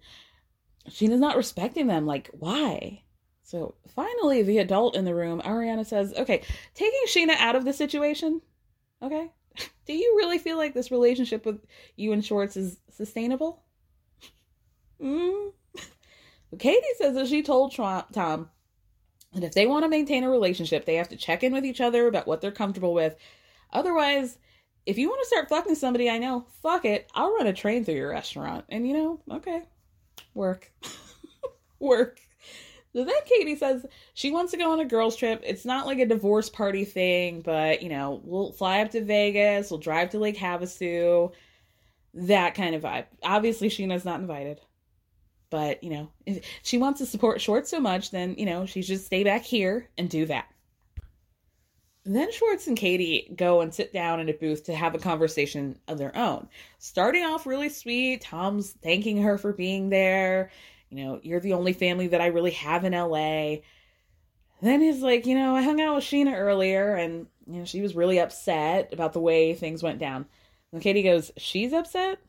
Scheana's 0.90 1.22
not 1.22 1.38
respecting 1.38 1.88
them. 1.88 2.06
Like, 2.06 2.30
why? 2.34 3.04
So 3.44 3.76
finally, 3.96 4.44
the 4.44 4.58
adult 4.58 4.98
in 4.98 5.06
the 5.06 5.16
room, 5.16 5.42
Ariana 5.42 5.86
says, 5.86 6.14
okay, 6.18 6.44
taking 6.74 7.02
Scheana 7.08 7.38
out 7.38 7.56
of 7.56 7.64
the 7.64 7.72
situation, 7.72 8.42
okay? 9.02 9.32
Do 9.86 9.94
you 9.94 10.16
really 10.18 10.38
feel 10.38 10.58
like 10.58 10.74
this 10.74 10.92
relationship 10.92 11.46
with 11.46 11.66
you 11.96 12.12
and 12.12 12.26
Schwartz 12.26 12.58
is 12.58 12.78
sustainable? 12.90 13.64
Mm. 15.02 15.52
Katie 16.60 16.86
says 16.98 17.16
that 17.16 17.28
she 17.28 17.44
told 17.44 17.76
Tom 17.76 18.50
that 19.34 19.44
if 19.44 19.54
they 19.54 19.68
want 19.68 19.84
to 19.84 19.90
maintain 19.90 20.24
a 20.24 20.30
relationship, 20.30 20.86
they 20.86 20.96
have 20.96 21.10
to 21.10 21.18
check 21.18 21.44
in 21.44 21.52
with 21.52 21.66
each 21.66 21.82
other 21.82 22.08
about 22.08 22.26
what 22.26 22.40
they're 22.40 22.52
comfortable 22.52 22.94
with. 22.94 23.18
Otherwise, 23.74 24.38
if 24.86 24.98
you 24.98 25.10
want 25.10 25.22
to 25.22 25.28
start 25.28 25.50
fucking 25.50 25.76
somebody 25.76 26.10
I 26.10 26.18
know, 26.18 26.46
fuck 26.62 26.86
it. 26.86 27.10
I'll 27.14 27.34
run 27.34 27.48
a 27.48 27.54
train 27.54 27.86
through 27.86 27.96
your 27.96 28.10
restaurant. 28.10 28.66
And 28.70 28.88
you 28.88 28.94
know, 28.94 29.20
okay, 29.32 29.64
work. 30.34 30.72
work. 31.80 32.20
So 32.94 33.04
then 33.04 33.16
Katie 33.26 33.56
says 33.56 33.86
she 34.14 34.30
wants 34.30 34.52
to 34.52 34.58
go 34.58 34.72
on 34.72 34.80
a 34.80 34.86
girls' 34.86 35.16
trip. 35.16 35.42
It's 35.44 35.66
not 35.66 35.88
like 35.88 36.00
a 36.00 36.06
divorce 36.06 36.50
party 36.50 36.86
thing, 36.86 37.42
but 37.42 37.82
you 37.82 37.90
know, 37.90 38.22
we'll 38.24 38.52
fly 38.52 38.82
up 38.82 38.92
to 38.92 39.04
Vegas, 39.04 39.72
we'll 39.72 39.80
drive 39.80 40.12
to 40.12 40.20
Lake 40.20 40.38
Havasu, 40.38 41.32
that 42.14 42.54
kind 42.54 42.76
of 42.76 42.84
vibe. 42.84 43.06
Obviously, 43.24 43.70
Scheana's 43.70 44.06
not 44.06 44.20
invited. 44.20 44.60
But, 45.50 45.84
you 45.84 45.92
know, 45.92 46.10
if 46.26 46.44
she 46.64 46.80
wants 46.80 47.00
to 47.00 47.06
support 47.06 47.40
Short 47.40 47.68
so 47.68 47.80
much, 47.80 48.10
then, 48.10 48.34
you 48.40 48.46
know, 48.48 48.66
she 48.66 48.82
should 48.82 49.00
stay 49.00 49.24
back 49.24 49.44
here 49.44 49.88
and 50.00 50.10
do 50.10 50.26
that. 50.26 50.48
Then 52.06 52.32
Schwartz 52.32 52.68
and 52.68 52.78
Katie 52.78 53.34
go 53.36 53.62
and 53.62 53.74
sit 53.74 53.94
down 53.94 54.20
in 54.20 54.28
a 54.28 54.34
booth 54.34 54.66
to 54.66 54.76
have 54.76 54.94
a 54.94 55.00
conversation 55.00 55.80
of 55.88 55.98
their 55.98 56.16
own. 56.18 56.50
Starting 56.78 57.24
off 57.24 57.46
really 57.46 57.70
sweet, 57.70 58.22
Tom's 58.22 58.72
thanking 58.72 59.22
her 59.22 59.38
for 59.38 59.54
being 59.54 59.90
there. 59.90 60.52
You 60.90 61.04
know, 61.04 61.20
you're 61.24 61.40
the 61.40 61.54
only 61.54 61.72
family 61.72 62.08
that 62.08 62.22
I 62.22 62.28
really 62.28 62.52
have 62.52 62.84
in 62.84 62.92
LA. 62.92 63.58
Then 64.62 64.82
he's 64.82 65.02
like, 65.02 65.26
you 65.26 65.36
know, 65.36 65.56
I 65.56 65.62
hung 65.62 65.80
out 65.80 65.96
with 65.96 66.04
Scheana 66.04 66.38
earlier 66.38 66.94
and, 66.96 67.28
you 67.48 67.60
know, 67.60 67.66
she 67.66 67.82
was 67.82 67.96
really 67.96 68.20
upset 68.20 68.94
about 68.94 69.14
the 69.14 69.22
way 69.22 69.54
things 69.54 69.82
went 69.82 70.00
down. 70.00 70.26
And 70.74 70.82
Katie 70.82 71.04
goes, 71.04 71.32
She's 71.38 71.72
upset? 71.72 72.20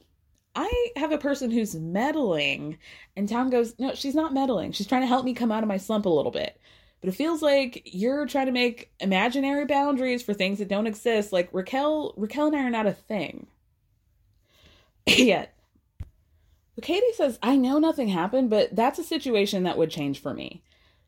I 0.54 0.92
have 0.96 1.10
a 1.10 1.18
person 1.18 1.50
who's 1.50 1.74
meddling. 1.74 2.78
And 3.16 3.28
Tom 3.28 3.50
goes, 3.50 3.74
No, 3.78 3.94
she's 3.94 4.14
not 4.14 4.34
meddling. 4.34 4.70
She's 4.72 4.86
trying 4.86 5.02
to 5.02 5.08
help 5.08 5.24
me 5.24 5.34
come 5.34 5.50
out 5.50 5.64
of 5.64 5.68
my 5.68 5.78
slump 5.78 6.06
a 6.06 6.10
little 6.10 6.30
bit. 6.30 6.60
But 7.04 7.12
it 7.12 7.16
feels 7.18 7.42
like 7.42 7.82
you're 7.84 8.24
trying 8.24 8.46
to 8.46 8.52
make 8.52 8.90
imaginary 8.98 9.66
boundaries 9.66 10.22
for 10.22 10.32
things 10.32 10.58
that 10.58 10.68
don't 10.68 10.86
exist. 10.86 11.34
Like 11.34 11.50
Raquel, 11.52 12.14
Raquel 12.16 12.46
and 12.46 12.56
I 12.56 12.64
are 12.64 12.70
not 12.70 12.86
a 12.86 12.92
thing. 12.94 13.46
Yet. 15.06 15.54
But 16.74 16.84
Katie 16.84 17.12
says, 17.12 17.38
I 17.42 17.56
know 17.56 17.78
nothing 17.78 18.08
happened, 18.08 18.48
but 18.48 18.74
that's 18.74 18.98
a 18.98 19.04
situation 19.04 19.64
that 19.64 19.76
would 19.76 19.90
change 19.90 20.18
for 20.18 20.32
me. 20.32 20.62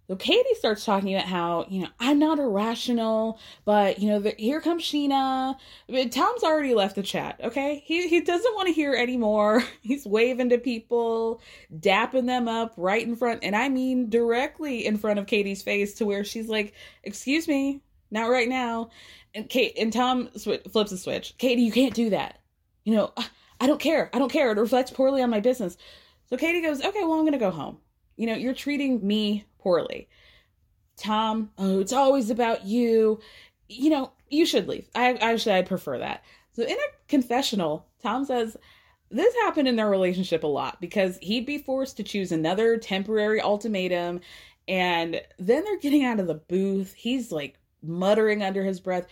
So 0.09 0.15
Katie 0.15 0.55
starts 0.55 0.85
talking 0.85 1.15
about 1.15 1.27
how, 1.27 1.67
you 1.69 1.83
know, 1.83 1.89
I'm 1.99 2.21
not 2.21 2.39
irrational, 2.39 3.41
but, 3.65 3.99
you 3.99 4.09
know, 4.09 4.21
the, 4.21 4.35
here 4.39 4.61
comes 4.61 4.85
Scheana. 4.85 5.57
Tom's 6.11 6.45
already 6.45 6.75
left 6.75 6.95
the 6.95 7.03
chat, 7.03 7.41
okay? 7.43 7.83
He, 7.85 8.07
he 8.09 8.21
doesn't 8.21 8.55
want 8.55 8.69
to 8.69 8.73
hear 8.73 8.95
anymore. 8.95 9.65
He's 9.83 10.07
waving 10.07 10.51
to 10.51 10.59
people, 10.59 11.41
dapping 11.77 12.27
them 12.27 12.47
up 12.47 12.75
right 12.77 13.05
in 13.05 13.17
front, 13.17 13.43
and 13.43 13.57
I 13.57 13.69
mean 13.69 14.09
directly 14.09 14.87
in 14.87 14.97
front 14.97 15.19
of 15.19 15.27
Katie's 15.27 15.63
face 15.63 15.95
to 15.95 16.07
where 16.07 16.23
she's 16.23 16.49
like, 16.49 16.75
excuse 17.03 17.49
me, 17.49 17.83
not 18.13 18.31
right 18.31 18.49
now. 18.49 18.91
And 19.35 19.49
Kate 19.49 19.77
and 19.77 19.93
Tom 19.93 20.31
sw- 20.37 20.63
flips 20.71 20.93
a 20.93 20.99
switch. 20.99 21.37
Katie, 21.37 21.63
you 21.63 21.73
can't 21.73 21.95
do 21.95 22.11
that. 22.11 22.41
You 22.85 22.95
know, 22.95 23.13
I 23.61 23.67
don't 23.67 23.81
care. 23.81 24.09
I 24.13 24.21
don't 24.21 24.33
care. 24.33 24.53
It 24.53 24.59
reflects 24.59 24.93
poorly 24.93 25.21
on 25.21 25.31
my 25.31 25.41
business. 25.41 25.77
So 26.31 26.37
Katie 26.37 26.63
goes, 26.63 26.81
okay, 26.81 27.03
well, 27.03 27.15
I'm 27.15 27.23
going 27.23 27.33
to 27.33 27.39
go 27.39 27.51
home. 27.51 27.79
You 28.17 28.27
know, 28.27 28.35
you're 28.35 28.55
treating 28.55 29.07
me 29.07 29.45
poorly. 29.59 30.09
Tom, 30.97 31.51
oh, 31.59 31.81
it's 31.81 31.93
always 31.93 32.31
about 32.31 32.65
you. 32.65 33.21
You 33.69 33.91
know, 33.91 34.13
you 34.29 34.47
should 34.47 34.69
leave. 34.69 34.89
I 34.95 35.15
actually 35.15 35.55
I'd 35.57 35.67
prefer 35.67 35.99
that. 35.99 36.25
So 36.53 36.63
in 36.63 36.73
a 36.73 37.09
confessional, 37.09 37.87
Tom 38.03 38.25
says 38.25 38.57
this 39.11 39.35
happened 39.43 39.69
in 39.69 39.77
their 39.77 39.91
relationship 39.91 40.43
a 40.43 40.49
lot 40.49 40.81
because 40.81 41.19
he'd 41.23 41.47
be 41.47 41.59
forced 41.59 41.97
to 41.99 42.03
choose 42.03 42.33
another 42.33 42.77
temporary 42.79 43.41
ultimatum 43.41 44.21
and 44.69 45.21
then 45.39 45.65
they're 45.65 45.79
getting 45.79 46.05
out 46.05 46.19
of 46.19 46.27
the 46.27 46.35
booth. 46.35 46.93
He's 46.95 47.31
like 47.31 47.59
muttering 47.83 48.43
under 48.43 48.65
his 48.65 48.81
breath, 48.81 49.07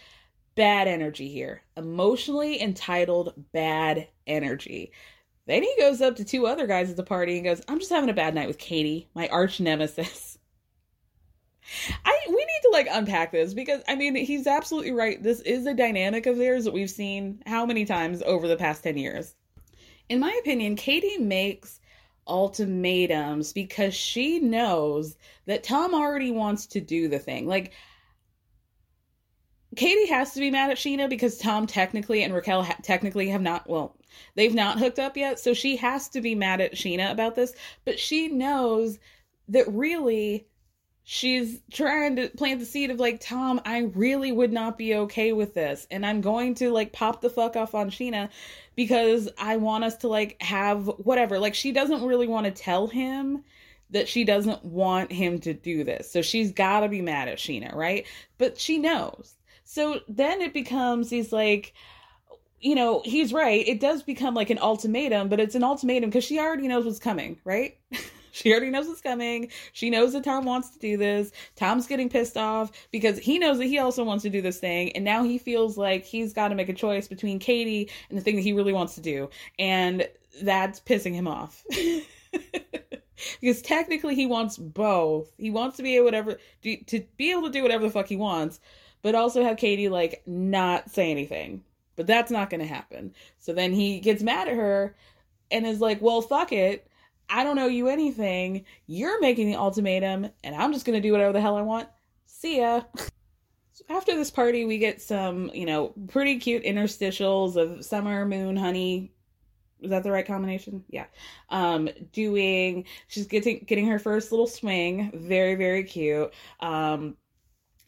bad 0.57 0.89
energy 0.89 1.29
here. 1.29 1.63
Emotionally 1.77 2.61
entitled 2.61 3.35
bad 3.53 4.09
energy. 4.27 4.91
Then 5.47 5.63
he 5.63 5.75
goes 5.79 6.01
up 6.01 6.17
to 6.17 6.25
two 6.25 6.47
other 6.47 6.67
guys 6.67 6.91
at 6.91 6.97
the 6.97 7.03
party 7.03 7.37
and 7.37 7.45
goes, 7.45 7.63
I'm 7.69 7.79
just 7.79 7.93
having 7.93 8.09
a 8.09 8.15
bad 8.15 8.35
night 8.35 8.49
with 8.49 8.59
Katie, 8.59 9.09
my 9.15 9.29
arch 9.29 9.61
nemesis. 9.61 10.39
I 12.05 12.19
we 12.29 12.35
need 12.35 12.61
to 12.63 12.71
like 12.73 12.89
unpack 12.91 13.33
this 13.33 13.55
because 13.55 13.83
I 13.89 13.95
mean 13.95 14.15
he's 14.15 14.47
absolutely 14.47 14.93
right. 14.93 15.23
This 15.23 15.41
is 15.41 15.67
a 15.67 15.75
dynamic 15.75 16.27
of 16.27 16.37
theirs 16.37 16.65
that 16.65 16.75
we've 16.75 16.91
seen 16.91 17.43
how 17.47 17.65
many 17.65 17.85
times 17.85 18.23
over 18.23 18.49
the 18.49 18.57
past 18.57 18.83
10 18.83 18.97
years. 18.97 19.35
In 20.09 20.21
my 20.21 20.33
opinion, 20.41 20.77
Katie 20.77 21.19
makes 21.19 21.81
ultimatums 22.27 23.53
because 23.53 23.95
she 23.95 24.39
knows 24.39 25.17
that 25.47 25.63
Tom 25.63 25.95
already 25.95 26.31
wants 26.31 26.67
to 26.67 26.81
do 26.81 27.09
the 27.09 27.19
thing. 27.19 27.47
Like 27.47 27.73
Katie 29.77 30.07
has 30.07 30.33
to 30.35 30.41
be 30.41 30.51
mad 30.51 30.71
at 30.71 30.77
Scheana 30.77 31.09
because 31.09 31.39
Tom 31.39 31.67
technically 31.67 32.23
and 32.23 32.35
Raquel 32.35 32.63
ha- 32.63 32.77
technically 32.83 33.29
have 33.29 33.43
not 33.43 33.69
well, 33.69 33.97
they've 34.35 34.55
not 34.55 34.79
hooked 34.79 34.99
up 34.99 35.17
yet, 35.17 35.39
so 35.39 35.55
she 35.55 35.77
has 35.77 36.09
to 36.11 36.21
be 36.21 36.35
mad 36.35 36.61
at 36.61 36.75
Scheana 36.75 37.11
about 37.11 37.35
this, 37.35 37.55
but 37.85 37.99
she 37.99 38.29
knows 38.29 38.99
that 39.49 39.69
really 39.69 40.47
she's 41.05 41.61
trying 41.71 42.17
to 42.17 42.29
plant 42.31 42.59
the 42.61 42.65
seed 42.67 42.91
of 42.91 42.99
like 42.99 43.21
tom 43.21 43.61
i 43.67 43.81
really 43.95 44.33
would 44.33 44.53
not 44.53 44.79
be 44.79 44.95
okay 44.95 45.35
with 45.35 45.53
this 45.53 45.87
and 45.91 46.05
i'm 46.05 46.23
going 46.23 46.55
to 46.55 46.71
like 46.71 46.93
pop 46.93 47.21
the 47.21 47.29
fuck 47.29 47.57
off 47.57 47.75
on 47.75 47.91
Scheana 47.91 48.31
because 48.75 49.29
i 49.39 49.57
want 49.57 49.85
us 49.85 49.99
to 49.99 50.09
like 50.09 50.41
have 50.41 50.87
whatever. 50.87 51.39
Like 51.39 51.55
she 51.55 51.73
doesn't 51.73 52.05
really 52.05 52.27
want 52.27 52.47
to 52.47 52.51
tell 52.51 52.87
him 52.87 53.45
that 53.91 54.09
she 54.09 54.25
doesn't 54.25 54.65
want 54.65 55.13
him 55.13 55.39
to 55.41 55.53
do 55.53 55.85
this 55.85 56.11
so 56.11 56.23
she's 56.23 56.53
got 56.53 56.81
to 56.81 56.89
be 56.89 57.03
mad 57.03 57.29
at 57.29 57.37
Scheana, 57.37 57.75
right? 57.75 58.07
But 58.39 58.59
she 58.59 58.79
knows 58.79 59.35
so 59.65 60.01
then 60.09 60.41
it 60.41 60.53
becomes 60.53 61.11
these 61.11 61.33
like 61.33 61.75
you 62.61 62.75
know 62.75 63.03
he's 63.05 63.33
right 63.33 63.67
it 63.67 63.81
does 63.81 64.03
become 64.03 64.35
like 64.35 64.51
an 64.51 64.59
ultimatum 64.59 65.29
but 65.29 65.41
it's 65.41 65.55
an 65.55 65.65
ultimatum 65.65 66.09
because 66.11 66.25
she 66.25 66.39
already 66.39 66.69
knows 66.69 66.85
what's 66.85 66.99
coming 66.99 67.39
right 67.45 67.79
She 68.35 68.51
already 68.51 68.71
knows 68.71 68.89
what's 68.89 69.01
coming. 69.01 69.53
She 69.73 69.91
knows 69.91 70.13
that 70.13 70.25
Tom 70.25 70.45
wants 70.45 70.71
to 70.71 70.79
do 70.81 70.97
this. 70.97 71.31
Tom's 71.55 71.87
getting 71.87 72.09
pissed 72.09 72.37
off 72.37 72.73
because 72.91 73.17
he 73.17 73.39
knows 73.39 73.59
that 73.59 73.67
he 73.67 73.79
also 73.79 74.03
wants 74.03 74.25
to 74.25 74.29
do 74.29 74.43
this 74.43 74.59
thing. 74.59 74.91
And 74.97 75.05
now 75.05 75.23
he 75.23 75.39
feels 75.39 75.79
like 75.79 76.05
he's 76.05 76.33
got 76.33 76.49
to 76.49 76.57
make 76.57 76.69
a 76.69 76.73
choice 76.73 77.07
between 77.07 77.39
Katie 77.39 77.89
and 78.09 78.19
the 78.19 78.23
thing 78.23 78.35
that 78.35 78.43
he 78.43 78.53
really 78.53 78.73
wants 78.73 78.97
to 78.97 79.01
do. 79.01 79.31
And 79.57 80.09
that's 80.43 80.81
pissing 80.81 81.15
him 81.15 81.29
off. 81.29 81.65
because 83.41 83.63
technically 83.63 84.17
he 84.17 84.27
wants 84.27 84.59
both. 84.59 85.31
He 85.39 85.51
wants 85.51 85.77
to 85.77 85.85
be 85.85 85.95
able 85.95 86.07
whatever 86.07 86.39
to, 86.63 86.77
to 86.87 87.05
be 87.17 87.31
able 87.31 87.43
to 87.43 87.51
do 87.51 87.63
whatever 87.63 87.85
the 87.85 87.91
fuck 87.91 88.09
he 88.09 88.17
wants, 88.17 88.59
but 89.05 89.15
also 89.15 89.45
have 89.45 89.59
Katie 89.59 89.91
like 89.91 90.23
not 90.27 90.91
say 90.91 91.11
anything. 91.11 91.63
But 91.95 92.09
that's 92.09 92.33
not 92.33 92.51
going 92.51 92.61
to 92.63 92.67
happen. 92.67 93.15
So 93.39 93.53
then 93.53 93.73
he 93.73 94.01
gets 94.01 94.23
mad 94.23 94.49
at 94.49 94.57
her 94.57 94.97
and 95.53 95.65
is 95.65 95.81
like, 95.81 96.03
"Well, 96.03 96.23
fuck 96.23 96.51
it. 96.51 96.89
I 97.29 97.45
don't 97.45 97.59
owe 97.59 97.69
you 97.69 97.89
anything. 97.89 98.65
You're 98.87 99.21
making 99.21 99.47
the 99.47 99.57
ultimatum, 99.57 100.31
and 100.43 100.57
I'm 100.57 100.73
just 100.73 100.87
going 100.87 101.01
to 101.01 101.07
do 101.07 101.13
whatever 101.13 101.33
the 101.33 101.41
hell 101.41 101.57
I 101.57 101.63
want. 101.63 101.89
See 102.27 102.59
ya. 102.59 102.83
So 103.73 103.85
after 103.89 104.15
this 104.15 104.31
party, 104.31 104.65
we 104.65 104.79
get 104.79 105.03
some, 105.03 105.51
you 105.53 105.67
know, 105.67 105.95
pretty 106.09 106.39
cute 106.39 106.65
interstitials 106.65 107.57
of 107.57 107.85
summer, 107.85 108.25
moon, 108.25 108.57
honey. 108.57 109.13
Is 109.81 109.91
that 109.91 110.03
the 110.03 110.13
right 110.13 110.27
combination? 110.27 110.85
Yeah. 110.89 111.07
Um, 111.51 111.89
doing, 112.13 112.85
she's 113.09 113.27
getting 113.27 113.65
getting 113.67 113.87
her 113.89 113.99
first 113.99 114.33
little 114.33 114.47
swing. 114.47 115.11
Very, 115.15 115.57
very 115.57 115.85
cute. 115.85 116.33
Um, 116.61 117.17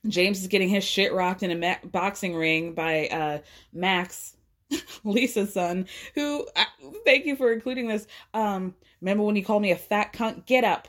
James 0.09 0.41
is 0.41 0.49
getting 0.49 0.69
his 0.69 0.85
shit 0.85 1.13
rocked 1.13 1.43
in 1.43 1.51
a 1.51 1.55
ma- 1.55 1.89
boxing 1.91 2.35
ring 2.35 2.73
by 2.73 3.09
uh, 3.09 3.39
Max 3.73 4.37
Lisa's 5.05 5.53
son, 5.53 5.87
who 6.15 6.47
uh, 6.57 6.65
thank 7.05 7.27
you 7.27 7.37
for 7.37 7.53
including 7.53 7.89
this. 7.89 8.07
Um, 8.35 8.75
remember 9.01 9.25
when 9.25 9.37
you 9.37 9.45
called 9.45 9.63
me 9.63 9.73
a 9.73 9.77
fat 9.77 10.13
cunt? 10.13 10.47
Get 10.47 10.65
up. 10.65 10.89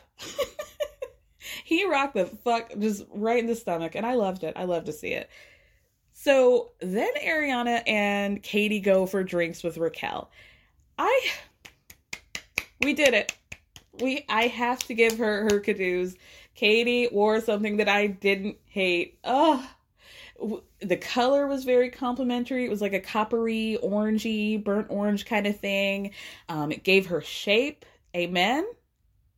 he 1.63 1.85
rocked 1.85 2.15
the 2.15 2.25
fuck 2.25 2.71
just 2.79 3.05
right 3.13 3.39
in 3.39 3.47
the 3.47 3.55
stomach, 3.55 3.95
and 3.95 4.05
I 4.05 4.15
loved 4.15 4.43
it. 4.43 4.53
I 4.55 4.63
love 4.63 4.85
to 4.85 4.93
see 4.93 5.09
it. 5.09 5.29
So 6.13 6.71
then 6.81 7.09
Ariana 7.23 7.83
and 7.87 8.41
Katie 8.41 8.79
go 8.79 9.05
for 9.05 9.23
drinks 9.23 9.63
with 9.63 9.77
Raquel. 9.77 10.31
I 10.97 11.27
we 12.81 12.93
did 12.93 13.13
it. 13.13 13.35
We 14.01 14.25
I 14.27 14.47
have 14.47 14.79
to 14.87 14.93
give 14.93 15.17
her 15.19 15.43
her 15.43 15.59
cadoos. 15.59 16.15
Katie 16.57 17.07
wore 17.11 17.39
something 17.39 17.77
that 17.77 17.87
I 17.87 18.07
didn't 18.07 18.57
hate. 18.65 19.19
Oh, 19.23 19.69
the 20.81 20.97
color 20.97 21.45
was 21.45 21.63
very 21.63 21.91
complimentary. 21.91 22.65
It 22.65 22.71
was 22.71 22.81
like 22.81 22.93
a 22.93 22.99
coppery, 22.99 23.77
orangey, 23.83 24.61
burnt 24.61 24.87
orange 24.89 25.27
kind 25.27 25.45
of 25.45 25.59
thing. 25.59 26.11
Um, 26.49 26.71
it 26.71 26.83
gave 26.83 27.05
her 27.05 27.21
shape. 27.21 27.85
Amen. 28.15 28.67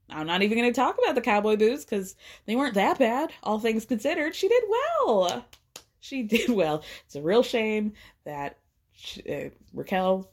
I'm 0.09 0.27
not 0.27 0.41
even 0.43 0.57
going 0.57 0.71
to 0.71 0.75
talk 0.79 0.97
about 0.97 1.13
the 1.13 1.21
cowboy 1.21 1.57
boots 1.57 1.83
because 1.83 2.15
they 2.45 2.55
weren't 2.55 2.75
that 2.75 2.97
bad, 2.97 3.31
all 3.43 3.59
things 3.59 3.85
considered. 3.85 4.33
She 4.33 4.47
did 4.47 4.63
well. 4.69 5.45
She 5.99 6.23
did 6.23 6.49
well. 6.49 6.83
It's 7.05 7.15
a 7.15 7.21
real 7.21 7.43
shame 7.43 7.93
that 8.23 8.57
she, 8.93 9.21
uh, 9.23 9.49
Raquel. 9.73 10.31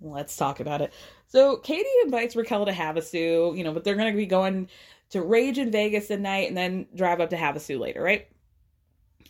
Let's 0.00 0.36
talk 0.36 0.58
about 0.58 0.80
it. 0.80 0.92
So 1.28 1.58
Katie 1.58 1.86
invites 2.04 2.34
Raquel 2.34 2.66
to 2.66 2.72
Havasu, 2.72 3.56
you 3.56 3.62
know, 3.62 3.72
but 3.72 3.84
they're 3.84 3.94
going 3.94 4.12
to 4.12 4.16
be 4.16 4.26
going 4.26 4.68
to 5.10 5.22
Rage 5.22 5.58
in 5.58 5.70
Vegas 5.70 6.10
at 6.10 6.20
night 6.20 6.48
and 6.48 6.56
then 6.56 6.86
drive 6.94 7.20
up 7.20 7.30
to 7.30 7.36
Havasu 7.36 7.78
later, 7.78 8.02
right? 8.02 8.28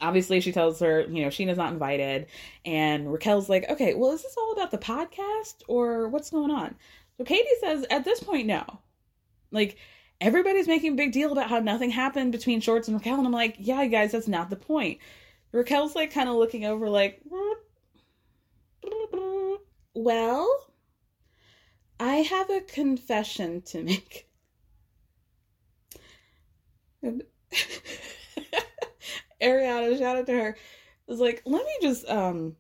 obviously 0.00 0.40
she 0.40 0.52
tells 0.52 0.80
her 0.80 1.02
you 1.02 1.22
know 1.22 1.28
scheana's 1.28 1.58
not 1.58 1.72
invited. 1.72 2.26
And 2.64 3.12
raquel's 3.12 3.48
like 3.48 3.68
okay 3.68 3.94
well 3.94 4.12
is 4.12 4.22
this 4.22 4.36
all 4.36 4.52
about 4.52 4.70
the 4.70 4.78
podcast 4.78 5.62
or 5.68 6.08
what's 6.08 6.30
going 6.30 6.50
on? 6.50 6.74
So 7.18 7.24
katie 7.24 7.46
says 7.60 7.84
at 7.90 8.04
this 8.04 8.20
point 8.20 8.46
no. 8.46 8.64
Like 9.50 9.76
everybody's 10.20 10.68
making 10.68 10.92
a 10.92 10.96
big 10.96 11.12
deal 11.12 11.32
about 11.32 11.50
how 11.50 11.58
nothing 11.58 11.90
happened 11.90 12.32
between 12.32 12.60
shorts 12.60 12.88
and 12.88 12.96
raquel. 12.96 13.18
And 13.18 13.26
i'm 13.26 13.32
like 13.32 13.56
yeah 13.58 13.82
you 13.82 13.90
guys 13.90 14.12
that's 14.12 14.28
not 14.28 14.50
the 14.50 14.56
point. 14.56 14.98
Raquel's 15.52 15.96
like 15.96 16.12
kind 16.12 16.28
of 16.28 16.36
looking 16.36 16.64
over 16.64 16.88
like 16.88 17.20
well 19.94 20.66
i 21.98 22.16
have 22.16 22.48
a 22.48 22.60
confession 22.60 23.60
to 23.62 23.82
make 23.82 24.29
Ariana, 29.42 29.98
shout 29.98 30.16
out 30.16 30.26
to 30.26 30.32
her, 30.32 30.56
was 31.06 31.20
like, 31.20 31.42
let 31.44 31.64
me 31.64 31.72
just 31.82 32.08
um 32.08 32.56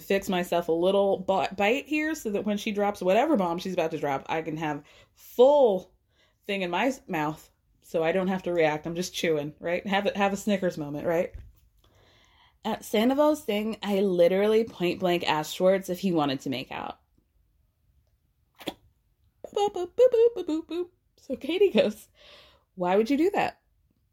fix 0.00 0.28
myself 0.28 0.68
a 0.68 0.72
little 0.72 1.18
bite 1.56 1.86
here 1.86 2.14
so 2.14 2.30
that 2.30 2.44
when 2.44 2.58
she 2.58 2.70
drops 2.70 3.00
whatever 3.00 3.36
bomb 3.36 3.58
she's 3.58 3.72
about 3.72 3.90
to 3.92 3.98
drop, 3.98 4.26
I 4.28 4.42
can 4.42 4.56
have 4.58 4.82
full 5.14 5.90
thing 6.46 6.62
in 6.62 6.70
my 6.70 6.92
mouth 7.08 7.50
so 7.82 8.02
I 8.02 8.12
don't 8.12 8.28
have 8.28 8.42
to 8.42 8.52
react. 8.52 8.86
I'm 8.86 8.96
just 8.96 9.14
chewing, 9.14 9.54
right? 9.60 9.86
Have 9.86 10.06
it 10.06 10.16
have 10.16 10.32
a 10.32 10.36
Snickers 10.36 10.76
moment, 10.76 11.06
right? 11.06 11.32
At 12.64 12.84
Sandoval's 12.84 13.42
thing, 13.42 13.76
I 13.82 14.00
literally 14.00 14.64
point 14.64 14.98
blank 14.98 15.22
asked 15.26 15.54
Schwartz 15.54 15.88
if 15.88 16.00
he 16.00 16.10
wanted 16.10 16.40
to 16.40 16.50
make 16.50 16.72
out. 16.72 16.98
So 21.22 21.36
Katie 21.36 21.70
goes, 21.70 22.08
Why 22.74 22.96
would 22.96 23.08
you 23.08 23.16
do 23.16 23.30
that? 23.34 23.60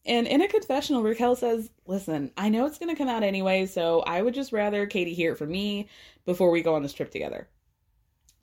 And 0.06 0.28
in 0.28 0.42
a 0.42 0.48
confessional, 0.48 1.02
Raquel 1.02 1.36
says, 1.36 1.70
Listen, 1.86 2.32
I 2.36 2.50
know 2.50 2.66
it's 2.66 2.78
going 2.78 2.94
to 2.94 2.98
come 2.98 3.10
out 3.10 3.24
anyway, 3.24 3.66
so 3.66 4.02
I 4.02 4.22
would 4.22 4.34
just 4.34 4.52
rather 4.52 4.86
Katie 4.86 5.14
hear 5.14 5.34
it 5.34 5.38
from 5.38 5.50
me 5.50 5.88
before 6.26 6.52
we 6.52 6.62
go 6.62 6.76
on 6.76 6.84
this 6.84 6.94
trip 6.94 7.12
together. 7.12 7.48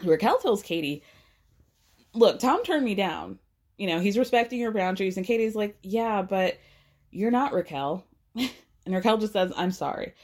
Raquel 0.03 0.39
tells 0.39 0.63
Katie, 0.63 1.03
Look, 2.15 2.41
Tom 2.41 2.65
turned 2.65 2.85
me 2.85 2.95
down. 2.95 3.39
You 3.77 3.87
know, 3.87 4.01
he's 4.01 4.19
respecting 4.19 4.59
your 4.59 4.73
boundaries. 4.73 5.17
And 5.17 5.27
Katie's 5.27 5.55
like, 5.55 5.77
Yeah, 5.83 6.23
but 6.23 6.59
you're 7.11 7.31
not 7.31 7.53
Raquel. 7.53 8.07
and 8.35 8.51
Raquel 8.87 9.19
just 9.19 9.35
says, 9.35 9.53
I'm 9.57 9.73
sorry. 9.73 10.15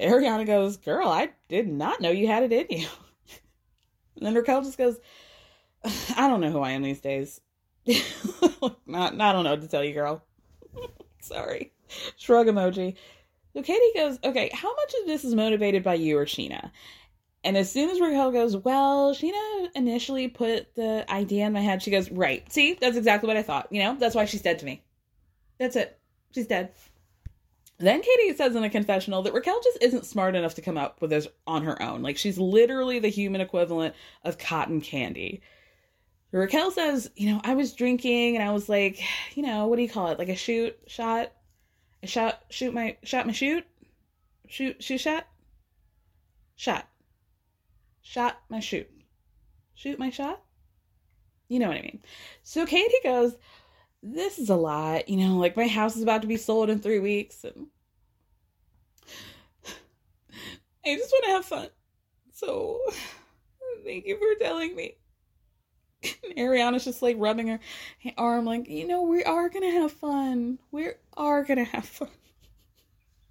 Ariana 0.00 0.46
goes, 0.46 0.78
Girl, 0.78 1.08
I 1.08 1.30
did 1.48 1.68
not 1.68 2.00
know 2.00 2.10
you 2.10 2.26
had 2.26 2.44
it 2.44 2.52
in 2.52 2.78
you. 2.78 2.88
and 4.16 4.26
then 4.26 4.34
Raquel 4.34 4.62
just 4.62 4.78
goes, 4.78 4.98
I 6.16 6.28
don't 6.28 6.40
know 6.40 6.50
who 6.50 6.60
I 6.60 6.70
am 6.70 6.82
these 6.82 7.00
days. 7.00 7.40
not, 8.86 9.20
I 9.20 9.32
don't 9.32 9.44
know 9.44 9.50
what 9.50 9.62
to 9.62 9.68
tell 9.68 9.84
you, 9.84 9.94
girl. 9.94 10.22
Sorry. 11.20 11.72
Shrug 12.16 12.46
emoji. 12.46 12.96
So 13.54 13.62
Katie 13.62 13.92
goes, 13.94 14.18
okay, 14.22 14.50
how 14.52 14.74
much 14.74 14.94
of 15.00 15.06
this 15.06 15.24
is 15.24 15.34
motivated 15.34 15.82
by 15.82 15.94
you 15.94 16.18
or 16.18 16.26
Scheana? 16.26 16.70
And 17.44 17.56
as 17.56 17.70
soon 17.70 17.88
as 17.88 18.00
Raquel 18.00 18.32
goes, 18.32 18.56
well, 18.56 19.14
Scheana 19.14 19.68
initially 19.74 20.28
put 20.28 20.74
the 20.74 21.06
idea 21.10 21.46
in 21.46 21.52
my 21.52 21.60
head, 21.60 21.82
she 21.82 21.90
goes, 21.90 22.10
right. 22.10 22.50
See, 22.52 22.74
that's 22.74 22.96
exactly 22.96 23.26
what 23.26 23.36
I 23.36 23.42
thought. 23.42 23.68
You 23.70 23.82
know, 23.82 23.96
that's 23.98 24.14
why 24.14 24.24
she's 24.24 24.42
dead 24.42 24.58
to 24.58 24.66
me. 24.66 24.82
That's 25.58 25.76
it. 25.76 25.98
She's 26.34 26.46
dead. 26.46 26.72
Then 27.78 28.02
Katie 28.02 28.36
says 28.36 28.56
in 28.56 28.64
a 28.64 28.70
confessional 28.70 29.22
that 29.22 29.32
Raquel 29.32 29.60
just 29.62 29.78
isn't 29.82 30.04
smart 30.04 30.34
enough 30.34 30.56
to 30.56 30.62
come 30.62 30.76
up 30.76 31.00
with 31.00 31.10
this 31.10 31.28
on 31.46 31.62
her 31.62 31.80
own. 31.80 32.02
Like 32.02 32.16
she's 32.16 32.38
literally 32.38 32.98
the 32.98 33.08
human 33.08 33.40
equivalent 33.40 33.94
of 34.24 34.36
cotton 34.36 34.80
candy. 34.80 35.42
Raquel 36.30 36.70
says, 36.70 37.10
you 37.16 37.30
know, 37.30 37.40
I 37.42 37.54
was 37.54 37.72
drinking 37.72 38.36
and 38.36 38.46
I 38.46 38.52
was 38.52 38.68
like, 38.68 39.00
you 39.34 39.42
know, 39.42 39.66
what 39.66 39.76
do 39.76 39.82
you 39.82 39.88
call 39.88 40.08
it? 40.08 40.18
Like 40.18 40.28
a 40.28 40.36
shoot 40.36 40.78
shot? 40.86 41.32
A 42.02 42.06
shot 42.06 42.44
shoot 42.50 42.74
my 42.74 42.96
shot 43.02 43.26
my 43.26 43.32
shoot? 43.32 43.66
Shoot 44.46 44.82
shoot 44.82 45.00
shot? 45.00 45.26
Shot. 46.56 46.86
Shot 48.02 48.38
my 48.48 48.60
shoot. 48.60 48.90
Shoot 49.74 49.98
my 49.98 50.10
shot? 50.10 50.42
You 51.48 51.60
know 51.60 51.68
what 51.68 51.78
I 51.78 51.82
mean. 51.82 52.02
So 52.42 52.66
Katie 52.66 52.94
goes, 53.02 53.34
This 54.02 54.38
is 54.38 54.50
a 54.50 54.56
lot, 54.56 55.08
you 55.08 55.16
know, 55.16 55.36
like 55.38 55.56
my 55.56 55.66
house 55.66 55.96
is 55.96 56.02
about 56.02 56.20
to 56.22 56.28
be 56.28 56.36
sold 56.36 56.68
in 56.68 56.78
three 56.78 57.00
weeks 57.00 57.42
and 57.44 57.68
I 60.84 60.94
just 60.94 61.10
want 61.10 61.24
to 61.24 61.30
have 61.30 61.44
fun. 61.46 61.68
So 62.32 62.80
thank 63.84 64.04
you 64.06 64.18
for 64.18 64.44
telling 64.44 64.76
me. 64.76 64.97
Ariana's 66.36 66.84
just 66.84 67.02
like 67.02 67.16
rubbing 67.18 67.48
her 67.48 67.60
arm, 68.16 68.44
like, 68.44 68.68
you 68.68 68.86
know, 68.86 69.02
we 69.02 69.24
are 69.24 69.48
gonna 69.48 69.70
have 69.70 69.92
fun. 69.92 70.58
We 70.70 70.90
are 71.16 71.44
gonna 71.44 71.64
have 71.64 71.84
fun. 71.84 72.08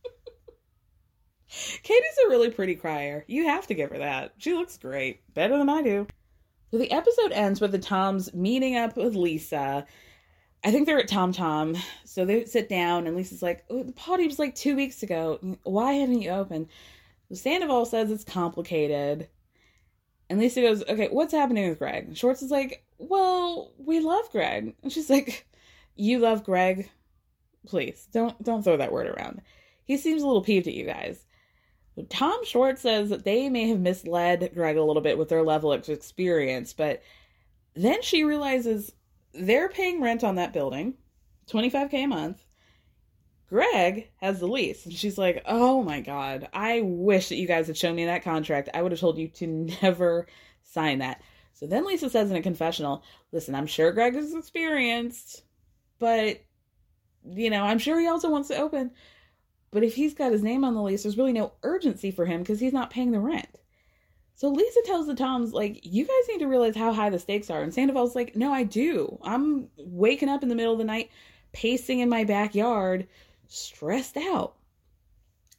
Katie's 1.84 2.18
a 2.26 2.30
really 2.30 2.52
pretty 2.52 2.76
crier. 2.76 3.24
You 3.28 3.46
have 3.46 3.68
to 3.68 3.74
give 3.74 3.92
her 3.92 4.00
that. 4.00 4.34
She 4.38 4.54
looks 4.54 4.78
great. 4.78 5.22
Better 5.34 5.58
than 5.58 5.70
I 5.70 5.82
do. 5.82 6.08
So 6.72 6.78
the 6.78 6.92
episode 6.92 7.32
ends 7.32 7.62
with 7.62 7.72
the 7.72 7.80
Toms 7.80 8.34
meeting 8.34 8.76
up 8.76 8.98
with 8.98 9.16
Lisa. 9.16 9.86
I 10.64 10.72
think 10.72 10.86
they're 10.86 11.00
at 11.00 11.08
Tom 11.08 11.32
Tom. 11.32 11.78
So 12.04 12.26
they 12.26 12.44
sit 12.46 12.68
down 12.68 13.08
and 13.08 13.16
Lisa's 13.16 13.42
like, 13.42 13.64
oh, 13.70 13.84
the 13.84 13.94
party 13.94 14.28
was 14.28 14.40
like 14.40 14.56
two 14.56 14.76
weeks 14.76 15.02
ago. 15.02 15.40
Why 15.64 15.94
haven't 15.94 16.22
you 16.22 16.32
opened? 16.32 16.68
Sandoval 17.32 17.86
says 17.86 18.12
it's 18.12 18.24
complicated. 18.24 19.30
And 20.30 20.40
Lisa 20.40 20.62
goes, 20.62 20.84
Okay, 20.84 21.08
what's 21.12 21.34
happening 21.34 21.70
with 21.70 21.80
Greg? 21.80 22.06
And 22.06 22.18
Schwartz 22.18 22.42
is 22.42 22.52
like, 22.52 22.84
Well, 22.98 23.72
we 23.78 24.00
love 24.00 24.30
Greg. 24.32 24.76
And 24.84 24.92
she's 24.92 25.10
like, 25.10 25.48
You 25.96 26.20
love 26.20 26.44
Greg? 26.44 26.90
Please, 27.66 28.08
don't 28.12 28.42
don't 28.44 28.64
throw 28.64 28.78
that 28.78 28.92
word 28.92 29.08
around. 29.08 29.42
He 29.84 29.98
seems 29.98 30.22
a 30.22 30.28
little 30.28 30.42
peeved 30.42 30.68
at 30.68 30.74
you 30.74 30.86
guys. 30.86 31.26
Tom 32.10 32.46
Schwartz 32.46 32.82
says 32.82 33.10
that 33.10 33.24
they 33.24 33.50
may 33.50 33.68
have 33.70 33.80
misled 33.80 34.52
Greg 34.54 34.78
a 34.78 34.84
little 34.84 35.02
bit 35.02 35.18
with 35.18 35.30
their 35.30 35.44
level 35.44 35.74
of 35.74 35.90
experience, 35.90 36.72
but 36.74 37.02
then 37.74 38.02
she 38.02 38.24
realizes 38.24 38.92
they're 39.34 39.70
paying 39.70 40.02
rent 40.02 40.24
on 40.24 40.36
that 40.36 40.54
building, 40.54 40.96
25k 41.50 41.94
a 41.94 42.08
month. 42.08 42.44
Greg 43.50 44.10
has 44.18 44.40
the 44.40 44.48
lease. 44.48 44.86
And 44.86 44.94
she's 44.94 45.18
like, 45.18 45.42
oh 45.46 45.82
my 45.82 46.02
God, 46.02 46.50
I 46.54 46.82
wish 46.82 47.30
that 47.30 47.38
you 47.38 47.48
guys 47.48 47.68
had 47.68 47.78
shown 47.78 47.96
me 47.96 48.06
that 48.06 48.24
contract. 48.24 48.70
I 48.74 48.82
would 48.82 48.92
have 48.92 49.00
told 49.00 49.18
you 49.18 49.30
to 49.30 49.48
never 49.82 50.28
sign 50.64 51.00
that. 51.00 51.22
So 51.54 51.66
then 51.66 51.86
Lisa 51.86 52.10
says 52.10 52.30
in 52.30 52.38
a 52.38 52.42
confessional, 52.42 53.04
listen, 53.32 53.56
I'm 53.56 53.68
sure 53.68 53.92
Greg 53.92 54.16
is 54.16 54.36
experienced, 54.36 55.44
but, 55.98 56.44
you 57.26 57.50
know, 57.50 57.64
I'm 57.64 57.80
sure 57.80 58.00
he 58.00 58.08
also 58.08 58.30
wants 58.30 58.50
to 58.50 58.58
open. 58.58 58.92
But 59.72 59.84
if 59.84 59.96
he's 59.96 60.14
got 60.14 60.32
his 60.32 60.44
name 60.44 60.64
on 60.64 60.76
the 60.76 60.82
lease, 60.82 61.04
there's 61.04 61.18
really 61.18 61.34
no 61.34 61.54
urgency 61.64 62.12
for 62.12 62.26
him 62.26 62.42
because 62.42 62.60
he's 62.60 62.74
not 62.74 62.90
paying 62.90 63.12
the 63.12 63.20
rent. 63.20 63.60
So 64.36 64.50
Lisa 64.50 64.82
tells 64.86 65.08
the 65.08 65.16
Toms, 65.16 65.52
like, 65.52 65.80
you 65.84 66.06
guys 66.06 66.28
need 66.30 66.40
to 66.40 66.48
realize 66.48 66.76
how 66.76 66.94
high 66.94 67.10
the 67.10 67.18
stakes 67.18 67.50
are. 67.50 67.64
And 67.64 67.74
Sandoval's 67.74 68.16
like, 68.16 68.36
no, 68.36 68.54
I 68.54 68.64
do. 68.64 69.18
I'm 69.24 69.68
waking 69.78 70.30
up 70.30 70.44
in 70.44 70.50
the 70.50 70.56
middle 70.56 70.74
of 70.74 70.78
the 70.78 70.86
night, 70.86 71.10
pacing 71.54 72.02
in 72.02 72.10
my 72.10 72.24
backyard, 72.24 73.08
stressed 73.48 74.18
out. 74.18 74.56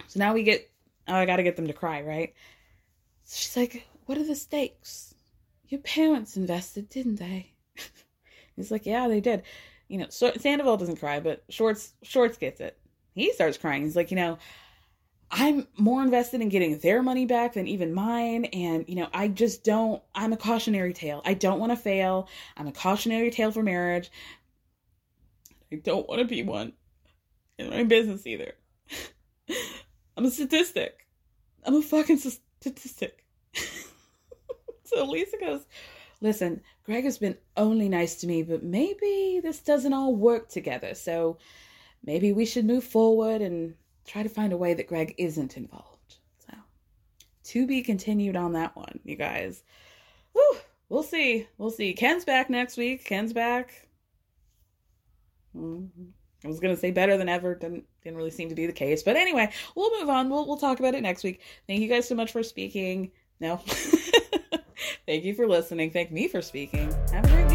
So 0.07 0.19
now 0.19 0.35
we 0.35 0.43
get, 0.43 0.71
oh, 1.07 1.15
I 1.15 1.27
got 1.27 1.37
to 1.37 1.43
get 1.43 1.57
them 1.57 1.67
to 1.67 1.73
cry, 1.73 2.03
right? 2.03 2.35
She's 3.27 3.57
like, 3.57 3.87
what 4.07 4.19
are 4.19 4.25
the 4.25 4.35
stakes? 4.35 5.15
Your 5.69 5.81
parents 5.81 6.37
invested, 6.37 6.89
didn't 6.89 7.17
they? 7.17 7.53
He's 8.57 8.71
like, 8.71 8.87
yeah, 8.87 9.09
they 9.09 9.21
did. 9.21 9.43
You 9.89 9.99
know, 9.99 10.07
Sandoval 10.09 10.77
doesn't 10.77 11.01
cry, 11.01 11.21
but 11.21 11.45
Shorts 11.49 11.93
Shorts 12.03 12.37
gets 12.37 12.61
it. 12.61 12.79
He 13.15 13.33
starts 13.33 13.59
crying. 13.59 13.83
He's 13.83 13.97
like, 13.97 14.11
you 14.11 14.17
know, 14.17 14.39
I'm 15.31 15.67
more 15.77 16.03
invested 16.03 16.41
in 16.41 16.49
getting 16.49 16.79
their 16.79 17.03
money 17.03 17.27
back 17.27 17.55
than 17.55 17.69
even 17.69 17.93
mine. 17.93 18.47
And, 18.47 18.85
you 18.89 18.95
know, 18.95 19.09
I 19.13 19.29
just 19.29 19.65
don't, 19.65 20.03
I'm 20.15 20.33
a 20.33 20.37
cautionary 20.37 20.93
tale. 20.93 21.23
I 21.25 21.35
don't 21.35 21.61
want 21.61 21.73
to 21.73 21.77
fail. 21.77 22.29
I'm 22.57 22.67
a 22.67 22.73
cautionary 22.73 23.31
tale 23.31 23.51
for 23.51 23.63
marriage. 23.63 24.11
I 25.71 25.77
don't 25.77 26.09
want 26.09 26.21
to 26.21 26.27
be 26.27 26.43
one 26.43 26.73
in 27.59 27.71
my 27.71 27.85
business 27.85 28.27
either. 28.27 28.55
I'm 30.17 30.25
a 30.25 30.31
statistic. 30.31 31.07
I'm 31.65 31.77
a 31.77 31.83
fucking 31.83 32.19
statistic. 32.19 33.25
so 34.85 35.05
Lisa 35.05 35.37
goes, 35.39 35.67
Listen, 36.21 36.63
Greg 36.85 37.05
has 37.05 37.19
been 37.19 37.37
only 37.57 37.89
nice 37.89 38.17
to 38.17 38.27
me, 38.27 38.43
but 38.43 38.63
maybe 38.63 39.41
this 39.43 39.61
doesn't 39.61 39.93
all 39.93 40.15
work 40.15 40.49
together. 40.49 40.95
So 40.95 41.39
maybe 42.05 42.33
we 42.33 42.45
should 42.45 42.65
move 42.65 42.85
forward 42.85 43.41
and 43.41 43.75
try 44.07 44.23
to 44.23 44.29
find 44.29 44.53
a 44.53 44.57
way 44.57 44.75
that 44.75 44.89
Greg 44.89 45.15
isn't 45.17 45.57
involved. 45.57 46.17
So, 46.39 46.55
to 47.45 47.67
be 47.67 47.83
continued 47.83 48.37
on 48.37 48.53
that 48.55 48.75
one, 48.75 48.99
you 49.05 49.17
guys. 49.17 49.63
Whew, 50.33 50.57
we'll 50.89 51.03
see. 51.05 51.47
We'll 51.57 51.71
see. 51.71 51.93
Ken's 51.93 52.25
back 52.25 52.51
next 52.51 52.77
week. 52.77 53.05
Ken's 53.05 53.33
back. 53.33 53.87
Mm-hmm. 55.57 56.11
I 56.45 56.49
was 56.49 56.61
gonna 56.61 56.77
say 56.77 56.91
better 56.91 57.17
than 57.17 57.29
ever. 57.29 57.55
Didn't 57.55 57.85
didn't 58.03 58.17
really 58.17 58.31
seem 58.31 58.49
to 58.49 58.55
be 58.55 58.67
the 58.67 58.73
case. 58.73 59.03
But 59.03 59.17
anyway, 59.17 59.51
we'll 59.75 59.99
move 59.99 60.09
on. 60.09 60.31
We'll 60.31 60.47
we'll 60.47 60.57
talk 60.57 60.79
about 60.79 60.95
it 60.95 61.03
next 61.03 61.25
week. 61.25 61.41
Thank 61.67 61.81
you 61.81 61.89
guys 61.89 62.07
so 62.07 62.15
much 62.15 62.33
for 62.33 62.43
speaking. 62.43 63.11
No. 63.41 63.57
Thank 65.07 65.25
you 65.25 65.35
for 65.35 65.47
listening. 65.47 65.91
Thank 65.91 66.13
me 66.13 66.29
for 66.29 66.43
speaking. 66.43 66.93
Have 67.13 67.25
a 67.25 67.29
great. 67.29 67.48